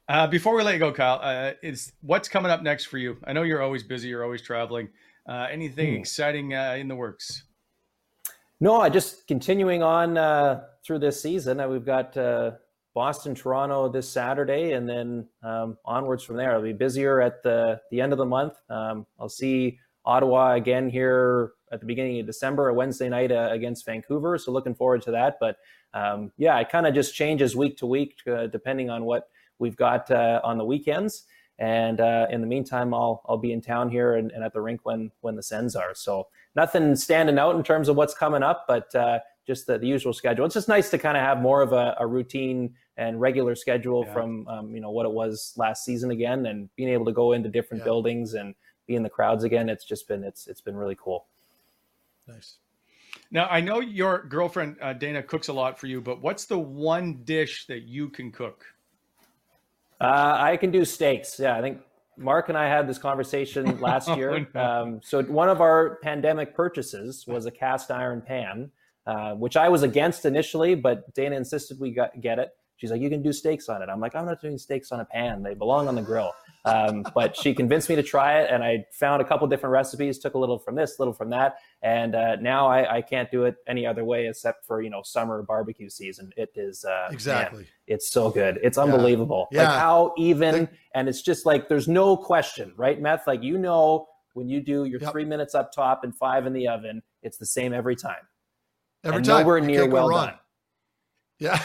Uh, 0.08 0.26
before 0.26 0.56
we 0.56 0.64
let 0.64 0.72
you 0.72 0.80
go, 0.80 0.90
Kyle, 0.90 1.20
uh, 1.22 1.52
is 1.62 1.92
what's 2.00 2.28
coming 2.28 2.50
up 2.50 2.64
next 2.64 2.86
for 2.86 2.98
you? 2.98 3.16
I 3.22 3.32
know 3.32 3.44
you're 3.44 3.62
always 3.62 3.84
busy. 3.84 4.08
You're 4.08 4.24
always 4.24 4.42
traveling. 4.42 4.88
Uh, 5.30 5.46
anything 5.48 5.94
Hmm. 5.94 6.00
exciting 6.00 6.54
uh, 6.54 6.74
in 6.76 6.88
the 6.88 6.96
works? 6.96 7.44
No, 8.58 8.80
I 8.80 8.88
just 8.88 9.28
continuing 9.28 9.80
on 9.80 10.18
uh, 10.18 10.64
through 10.84 10.98
this 10.98 11.22
season. 11.22 11.60
Uh, 11.60 11.68
we've 11.68 11.86
got 11.86 12.16
uh, 12.16 12.50
Boston, 12.94 13.36
Toronto 13.36 13.88
this 13.88 14.08
Saturday, 14.08 14.72
and 14.72 14.88
then 14.88 15.28
um, 15.44 15.78
onwards 15.84 16.24
from 16.24 16.36
there. 16.36 16.52
I'll 16.52 16.60
be 16.62 16.72
busier 16.72 17.20
at 17.20 17.44
the 17.44 17.80
the 17.92 18.00
end 18.00 18.12
of 18.12 18.18
the 18.18 18.26
month. 18.26 18.54
Um, 18.68 19.06
I'll 19.20 19.28
see 19.28 19.78
Ottawa 20.04 20.54
again 20.54 20.90
here 20.90 21.52
at 21.70 21.78
the 21.78 21.86
beginning 21.86 22.18
of 22.18 22.26
December, 22.26 22.68
a 22.68 22.74
Wednesday 22.74 23.08
night 23.08 23.30
uh, 23.30 23.50
against 23.52 23.86
Vancouver. 23.86 24.36
So 24.36 24.50
looking 24.50 24.74
forward 24.74 25.02
to 25.02 25.12
that. 25.12 25.38
But 25.38 25.58
um, 25.94 26.32
yeah, 26.38 26.58
it 26.58 26.70
kind 26.70 26.88
of 26.88 26.92
just 26.94 27.14
changes 27.14 27.54
week 27.54 27.76
to 27.78 27.86
week 27.86 28.16
uh, 28.26 28.48
depending 28.48 28.90
on 28.90 29.04
what 29.04 29.28
we've 29.60 29.76
got 29.76 30.10
uh, 30.10 30.40
on 30.42 30.58
the 30.58 30.64
weekends. 30.64 31.24
And 31.60 32.00
uh, 32.00 32.26
in 32.30 32.40
the 32.40 32.46
meantime, 32.46 32.94
I'll 32.94 33.22
I'll 33.28 33.36
be 33.36 33.52
in 33.52 33.60
town 33.60 33.90
here 33.90 34.16
and, 34.16 34.32
and 34.32 34.42
at 34.42 34.52
the 34.54 34.60
rink 34.62 34.80
when 34.84 35.12
when 35.20 35.36
the 35.36 35.42
Sens 35.42 35.76
are. 35.76 35.94
So 35.94 36.26
nothing 36.56 36.96
standing 36.96 37.38
out 37.38 37.54
in 37.54 37.62
terms 37.62 37.88
of 37.88 37.96
what's 37.96 38.14
coming 38.14 38.42
up, 38.42 38.64
but 38.66 38.92
uh, 38.94 39.18
just 39.46 39.66
the, 39.66 39.76
the 39.78 39.86
usual 39.86 40.14
schedule. 40.14 40.46
It's 40.46 40.54
just 40.54 40.68
nice 40.68 40.88
to 40.90 40.96
kind 40.98 41.18
of 41.18 41.22
have 41.22 41.40
more 41.40 41.60
of 41.60 41.72
a, 41.72 41.94
a 42.00 42.06
routine 42.06 42.74
and 42.96 43.20
regular 43.20 43.54
schedule 43.54 44.04
Yeah. 44.06 44.12
from 44.14 44.48
um, 44.48 44.74
you 44.74 44.80
know 44.80 44.90
what 44.90 45.04
it 45.04 45.12
was 45.12 45.52
last 45.58 45.84
season 45.84 46.10
again, 46.12 46.46
and 46.46 46.74
being 46.76 46.88
able 46.88 47.04
to 47.04 47.12
go 47.12 47.32
into 47.32 47.50
different 47.50 47.82
Yeah. 47.82 47.90
buildings 47.90 48.32
and 48.34 48.54
be 48.86 48.94
in 48.96 49.02
the 49.02 49.10
crowds 49.10 49.44
again. 49.44 49.68
It's 49.68 49.84
just 49.84 50.08
been 50.08 50.24
it's 50.24 50.46
it's 50.46 50.62
been 50.62 50.76
really 50.76 50.96
cool. 50.98 51.26
Nice. 52.26 52.56
Now 53.30 53.48
I 53.50 53.60
know 53.60 53.80
your 53.80 54.24
girlfriend 54.24 54.78
uh, 54.80 54.94
Dana 54.94 55.22
cooks 55.22 55.48
a 55.48 55.52
lot 55.52 55.78
for 55.78 55.88
you, 55.88 56.00
but 56.00 56.22
what's 56.22 56.46
the 56.46 56.58
one 56.58 57.22
dish 57.24 57.66
that 57.66 57.82
you 57.82 58.08
can 58.08 58.32
cook? 58.32 58.64
Uh, 60.00 60.36
I 60.38 60.56
can 60.56 60.70
do 60.70 60.84
steaks. 60.84 61.38
Yeah, 61.38 61.56
I 61.56 61.60
think 61.60 61.80
Marc 62.16 62.48
and 62.48 62.56
I 62.56 62.66
had 62.68 62.88
this 62.88 62.98
conversation 62.98 63.78
last 63.80 64.08
Oh, 64.08 64.16
year. 64.16 64.46
no. 64.54 64.60
Um, 64.64 65.00
so 65.02 65.22
one 65.24 65.48
of 65.48 65.60
our 65.60 65.98
pandemic 66.02 66.54
purchases 66.54 67.24
was 67.26 67.46
a 67.46 67.50
cast 67.50 67.90
iron 67.90 68.22
pan, 68.22 68.70
uh, 69.06 69.34
which 69.34 69.56
I 69.56 69.68
was 69.68 69.82
against 69.82 70.24
initially, 70.24 70.74
but 70.74 71.12
Dana 71.14 71.36
insisted 71.36 71.78
we 71.80 71.90
got, 71.90 72.18
get 72.20 72.38
it. 72.38 72.50
She's 72.76 72.90
like, 72.90 73.02
"You 73.02 73.10
can 73.10 73.22
do 73.22 73.30
steaks 73.32 73.68
on 73.68 73.82
it." 73.82 73.90
I'm 73.90 74.00
like, 74.00 74.14
"I'm 74.14 74.24
not 74.24 74.40
doing 74.40 74.56
steaks 74.56 74.90
on 74.90 75.00
a 75.00 75.04
pan. 75.04 75.42
They 75.42 75.52
belong 75.54 75.86
on 75.86 75.94
the 75.94 76.02
grill." 76.02 76.32
Um, 76.64 77.04
but 77.14 77.36
she 77.36 77.54
convinced 77.54 77.88
me 77.88 77.96
to 77.96 78.02
try 78.02 78.40
it, 78.40 78.50
and 78.50 78.62
I 78.62 78.84
found 78.92 79.22
a 79.22 79.24
couple 79.24 79.46
different 79.46 79.72
recipes. 79.72 80.18
Took 80.18 80.34
a 80.34 80.38
little 80.38 80.58
from 80.58 80.74
this, 80.74 80.98
little 80.98 81.14
from 81.14 81.30
that, 81.30 81.56
and 81.82 82.14
uh, 82.14 82.36
now 82.36 82.66
I, 82.68 82.96
I 82.98 83.02
can't 83.02 83.30
do 83.30 83.44
it 83.44 83.56
any 83.66 83.86
other 83.86 84.04
way 84.04 84.26
except 84.26 84.66
for 84.66 84.82
you 84.82 84.90
know 84.90 85.00
summer 85.02 85.42
barbecue 85.42 85.88
season. 85.88 86.30
It 86.36 86.50
is 86.54 86.84
uh, 86.84 86.88
man, 87.06 87.12
Exactly. 87.14 87.66
it's 87.86 88.10
so 88.10 88.30
good. 88.30 88.58
It's 88.62 88.76
unbelievable. 88.78 89.48
Like 89.52 89.62
Yeah. 89.62 89.78
how 89.78 90.12
even, 90.18 90.54
Think- 90.54 90.70
and 90.94 91.08
it's 91.08 91.22
just 91.22 91.46
like 91.46 91.68
there's 91.68 91.88
no 91.88 92.16
question, 92.16 92.74
right, 92.76 93.00
Meth? 93.00 93.26
Like 93.26 93.42
you 93.42 93.56
know, 93.56 94.06
when 94.34 94.48
you 94.48 94.60
do 94.60 94.84
your 94.84 95.00
Yep. 95.00 95.12
three 95.12 95.24
minutes 95.24 95.54
up 95.54 95.72
top 95.72 96.04
and 96.04 96.14
five 96.14 96.46
in 96.46 96.52
the 96.52 96.68
oven, 96.68 97.02
it's 97.22 97.38
the 97.38 97.46
same 97.46 97.72
every 97.72 97.96
time. 97.96 98.22
Every 99.02 99.16
and 99.16 99.24
time. 99.24 99.40
nowhere 99.42 99.60
near 99.60 99.88
well 99.88 100.10
done. 100.10 100.34
Yeah. 101.38 101.58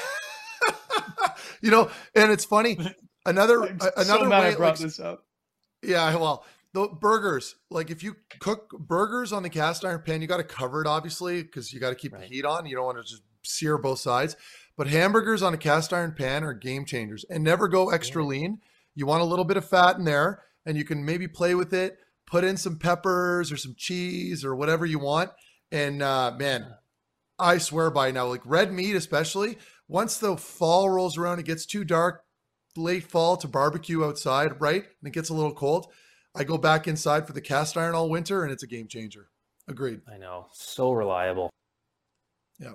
you 1.62 1.70
know, 1.72 1.90
and 2.16 2.32
it's 2.32 2.46
funny. 2.46 2.78
Another 3.26 3.64
I'm 3.64 3.78
a- 3.78 3.82
so 3.82 3.92
another 3.98 4.30
way 4.30 4.36
I 4.38 4.56
brought 4.56 4.74
like, 4.74 4.80
this 4.80 5.00
up. 5.00 5.26
Yeah, 5.82 6.16
well, 6.16 6.46
the 6.74 6.88
burgers, 6.88 7.56
like 7.70 7.90
if 7.90 8.04
you 8.04 8.16
cook 8.40 8.70
burgers 8.78 9.32
on 9.32 9.44
the 9.44 9.50
cast 9.50 9.86
iron 9.86 10.02
pan, 10.06 10.22
you 10.22 10.28
got 10.28 10.38
to 10.38 10.44
cover 10.44 10.82
it 10.82 10.88
obviously 10.88 11.42
because 11.44 11.72
you 11.72 11.80
got 11.80 11.90
to 11.90 11.96
keep 11.96 12.14
Right. 12.14 12.22
the 12.22 12.28
heat 12.28 12.46
on. 12.46 12.66
You 12.66 12.76
don't 12.76 12.86
want 12.86 12.98
to 12.98 13.04
just 13.04 13.24
sear 13.44 13.78
both 13.78 14.00
sides. 14.00 14.36
But 14.78 14.88
hamburgers 14.88 15.42
on 15.42 15.54
a 15.54 15.58
cast 15.58 15.94
iron 15.94 16.12
pan 16.14 16.44
are 16.44 16.54
game 16.54 16.84
changers 16.84 17.24
and 17.30 17.44
never 17.44 17.68
go 17.70 17.92
extra 17.92 18.26
lean. 18.26 18.60
You 18.94 19.06
want 19.06 19.22
a 19.22 19.26
little 19.26 19.46
bit 19.46 19.56
of 19.58 19.68
fat 19.68 19.98
in 19.98 20.04
there 20.04 20.42
and 20.66 20.78
you 20.78 20.84
can 20.84 21.06
maybe 21.06 21.28
play 21.30 21.56
with 21.56 21.74
it, 21.74 21.98
put 22.26 22.44
in 22.44 22.58
some 22.58 22.78
peppers 22.78 23.52
or 23.54 23.58
some 23.58 23.76
cheese 23.78 24.44
or 24.44 24.54
whatever 24.56 24.86
you 24.86 25.00
want. 25.00 25.32
And 25.72 26.02
uh, 26.02 26.34
man, 26.38 26.76
I 27.40 27.58
swear 27.58 27.90
by 27.90 28.12
now, 28.12 28.26
like 28.28 28.42
red 28.44 28.74
meat, 28.74 28.96
especially 28.96 29.58
once 29.88 30.18
the 30.18 30.36
fall 30.36 30.90
rolls 30.90 31.18
around, 31.18 31.40
it 31.40 31.46
gets 31.46 31.66
too 31.66 31.86
dark, 31.86 32.25
late 32.78 33.04
fall 33.04 33.38
to 33.38 33.48
barbecue 33.48 34.04
outside, 34.04 34.60
right? 34.62 34.84
And 34.84 35.08
it 35.08 35.12
gets 35.12 35.30
a 35.30 35.34
little 35.34 35.54
cold. 35.54 35.88
I 36.36 36.44
go 36.44 36.58
back 36.58 36.88
inside 36.88 37.26
for 37.28 37.34
the 37.34 37.42
cast 37.42 37.78
iron 37.78 37.96
all 37.96 38.10
winter, 38.10 38.44
and 38.44 38.52
it's 38.52 38.64
a 38.64 38.68
game 38.68 38.88
changer. 38.88 39.30
Agreed. 39.68 40.02
I 40.14 40.18
know, 40.18 40.48
so 40.54 40.92
reliable. 40.92 41.50
Yeah. 42.60 42.74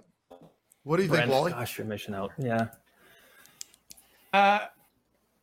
What 0.83 0.97
do 0.97 1.03
you 1.03 1.09
Brent, 1.09 1.25
think, 1.27 1.33
Wally? 1.35 1.53
gosh, 1.53 1.77
you're 1.79 1.87
missing 1.87 2.15
out. 2.15 2.33
Yeah, 2.39 2.69
Uh, 4.33 4.61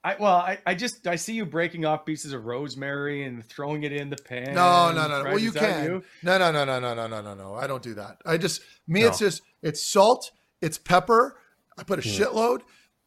I 0.04 0.16
well, 0.20 0.36
I, 0.36 0.58
I 0.66 0.74
just 0.76 1.06
I 1.08 1.16
see 1.16 1.34
you 1.34 1.46
breaking 1.46 1.86
off 1.86 2.06
pieces 2.06 2.32
of 2.34 2.46
rosemary 2.46 3.24
and 3.24 3.44
throwing 3.46 3.84
it 3.84 3.92
in 3.92 4.10
the 4.10 4.16
pan. 4.16 4.54
No, 4.56 4.92
no, 4.92 5.04
no. 5.04 5.08
no. 5.08 5.24
right? 5.24 5.34
Well, 5.34 5.40
you 5.40 5.52
can. 5.52 5.84
you? 5.84 6.04
No, 6.24 6.38
no, 6.38 6.52
no, 6.52 6.64
no, 6.66 6.80
no, 6.80 6.94
no, 6.96 7.08
no, 7.08 7.22
no, 7.22 7.34
no. 7.34 7.54
I 7.56 7.68
don't 7.68 7.84
do 7.84 7.94
that. 7.96 8.18
I 8.26 8.38
just 8.38 8.62
me, 8.88 9.04
it's 9.04 9.20
just 9.20 9.42
it's 9.62 9.84
salt, 9.84 10.32
it's 10.62 10.78
pepper. 10.78 11.38
I 11.78 11.84
put 11.84 12.00
a 12.00 12.02
Hmm. 12.02 12.10
shitload, 12.10 12.62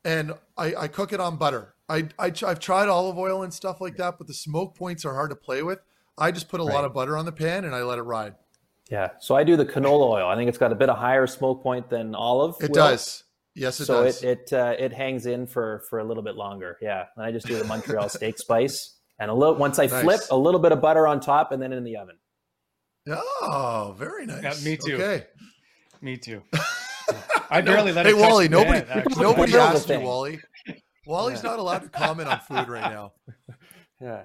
and 0.04 0.32
I, 0.56 0.74
I 0.74 0.88
cook 0.88 1.12
it 1.12 1.20
on 1.20 1.36
butter. 1.36 1.74
I, 1.88 2.08
I 2.18 2.32
I've 2.46 2.60
tried 2.60 2.88
olive 2.88 3.18
oil 3.18 3.42
and 3.42 3.52
stuff 3.52 3.80
like 3.80 3.96
that, 3.96 4.18
but 4.18 4.26
the 4.26 4.34
smoke 4.34 4.76
points 4.76 5.04
are 5.04 5.14
hard 5.14 5.30
to 5.30 5.36
play 5.36 5.62
with. 5.62 5.80
I 6.16 6.30
just 6.30 6.48
put 6.48 6.60
a 6.60 6.64
lot 6.64 6.84
of 6.84 6.92
butter 6.92 7.16
on 7.16 7.24
the 7.24 7.32
pan 7.32 7.64
and 7.64 7.74
I 7.74 7.82
let 7.82 7.98
it 7.98 8.02
ride. 8.02 8.34
yeah. 8.90 9.08
So 9.20 9.34
I 9.34 9.42
do 9.42 9.56
the 9.56 9.64
canola 9.64 10.08
oil. 10.10 10.28
I 10.28 10.36
think 10.36 10.48
it's 10.48 10.58
got 10.58 10.70
a 10.70 10.74
bit 10.74 10.88
of 10.88 10.98
higher 10.98 11.26
smoke 11.26 11.62
point 11.62 11.88
than 11.88 12.14
olive. 12.14 12.56
It 12.60 12.70
will. 12.70 12.74
does. 12.74 13.24
Yes, 13.54 13.80
it 13.80 13.86
so 13.86 14.04
does. 14.04 14.22
it 14.22 14.50
it 14.50 14.52
uh, 14.52 14.74
it 14.78 14.92
hangs 14.92 15.26
in 15.26 15.46
for 15.46 15.82
for 15.90 15.98
a 15.98 16.04
little 16.04 16.22
bit 16.22 16.36
longer. 16.36 16.78
Yeah, 16.80 17.06
and 17.16 17.24
I 17.24 17.32
just 17.32 17.46
do 17.46 17.58
the 17.58 17.64
Montreal 17.64 18.08
steak 18.08 18.38
spice 18.38 18.96
and 19.18 19.30
a 19.30 19.34
little. 19.34 19.56
Once 19.56 19.78
I 19.78 19.88
flip, 19.88 20.20
a 20.30 20.36
little 20.36 20.60
bit 20.60 20.72
of 20.72 20.80
butter 20.80 21.06
on 21.06 21.20
top, 21.20 21.50
and 21.50 21.60
then 21.60 21.72
in 21.72 21.82
the 21.82 21.96
oven. 21.96 22.16
oh, 23.08 23.94
very 23.98 24.26
nice. 24.26 24.64
me 24.64 24.76
too. 24.76 24.94
Okay. 24.94 25.26
Me 26.00 26.16
too. 26.16 26.42
I 27.50 27.60
barely 27.60 27.92
let 27.92 28.06
hey, 28.06 28.12
it 28.12 28.16
Wally, 28.16 28.48
nobody, 28.48 28.80
pan, 28.82 28.98
actually. 28.98 29.22
nobody 29.22 29.56
asked 29.56 29.88
you. 29.88 30.00
Wally. 30.00 30.40
Wally's 31.06 31.42
not 31.42 31.58
allowed 31.58 31.82
to 31.82 31.88
comment 31.88 32.28
on 32.28 32.40
food 32.40 32.68
right 32.68 32.90
now. 32.92 33.12
Yeah, 34.02 34.22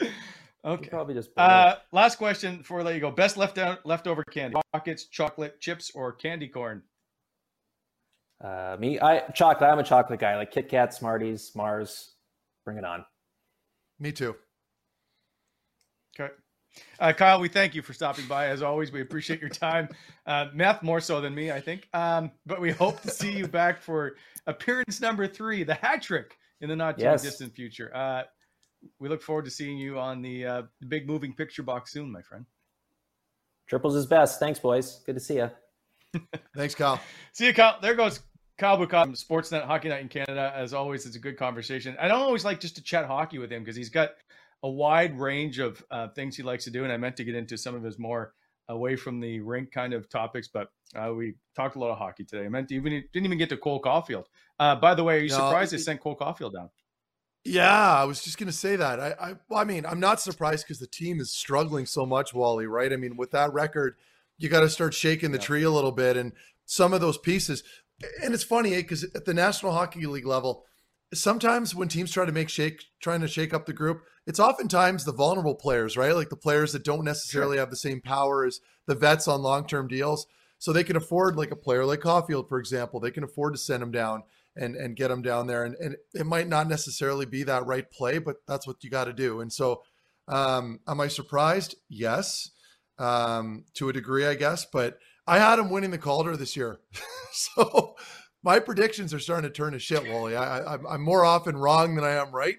Okay. 0.63 0.87
probably 0.89 1.15
just. 1.15 1.31
Uh, 1.35 1.75
last 1.91 2.15
question 2.17 2.59
before 2.59 2.79
I 2.79 2.83
let 2.83 2.95
you 2.95 3.01
go. 3.01 3.11
Best 3.11 3.35
left 3.35 3.57
out 3.57 3.85
leftover 3.85 4.23
candy: 4.31 4.55
pockets, 4.71 5.05
chocolate 5.09 5.59
chips, 5.59 5.91
or 5.93 6.13
candy 6.13 6.47
corn. 6.47 6.81
uh, 8.41 8.77
me, 8.79 8.97
I 9.01 9.19
chocolate. 9.33 9.69
I'm 9.69 9.79
a 9.79 9.83
chocolate 9.83 10.21
guy. 10.21 10.37
Like 10.37 10.51
Kit 10.51 10.69
Kat, 10.69 10.93
Smarties, 10.93 11.51
Mars. 11.55 12.13
Bring 12.63 12.77
it 12.77 12.85
on. 12.85 13.03
Me 13.99 14.13
too. 14.13 14.35
Okay. 16.77 16.83
Uh, 16.99 17.13
Kyle, 17.13 17.39
we 17.39 17.47
thank 17.49 17.75
you 17.75 17.81
for 17.81 17.93
stopping 17.93 18.25
by. 18.27 18.47
As 18.47 18.61
always, 18.61 18.91
we 18.91 19.01
appreciate 19.01 19.41
your 19.41 19.49
time. 19.49 19.89
Uh, 20.25 20.47
Meth 20.53 20.81
more 20.83 20.99
so 20.99 21.21
than 21.21 21.33
me, 21.35 21.51
I 21.51 21.59
think. 21.59 21.87
Um, 21.93 22.31
but 22.45 22.61
we 22.61 22.71
hope 22.71 23.01
to 23.01 23.09
see 23.09 23.31
you 23.31 23.47
back 23.47 23.81
for 23.81 24.15
appearance 24.47 25.01
number 25.01 25.27
three, 25.27 25.63
the 25.63 25.73
hat 25.73 26.01
trick 26.01 26.37
in 26.61 26.69
the 26.69 26.75
not 26.75 26.97
too 26.97 27.03
Yes. 27.03 27.21
distant 27.23 27.53
future. 27.53 27.91
Uh, 27.95 28.23
we 28.99 29.09
look 29.09 29.21
forward 29.21 29.45
to 29.45 29.51
seeing 29.51 29.77
you 29.77 29.99
on 29.99 30.21
the 30.21 30.45
uh, 30.45 30.61
big 30.87 31.07
moving 31.07 31.33
picture 31.33 31.63
box 31.63 31.91
soon, 31.91 32.11
my 32.11 32.21
friend. 32.21 32.45
Triples 33.67 33.95
is 33.95 34.05
best. 34.05 34.39
Thanks, 34.39 34.59
boys. 34.59 35.01
Good 35.05 35.15
to 35.15 35.19
see 35.19 35.35
you. 35.37 35.49
Thanks, 36.55 36.75
Kyle. 36.75 36.99
See 37.33 37.47
you, 37.47 37.53
Kyle. 37.53 37.77
There 37.81 37.95
goes 37.95 38.19
Kyle 38.57 38.77
Bukauskas 38.77 39.03
from 39.03 39.13
Sportsnet 39.15 39.65
Hockey 39.65 39.89
Night 39.89 40.01
in 40.01 40.07
Canada. 40.07 40.53
As 40.55 40.73
always, 40.73 41.05
it's 41.05 41.15
a 41.15 41.19
good 41.19 41.35
conversation. 41.37 41.97
I 41.99 42.07
don't 42.07 42.21
always 42.21 42.45
like 42.45 42.59
just 42.59 42.75
to 42.75 42.83
chat 42.83 43.05
hockey 43.05 43.39
with 43.39 43.51
him 43.51 43.63
because 43.63 43.75
he's 43.75 43.89
got 43.89 44.11
a 44.65 44.69
wide 44.69 45.19
range 45.19 45.59
of 45.59 45.85
uh, 45.91 46.07
things 46.09 46.35
he 46.35 46.41
likes 46.41 46.63
to 46.63 46.71
do, 46.71 46.83
and 46.83 46.91
I 46.91 46.97
meant 46.97 47.15
to 47.17 47.23
get 47.23 47.35
into 47.35 47.55
some 47.55 47.75
of 47.75 47.83
his 47.83 47.99
more 47.99 48.33
away 48.67 48.95
from 48.95 49.19
the 49.19 49.39
rink 49.41 49.71
kind 49.71 49.93
of 49.93 50.09
topics, 50.09 50.47
but 50.47 50.69
uh, 50.95 51.13
we 51.13 51.35
talked 51.55 51.75
a 51.75 51.79
lot 51.79 51.91
of 51.91 51.99
hockey 51.99 52.23
today. 52.23 52.45
I 52.45 52.49
meant 52.49 52.69
to 52.69 52.75
even 52.75 53.03
didn't 53.13 53.25
even 53.25 53.37
get 53.37 53.49
to 53.49 53.57
Cole 53.57 53.79
Caufield. 53.79 54.25
Uh, 54.59 54.75
by 54.75 54.95
the 54.95 55.03
way, 55.03 55.17
are 55.17 55.21
you 55.21 55.29
No, 55.29 55.35
surprised 55.35 55.71
they 55.71 55.77
sent 55.77 56.01
Cole 56.01 56.17
Caufield 56.17 56.53
down? 56.53 56.71
Yeah, 57.43 57.93
I 57.93 58.05
was 58.05 58.23
just 58.23 58.39
going 58.39 58.47
to 58.47 58.57
say 58.57 58.75
that. 58.75 58.99
I, 58.99 59.13
I, 59.21 59.33
well, 59.49 59.59
I 59.59 59.65
mean, 59.65 59.85
I'm 59.85 59.99
not 59.99 60.19
surprised 60.19 60.65
because 60.65 60.79
the 60.79 60.87
team 60.87 61.19
is 61.19 61.31
struggling 61.31 61.85
so 61.85 62.03
much, 62.03 62.33
Wally. 62.33 62.65
Right? 62.65 62.91
I 62.91 62.95
mean, 62.95 63.17
with 63.17 63.29
that 63.31 63.53
record, 63.53 63.97
you 64.39 64.49
got 64.49 64.61
to 64.61 64.69
start 64.69 64.95
shaking 64.95 65.31
the 65.31 65.37
yeah. 65.37 65.43
tree 65.43 65.63
a 65.63 65.69
little 65.69 65.91
bit, 65.91 66.17
and 66.17 66.33
some 66.65 66.91
of 66.91 67.01
those 67.01 67.19
pieces. 67.19 67.63
And 68.23 68.33
it's 68.33 68.43
funny 68.43 68.75
because 68.75 69.03
eh, 69.03 69.09
at 69.13 69.25
the 69.25 69.33
National 69.35 69.73
Hockey 69.73 70.07
League 70.07 70.25
level, 70.25 70.65
sometimes 71.13 71.75
when 71.75 71.87
teams 71.87 72.11
try 72.11 72.25
to 72.25 72.31
make 72.31 72.49
shake, 72.49 72.83
trying 72.99 73.21
to 73.21 73.27
shake 73.27 73.53
up 73.53 73.67
the 73.67 73.73
group, 73.73 74.01
it's 74.25 74.39
oftentimes 74.39 75.05
the 75.05 75.11
vulnerable 75.11 75.55
players, 75.55 75.95
right? 75.95 76.15
Like 76.15 76.29
the 76.29 76.35
players 76.35 76.73
that 76.73 76.83
don't 76.83 77.03
necessarily 77.03 77.55
sure. 77.55 77.61
have 77.61 77.69
the 77.69 77.75
same 77.75 78.01
power 78.01 78.45
as 78.45 78.59
the 78.87 78.95
vets 78.95 79.27
on 79.27 79.41
long-term 79.41 79.87
deals, 79.87 80.27
so 80.57 80.71
they 80.71 80.83
can 80.83 80.95
afford 80.95 81.35
like 81.35 81.51
a 81.51 81.55
player 81.55 81.85
like 81.85 81.99
Caufield, 82.01 82.49
for 82.49 82.59
example. 82.59 82.99
They 82.99 83.11
can 83.11 83.23
afford 83.23 83.53
to 83.53 83.59
send 83.59 83.83
him 83.83 83.91
down 83.91 84.23
and 84.55 84.75
and 84.75 84.95
get 84.95 85.09
them 85.09 85.21
down 85.21 85.47
there. 85.47 85.63
And, 85.63 85.75
and 85.75 85.95
it 86.13 86.25
might 86.25 86.47
not 86.47 86.67
necessarily 86.67 87.25
be 87.25 87.43
that 87.43 87.65
right 87.65 87.89
play, 87.89 88.17
but 88.17 88.37
that's 88.47 88.65
what 88.65 88.83
you 88.83 88.89
got 88.89 89.05
to 89.05 89.13
do. 89.13 89.41
And 89.41 89.51
so, 89.51 89.83
um, 90.27 90.79
am 90.87 91.01
I 91.01 91.07
surprised? 91.07 91.75
Yes, 91.89 92.49
um, 92.97 93.65
to 93.75 93.89
a 93.89 93.93
degree, 93.93 94.25
I 94.25 94.35
guess. 94.35 94.65
But 94.65 94.97
I 95.27 95.39
had 95.39 95.59
him 95.59 95.69
winning 95.69 95.91
the 95.91 95.97
Calder 95.97 96.35
this 96.35 96.55
year, 96.55 96.79
so 97.31 97.95
my 98.43 98.59
predictions 98.59 99.13
are 99.13 99.19
starting 99.19 99.49
to 99.49 99.53
turn 99.53 99.73
to 99.73 99.79
shit, 99.79 100.07
Wally. 100.07 100.35
I, 100.35 100.75
I, 100.75 100.93
am 100.93 101.01
more 101.01 101.25
often 101.25 101.57
wrong 101.57 101.95
than 101.95 102.03
I 102.03 102.11
am 102.11 102.31
right. 102.31 102.57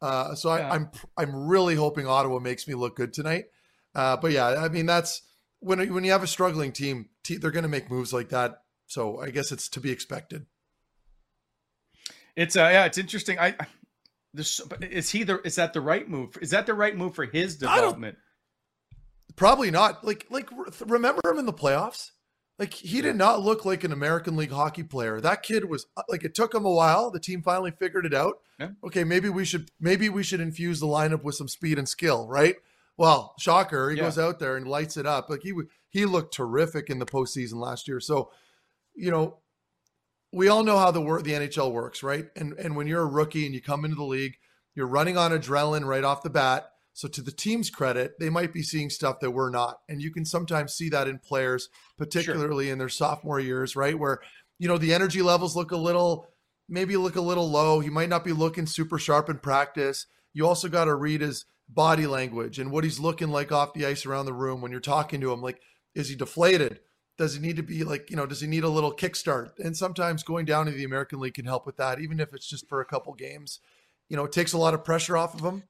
Uh, 0.00 0.34
so 0.34 0.50
I, 0.50 0.74
I'm 0.74 0.90
I'm 1.16 1.48
really 1.48 1.74
hoping 1.74 2.06
Ottawa 2.06 2.38
makes 2.38 2.68
me 2.68 2.74
look 2.74 2.96
good 2.96 3.12
tonight. 3.12 3.46
Uh, 3.94 4.16
but 4.16 4.32
yeah, 4.32 4.46
I 4.46 4.68
mean 4.68 4.86
that's 4.86 5.22
when 5.60 5.92
when 5.92 6.04
you 6.04 6.12
have 6.12 6.22
a 6.22 6.28
struggling 6.28 6.72
team, 6.72 7.08
they're 7.28 7.50
going 7.50 7.62
to 7.62 7.68
make 7.68 7.90
moves 7.90 8.12
like 8.12 8.28
that. 8.30 8.62
So 8.86 9.20
I 9.20 9.30
guess 9.30 9.52
it's 9.52 9.68
to 9.70 9.80
be 9.80 9.90
expected. 9.90 10.46
It's 12.36 12.56
uh, 12.56 12.68
yeah, 12.70 12.84
it's 12.84 12.98
interesting. 12.98 13.38
I, 13.38 13.54
this 14.34 14.60
is 14.82 15.10
he 15.10 15.24
the 15.24 15.40
is 15.42 15.56
that 15.56 15.72
the 15.72 15.80
right 15.80 16.08
move? 16.08 16.36
Is 16.42 16.50
that 16.50 16.66
the 16.66 16.74
right 16.74 16.94
move 16.94 17.14
for 17.14 17.24
his 17.24 17.56
development? 17.56 18.18
Probably 19.34 19.70
not. 19.70 20.04
Like 20.04 20.26
like 20.30 20.50
remember 20.86 21.22
him 21.28 21.38
in 21.38 21.46
the 21.46 21.52
playoffs? 21.54 22.10
Like 22.58 22.72
he 22.72 23.02
did 23.02 23.16
not 23.16 23.42
look 23.42 23.64
like 23.66 23.84
an 23.84 23.92
American 23.92 24.36
League 24.36 24.50
hockey 24.50 24.82
player. 24.82 25.20
That 25.20 25.42
kid 25.42 25.66
was 25.66 25.86
uh, 25.96 26.02
like 26.08 26.24
it 26.24 26.34
took 26.34 26.54
him 26.54 26.64
a 26.64 26.70
while. 26.70 27.10
The 27.10 27.20
team 27.20 27.42
finally 27.42 27.70
figured 27.70 28.06
it 28.06 28.14
out. 28.14 28.38
Yeah. 28.58 28.70
Okay, 28.84 29.04
maybe 29.04 29.28
we 29.28 29.44
should 29.44 29.70
maybe 29.78 30.08
we 30.08 30.22
should 30.22 30.40
infuse 30.40 30.80
the 30.80 30.86
lineup 30.86 31.22
with 31.22 31.34
some 31.34 31.48
speed 31.48 31.78
and 31.78 31.88
skill, 31.88 32.26
right? 32.28 32.56
Well, 32.96 33.34
shocker, 33.38 33.90
he 33.90 33.98
yeah. 33.98 34.04
goes 34.04 34.18
out 34.18 34.38
there 34.38 34.56
and 34.56 34.66
lights 34.66 34.96
it 34.96 35.04
up. 35.04 35.28
Like 35.28 35.42
he 35.42 35.52
he 35.90 36.06
looked 36.06 36.32
terrific 36.32 36.88
in 36.88 36.98
the 36.98 37.06
postseason 37.06 37.54
last 37.54 37.88
year. 37.88 38.00
So, 38.00 38.30
you 38.94 39.10
know, 39.10 39.38
we 40.32 40.48
all 40.48 40.64
know 40.64 40.78
how 40.78 40.90
the 40.90 41.00
the 41.00 41.32
NHL 41.32 41.72
works, 41.72 42.02
right? 42.02 42.26
And 42.36 42.54
and 42.54 42.74
when 42.74 42.86
you're 42.86 43.02
a 43.02 43.06
rookie 43.06 43.44
and 43.44 43.54
you 43.54 43.60
come 43.60 43.84
into 43.84 43.96
the 43.96 44.04
league, 44.04 44.38
you're 44.74 44.86
running 44.86 45.18
on 45.18 45.30
adrenaline 45.30 45.84
right 45.84 46.04
off 46.04 46.22
the 46.22 46.30
bat. 46.30 46.70
So 46.96 47.08
to 47.08 47.20
the 47.20 47.30
team's 47.30 47.68
credit, 47.68 48.18
they 48.18 48.30
might 48.30 48.54
be 48.54 48.62
seeing 48.62 48.88
stuff 48.88 49.20
that 49.20 49.32
we're 49.32 49.50
not. 49.50 49.80
And 49.86 50.00
you 50.00 50.10
can 50.10 50.24
sometimes 50.24 50.72
see 50.72 50.88
that 50.88 51.06
in 51.06 51.18
players, 51.18 51.68
particularly 51.98 52.64
sure. 52.64 52.72
in 52.72 52.78
their 52.78 52.88
sophomore 52.88 53.38
years, 53.38 53.76
right? 53.76 53.98
Where, 53.98 54.20
you 54.58 54.66
know, 54.66 54.78
the 54.78 54.94
energy 54.94 55.20
levels 55.20 55.54
look 55.54 55.72
a 55.72 55.76
little 55.76 56.26
maybe 56.70 56.96
look 56.96 57.16
a 57.16 57.20
little 57.20 57.50
low. 57.50 57.80
He 57.80 57.90
might 57.90 58.08
not 58.08 58.24
be 58.24 58.32
looking 58.32 58.64
super 58.64 58.98
sharp 58.98 59.28
in 59.28 59.40
practice. 59.40 60.06
You 60.32 60.46
also 60.46 60.70
got 60.70 60.86
to 60.86 60.94
read 60.94 61.20
his 61.20 61.44
body 61.68 62.06
language 62.06 62.58
and 62.58 62.72
what 62.72 62.82
he's 62.82 62.98
looking 62.98 63.28
like 63.28 63.52
off 63.52 63.74
the 63.74 63.84
ice 63.84 64.06
around 64.06 64.24
the 64.24 64.32
room 64.32 64.62
when 64.62 64.70
you're 64.70 64.80
talking 64.80 65.20
to 65.20 65.30
him. 65.30 65.42
Like, 65.42 65.60
is 65.94 66.08
he 66.08 66.16
deflated? 66.16 66.80
does 67.18 67.34
he 67.34 67.40
need 67.40 67.56
to 67.56 67.62
be 67.62 67.84
like 67.84 68.10
you 68.10 68.16
know 68.16 68.26
does 68.26 68.40
he 68.40 68.46
need 68.46 68.64
a 68.64 68.68
little 68.68 68.92
kickstart 68.92 69.58
and 69.58 69.76
sometimes 69.76 70.22
going 70.22 70.44
down 70.44 70.66
to 70.66 70.72
the 70.72 70.84
american 70.84 71.18
league 71.18 71.34
can 71.34 71.46
help 71.46 71.64
with 71.66 71.76
that 71.76 72.00
even 72.00 72.20
if 72.20 72.34
it's 72.34 72.46
just 72.46 72.68
for 72.68 72.80
a 72.80 72.84
couple 72.84 73.14
games 73.14 73.60
you 74.08 74.16
know 74.16 74.24
it 74.24 74.32
takes 74.32 74.52
a 74.52 74.58
lot 74.58 74.74
of 74.74 74.84
pressure 74.84 75.16
off 75.16 75.34
of 75.34 75.40
him 75.40 75.62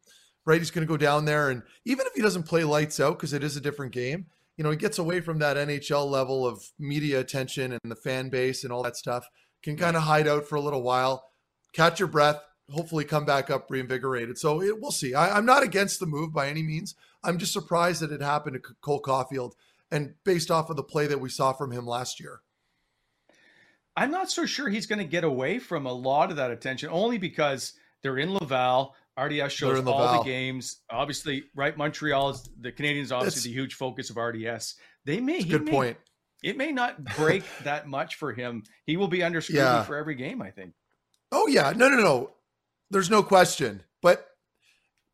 right 0.46 0.60
he's 0.60 0.70
going 0.70 0.86
to 0.86 0.90
go 0.90 0.96
down 0.96 1.24
there 1.24 1.50
and 1.50 1.62
even 1.84 2.06
if 2.06 2.14
he 2.14 2.22
doesn't 2.22 2.44
play 2.44 2.64
lights 2.64 2.98
out 2.98 3.18
because 3.18 3.32
it 3.32 3.44
is 3.44 3.56
a 3.56 3.60
different 3.60 3.92
game 3.92 4.26
you 4.56 4.64
know 4.64 4.70
he 4.70 4.76
gets 4.76 4.98
away 4.98 5.20
from 5.20 5.38
that 5.38 5.56
nhl 5.56 6.10
level 6.10 6.46
of 6.46 6.64
media 6.78 7.20
attention 7.20 7.72
and 7.72 7.80
the 7.84 7.96
fan 7.96 8.28
base 8.28 8.64
and 8.64 8.72
all 8.72 8.82
that 8.82 8.96
stuff 8.96 9.28
can 9.62 9.76
kind 9.76 9.96
of 9.96 10.02
hide 10.02 10.26
out 10.26 10.46
for 10.46 10.56
a 10.56 10.60
little 10.60 10.82
while 10.82 11.24
catch 11.72 11.98
your 11.98 12.08
breath 12.08 12.40
hopefully 12.70 13.04
come 13.04 13.24
back 13.24 13.50
up 13.50 13.70
reinvigorated 13.70 14.38
so 14.38 14.62
it, 14.62 14.80
we'll 14.80 14.90
see 14.90 15.14
I, 15.14 15.36
i'm 15.36 15.46
not 15.46 15.62
against 15.62 16.00
the 16.00 16.06
move 16.06 16.32
by 16.32 16.48
any 16.48 16.62
means 16.62 16.94
i'm 17.22 17.38
just 17.38 17.52
surprised 17.52 18.00
that 18.00 18.12
it 18.12 18.22
happened 18.22 18.54
to 18.54 18.74
cole 18.80 19.02
caufield 19.02 19.52
and 19.90 20.14
based 20.24 20.50
off 20.50 20.70
of 20.70 20.76
the 20.76 20.82
play 20.82 21.06
that 21.06 21.20
we 21.20 21.28
saw 21.28 21.52
from 21.52 21.70
him 21.70 21.86
last 21.86 22.20
year. 22.20 22.40
I'm 23.96 24.10
not 24.10 24.30
so 24.30 24.44
sure 24.44 24.68
he's 24.68 24.86
going 24.86 24.98
to 24.98 25.04
get 25.04 25.24
away 25.24 25.58
from 25.58 25.86
a 25.86 25.92
lot 25.92 26.30
of 26.30 26.36
that 26.36 26.50
attention, 26.50 26.90
only 26.92 27.18
because 27.18 27.72
they're 28.02 28.18
in 28.18 28.34
Laval. 28.34 28.94
RDS 29.18 29.52
shows 29.52 29.86
all 29.86 30.18
the 30.18 30.24
games. 30.24 30.82
Obviously, 30.90 31.44
right? 31.54 31.76
Montreal 31.76 32.30
is 32.30 32.48
the 32.60 32.70
Canadiens. 32.70 33.12
Obviously, 33.12 33.50
the 33.50 33.54
huge 33.54 33.74
focus 33.74 34.10
of 34.10 34.16
RDS. 34.16 34.74
They 35.04 35.20
may. 35.20 35.42
good 35.42 35.64
may, 35.64 35.70
point. 35.70 35.96
It 36.42 36.56
may 36.56 36.72
not 36.72 37.02
break 37.16 37.44
that 37.64 37.88
much 37.88 38.16
for 38.16 38.32
him. 38.32 38.62
He 38.84 38.96
will 38.96 39.08
be 39.08 39.22
under 39.22 39.40
scrutiny 39.40 39.64
yeah. 39.64 39.84
for 39.84 39.96
every 39.96 40.14
game. 40.14 40.42
I 40.42 40.50
think. 40.50 40.74
Oh 41.32 41.46
yeah, 41.46 41.72
no, 41.74 41.88
no, 41.88 41.96
no. 41.96 42.30
There's 42.90 43.10
no 43.10 43.22
question. 43.22 43.82
But 44.02 44.26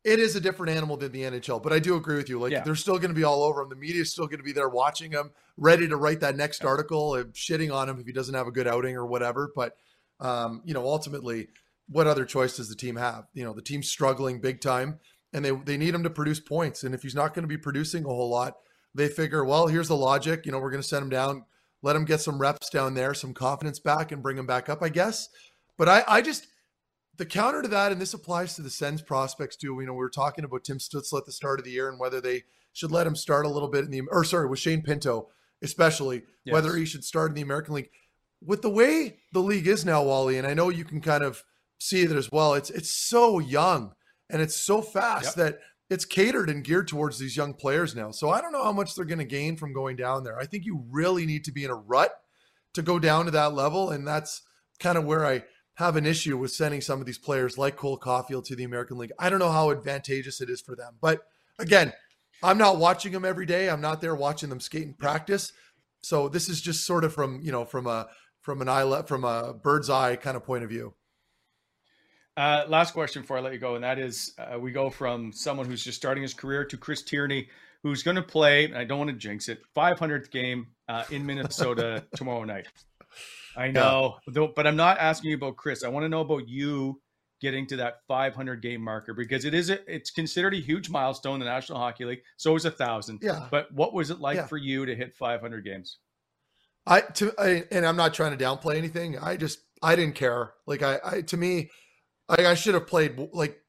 it 0.03 0.19
is 0.19 0.35
a 0.35 0.41
different 0.41 0.75
animal 0.75 0.97
than 0.97 1.11
the 1.11 1.21
NHL. 1.23 1.63
But 1.63 1.71
I 1.71 1.79
do 1.79 1.95
agree 1.95 2.17
with 2.17 2.27
you. 2.27 2.39
Like 2.39 2.51
yeah. 2.51 2.61
they're 2.61 2.75
still 2.75 2.97
going 2.97 3.09
to 3.09 3.15
be 3.15 3.23
all 3.23 3.43
over 3.43 3.61
him. 3.61 3.69
The 3.69 3.75
media 3.75 4.01
is 4.01 4.11
still 4.11 4.27
going 4.27 4.39
to 4.39 4.43
be 4.43 4.51
there 4.51 4.69
watching 4.69 5.11
him, 5.11 5.31
ready 5.57 5.87
to 5.87 5.95
write 5.95 6.19
that 6.19 6.35
next 6.35 6.65
article, 6.65 7.15
and 7.15 7.33
shitting 7.33 7.73
on 7.73 7.87
him 7.87 7.99
if 7.99 8.05
he 8.05 8.11
doesn't 8.11 8.35
have 8.35 8.47
a 8.47 8.51
good 8.51 8.67
outing 8.67 8.97
or 8.97 9.05
whatever. 9.05 9.51
But 9.55 9.77
um, 10.19 10.61
you 10.65 10.73
know, 10.73 10.85
ultimately, 10.85 11.47
what 11.87 12.07
other 12.07 12.25
choice 12.25 12.57
does 12.57 12.69
the 12.69 12.75
team 12.75 12.95
have? 12.95 13.25
You 13.33 13.43
know, 13.43 13.53
the 13.53 13.61
team's 13.61 13.89
struggling 13.89 14.41
big 14.41 14.61
time, 14.61 14.99
and 15.33 15.43
they 15.43 15.51
they 15.51 15.77
need 15.77 15.93
him 15.93 16.03
to 16.03 16.09
produce 16.09 16.39
points. 16.39 16.83
And 16.83 16.93
if 16.95 17.01
he's 17.01 17.15
not 17.15 17.33
going 17.33 17.43
to 17.43 17.47
be 17.47 17.57
producing 17.57 18.05
a 18.05 18.09
whole 18.09 18.29
lot, 18.29 18.55
they 18.93 19.07
figure, 19.07 19.43
well, 19.43 19.67
here's 19.67 19.87
the 19.87 19.97
logic. 19.97 20.45
You 20.45 20.51
know, 20.51 20.59
we're 20.59 20.71
going 20.71 20.81
to 20.81 20.87
send 20.87 21.03
him 21.03 21.09
down, 21.09 21.45
let 21.81 21.95
him 21.95 22.05
get 22.05 22.21
some 22.21 22.39
reps 22.39 22.69
down 22.69 22.93
there, 22.93 23.13
some 23.13 23.33
confidence 23.33 23.79
back, 23.79 24.11
and 24.11 24.23
bring 24.23 24.37
him 24.37 24.47
back 24.47 24.69
up. 24.69 24.81
I 24.81 24.89
guess. 24.89 25.29
But 25.77 25.89
I 25.89 26.03
I 26.07 26.21
just 26.21 26.47
the 27.17 27.25
counter 27.25 27.61
to 27.61 27.67
that, 27.69 27.91
and 27.91 28.01
this 28.01 28.13
applies 28.13 28.55
to 28.55 28.61
the 28.61 28.69
Sens 28.69 29.01
prospects 29.01 29.55
too. 29.55 29.77
You 29.79 29.85
know, 29.85 29.93
we 29.93 29.99
were 29.99 30.09
talking 30.09 30.45
about 30.45 30.63
Tim 30.63 30.77
Stützle 30.77 31.17
at 31.17 31.25
the 31.25 31.31
start 31.31 31.59
of 31.59 31.65
the 31.65 31.71
year 31.71 31.89
and 31.89 31.99
whether 31.99 32.19
they 32.19 32.43
should 32.71 32.91
let 32.91 33.05
him 33.05 33.15
start 33.15 33.45
a 33.45 33.49
little 33.49 33.69
bit 33.69 33.85
in 33.85 33.91
the, 33.91 34.01
or 34.09 34.23
sorry, 34.23 34.47
with 34.47 34.59
Shane 34.59 34.81
Pinto, 34.81 35.29
especially 35.61 36.23
yes. 36.43 36.53
whether 36.53 36.75
he 36.75 36.85
should 36.85 37.03
start 37.03 37.29
in 37.29 37.35
the 37.35 37.41
American 37.41 37.75
League. 37.75 37.89
With 38.43 38.61
the 38.61 38.69
way 38.69 39.19
the 39.31 39.39
league 39.39 39.67
is 39.67 39.85
now, 39.85 40.03
Wally, 40.03 40.37
and 40.37 40.47
I 40.47 40.53
know 40.53 40.69
you 40.69 40.83
can 40.83 40.99
kind 40.99 41.23
of 41.23 41.43
see 41.83 42.01
it 42.01 42.11
as 42.11 42.31
well. 42.31 42.53
It's 42.53 42.69
it's 42.69 42.89
so 42.89 43.39
young 43.39 43.93
and 44.29 44.41
it's 44.41 44.55
so 44.55 44.81
fast 44.81 45.35
yep. 45.37 45.53
that 45.53 45.59
it's 45.89 46.05
catered 46.05 46.49
and 46.49 46.63
geared 46.63 46.87
towards 46.87 47.19
these 47.19 47.35
young 47.35 47.53
players 47.53 47.95
now. 47.95 48.11
So 48.11 48.29
I 48.29 48.41
don't 48.41 48.53
know 48.53 48.63
how 48.63 48.71
much 48.71 48.95
they're 48.95 49.05
going 49.05 49.19
to 49.19 49.25
gain 49.25 49.57
from 49.57 49.73
going 49.73 49.97
down 49.97 50.23
there. 50.23 50.39
I 50.39 50.45
think 50.45 50.65
you 50.65 50.85
really 50.89 51.25
need 51.25 51.43
to 51.45 51.51
be 51.51 51.65
in 51.65 51.69
a 51.69 51.75
rut 51.75 52.13
to 52.73 52.81
go 52.81 52.99
down 52.99 53.25
to 53.25 53.31
that 53.31 53.53
level, 53.53 53.91
and 53.91 54.07
that's 54.07 54.41
kind 54.79 54.97
of 54.97 55.03
where 55.03 55.25
I 55.25 55.43
have 55.75 55.95
an 55.95 56.05
issue 56.05 56.37
with 56.37 56.51
sending 56.51 56.81
some 56.81 56.99
of 56.99 57.05
these 57.05 57.17
players 57.17 57.57
like 57.57 57.75
Cole 57.75 57.99
Caufield 57.99 58.45
to 58.45 58.55
the 58.55 58.63
American 58.63 58.97
League. 58.97 59.11
I 59.19 59.29
don't 59.29 59.39
know 59.39 59.51
how 59.51 59.71
advantageous 59.71 60.39
it 60.39 60.49
is 60.49 60.61
for 60.61 60.75
them. 60.75 60.95
But 61.01 61.21
again, 61.59 61.93
I'm 62.41 62.57
not 62.57 62.77
watching 62.77 63.11
them 63.11 63.25
every 63.25 63.45
day. 63.45 63.69
I'm 63.69 63.81
not 63.81 63.99
there 63.99 64.15
watching 64.15 64.49
them 64.49 64.59
skate 64.59 64.85
and 64.85 64.97
practice. 64.97 65.51
So 66.01 66.29
this 66.29 66.49
is 66.49 66.61
just 66.61 66.85
sort 66.85 67.03
of 67.03 67.13
from, 67.13 67.41
you 67.43 67.51
know, 67.51 67.65
from 67.65 67.87
a 67.87 68.07
from 68.41 68.61
an 68.61 68.69
eye 68.69 69.01
from 69.03 69.23
a 69.23 69.53
bird's 69.53 69.89
eye 69.89 70.15
kind 70.15 70.37
of 70.37 70.43
point 70.43 70.63
of 70.63 70.69
view. 70.69 70.93
Uh, 72.35 72.63
last 72.67 72.93
question 72.93 73.21
before 73.21 73.37
I 73.37 73.41
let 73.41 73.53
you 73.53 73.59
go, 73.59 73.75
and 73.75 73.83
that 73.83 73.99
is 73.99 74.33
uh, 74.37 74.57
we 74.59 74.71
go 74.71 74.89
from 74.89 75.31
someone 75.31 75.67
who's 75.67 75.83
just 75.83 75.97
starting 75.97 76.23
his 76.23 76.33
career 76.33 76.65
to 76.65 76.77
Chris 76.77 77.03
Tierney, 77.03 77.47
who's 77.83 78.01
going 78.01 78.15
to 78.15 78.23
play. 78.23 78.73
I 78.73 78.83
don't 78.83 78.97
want 78.97 79.09
to 79.11 79.15
jinx 79.15 79.49
it. 79.49 79.61
500th 79.75 80.31
game 80.31 80.67
uh, 80.89 81.03
in 81.11 81.25
Minnesota 81.25 82.05
tomorrow 82.15 82.43
night. 82.43 82.67
I 83.55 83.69
know, 83.69 84.17
yeah. 84.33 84.47
but 84.55 84.65
I'm 84.65 84.75
not 84.75 84.97
asking 84.97 85.29
you 85.29 85.35
about 85.35 85.57
Chris. 85.57 85.83
I 85.83 85.89
want 85.89 86.05
to 86.05 86.09
know 86.09 86.21
about 86.21 86.47
you 86.47 86.99
getting 87.39 87.67
to 87.67 87.75
that 87.75 87.97
500 88.07 88.61
game 88.61 88.81
marker 88.81 89.13
because 89.13 89.45
it 89.45 89.53
is 89.53 89.69
a, 89.69 89.93
it's 89.93 90.09
considered 90.09 90.53
a 90.53 90.59
huge 90.59 90.89
milestone 90.89 91.35
in 91.35 91.39
the 91.41 91.45
National 91.45 91.77
Hockey 91.77 92.05
League. 92.05 92.21
So 92.37 92.55
is 92.55 92.65
a 92.65 92.71
thousand. 92.71 93.19
Yeah. 93.21 93.47
But 93.51 93.71
what 93.73 93.93
was 93.93 94.09
it 94.09 94.19
like 94.19 94.37
yeah. 94.37 94.47
for 94.47 94.57
you 94.57 94.85
to 94.85 94.95
hit 94.95 95.13
500 95.13 95.63
games? 95.63 95.99
I 96.85 97.01
to 97.01 97.33
I, 97.37 97.63
and 97.71 97.85
I'm 97.85 97.95
not 97.95 98.13
trying 98.13 98.37
to 98.37 98.43
downplay 98.43 98.77
anything. 98.77 99.17
I 99.17 99.37
just 99.37 99.59
I 99.81 99.95
didn't 99.95 100.15
care. 100.15 100.53
Like 100.65 100.81
I, 100.81 100.99
I 101.03 101.21
to 101.21 101.37
me, 101.37 101.69
I, 102.29 102.47
I 102.47 102.53
should 102.53 102.73
have 102.73 102.87
played 102.87 103.29
like 103.33 103.59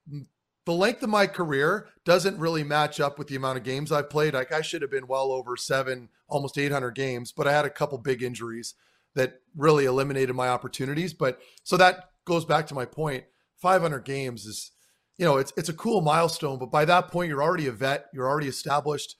the 0.67 0.73
length 0.73 1.03
of 1.03 1.11
my 1.11 1.27
career 1.27 1.89
doesn't 2.05 2.39
really 2.39 2.65
match 2.65 3.01
up 3.01 3.19
with 3.19 3.29
the 3.29 3.37
amount 3.37 3.59
of 3.59 3.65
games 3.65 3.93
I've 3.93 4.11
played. 4.11 4.35
Like 4.35 4.53
I 4.53 4.63
should 4.63 4.83
have 4.83 4.91
been 4.91 5.07
well 5.07 5.31
over 5.33 5.57
seven, 5.57 6.09
almost 6.29 6.59
800 6.59 6.93
games, 6.93 7.33
but 7.33 7.47
I 7.47 7.53
had 7.53 7.65
a 7.65 7.71
couple 7.71 7.99
big 7.99 8.23
injuries 8.23 8.75
that 9.15 9.41
really 9.57 9.85
eliminated 9.85 10.35
my 10.35 10.49
opportunities. 10.49 11.13
But 11.13 11.39
so 11.63 11.77
that 11.77 12.11
goes 12.25 12.45
back 12.45 12.67
to 12.69 12.75
my 12.75 12.85
point. 12.85 13.25
500 13.59 14.05
games 14.05 14.47
is, 14.47 14.73
you 15.17 15.25
know, 15.25 15.37
it's 15.37 15.53
it's 15.57 15.69
a 15.69 15.75
cool 15.75 16.01
milestone. 16.01 16.59
But 16.59 16.71
by 16.71 16.85
that 16.87 17.09
point, 17.09 17.29
you're 17.29 17.43
already 17.43 17.67
a 17.67 17.73
vet. 17.73 18.07
You're 18.13 18.29
already 18.29 18.49
established. 18.49 19.17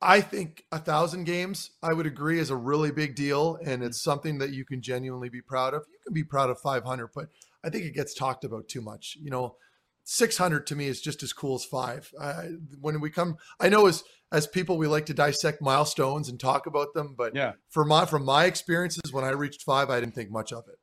I 0.00 0.20
think 0.20 0.64
a 0.70 0.78
thousand 0.78 1.24
games, 1.24 1.72
I 1.82 1.92
would 1.92 2.06
agree, 2.06 2.38
is 2.38 2.50
a 2.50 2.56
really 2.56 2.92
big 2.92 3.16
deal, 3.16 3.58
and 3.64 3.82
it's 3.82 3.98
mm-hmm. 3.98 4.10
something 4.10 4.38
that 4.38 4.50
you 4.50 4.64
can 4.64 4.80
genuinely 4.80 5.28
be 5.28 5.40
proud 5.40 5.74
of. 5.74 5.84
You 5.90 5.98
can 6.04 6.14
be 6.14 6.22
proud 6.22 6.50
of 6.50 6.60
500, 6.60 7.08
but 7.14 7.28
I 7.68 7.70
think 7.70 7.84
it 7.84 7.94
gets 7.94 8.14
talked 8.14 8.44
about 8.44 8.66
too 8.66 8.80
much. 8.80 9.14
You 9.20 9.28
know, 9.30 9.56
600 10.04 10.66
to 10.68 10.74
me 10.74 10.86
is 10.86 11.02
just 11.02 11.22
as 11.22 11.34
cool 11.34 11.56
as 11.56 11.66
five. 11.66 12.10
Uh, 12.18 12.44
when 12.80 12.98
we 12.98 13.10
come, 13.10 13.36
I 13.60 13.68
know 13.68 13.86
as 13.86 14.02
as 14.32 14.46
people 14.46 14.78
we 14.78 14.86
like 14.86 15.04
to 15.06 15.14
dissect 15.14 15.60
milestones 15.60 16.30
and 16.30 16.40
talk 16.40 16.66
about 16.66 16.94
them, 16.94 17.14
but 17.16 17.34
Yeah. 17.36 17.52
for 17.68 17.84
my 17.84 18.06
from 18.06 18.24
my 18.24 18.46
experiences, 18.46 19.12
when 19.12 19.24
I 19.24 19.30
reached 19.30 19.64
five, 19.64 19.90
I 19.90 20.00
didn't 20.00 20.14
think 20.14 20.30
much 20.30 20.50
of 20.50 20.64
it. 20.66 20.78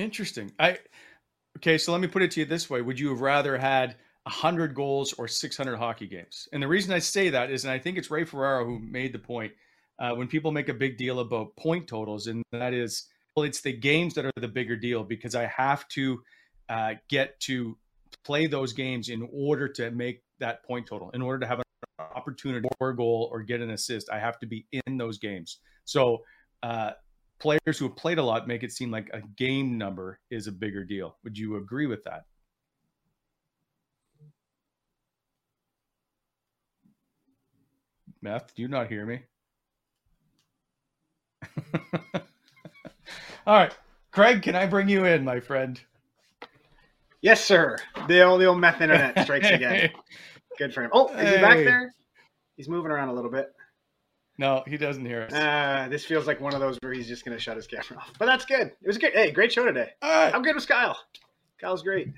Interesting. 0.00 0.52
I 0.58 0.78
okay. 1.58 1.76
So 1.76 1.92
let 1.92 2.00
me 2.00 2.08
put 2.08 2.22
it 2.22 2.30
to 2.32 2.40
you 2.40 2.46
this 2.46 2.70
way: 2.70 2.80
Would 2.80 2.98
you 2.98 3.10
have 3.10 3.20
rather 3.20 3.58
had 3.58 3.96
hundred 4.26 4.74
goals 4.74 5.12
or 5.14 5.28
six 5.28 5.56
hundred 5.56 5.76
hockey 5.76 6.06
games? 6.06 6.48
And 6.52 6.62
the 6.62 6.68
reason 6.68 6.92
I 6.94 6.98
say 6.98 7.28
that 7.30 7.50
is, 7.50 7.64
and 7.64 7.72
I 7.72 7.78
think 7.78 7.98
it's 7.98 8.10
Ray 8.10 8.24
Ferraro 8.24 8.64
who 8.64 8.78
made 8.78 9.12
the 9.12 9.18
point. 9.18 9.52
Uh, 9.98 10.14
when 10.14 10.26
people 10.26 10.50
make 10.50 10.68
a 10.70 10.74
big 10.74 10.96
deal 10.96 11.20
about 11.20 11.54
point 11.56 11.86
totals, 11.86 12.26
and 12.26 12.42
that 12.52 12.72
is, 12.72 13.06
well, 13.36 13.44
it's 13.44 13.60
the 13.60 13.72
games 13.72 14.14
that 14.14 14.24
are 14.24 14.32
the 14.36 14.48
bigger 14.48 14.76
deal 14.76 15.04
because 15.04 15.34
I 15.34 15.46
have 15.46 15.86
to 15.88 16.22
uh, 16.68 16.94
get 17.08 17.38
to 17.40 17.76
play 18.24 18.46
those 18.46 18.72
games 18.72 19.08
in 19.08 19.28
order 19.32 19.68
to 19.68 19.90
make 19.90 20.22
that 20.38 20.64
point 20.64 20.86
total. 20.86 21.10
In 21.10 21.22
order 21.22 21.40
to 21.40 21.46
have 21.46 21.58
an 21.58 21.64
opportunity 21.98 22.68
for 22.78 22.90
a 22.90 22.96
goal 22.96 23.28
or 23.32 23.42
get 23.42 23.60
an 23.60 23.70
assist, 23.70 24.10
I 24.10 24.18
have 24.18 24.38
to 24.40 24.46
be 24.46 24.66
in 24.86 24.96
those 24.96 25.18
games. 25.18 25.58
So. 25.84 26.22
Uh, 26.62 26.92
players 27.40 27.76
who 27.76 27.88
have 27.88 27.96
played 27.96 28.18
a 28.18 28.22
lot 28.22 28.46
make 28.46 28.62
it 28.62 28.70
seem 28.70 28.88
like 28.92 29.10
a 29.12 29.20
game 29.36 29.76
number 29.76 30.20
is 30.30 30.46
a 30.46 30.52
bigger 30.52 30.84
deal. 30.84 31.16
Would 31.24 31.36
you 31.36 31.56
agree 31.56 31.86
with 31.86 32.04
that? 32.04 32.22
Meth, 38.22 38.54
do 38.54 38.62
you 38.62 38.68
not 38.68 38.88
hear 38.88 39.04
me? 39.04 39.22
All 43.46 43.54
right. 43.56 43.76
Craig, 44.10 44.42
can 44.42 44.54
I 44.54 44.66
bring 44.66 44.88
you 44.88 45.04
in, 45.04 45.24
my 45.24 45.40
friend? 45.40 45.80
Yes, 47.22 47.44
sir. 47.44 47.76
The 48.08 48.22
old, 48.22 48.40
the 48.40 48.46
old 48.46 48.58
meth 48.58 48.80
internet 48.80 49.18
strikes 49.24 49.48
again. 49.48 49.90
Good 50.58 50.74
for 50.74 50.82
him. 50.82 50.90
Oh, 50.92 51.08
is 51.14 51.30
he 51.34 51.40
back 51.40 51.56
there? 51.58 51.94
He's 52.56 52.68
moving 52.68 52.90
around 52.90 53.08
a 53.08 53.14
little 53.14 53.30
bit. 53.30 53.52
No, 54.38 54.62
he 54.66 54.76
doesn't 54.76 55.04
hear 55.04 55.22
us. 55.22 55.32
Uh, 55.32 55.88
this 55.90 56.04
feels 56.04 56.26
like 56.26 56.40
one 56.40 56.54
of 56.54 56.60
those 56.60 56.76
where 56.82 56.92
he's 56.92 57.06
just 57.08 57.24
going 57.24 57.36
to 57.36 57.42
shut 57.42 57.56
his 57.56 57.66
camera 57.66 57.98
off. 57.98 58.12
But 58.18 58.26
that's 58.26 58.44
good. 58.44 58.68
It 58.82 58.86
was 58.86 58.98
good. 58.98 59.12
Hey, 59.12 59.30
great 59.30 59.52
show 59.52 59.64
today. 59.64 59.90
Right. 60.02 60.34
I'm 60.34 60.42
good 60.42 60.54
with 60.56 60.66
Kyle. 60.66 60.98
Kyle's 61.60 61.82
great. 61.82 62.08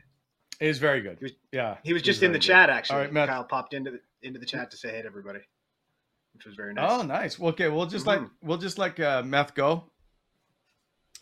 It 0.60 0.66
is 0.68 0.78
very 0.78 1.00
good. 1.00 1.18
He 1.18 1.24
was- 1.26 1.32
yeah. 1.52 1.76
He 1.82 1.92
was 1.92 2.02
just 2.02 2.22
in 2.22 2.32
the 2.32 2.38
good. 2.38 2.44
chat 2.46 2.70
actually. 2.70 2.96
All 2.96 3.02
right, 3.02 3.12
Matt. 3.12 3.28
Kyle 3.28 3.44
popped 3.44 3.74
into 3.74 3.90
the 3.90 4.00
into 4.22 4.38
the 4.40 4.46
chat 4.46 4.70
to 4.70 4.76
say 4.76 4.90
hey 4.90 5.02
to 5.02 5.06
everybody, 5.06 5.40
which 6.32 6.46
was 6.46 6.54
very 6.54 6.72
nice. 6.72 6.90
Oh, 6.90 7.02
nice. 7.02 7.38
Well, 7.38 7.50
okay, 7.50 7.68
we'll 7.68 7.86
just 7.86 8.06
Mhm. 8.06 8.08
let 8.08 8.20
we'll 8.42 8.58
just 8.58 8.78
let 8.78 8.98
uh, 9.00 9.22
Meth 9.24 9.54
go. 9.54 9.90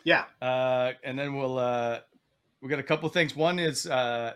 Yeah. 0.04 0.24
Uh, 0.40 0.92
and 1.04 1.18
then 1.18 1.34
we'll 1.34 1.58
uh, 1.58 2.00
we 2.60 2.68
got 2.68 2.78
a 2.78 2.84
couple 2.84 3.06
of 3.06 3.12
things. 3.12 3.34
One 3.36 3.58
is 3.58 3.86
uh, 3.86 4.34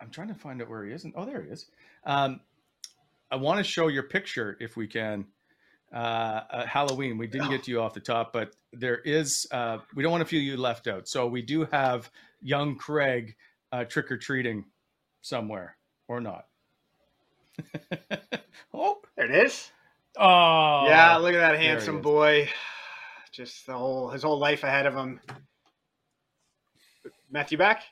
I'm 0.00 0.10
trying 0.10 0.28
to 0.28 0.34
find 0.34 0.60
out 0.62 0.68
where 0.68 0.84
he 0.84 0.92
is. 0.92 1.04
And, 1.04 1.12
oh, 1.16 1.24
there 1.24 1.42
he 1.42 1.50
is. 1.50 1.66
Um, 2.04 2.40
I 3.30 3.36
want 3.36 3.58
to 3.58 3.64
show 3.64 3.88
your 3.88 4.04
picture 4.04 4.56
if 4.60 4.76
we 4.76 4.86
can. 4.86 5.26
Uh, 5.92 6.42
uh, 6.50 6.66
Halloween. 6.66 7.16
We 7.16 7.28
didn't 7.28 7.48
get 7.48 7.62
to 7.64 7.70
you 7.70 7.80
off 7.80 7.94
the 7.94 8.00
top, 8.00 8.32
but 8.32 8.54
there 8.72 8.98
is. 8.98 9.46
Uh, 9.52 9.78
we 9.94 10.02
don't 10.02 10.10
want 10.10 10.20
to 10.20 10.26
feel 10.28 10.42
you 10.42 10.56
left 10.56 10.88
out. 10.88 11.08
So 11.08 11.26
we 11.28 11.42
do 11.42 11.64
have 11.66 12.10
young 12.42 12.76
Craig 12.76 13.36
uh, 13.72 13.84
trick 13.84 14.10
or 14.10 14.16
treating 14.16 14.64
somewhere 15.22 15.76
or 16.08 16.20
not. 16.20 16.46
oh, 18.74 18.98
There 19.16 19.26
it 19.26 19.46
is. 19.46 19.70
oh, 20.18 20.86
yeah, 20.86 21.16
look 21.16 21.34
at 21.34 21.38
that 21.38 21.58
handsome 21.58 22.02
boy. 22.02 22.48
Just 23.36 23.66
the 23.66 23.74
whole 23.74 24.08
his 24.08 24.22
whole 24.22 24.38
life 24.38 24.64
ahead 24.64 24.86
of 24.86 24.94
him. 24.94 25.20
Matthew 27.30 27.58
back? 27.58 27.82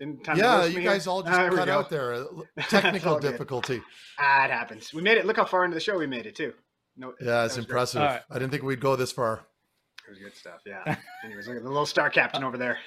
In 0.00 0.18
time 0.22 0.38
yeah, 0.38 0.64
you 0.64 0.76
me 0.76 0.82
here? 0.82 0.92
guys 0.92 1.06
all 1.06 1.22
just 1.22 1.34
Ah, 1.38 1.48
cut 1.50 1.68
out 1.68 1.90
there. 1.90 2.24
Technical 2.68 3.18
difficulty. 3.18 3.82
Ah, 4.18 4.46
it 4.46 4.50
happens. 4.50 4.92
We 4.94 5.02
made 5.02 5.18
it. 5.18 5.26
Look 5.26 5.36
how 5.36 5.44
far 5.44 5.64
into 5.64 5.74
the 5.74 5.80
show 5.80 5.98
we 5.98 6.06
made 6.06 6.26
it 6.26 6.34
too. 6.34 6.52
No, 6.96 7.12
Yeah, 7.20 7.44
it's 7.44 7.58
impressive. 7.58 8.00
All 8.00 8.06
right. 8.06 8.22
I 8.30 8.34
didn't 8.38 8.50
think 8.50 8.62
we'd 8.62 8.80
go 8.80 8.96
this 8.96 9.12
far. 9.12 9.44
It 10.06 10.10
was 10.10 10.18
good 10.18 10.34
stuff. 10.34 10.60
Yeah. 10.66 10.96
Anyways, 11.24 11.46
look 11.48 11.56
at 11.56 11.62
the 11.62 11.68
little 11.68 11.86
star 11.86 12.08
captain 12.10 12.42
over 12.44 12.56
there. 12.56 12.78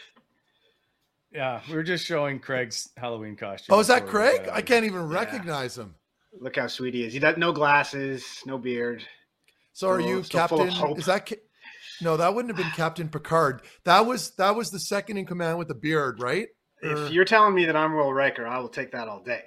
Yeah, 1.32 1.62
we 1.70 1.76
were 1.76 1.84
just 1.84 2.06
showing 2.06 2.40
Craig's 2.40 2.90
Halloween 2.98 3.36
costume. 3.36 3.76
Oh, 3.76 3.80
is 3.80 3.88
that 3.88 4.08
Craig? 4.08 4.46
got 4.46 4.56
I 4.56 4.62
can't 4.62 4.86
even 4.86 5.08
recognize 5.08 5.78
him. 5.78 5.94
Look 6.40 6.56
how 6.56 6.68
sweet 6.68 6.94
he 6.94 7.04
is. 7.04 7.14
He 7.14 7.20
does 7.20 7.38
no 7.38 7.52
glasses, 7.52 8.26
no 8.46 8.58
beard. 8.58 9.04
So 9.74 9.90
are 9.90 10.00
Still- 10.00 10.10
you 10.10 10.24
still 10.24 10.48
full 10.48 10.62
of 10.62 10.70
Captain? 10.70 10.98
Is 10.98 11.06
that? 11.06 11.32
No, 12.02 12.18
that 12.18 12.34
wouldn't 12.34 12.56
have 12.56 12.64
been 12.64 12.74
Captain 12.76 13.10
Picard. 13.10 13.62
That 13.86 14.06
was 14.06 14.32
that 14.38 14.56
was 14.56 14.70
the 14.72 14.80
second 14.80 15.18
in 15.18 15.26
command 15.26 15.58
with 15.58 15.68
the 15.68 15.76
beard, 15.76 16.22
right? 16.22 16.48
Or- 16.84 17.06
If 17.06 17.12
you're 17.12 17.26
telling 17.26 17.56
me 17.56 17.66
that 17.66 17.76
I'm 17.76 17.96
Will 17.96 18.14
Riker, 18.14 18.46
I 18.48 18.60
will 18.60 18.70
take 18.70 18.92
that 18.92 19.08
all 19.08 19.22
day. 19.24 19.44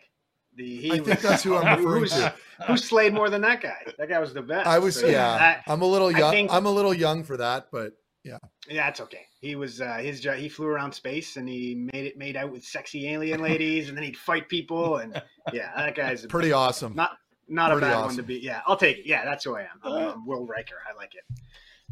The, 0.57 0.77
he 0.77 0.91
I 0.93 0.99
think 0.99 1.21
that's 1.21 1.45
who 1.45 1.57
I'm 1.57 1.79
referring 1.85 2.07
to. 2.07 2.35
Who 2.67 2.77
slayed 2.77 3.15
more 3.15 3.31
than 3.31 3.41
that 3.43 3.61
guy? 3.63 3.77
That 3.99 4.09
guy 4.09 4.19
was 4.19 4.35
the 4.35 4.43
best. 4.43 4.67
I 4.67 4.81
was 4.81 4.99
So, 4.99 5.07
yeah. 5.07 5.61
I- 5.67 5.73
I'm 5.73 5.83
a 5.83 5.87
little 5.87 6.11
young. 6.11 6.33
think- 6.33 6.53
I'm 6.53 6.67
a 6.67 6.71
little 6.71 6.93
young 6.93 7.23
for 7.23 7.37
that, 7.37 7.69
but 7.71 7.93
yeah, 8.25 8.39
Yeah, 8.69 8.89
it's 8.89 9.01
okay. 9.01 9.27
He 9.41 9.55
was 9.55 9.81
uh, 9.81 9.95
his 9.95 10.21
jo- 10.21 10.35
he 10.35 10.49
flew 10.51 10.67
around 10.67 10.93
space 10.93 11.37
and 11.39 11.49
he 11.49 11.75
made 11.95 12.05
it 12.05 12.19
made 12.19 12.37
out 12.37 12.53
with 12.53 12.63
sexy 12.65 13.09
alien 13.09 13.41
ladies 13.41 13.89
and 13.89 13.97
then 13.97 14.05
he'd 14.05 14.17
fight 14.19 14.49
people 14.49 14.97
and 14.99 15.23
yeah, 15.55 15.71
that 15.77 15.95
guy's 15.95 16.25
a, 16.25 16.29
pretty 16.29 16.53
awesome. 16.53 16.95
not 16.95 17.13
not 17.49 17.71
a 17.73 17.77
pretty 17.77 17.87
bad 17.95 18.05
one 18.05 18.17
to 18.17 18.23
be. 18.23 18.35
Yeah, 18.41 18.61
I'll 18.67 18.77
take 18.77 18.99
it. 18.99 19.07
Yeah, 19.07 19.25
that's 19.25 19.45
who 19.45 19.57
I 19.57 19.63
am. 19.63 19.81
I'm, 19.83 19.93
I'm 20.11 20.27
Will 20.27 20.45
Riker. 20.47 20.77
I 20.87 20.95
like 20.97 21.15
it. 21.15 21.25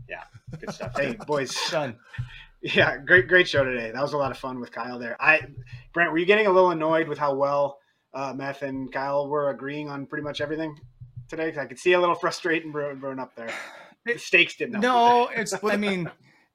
Yeah, 0.08 0.24
good 0.58 0.72
stuff. 0.72 0.96
Hey, 0.96 1.16
boys. 1.26 1.54
Done. 1.70 1.96
Yeah, 2.62 2.96
great, 2.98 3.28
great 3.28 3.48
show 3.48 3.62
today. 3.64 3.90
That 3.92 4.02
was 4.02 4.14
a 4.14 4.16
lot 4.16 4.30
of 4.30 4.38
fun 4.38 4.58
with 4.60 4.72
Kyle 4.72 4.98
there. 4.98 5.16
I, 5.20 5.40
Brent, 5.92 6.10
were 6.10 6.18
you 6.18 6.26
getting 6.26 6.46
a 6.46 6.50
little 6.50 6.70
annoyed 6.70 7.06
with 7.08 7.18
how 7.18 7.34
well 7.34 7.78
uh, 8.14 8.32
Meth 8.34 8.62
and 8.62 8.90
Kyle 8.92 9.28
were 9.28 9.50
agreeing 9.50 9.88
on 9.88 10.06
pretty 10.06 10.24
much 10.24 10.40
everything 10.40 10.74
today? 11.28 11.46
Because 11.46 11.58
I 11.58 11.66
could 11.66 11.78
see 11.78 11.92
a 11.92 12.00
little 12.00 12.16
frustrating 12.16 12.72
brewing, 12.72 12.98
brewing 12.98 13.18
up 13.20 13.34
there. 13.36 13.50
The 14.04 14.18
stakes 14.18 14.56
didn't. 14.56 14.80
No, 14.80 15.28
it's. 15.28 15.54
I 15.64 15.76
mean, 15.76 16.10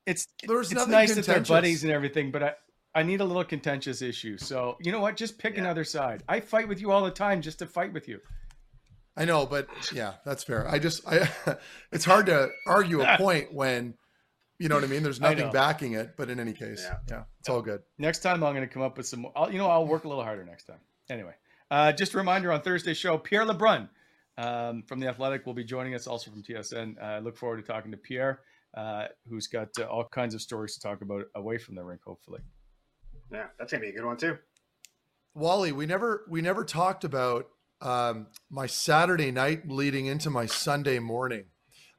it's. 0.05 0.27
There's 0.45 0.57
was 0.57 0.71
it's 0.71 0.79
nothing 0.79 0.91
nice 0.91 1.15
that 1.15 1.25
they're 1.25 1.39
buddies 1.41 1.83
and 1.83 1.91
everything, 1.93 2.31
but 2.31 2.43
I. 2.43 2.53
I 2.95 3.01
need 3.01 3.21
a 3.21 3.25
little 3.25 3.43
contentious 3.43 4.03
issue. 4.03 4.37
So 4.37 4.77
you 4.79 4.91
know 4.91 4.99
what? 4.99 5.17
Just 5.17 5.39
pick 5.39 5.55
Yeah. 5.55 5.61
another 5.61 5.83
side. 5.83 6.21
I 6.29 6.39
fight 6.39 6.67
with 6.67 6.79
you 6.79 6.91
all 6.91 7.03
the 7.03 7.09
time 7.09 7.41
just 7.41 7.57
to 7.59 7.65
fight 7.65 7.91
with 7.91 8.07
you. 8.07 8.19
I 9.15 9.25
know, 9.25 9.45
but 9.45 9.67
yeah, 9.93 10.13
that's 10.25 10.43
fair. 10.43 10.67
I 10.67 10.79
just 10.79 11.07
I 11.07 11.29
it's 11.91 12.05
hard 12.05 12.25
to 12.27 12.49
argue 12.67 13.01
a 13.01 13.17
point 13.19 13.53
when 13.53 13.93
you 14.59 14.69
know 14.69 14.75
what 14.75 14.83
I 14.83 14.87
mean. 14.87 15.03
There's 15.03 15.21
nothing 15.21 15.51
backing 15.51 15.93
it, 15.93 16.15
but 16.17 16.29
in 16.29 16.39
any 16.39 16.53
case, 16.53 16.81
Yeah. 16.83 16.97
yeah, 17.09 17.23
it's 17.39 17.49
all 17.49 17.61
good. 17.61 17.81
Next 17.97 18.19
time 18.19 18.43
I'm 18.43 18.53
going 18.55 18.67
to 18.67 18.73
come 18.73 18.81
up 18.81 18.97
with 18.97 19.07
some. 19.07 19.27
I'll, 19.35 19.51
you 19.51 19.57
know, 19.57 19.69
I'll 19.69 19.85
work 19.85 20.03
a 20.05 20.07
little 20.07 20.23
harder 20.23 20.43
next 20.45 20.65
time. 20.65 20.79
Anyway, 21.09 21.33
uh, 21.69 21.91
just 21.91 22.13
a 22.13 22.17
reminder 22.17 22.51
on 22.51 22.61
Thursday's 22.61 22.97
show, 22.97 23.17
Pierre 23.17 23.45
LeBrun 23.45 23.89
um, 24.37 24.83
from 24.87 24.99
the 24.99 25.07
Athletic 25.07 25.45
will 25.45 25.53
be 25.53 25.63
joining 25.63 25.93
us, 25.95 26.07
also 26.07 26.31
from 26.31 26.41
TSN. 26.43 27.01
I 27.01 27.17
uh, 27.17 27.19
look 27.19 27.37
forward 27.37 27.57
to 27.57 27.63
talking 27.71 27.91
to 27.91 27.97
Pierre, 27.97 28.39
uh, 28.75 29.05
who's 29.29 29.47
got 29.47 29.69
uh, 29.79 29.83
all 29.83 30.05
kinds 30.05 30.33
of 30.33 30.41
stories 30.41 30.75
to 30.75 30.81
talk 30.81 31.01
about 31.01 31.25
away 31.35 31.57
from 31.57 31.75
the 31.75 31.83
rink, 31.83 32.01
hopefully. 32.05 32.39
yeah, 33.31 33.47
that's 33.59 33.71
gonna 33.71 33.81
be 33.81 33.89
a 33.89 33.93
good 33.93 34.05
one 34.05 34.17
too. 34.17 34.37
Wally, 35.35 35.71
we 35.71 35.85
never 35.85 36.25
we 36.29 36.41
never 36.41 36.63
talked 36.63 37.03
about 37.03 37.47
um, 37.81 38.27
my 38.49 38.65
Saturday 38.65 39.31
night 39.31 39.69
leading 39.69 40.05
into 40.05 40.29
my 40.29 40.45
Sunday 40.45 40.99
morning. 40.99 41.45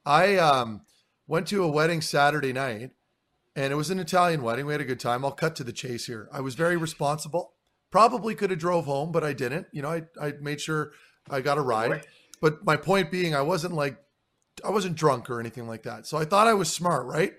I 0.07 0.37
um, 0.37 0.83
went 1.27 1.47
to 1.49 1.63
a 1.65 1.69
wedding 1.69 2.01
Saturday 2.01 2.53
night, 2.53 2.91
and 3.57 3.73
it 3.73 3.77
was 3.77 3.91
an 3.91 3.99
Italian 3.99 4.43
wedding. 4.43 4.67
We 4.67 4.73
had 4.73 4.81
a 4.81 4.87
good 4.87 5.01
time. 5.01 5.25
I'll 5.25 5.33
cut 5.33 5.57
to 5.57 5.65
the 5.65 5.73
chase 5.73 6.07
here. 6.07 6.29
I 6.33 6.41
was 6.41 6.55
very 6.55 6.77
responsible. 6.77 7.55
Probably 7.91 8.35
could 8.35 8.51
have 8.51 8.59
drove 8.59 8.87
home, 8.87 9.13
but 9.13 9.25
I 9.25 9.33
didn't. 9.33 9.67
You 9.73 9.83
know, 9.83 9.91
I 9.91 10.03
I 10.21 10.33
made 10.41 10.61
sure 10.61 10.93
I 11.31 11.41
got 11.41 11.59
a 11.59 11.63
ride. 11.63 12.07
But 12.41 12.65
my 12.65 12.77
point 12.77 13.11
being, 13.11 13.35
I 13.35 13.43
wasn't 13.43 13.75
like 13.75 13.97
I 14.65 14.71
wasn't 14.71 14.97
drunk 14.97 15.31
or 15.31 15.41
anything 15.41 15.67
like 15.69 15.85
that. 15.85 16.07
So 16.07 16.19
I 16.19 16.25
thought 16.25 16.47
I 16.49 16.55
was 16.55 16.73
smart, 16.73 17.07
right? 17.07 17.35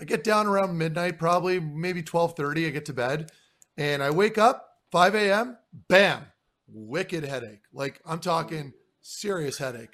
I 0.00 0.04
get 0.04 0.24
down 0.24 0.46
around 0.46 0.76
midnight, 0.76 1.18
probably 1.18 1.60
maybe 1.60 2.02
twelve 2.02 2.34
thirty. 2.36 2.66
I 2.66 2.70
get 2.70 2.84
to 2.86 2.92
bed, 2.92 3.30
and 3.76 4.02
I 4.02 4.10
wake 4.10 4.38
up 4.38 4.72
5 4.92 5.14
a.m. 5.14 5.56
Bam, 5.88 6.26
wicked 6.72 7.24
headache. 7.24 7.62
Like 7.72 8.00
I'm 8.06 8.20
talking 8.20 8.72
serious 9.00 9.58
headache 9.58 9.90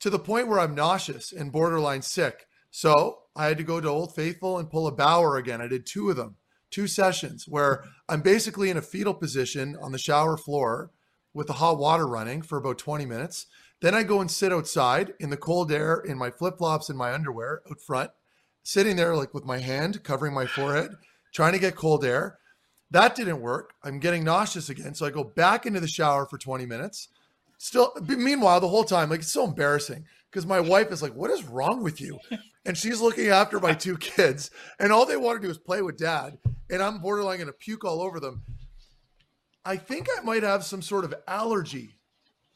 to 0.00 0.10
the 0.10 0.18
point 0.18 0.48
where 0.48 0.60
I'm 0.60 0.74
nauseous 0.74 1.32
and 1.32 1.52
borderline 1.52 2.02
sick. 2.02 2.46
So 2.70 3.20
I 3.34 3.46
had 3.46 3.58
to 3.58 3.64
go 3.64 3.80
to 3.80 3.88
Old 3.88 4.14
Faithful 4.14 4.58
and 4.58 4.70
pull 4.70 4.86
a 4.86 4.92
Bower 4.92 5.36
again. 5.36 5.60
I 5.60 5.68
did 5.68 5.86
two 5.86 6.10
of 6.10 6.16
them, 6.16 6.36
two 6.70 6.86
sessions 6.86 7.46
where 7.48 7.84
I'm 8.08 8.20
basically 8.20 8.70
in 8.70 8.76
a 8.76 8.82
fetal 8.82 9.14
position 9.14 9.76
on 9.80 9.92
the 9.92 9.98
shower 9.98 10.36
floor 10.36 10.90
with 11.32 11.46
the 11.46 11.54
hot 11.54 11.78
water 11.78 12.06
running 12.06 12.42
for 12.42 12.58
about 12.58 12.78
20 12.78 13.06
minutes. 13.06 13.46
Then 13.80 13.94
I 13.94 14.02
go 14.02 14.20
and 14.20 14.30
sit 14.30 14.52
outside 14.52 15.14
in 15.20 15.30
the 15.30 15.36
cold 15.36 15.70
air 15.70 16.02
in 16.04 16.18
my 16.18 16.30
flip 16.30 16.58
flops 16.58 16.88
and 16.88 16.98
my 16.98 17.12
underwear 17.12 17.62
out 17.70 17.80
front, 17.80 18.10
sitting 18.62 18.96
there 18.96 19.14
like 19.14 19.32
with 19.32 19.44
my 19.44 19.58
hand 19.58 20.02
covering 20.02 20.34
my 20.34 20.46
forehead, 20.46 20.90
trying 21.32 21.52
to 21.52 21.58
get 21.58 21.76
cold 21.76 22.04
air. 22.04 22.38
That 22.90 23.14
didn't 23.14 23.40
work. 23.40 23.74
I'm 23.82 23.98
getting 23.98 24.24
nauseous 24.24 24.70
again. 24.70 24.94
So 24.94 25.06
I 25.06 25.10
go 25.10 25.24
back 25.24 25.66
into 25.66 25.80
the 25.80 25.88
shower 25.88 26.26
for 26.26 26.38
20 26.38 26.64
minutes. 26.66 27.08
Still, 27.58 27.92
meanwhile, 28.06 28.60
the 28.60 28.68
whole 28.68 28.84
time, 28.84 29.10
like 29.10 29.20
it's 29.20 29.32
so 29.32 29.44
embarrassing 29.44 30.04
because 30.30 30.46
my 30.46 30.60
wife 30.60 30.92
is 30.92 31.02
like, 31.02 31.14
What 31.14 31.30
is 31.30 31.44
wrong 31.44 31.82
with 31.82 32.00
you? 32.00 32.18
And 32.64 32.76
she's 32.76 33.00
looking 33.00 33.28
after 33.28 33.58
my 33.58 33.72
two 33.72 33.96
kids, 33.96 34.50
and 34.78 34.92
all 34.92 35.06
they 35.06 35.16
want 35.16 35.40
to 35.40 35.46
do 35.46 35.50
is 35.50 35.56
play 35.56 35.80
with 35.80 35.96
dad. 35.96 36.36
And 36.68 36.82
I'm 36.82 36.98
borderline 36.98 37.38
going 37.38 37.46
to 37.46 37.52
puke 37.54 37.82
all 37.82 38.02
over 38.02 38.20
them. 38.20 38.42
I 39.64 39.76
think 39.76 40.06
I 40.16 40.20
might 40.20 40.42
have 40.42 40.64
some 40.64 40.82
sort 40.82 41.04
of 41.04 41.14
allergy 41.26 41.94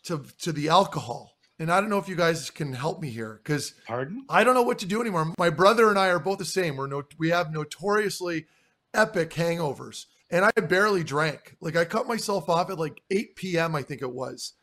to 0.04 0.24
to 0.40 0.52
the 0.52 0.68
alcohol. 0.68 1.32
And 1.58 1.70
I 1.70 1.80
don't 1.80 1.90
know 1.90 1.98
if 1.98 2.08
you 2.08 2.16
guys 2.16 2.50
can 2.50 2.72
help 2.72 3.00
me 3.00 3.08
here 3.08 3.40
because 3.42 3.74
Pardon? 3.86 4.24
I 4.28 4.44
don't 4.44 4.54
know 4.54 4.62
what 4.62 4.80
to 4.80 4.86
do 4.86 5.00
anymore. 5.00 5.32
My 5.38 5.50
brother 5.50 5.88
and 5.88 5.98
I 5.98 6.08
are 6.08 6.18
both 6.18 6.38
the 6.38 6.44
same. 6.44 6.76
We're 6.76 6.88
no, 6.88 7.04
we 7.18 7.30
have 7.30 7.52
notoriously 7.52 8.46
epic 8.92 9.30
hangovers, 9.30 10.06
and 10.32 10.44
I 10.44 10.50
barely 10.62 11.04
drank. 11.04 11.54
Like 11.60 11.76
I 11.76 11.84
cut 11.84 12.08
myself 12.08 12.48
off 12.48 12.70
at 12.70 12.78
like 12.78 13.00
8 13.10 13.36
p.m. 13.36 13.76
I 13.76 13.82
think 13.82 14.02
it 14.02 14.12
was. 14.12 14.54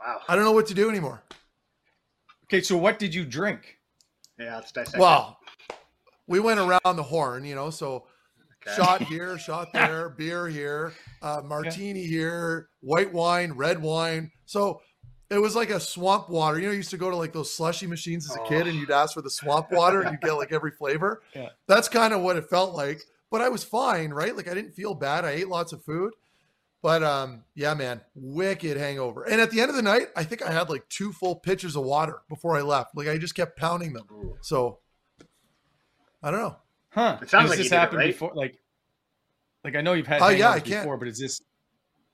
Wow. 0.00 0.20
I 0.28 0.34
don't 0.34 0.44
know 0.44 0.52
what 0.52 0.66
to 0.66 0.74
do 0.74 0.90
anymore. 0.90 1.22
Okay, 2.44 2.60
so 2.60 2.76
what 2.76 2.98
did 2.98 3.14
you 3.14 3.24
drink? 3.24 3.78
Yeah, 4.38 4.56
let's 4.56 4.72
dissect. 4.72 4.98
Well, 4.98 5.38
we 6.26 6.40
went 6.40 6.60
around 6.60 6.96
the 6.96 7.02
horn, 7.02 7.44
you 7.44 7.54
know, 7.54 7.70
so 7.70 8.06
Okay. 8.66 8.76
shot 8.76 9.02
here, 9.08 9.38
shot 9.38 9.72
there, 9.72 10.10
beer 10.10 10.48
here, 10.48 10.92
uh, 11.22 11.42
martini 11.44 12.04
here, 12.04 12.68
white 12.80 13.12
wine, 13.12 13.52
red 13.52 13.80
wine. 13.80 14.30
So 14.46 14.80
it 15.30 15.38
was 15.38 15.54
like 15.54 15.70
a 15.70 15.80
swamp 15.80 16.28
water. 16.28 16.58
You 16.58 16.66
know, 16.66 16.70
you 16.72 16.78
used 16.78 16.90
to 16.90 16.96
go 16.96 17.10
to 17.10 17.16
like 17.16 17.32
those 17.32 17.52
slushy 17.52 17.86
machines 17.86 18.26
as 18.28 18.36
a 18.36 18.40
kid 18.48 18.66
and 18.66 18.78
you'd 18.78 18.90
ask 18.90 19.14
for 19.14 19.22
the 19.22 19.30
swamp 19.30 19.70
water 19.70 20.02
and 20.02 20.10
you'd 20.12 20.20
get 20.20 20.32
like 20.32 20.52
every 20.52 20.70
flavor. 20.72 21.22
Yeah. 21.34 21.48
That's 21.66 21.88
kind 21.88 22.12
of 22.14 22.20
what 22.20 22.36
it 22.36 22.48
felt 22.48 22.74
like. 22.74 23.00
But 23.30 23.40
I 23.40 23.48
was 23.48 23.64
fine, 23.64 24.10
right? 24.10 24.36
Like 24.36 24.48
I 24.48 24.54
didn't 24.54 24.72
feel 24.72 24.94
bad. 24.94 25.24
I 25.24 25.30
ate 25.30 25.48
lots 25.48 25.72
of 25.72 25.82
food. 25.84 26.12
But 26.82 27.02
um, 27.02 27.44
yeah, 27.54 27.72
man, 27.74 28.02
wicked 28.14 28.76
hangover. 28.76 29.22
And 29.24 29.40
at 29.40 29.50
the 29.50 29.60
end 29.60 29.70
of 29.70 29.76
the 29.76 29.82
night, 29.82 30.08
I 30.14 30.22
think 30.24 30.42
I 30.42 30.52
had 30.52 30.68
like 30.68 30.86
two 30.90 31.12
full 31.12 31.36
pitchers 31.36 31.76
of 31.76 31.84
water 31.84 32.20
before 32.28 32.56
I 32.56 32.60
left. 32.60 32.94
Like 32.96 33.08
I 33.08 33.16
just 33.16 33.34
kept 33.34 33.58
pounding 33.58 33.94
them. 33.94 34.06
So 34.42 34.80
I 36.22 36.30
don't 36.30 36.40
know. 36.40 36.56
Huh? 36.90 37.18
It 37.22 37.30
sounds 37.30 37.44
Does 37.44 37.50
like 37.50 37.58
this 37.58 37.70
happened 37.70 38.00
it 38.02 38.04
right. 38.04 38.12
before? 38.12 38.32
Like, 38.34 38.58
like 39.64 39.76
I 39.76 39.80
know 39.80 39.94
you've 39.94 40.06
had 40.06 40.20
Oh, 40.22 40.28
yeah, 40.28 40.50
I 40.50 40.60
hangovers 40.60 40.64
can't- 40.64 40.82
before, 40.82 40.96
but 40.98 41.08
is 41.08 41.18
this 41.18 41.40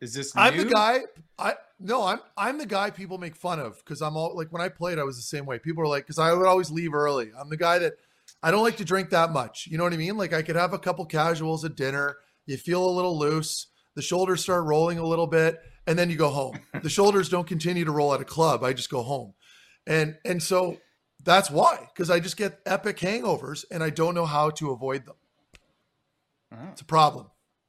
is 0.00 0.14
this? 0.14 0.32
I'm 0.36 0.56
the 0.56 0.64
guy. 0.64 1.00
I 1.38 1.54
no, 1.78 2.04
I'm 2.06 2.20
I'm 2.36 2.56
the 2.56 2.64
guy 2.64 2.90
people 2.90 3.18
make 3.18 3.36
fun 3.36 3.58
of 3.60 3.76
because 3.78 4.00
I'm 4.00 4.16
all 4.16 4.34
like 4.36 4.52
when 4.52 4.62
I 4.62 4.68
played, 4.68 4.98
I 4.98 5.02
was 5.02 5.16
the 5.16 5.22
same 5.22 5.44
way. 5.46 5.58
People 5.58 5.82
are 5.82 5.88
like, 5.88 6.04
because 6.04 6.18
I 6.18 6.32
would 6.32 6.46
always 6.46 6.70
leave 6.70 6.94
early. 6.94 7.30
I'm 7.38 7.50
the 7.50 7.56
guy 7.56 7.78
that 7.80 7.94
I 8.42 8.50
don't 8.50 8.62
like 8.62 8.78
to 8.78 8.84
drink 8.84 9.10
that 9.10 9.32
much. 9.32 9.66
You 9.70 9.78
know 9.78 9.84
what 9.84 9.92
I 9.92 9.96
mean? 9.96 10.16
Like 10.16 10.32
I 10.32 10.42
could 10.42 10.56
have 10.56 10.72
a 10.72 10.78
couple 10.78 11.04
casuals 11.06 11.64
at 11.64 11.76
dinner. 11.76 12.16
You 12.46 12.56
feel 12.56 12.84
a 12.84 12.90
little 12.90 13.18
loose. 13.18 13.66
The 13.96 14.02
shoulders 14.02 14.42
start 14.42 14.64
rolling 14.64 14.98
a 14.98 15.06
little 15.06 15.26
bit, 15.26 15.60
and 15.86 15.98
then 15.98 16.10
you 16.10 16.16
go 16.16 16.30
home. 16.30 16.60
the 16.82 16.88
shoulders 16.88 17.28
don't 17.28 17.46
continue 17.46 17.84
to 17.84 17.92
roll 17.92 18.14
at 18.14 18.20
a 18.20 18.24
club. 18.24 18.64
I 18.64 18.72
just 18.72 18.90
go 18.90 19.02
home, 19.02 19.34
and 19.86 20.16
and 20.24 20.42
so 20.42 20.78
that's 21.22 21.50
why 21.50 21.88
because 21.92 22.10
I 22.10 22.20
just 22.20 22.36
get 22.36 22.60
epic 22.64 22.98
hangovers 22.98 23.64
and 23.70 23.82
I 23.82 23.90
don't 23.90 24.14
know 24.14 24.26
how 24.26 24.50
to 24.50 24.70
avoid 24.70 25.06
them. 25.06 25.16
Oh. 26.52 26.68
It's 26.72 26.80
a 26.80 26.86
problem. 26.86 27.26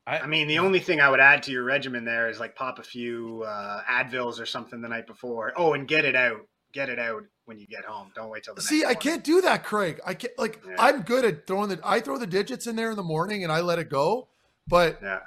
I 0.08 0.26
mean, 0.26 0.48
the 0.48 0.60
only 0.60 0.80
thing 0.80 1.00
I 1.00 1.10
would 1.10 1.20
add 1.20 1.44
to 1.44 1.52
your 1.52 1.64
regimen 1.64 2.06
there 2.06 2.28
is 2.28 2.40
like 2.40 2.56
pop 2.56 2.80
a 2.80 2.84
few 2.84 3.44
uh, 3.48 3.84
Advils 3.84 4.42
or 4.42 4.48
something 4.48 4.82
the 4.82 4.90
night 4.90 5.06
before. 5.06 5.54
Oh, 5.56 5.74
and 5.74 5.88
get 5.88 6.06
it 6.06 6.16
out. 6.16 6.48
Get 6.74 6.90
it 6.90 6.98
out 6.98 7.24
when 7.52 7.60
you 7.60 7.68
get 7.68 7.84
home. 7.84 8.10
Don't 8.16 8.30
wait 8.30 8.44
till 8.46 8.56
the 8.56 8.62
See, 8.62 8.80
next 8.80 8.92
I 8.92 8.94
can't 8.94 9.24
do 9.26 9.42
that, 9.42 9.66
Craig. 9.66 10.00
I 10.06 10.14
can't 10.14 10.32
like 10.40 10.62
Yeah. 10.66 10.76
I'm 10.80 11.02
good 11.02 11.26
at 11.26 11.46
throwing 11.46 11.68
the 11.68 11.82
I 11.84 12.00
throw 12.00 12.18
the 12.18 12.26
digits 12.26 12.66
in 12.66 12.78
there 12.78 12.92
in 12.92 12.96
the 12.96 13.04
morning 13.04 13.44
and 13.44 13.52
I 13.52 13.60
let 13.60 13.78
it 13.78 13.90
go, 13.90 14.30
but 14.70 15.00
Yeah. 15.04 15.20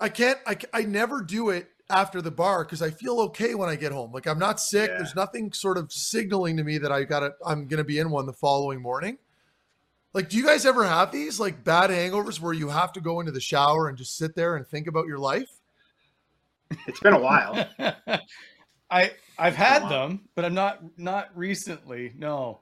I 0.00 0.08
can't 0.08 0.38
I, 0.46 0.56
I 0.72 0.82
never 0.84 1.20
do 1.20 1.50
it 1.50 1.68
after 1.90 2.22
the 2.22 2.30
bar 2.30 2.64
because 2.64 2.80
I 2.80 2.88
feel 2.90 3.20
okay 3.20 3.54
when 3.54 3.68
I 3.68 3.76
get 3.76 3.92
home. 3.92 4.10
Like 4.10 4.26
I'm 4.26 4.38
not 4.38 4.58
sick. 4.58 4.88
Yeah. 4.88 4.96
There's 4.96 5.14
nothing 5.14 5.52
sort 5.52 5.76
of 5.76 5.92
signaling 5.92 6.56
to 6.56 6.64
me 6.64 6.78
that 6.78 6.90
I 6.90 7.04
got 7.04 7.20
to 7.20 7.34
I'm 7.44 7.68
going 7.68 7.76
to 7.76 7.84
be 7.84 7.98
in 7.98 8.10
one 8.10 8.24
the 8.24 8.32
following 8.32 8.80
morning. 8.80 9.18
Like 10.14 10.30
do 10.30 10.38
you 10.38 10.46
guys 10.46 10.64
ever 10.64 10.86
have 10.86 11.12
these 11.12 11.38
like 11.38 11.62
bad 11.62 11.90
hangovers 11.90 12.40
where 12.40 12.54
you 12.54 12.70
have 12.70 12.94
to 12.94 13.02
go 13.02 13.20
into 13.20 13.32
the 13.32 13.40
shower 13.40 13.88
and 13.90 13.98
just 13.98 14.16
sit 14.16 14.34
there 14.34 14.56
and 14.56 14.66
think 14.66 14.86
about 14.86 15.06
your 15.06 15.18
life? 15.18 15.50
It's 16.86 17.00
been 17.00 17.12
a 17.12 17.20
while. 17.20 17.68
I 18.90 19.12
I've 19.40 19.56
had 19.56 19.88
them, 19.88 20.20
but 20.34 20.44
I'm 20.44 20.54
not 20.54 20.82
not 20.98 21.30
recently. 21.34 22.12
No, 22.16 22.60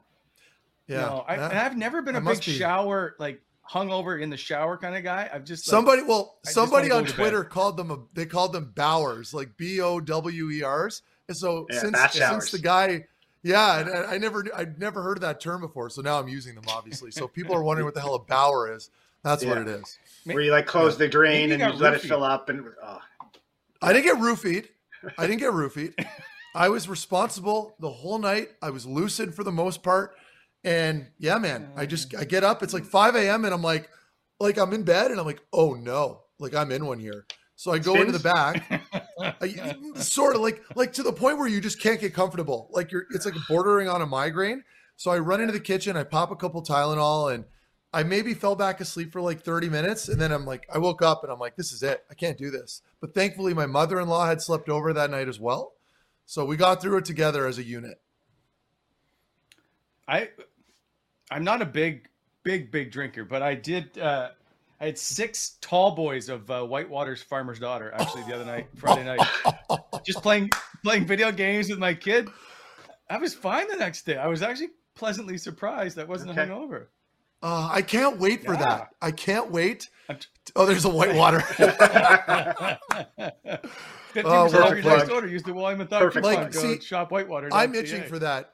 Yeah. 0.87 1.01
no. 1.01 1.25
I, 1.27 1.35
that- 1.35 1.51
and 1.51 1.59
I've 1.59 1.77
never 1.77 2.01
been 2.01 2.15
a 2.15 2.21
big 2.21 2.37
be- 2.43 2.51
shower 2.53 3.15
like 3.19 3.41
hungover 3.69 4.19
in 4.21 4.29
the 4.29 4.37
shower 4.37 4.77
kind 4.77 4.95
of 4.95 5.03
guy. 5.03 5.29
I've 5.31 5.43
just 5.43 5.67
like, 5.67 5.71
Somebody, 5.71 6.01
well, 6.03 6.37
I 6.45 6.49
somebody 6.49 6.89
on 6.91 7.05
Twitter 7.05 7.43
bed. 7.43 7.51
called 7.51 7.77
them 7.77 7.91
a, 7.91 7.99
they 8.13 8.25
called 8.25 8.53
them 8.53 8.71
Bowers, 8.75 9.33
like 9.33 9.55
B 9.57 9.79
O 9.81 9.99
W 9.99 10.49
E 10.49 10.63
R's. 10.63 11.03
And 11.27 11.37
so 11.37 11.67
Yeah, 11.69 11.79
since 11.81 12.13
since 12.13 12.51
the 12.51 12.57
guy, 12.59 13.05
yeah, 13.43 13.79
and 13.79 13.89
I, 13.89 14.15
I 14.15 14.17
never 14.17 14.45
I'd 14.55 14.79
never 14.79 15.03
heard 15.03 15.17
of 15.17 15.21
that 15.21 15.39
term 15.39 15.61
before, 15.61 15.89
so 15.91 16.01
now 16.01 16.19
I'm 16.19 16.27
using 16.27 16.55
them 16.55 16.63
obviously. 16.69 17.11
So 17.11 17.27
people 17.27 17.53
are 17.55 17.61
wondering 17.63 17.85
what 17.85 17.93
the 17.93 18.01
hell 18.01 18.15
a 18.15 18.19
Bower 18.19 18.73
is. 18.75 18.89
That's 19.23 19.43
what 19.45 19.57
it 19.57 19.67
is. 19.67 19.99
Where 20.23 20.41
you 20.41 20.51
like 20.51 20.65
close 20.65 20.97
the 20.97 21.07
drain 21.07 21.51
and 21.51 21.59
you 21.61 21.67
you 21.67 21.71
got 21.73 21.79
let 21.81 21.93
it 21.93 22.01
fill 22.01 22.23
up 22.23 22.49
and 22.49 22.65
oh, 22.83 22.99
I 23.81 23.93
didn't 23.93 24.05
get 24.05 24.17
roofied. 24.17 24.67
I 25.17 25.27
didn't 25.27 25.39
get 25.39 25.51
roofied. 25.51 25.93
I 26.55 26.69
was 26.69 26.89
responsible 26.89 27.75
the 27.79 27.91
whole 27.91 28.17
night. 28.17 28.49
I 28.61 28.69
was 28.71 28.85
lucid 28.85 29.35
for 29.35 29.43
the 29.43 29.51
most 29.51 29.83
part. 29.83 30.15
And 30.63 31.07
yeah, 31.17 31.37
man, 31.37 31.71
I 31.75 31.85
just 31.85 32.15
I 32.15 32.25
get 32.25 32.43
up. 32.43 32.63
It's 32.63 32.73
like 32.73 32.85
5 32.85 33.15
a.m. 33.15 33.45
and 33.45 33.53
I'm 33.53 33.61
like, 33.61 33.89
like 34.39 34.57
I'm 34.57 34.73
in 34.73 34.83
bed 34.83 35.11
and 35.11 35.19
I'm 35.19 35.25
like, 35.25 35.41
oh 35.53 35.73
no, 35.73 36.21
like 36.39 36.55
I'm 36.55 36.71
in 36.71 36.85
one 36.85 36.99
here. 36.99 37.25
So 37.55 37.73
I 37.73 37.79
go 37.79 37.95
into 37.95 38.13
the 38.13 38.19
back, 38.19 38.63
I, 39.41 39.75
sort 39.95 40.35
of 40.35 40.41
like 40.41 40.63
like 40.75 40.93
to 40.93 41.03
the 41.03 41.11
point 41.11 41.37
where 41.37 41.47
you 41.47 41.59
just 41.59 41.81
can't 41.81 41.99
get 41.99 42.13
comfortable. 42.13 42.69
Like 42.71 42.91
you're 42.91 43.05
it's 43.13 43.25
like 43.25 43.35
bordering 43.47 43.89
on 43.89 44.01
a 44.01 44.05
migraine. 44.05 44.63
So 44.95 45.11
I 45.11 45.19
run 45.19 45.41
into 45.41 45.53
the 45.53 45.59
kitchen, 45.59 45.95
I 45.95 46.03
pop 46.03 46.31
a 46.31 46.35
couple 46.35 46.61
Tylenol, 46.61 47.33
and 47.33 47.45
I 47.93 48.03
maybe 48.03 48.33
fell 48.33 48.55
back 48.55 48.81
asleep 48.81 49.11
for 49.11 49.21
like 49.21 49.41
30 49.41 49.69
minutes. 49.69 50.09
And 50.09 50.19
then 50.19 50.31
I'm 50.31 50.45
like, 50.45 50.67
I 50.73 50.77
woke 50.77 51.01
up 51.01 51.23
and 51.23 51.31
I'm 51.31 51.39
like, 51.39 51.55
this 51.55 51.71
is 51.71 51.83
it. 51.83 52.03
I 52.09 52.13
can't 52.13 52.37
do 52.37 52.51
this. 52.51 52.81
But 53.01 53.13
thankfully, 53.13 53.53
my 53.53 53.65
mother 53.65 53.99
in 53.99 54.07
law 54.07 54.25
had 54.25 54.41
slept 54.41 54.69
over 54.69 54.93
that 54.93 55.09
night 55.09 55.27
as 55.27 55.39
well. 55.39 55.73
So 56.29 56.45
we 56.45 56.57
got 56.57 56.79
through 56.79 56.97
it 56.97 57.05
together 57.05 57.47
as 57.47 57.57
a 57.57 57.63
unit. 57.63 57.99
I 60.07 60.29
I'm 61.31 61.43
not 61.43 61.63
a 61.63 61.65
big 61.65 62.07
big 62.43 62.71
big 62.71 62.91
drinker, 62.91 63.25
but 63.25 63.41
I 63.41 63.55
did. 63.55 63.97
Uh, 63.97 64.29
I 64.79 64.85
had 64.85 64.99
six 64.99 65.57
tall 65.59 65.95
boys 65.95 66.29
of 66.29 66.47
uh, 66.51 66.63
Whitewater's 66.67 67.23
Farmer's 67.23 67.57
Daughter 67.57 67.91
actually 67.95 68.21
the 68.25 68.35
other 68.35 68.45
night, 68.45 68.67
Friday 68.75 69.05
night, 69.05 69.19
just 70.05 70.21
playing 70.21 70.51
playing 70.83 71.07
video 71.07 71.31
games 71.31 71.67
with 71.67 71.79
my 71.79 71.95
kid. 71.95 72.29
I 73.09 73.17
was 73.17 73.33
fine 73.33 73.67
the 73.67 73.77
next 73.77 74.05
day. 74.05 74.17
I 74.17 74.27
was 74.27 74.43
actually 74.43 74.69
pleasantly 74.93 75.39
surprised 75.39 75.97
I 75.97 76.03
wasn't 76.03 76.37
Okay. 76.37 76.45
hungover. 76.47 76.89
Uh, 77.41 77.69
I 77.71 77.81
can't 77.81 78.19
wait 78.19 78.45
for 78.45 78.53
Yeah. 78.53 78.59
that. 78.59 78.89
I 79.01 79.09
can't 79.09 79.49
wait. 79.49 79.89
T- 80.07 80.27
Oh, 80.55 80.67
there's 80.67 80.85
a 80.85 80.89
Whitewater. 80.89 81.41
Fifteen 84.13 84.31
Oh, 84.33 84.43
percent 84.45 84.63
off 84.63 84.69
perfect 84.69 84.85
your 84.85 84.97
next 84.97 85.09
order. 85.11 85.27
Use 85.27 85.43
the 85.43 85.53
Wally 85.53 85.73
and 85.73 85.81
Methot 85.83 85.99
Perfect 85.99 86.25
coupon 86.25 86.51
code 86.51 86.53
See, 86.53 86.79
shop 86.81 87.11
Whitewater. 87.11 87.49
I'm 87.51 87.75
itching 87.75 88.03
for 88.03 88.19
that. 88.19 88.53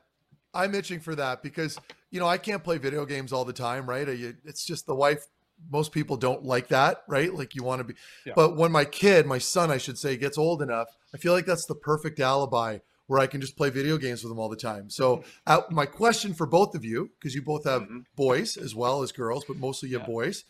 I'm 0.54 0.74
itching 0.74 1.00
for 1.00 1.16
that 1.16 1.44
because 1.44 1.78
you 2.12 2.20
know 2.20 2.28
I 2.28 2.38
can't 2.38 2.64
play 2.64 2.78
video 2.78 3.06
games 3.06 3.34
all 3.34 3.46
the 3.46 3.54
time, 3.54 3.88
right? 3.90 4.08
It's 4.08 4.66
just 4.66 4.86
the 4.86 4.96
wife. 4.96 5.26
Most 5.72 5.94
people 5.94 6.18
don't 6.18 6.44
like 6.44 6.68
that, 6.70 7.04
right? 7.08 7.34
Like 7.34 7.56
you 7.56 7.64
want 7.64 7.80
to 7.80 7.84
be. 7.86 7.94
Yeah. 8.26 8.34
But 8.36 8.58
when 8.58 8.72
my 8.72 8.84
kid, 8.84 9.26
my 9.26 9.38
son, 9.38 9.72
I 9.72 9.78
should 9.78 9.98
say, 9.98 10.18
gets 10.18 10.38
old 10.38 10.62
enough, 10.62 10.88
I 11.14 11.18
feel 11.18 11.32
like 11.34 11.46
that's 11.46 11.66
the 11.66 11.76
perfect 11.76 12.20
alibi 12.20 12.80
where 13.08 13.20
I 13.20 13.28
can 13.28 13.40
just 13.40 13.56
play 13.56 13.70
video 13.70 13.98
games 13.98 14.24
with 14.24 14.32
him 14.32 14.40
all 14.40 14.50
the 14.50 14.56
time. 14.56 14.90
So 14.90 15.24
uh, 15.46 15.62
my 15.70 15.86
question 15.86 16.34
for 16.34 16.46
both 16.48 16.74
of 16.76 16.84
you, 16.84 17.12
because 17.20 17.36
you 17.36 17.42
both 17.42 17.64
have 17.66 17.84
Mhm. 17.84 18.06
boys 18.16 18.58
as 18.58 18.74
well 18.74 19.04
as 19.04 19.12
girls, 19.12 19.46
but 19.46 19.58
mostly 19.58 19.90
you 19.90 20.00
have 20.00 20.08
boys. 20.08 20.44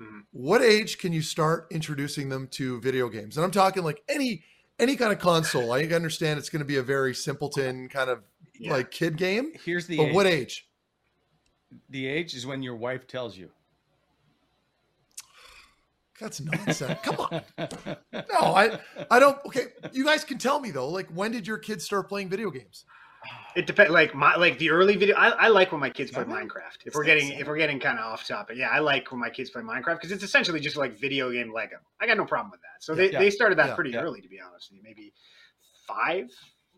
Mhm. 0.00 0.24
What 0.32 0.62
age 0.62 0.98
can 0.98 1.12
you 1.12 1.22
start 1.22 1.66
introducing 1.70 2.28
them 2.30 2.48
to 2.52 2.80
video 2.80 3.08
games? 3.08 3.36
And 3.36 3.44
I'm 3.44 3.50
talking 3.50 3.82
like 3.84 4.02
any 4.08 4.42
any 4.78 4.96
kind 4.96 5.12
of 5.12 5.18
console. 5.18 5.72
I 5.72 5.82
understand 5.84 6.38
it's 6.38 6.48
going 6.48 6.60
to 6.60 6.64
be 6.66 6.78
a 6.78 6.82
very 6.82 7.14
simpleton 7.14 7.88
kind 7.90 8.08
of 8.08 8.22
Yeah. 8.58 8.72
like 8.72 8.90
kid 8.90 9.16
game. 9.18 9.52
Here's 9.62 9.86
the 9.86 9.98
But 9.98 10.06
age. 10.06 10.14
what 10.14 10.26
age? 10.26 10.68
The 11.90 12.06
age 12.06 12.34
is 12.34 12.46
when 12.46 12.62
your 12.62 12.76
wife 12.76 13.06
tells 13.06 13.36
you. 13.36 13.50
That's 16.18 16.40
nonsense. 16.40 16.98
Come 17.02 17.16
on. 17.16 17.42
No, 18.12 18.38
I 18.54 18.78
I 19.10 19.18
don't 19.18 19.38
okay. 19.46 19.66
You 19.92 20.04
guys 20.04 20.24
can 20.24 20.38
tell 20.38 20.60
me 20.60 20.70
though, 20.70 20.88
like 20.88 21.08
when 21.10 21.30
did 21.32 21.46
your 21.46 21.58
kids 21.58 21.84
start 21.84 22.08
playing 22.08 22.28
video 22.28 22.50
games? 22.50 22.84
It 23.56 23.66
depends. 23.66 23.90
Like 23.92 24.14
my 24.14 24.36
like 24.36 24.58
the 24.58 24.70
early 24.70 24.96
video. 24.96 25.16
I, 25.16 25.28
I 25.30 25.48
like 25.48 25.72
when 25.72 25.80
my 25.80 25.90
kids 25.90 26.10
play 26.10 26.24
Minecraft. 26.24 26.86
If 26.86 26.94
we're 26.94 27.04
getting 27.04 27.30
if 27.32 27.46
we're 27.46 27.56
getting 27.56 27.80
kind 27.80 27.98
of 27.98 28.04
off 28.06 28.26
topic, 28.26 28.56
yeah, 28.56 28.68
I 28.70 28.78
like 28.78 29.10
when 29.10 29.20
my 29.20 29.28
kids 29.30 29.50
play 29.50 29.62
Minecraft 29.62 29.96
because 29.96 30.12
it's 30.12 30.22
essentially 30.24 30.60
just 30.60 30.76
like 30.76 30.98
video 30.98 31.30
game 31.32 31.52
Lego. 31.52 31.76
I 32.00 32.06
got 32.06 32.16
no 32.16 32.24
problem 32.24 32.50
with 32.50 32.60
that. 32.60 32.82
So 32.82 32.94
they, 32.94 33.10
Yeah. 33.12 33.18
they 33.18 33.30
started 33.30 33.58
that 33.58 33.68
Yeah. 33.70 33.74
pretty 33.74 33.90
Yeah. 33.90 34.00
early, 34.02 34.20
to 34.20 34.28
be 34.28 34.40
honest 34.40 34.70
with 34.70 34.78
you. 34.78 34.82
Maybe 34.84 35.12
five 35.86 36.30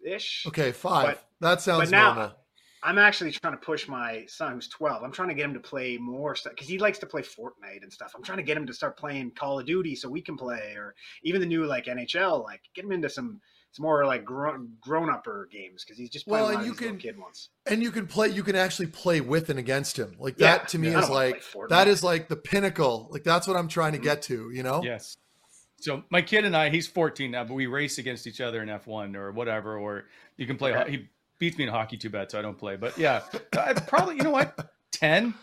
ish. 0.04 0.44
Okay, 0.46 0.72
five. 0.72 1.06
But- 1.40 1.48
that 1.48 1.60
sounds 1.60 1.90
but 1.90 1.96
now- 1.96 2.14
normal. 2.14 2.36
I'm 2.84 2.98
actually 2.98 3.30
trying 3.30 3.52
to 3.52 3.60
push 3.60 3.86
my 3.86 4.24
son 4.26 4.54
who's 4.54 4.68
12. 4.68 5.04
I'm 5.04 5.12
trying 5.12 5.28
to 5.28 5.34
get 5.34 5.44
him 5.44 5.54
to 5.54 5.60
play 5.60 5.96
more 5.98 6.34
stuff 6.34 6.54
because 6.54 6.66
he 6.66 6.78
likes 6.78 6.98
to 6.98 7.06
play 7.06 7.22
Fortnite 7.22 7.82
and 7.82 7.92
stuff. 7.92 8.10
I'm 8.16 8.24
trying 8.24 8.38
to 8.38 8.42
get 8.42 8.56
him 8.56 8.66
to 8.66 8.74
start 8.74 8.98
playing 8.98 9.30
Call 9.36 9.60
of 9.60 9.66
Duty 9.66 9.94
so 9.94 10.08
we 10.08 10.20
can 10.20 10.36
play, 10.36 10.74
or 10.76 10.96
even 11.22 11.40
the 11.40 11.46
new 11.46 11.64
like 11.64 11.84
NHL. 11.86 12.42
Like 12.42 12.60
get 12.74 12.84
him 12.84 12.90
into 12.90 13.08
some 13.08 13.40
some 13.72 13.82
more 13.84 14.04
like 14.06 14.24
grown 14.24 14.74
grown 14.80 15.10
upper 15.10 15.48
games 15.50 15.84
because 15.84 15.98
he's 15.98 16.10
just 16.10 16.26
playing 16.26 16.44
Well, 16.44 16.52
a 16.52 16.56
and 16.58 16.66
you 16.66 16.72
of 16.72 16.76
these 16.78 16.82
little 16.86 16.96
can- 16.98 17.02
kid 17.14 17.18
ones. 17.18 17.48
And 17.66 17.82
you 17.82 17.90
can 17.90 18.06
play 18.06 18.28
you 18.28 18.42
can 18.42 18.54
actually 18.56 18.86
play 18.88 19.20
with 19.20 19.48
and 19.50 19.58
against 19.58 19.98
him. 19.98 20.14
Like 20.18 20.38
Yeah. 20.38 20.58
that 20.58 20.68
to 20.68 20.78
me 20.78 20.90
Yeah, 20.90 21.00
is 21.02 21.08
like 21.10 21.42
that 21.70 21.88
is 21.88 22.02
like 22.04 22.28
the 22.28 22.36
pinnacle. 22.36 23.08
Like 23.10 23.24
that's 23.24 23.46
what 23.48 23.56
I'm 23.56 23.68
trying 23.68 23.92
to 23.92 23.98
Mhm. 23.98 24.02
get 24.02 24.22
to, 24.22 24.50
you 24.50 24.62
know? 24.62 24.82
Yes. 24.84 25.16
So 25.80 26.04
my 26.10 26.22
kid 26.22 26.44
and 26.44 26.56
I, 26.56 26.68
he's 26.70 26.86
14 26.86 27.30
now, 27.32 27.42
but 27.44 27.54
we 27.54 27.66
race 27.66 27.98
against 27.98 28.26
each 28.28 28.40
other 28.40 28.62
in 28.62 28.68
F1 28.68 29.16
or 29.16 29.32
whatever. 29.32 29.78
Or 29.78 30.04
you 30.36 30.46
can 30.46 30.56
play. 30.56 30.72
Okay. 30.76 30.90
He 30.90 31.08
beats 31.38 31.58
me 31.58 31.64
in 31.64 31.70
hockey 31.70 31.96
too 31.96 32.10
bad, 32.10 32.30
so 32.30 32.38
I 32.38 32.42
don't 32.42 32.56
play. 32.58 32.76
But 32.76 32.96
yeah, 32.98 33.22
I 33.58 33.72
probably 33.72 34.16
you 34.16 34.22
know 34.22 34.30
what, 34.30 34.70
10. 34.92 35.34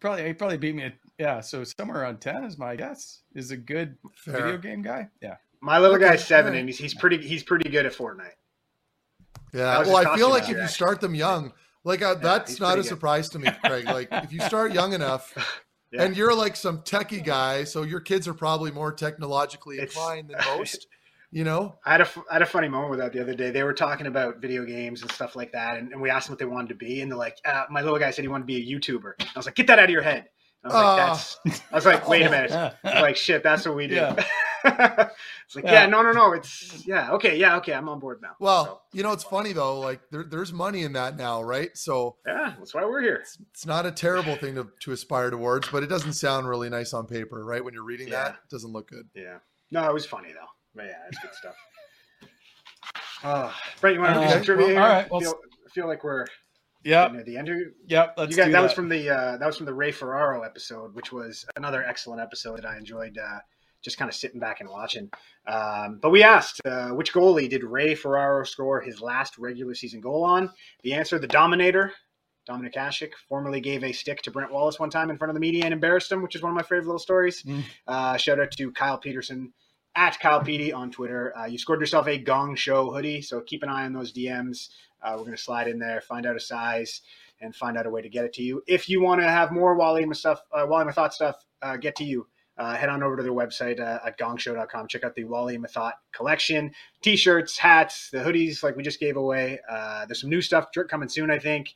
Probably 0.00 0.26
he 0.26 0.32
probably 0.34 0.56
beat 0.56 0.74
me. 0.74 0.84
At, 0.84 0.94
yeah, 1.18 1.40
so 1.40 1.64
somewhere 1.64 2.00
around 2.02 2.20
10 2.20 2.44
is 2.44 2.56
my 2.58 2.76
guess. 2.76 3.20
Is 3.34 3.50
a 3.50 3.56
good 3.56 3.96
Fair. 4.16 4.34
video 4.36 4.56
game 4.58 4.82
guy. 4.82 5.08
Yeah. 5.20 5.36
My 5.60 5.78
little 5.78 5.96
Okay, 5.96 6.04
guy's 6.10 6.24
seven, 6.26 6.46
alright. 6.50 6.60
and 6.60 6.68
he's, 6.68 6.78
he's 6.78 6.94
pretty 6.94 7.26
he's 7.26 7.42
pretty 7.42 7.68
good 7.70 7.86
at 7.86 7.92
Fortnite. 7.92 8.30
Yeah. 9.52 9.82
That 9.82 9.86
Well, 9.86 9.96
I 10.08 10.16
feel 10.16 10.28
like 10.30 10.44
if 10.44 10.48
you 10.50 10.54
actually. 10.56 10.68
start 10.74 11.00
them 11.00 11.14
young, 11.14 11.52
like 11.84 12.02
uh, 12.02 12.14
that's 12.14 12.60
not 12.60 12.74
a 12.74 12.82
good. 12.82 12.86
surprise 12.88 13.28
to 13.30 13.38
me, 13.38 13.48
Craig. 13.64 13.86
Like 13.86 14.08
if 14.12 14.32
you 14.32 14.40
start 14.40 14.72
young 14.72 14.92
enough, 14.92 15.32
Yeah. 15.92 16.02
and 16.02 16.16
you're 16.16 16.34
like 16.34 16.56
some 16.56 16.78
techie 16.82 17.24
guy, 17.24 17.62
so 17.62 17.82
your 17.82 18.00
kids 18.00 18.26
are 18.26 18.34
probably 18.34 18.72
more 18.72 18.92
technologically 18.92 19.76
It's- 19.76 19.94
inclined 19.94 20.30
than 20.30 20.38
most. 20.58 20.88
You 21.32 21.42
know, 21.44 21.76
I 21.84 21.92
had 21.92 22.00
a 22.00 22.04
f- 22.04 22.18
I 22.30 22.34
had 22.34 22.42
a 22.42 22.46
funny 22.46 22.68
moment 22.68 22.90
with 22.90 22.98
that 23.00 23.12
the 23.12 23.20
other 23.20 23.34
day. 23.34 23.50
They 23.50 23.62
were 23.64 23.72
talking 23.74 24.06
about 24.06 24.38
video 24.40 24.64
games 24.64 25.02
and 25.02 25.10
stuff 25.10 25.34
like 25.36 25.52
that, 25.52 25.76
and, 25.76 25.92
and 25.92 26.00
we 26.00 26.08
asked 26.08 26.28
them 26.28 26.32
what 26.32 26.38
they 26.38 26.44
wanted 26.44 26.68
to 26.68 26.74
be, 26.76 27.00
and 27.02 27.10
they're 27.10 27.18
like, 27.18 27.36
uh, 27.44 27.64
"My 27.68 27.82
little 27.82 27.98
guy 27.98 28.10
said 28.12 28.22
he 28.22 28.28
wanted 28.28 28.44
to 28.44 28.46
be 28.46 28.56
a 28.56 28.78
YouTuber." 28.78 29.12
I 29.20 29.24
was 29.36 29.44
like, 29.44 29.56
"Get 29.56 29.66
that 29.66 29.78
out 29.80 29.84
of 29.86 29.90
your 29.90 30.02
head." 30.02 30.26
I 30.64 30.68
was 30.68 30.74
like. 30.74 30.96
"That's." 31.44 31.60
I 31.70 31.74
was 31.74 31.84
like, 31.86 32.08
"Wait 32.08 32.22
a 32.22 32.30
minute." 32.30 32.52
I 32.52 32.74
like, 33.02 33.16
"Shit, 33.16 33.42
that's 33.42 33.66
what 33.66 33.74
we 33.76 33.86
do." 33.88 33.96
Yeah. 33.96 34.24
it's 35.46 35.54
like, 35.56 35.64
Yeah. 35.64 35.72
yeah. 35.72 35.86
no, 35.86 36.02
no, 36.02 36.12
no. 36.12 36.32
It's 36.32 36.86
yeah, 36.86 37.12
okay, 37.12 37.36
yeah, 37.38 37.56
okay. 37.58 37.72
I'm 37.74 37.88
on 37.88 37.98
board 37.98 38.20
now. 38.22 38.32
well, 38.40 38.82
you 38.92 39.02
know, 39.02 39.12
it's 39.12 39.24
funny 39.24 39.52
though. 39.52 39.80
Like 39.80 40.00
there, 40.10 40.24
there's 40.24 40.52
money 40.52 40.82
in 40.82 40.92
that 40.94 41.16
now, 41.16 41.42
right? 41.42 41.70
So 41.76 42.16
So, 42.26 42.32
yeah, 42.32 42.54
that's 42.58 42.74
why 42.74 42.84
we're 42.84 43.00
here. 43.02 43.22
it's 43.50 43.64
not 43.66 43.86
a 43.86 43.90
terrible 43.92 44.36
thing 44.36 44.56
to, 44.56 44.68
to 44.80 44.92
aspire 44.92 45.30
towards, 45.30 45.68
but 45.68 45.82
it 45.82 45.86
doesn't 45.86 46.14
sound 46.14 46.48
really 46.48 46.68
nice 46.68 46.92
on 46.92 47.06
paper, 47.06 47.44
right? 47.44 47.64
When 47.64 47.74
you're 47.74 47.84
reading 47.84 48.08
Yeah. 48.08 48.24
that, 48.24 48.30
it 48.34 48.50
doesn't 48.50 48.72
look 48.72 48.88
good. 48.90 49.08
Yeah. 49.14 49.38
No, 49.70 49.88
it 49.88 49.94
was 49.94 50.04
funny 50.06 50.32
though. 50.32 50.48
But 50.74 50.86
yeah, 50.86 50.98
it's 51.08 51.18
good 51.20 51.32
stuff. 51.34 51.54
Uh, 53.24 53.50
Brent, 53.80 53.94
you 53.96 54.00
want 54.02 54.14
to 54.14 54.20
do 54.20 54.24
Okay, 54.26 54.32
some 54.34 54.44
trivia 54.44 54.66
well, 54.66 54.74
here? 54.74 54.80
all 54.82 54.88
right, 54.88 55.06
I 55.06 55.18
feel, 55.20 55.34
I 55.66 55.70
feel 55.70 55.86
like 55.88 56.04
we're 56.04 56.26
Yep. 56.84 57.12
near 57.12 57.24
the 57.24 57.36
end 57.38 57.48
here. 57.48 57.72
Yep. 57.88 58.14
Let's 58.18 58.30
you 58.30 58.36
guys, 58.36 58.46
do 58.46 58.52
that, 58.52 58.58
that. 58.58 58.62
was 58.62 58.72
from 58.72 58.88
the 58.88 59.08
uh, 59.10 59.36
that 59.38 59.46
was 59.46 59.56
from 59.56 59.66
the 59.66 59.74
Ray 59.74 59.90
Ferraro 59.90 60.42
episode, 60.42 60.94
which 60.94 61.12
was 61.12 61.44
another 61.56 61.82
excellent 61.82 62.20
episode 62.20 62.58
that 62.58 62.66
I 62.66 62.76
enjoyed. 62.76 63.18
Uh, 63.18 63.38
just 63.86 63.96
kind 63.96 64.10
of 64.10 64.14
sitting 64.14 64.38
back 64.38 64.60
and 64.60 64.68
watching. 64.68 65.10
Um, 65.46 65.98
but 66.02 66.10
we 66.10 66.22
asked 66.22 66.60
uh, 66.66 66.88
which 66.90 67.14
goalie 67.14 67.48
did 67.48 67.64
Ray 67.64 67.94
Ferraro 67.94 68.44
score 68.44 68.80
his 68.80 69.00
last 69.00 69.38
regular 69.38 69.74
season 69.74 70.02
goal 70.02 70.24
on? 70.24 70.50
The 70.82 70.92
answer: 70.92 71.18
the 71.18 71.26
Dominator. 71.26 71.92
Dominik 72.48 72.74
Hasek 72.74 73.10
formerly 73.28 73.60
gave 73.60 73.82
a 73.82 73.90
stick 73.90 74.22
to 74.22 74.30
Brent 74.30 74.52
Wallace 74.52 74.78
one 74.78 74.88
time 74.88 75.10
in 75.10 75.18
front 75.18 75.30
of 75.30 75.34
the 75.34 75.40
media 75.40 75.64
and 75.64 75.74
embarrassed 75.74 76.12
him, 76.12 76.22
which 76.22 76.36
is 76.36 76.42
one 76.42 76.52
of 76.52 76.54
my 76.54 76.62
favorite 76.62 76.86
little 76.86 77.00
stories. 77.00 77.42
Mm. 77.42 77.64
Uh, 77.88 78.16
shout 78.16 78.38
out 78.38 78.52
to 78.52 78.70
Kyle 78.70 78.98
Peterson 78.98 79.52
at 79.96 80.20
Kyle 80.20 80.40
Petey 80.40 80.72
on 80.72 80.92
Twitter. 80.92 81.36
Uh, 81.36 81.46
you 81.46 81.58
scored 81.58 81.80
yourself 81.80 82.06
a 82.06 82.18
Gong 82.18 82.54
Show 82.54 82.92
hoodie, 82.92 83.20
so 83.20 83.40
keep 83.40 83.64
an 83.64 83.68
eye 83.68 83.84
on 83.84 83.92
those 83.92 84.12
DMs. 84.12 84.68
Uh, 85.02 85.14
we're 85.16 85.24
going 85.24 85.36
to 85.36 85.42
slide 85.42 85.66
in 85.66 85.78
there, 85.78 86.00
find 86.00 86.24
out 86.24 86.36
a 86.36 86.40
size, 86.40 87.00
and 87.40 87.54
find 87.54 87.76
out 87.76 87.86
a 87.86 87.90
way 87.90 88.02
to 88.02 88.08
get 88.08 88.24
it 88.24 88.32
to 88.34 88.42
you. 88.42 88.62
If 88.66 88.88
you 88.88 89.02
want 89.02 89.20
to 89.22 89.28
have 89.28 89.50
more 89.50 89.74
Wally 89.74 90.02
and 90.02 90.10
my 90.10 90.14
stuff, 90.14 90.42
uh, 90.52 90.66
Wally 90.68 90.82
and 90.82 90.94
Methot 90.94 91.12
stuff, 91.12 91.44
uh, 91.62 91.76
get 91.76 91.96
to 91.96 92.04
you. 92.04 92.26
Uh, 92.58 92.74
head 92.74 92.88
on 92.88 93.02
over 93.02 93.16
to 93.16 93.22
their 93.22 93.32
website 93.32 93.80
uh, 93.80 93.98
at 94.06 94.18
gongshow.com. 94.18 94.88
Check 94.88 95.04
out 95.04 95.14
the 95.14 95.24
Wally 95.24 95.56
and 95.56 95.64
Methot 95.64 95.92
collection 96.12 96.72
t-shirts, 97.02 97.58
hats, 97.58 98.08
the 98.10 98.18
hoodies 98.18 98.62
like 98.62 98.76
we 98.76 98.82
just 98.82 98.98
gave 98.98 99.16
away. 99.16 99.60
Uh, 99.68 100.06
there's 100.06 100.22
some 100.22 100.30
new 100.30 100.40
stuff 100.40 100.68
coming 100.88 101.08
soon, 101.08 101.30
I 101.30 101.38
think. 101.38 101.74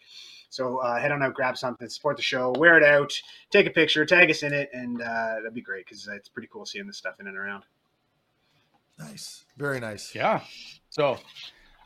So 0.51 0.79
uh, 0.79 0.99
head 0.99 1.13
on 1.13 1.23
out, 1.23 1.35
grab 1.35 1.57
something, 1.57 1.89
support 1.89 2.17
the 2.17 2.23
show, 2.23 2.53
wear 2.59 2.77
it 2.77 2.83
out, 2.83 3.13
take 3.51 3.67
a 3.67 3.71
picture, 3.71 4.05
tag 4.05 4.31
us 4.31 4.43
in 4.43 4.53
it, 4.53 4.69
and 4.73 5.01
uh, 5.01 5.35
that'd 5.37 5.55
be 5.55 5.61
great 5.61 5.87
because 5.87 6.09
it's 6.09 6.29
pretty 6.29 6.49
cool 6.53 6.67
seeing 6.67 6.87
this 6.89 6.97
stuff 6.97 7.21
in 7.21 7.29
and 7.29 7.37
around. 7.37 7.63
Nice, 8.99 9.45
very 9.57 9.79
nice. 9.79 10.13
Yeah. 10.15 10.41
So 10.91 11.19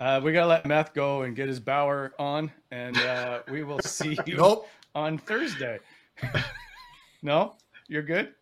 uh, 0.00 0.20
we 0.24 0.32
gotta 0.32 0.46
let 0.46 0.66
Meth 0.66 0.94
go 0.94 1.22
and 1.22 1.36
get 1.36 1.46
his 1.46 1.60
Bower 1.60 2.14
on, 2.18 2.50
and 2.70 2.96
uh, 2.96 3.40
we 3.50 3.64
will 3.64 3.80
see 3.80 4.18
you 4.26 4.38
Nope, 4.38 4.66
on 4.94 5.18
Thursday. 5.18 5.78
no, 7.22 7.56
you're 7.86 8.02
good. 8.02 8.34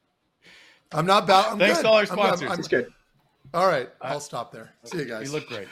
I'm 0.95 1.07
not 1.07 1.25
about. 1.25 1.53
I'm 1.53 1.59
Thanks 1.59 1.79
good. 1.79 1.83
to 1.83 1.89
all 1.89 1.95
our 1.95 2.01
I'm- 2.03 2.19
I'm- 2.19 2.37
sponsors. 2.37 2.51
I'm- 2.51 2.61
good. 2.85 2.93
all 3.55 3.67
right, 3.67 3.89
I'll 4.01 4.21
stop 4.21 4.53
there. 4.53 4.73
See 4.85 4.99
you 4.99 5.05
guys. 5.05 5.27
You 5.27 5.33
look 5.33 5.47
great. 5.49 5.69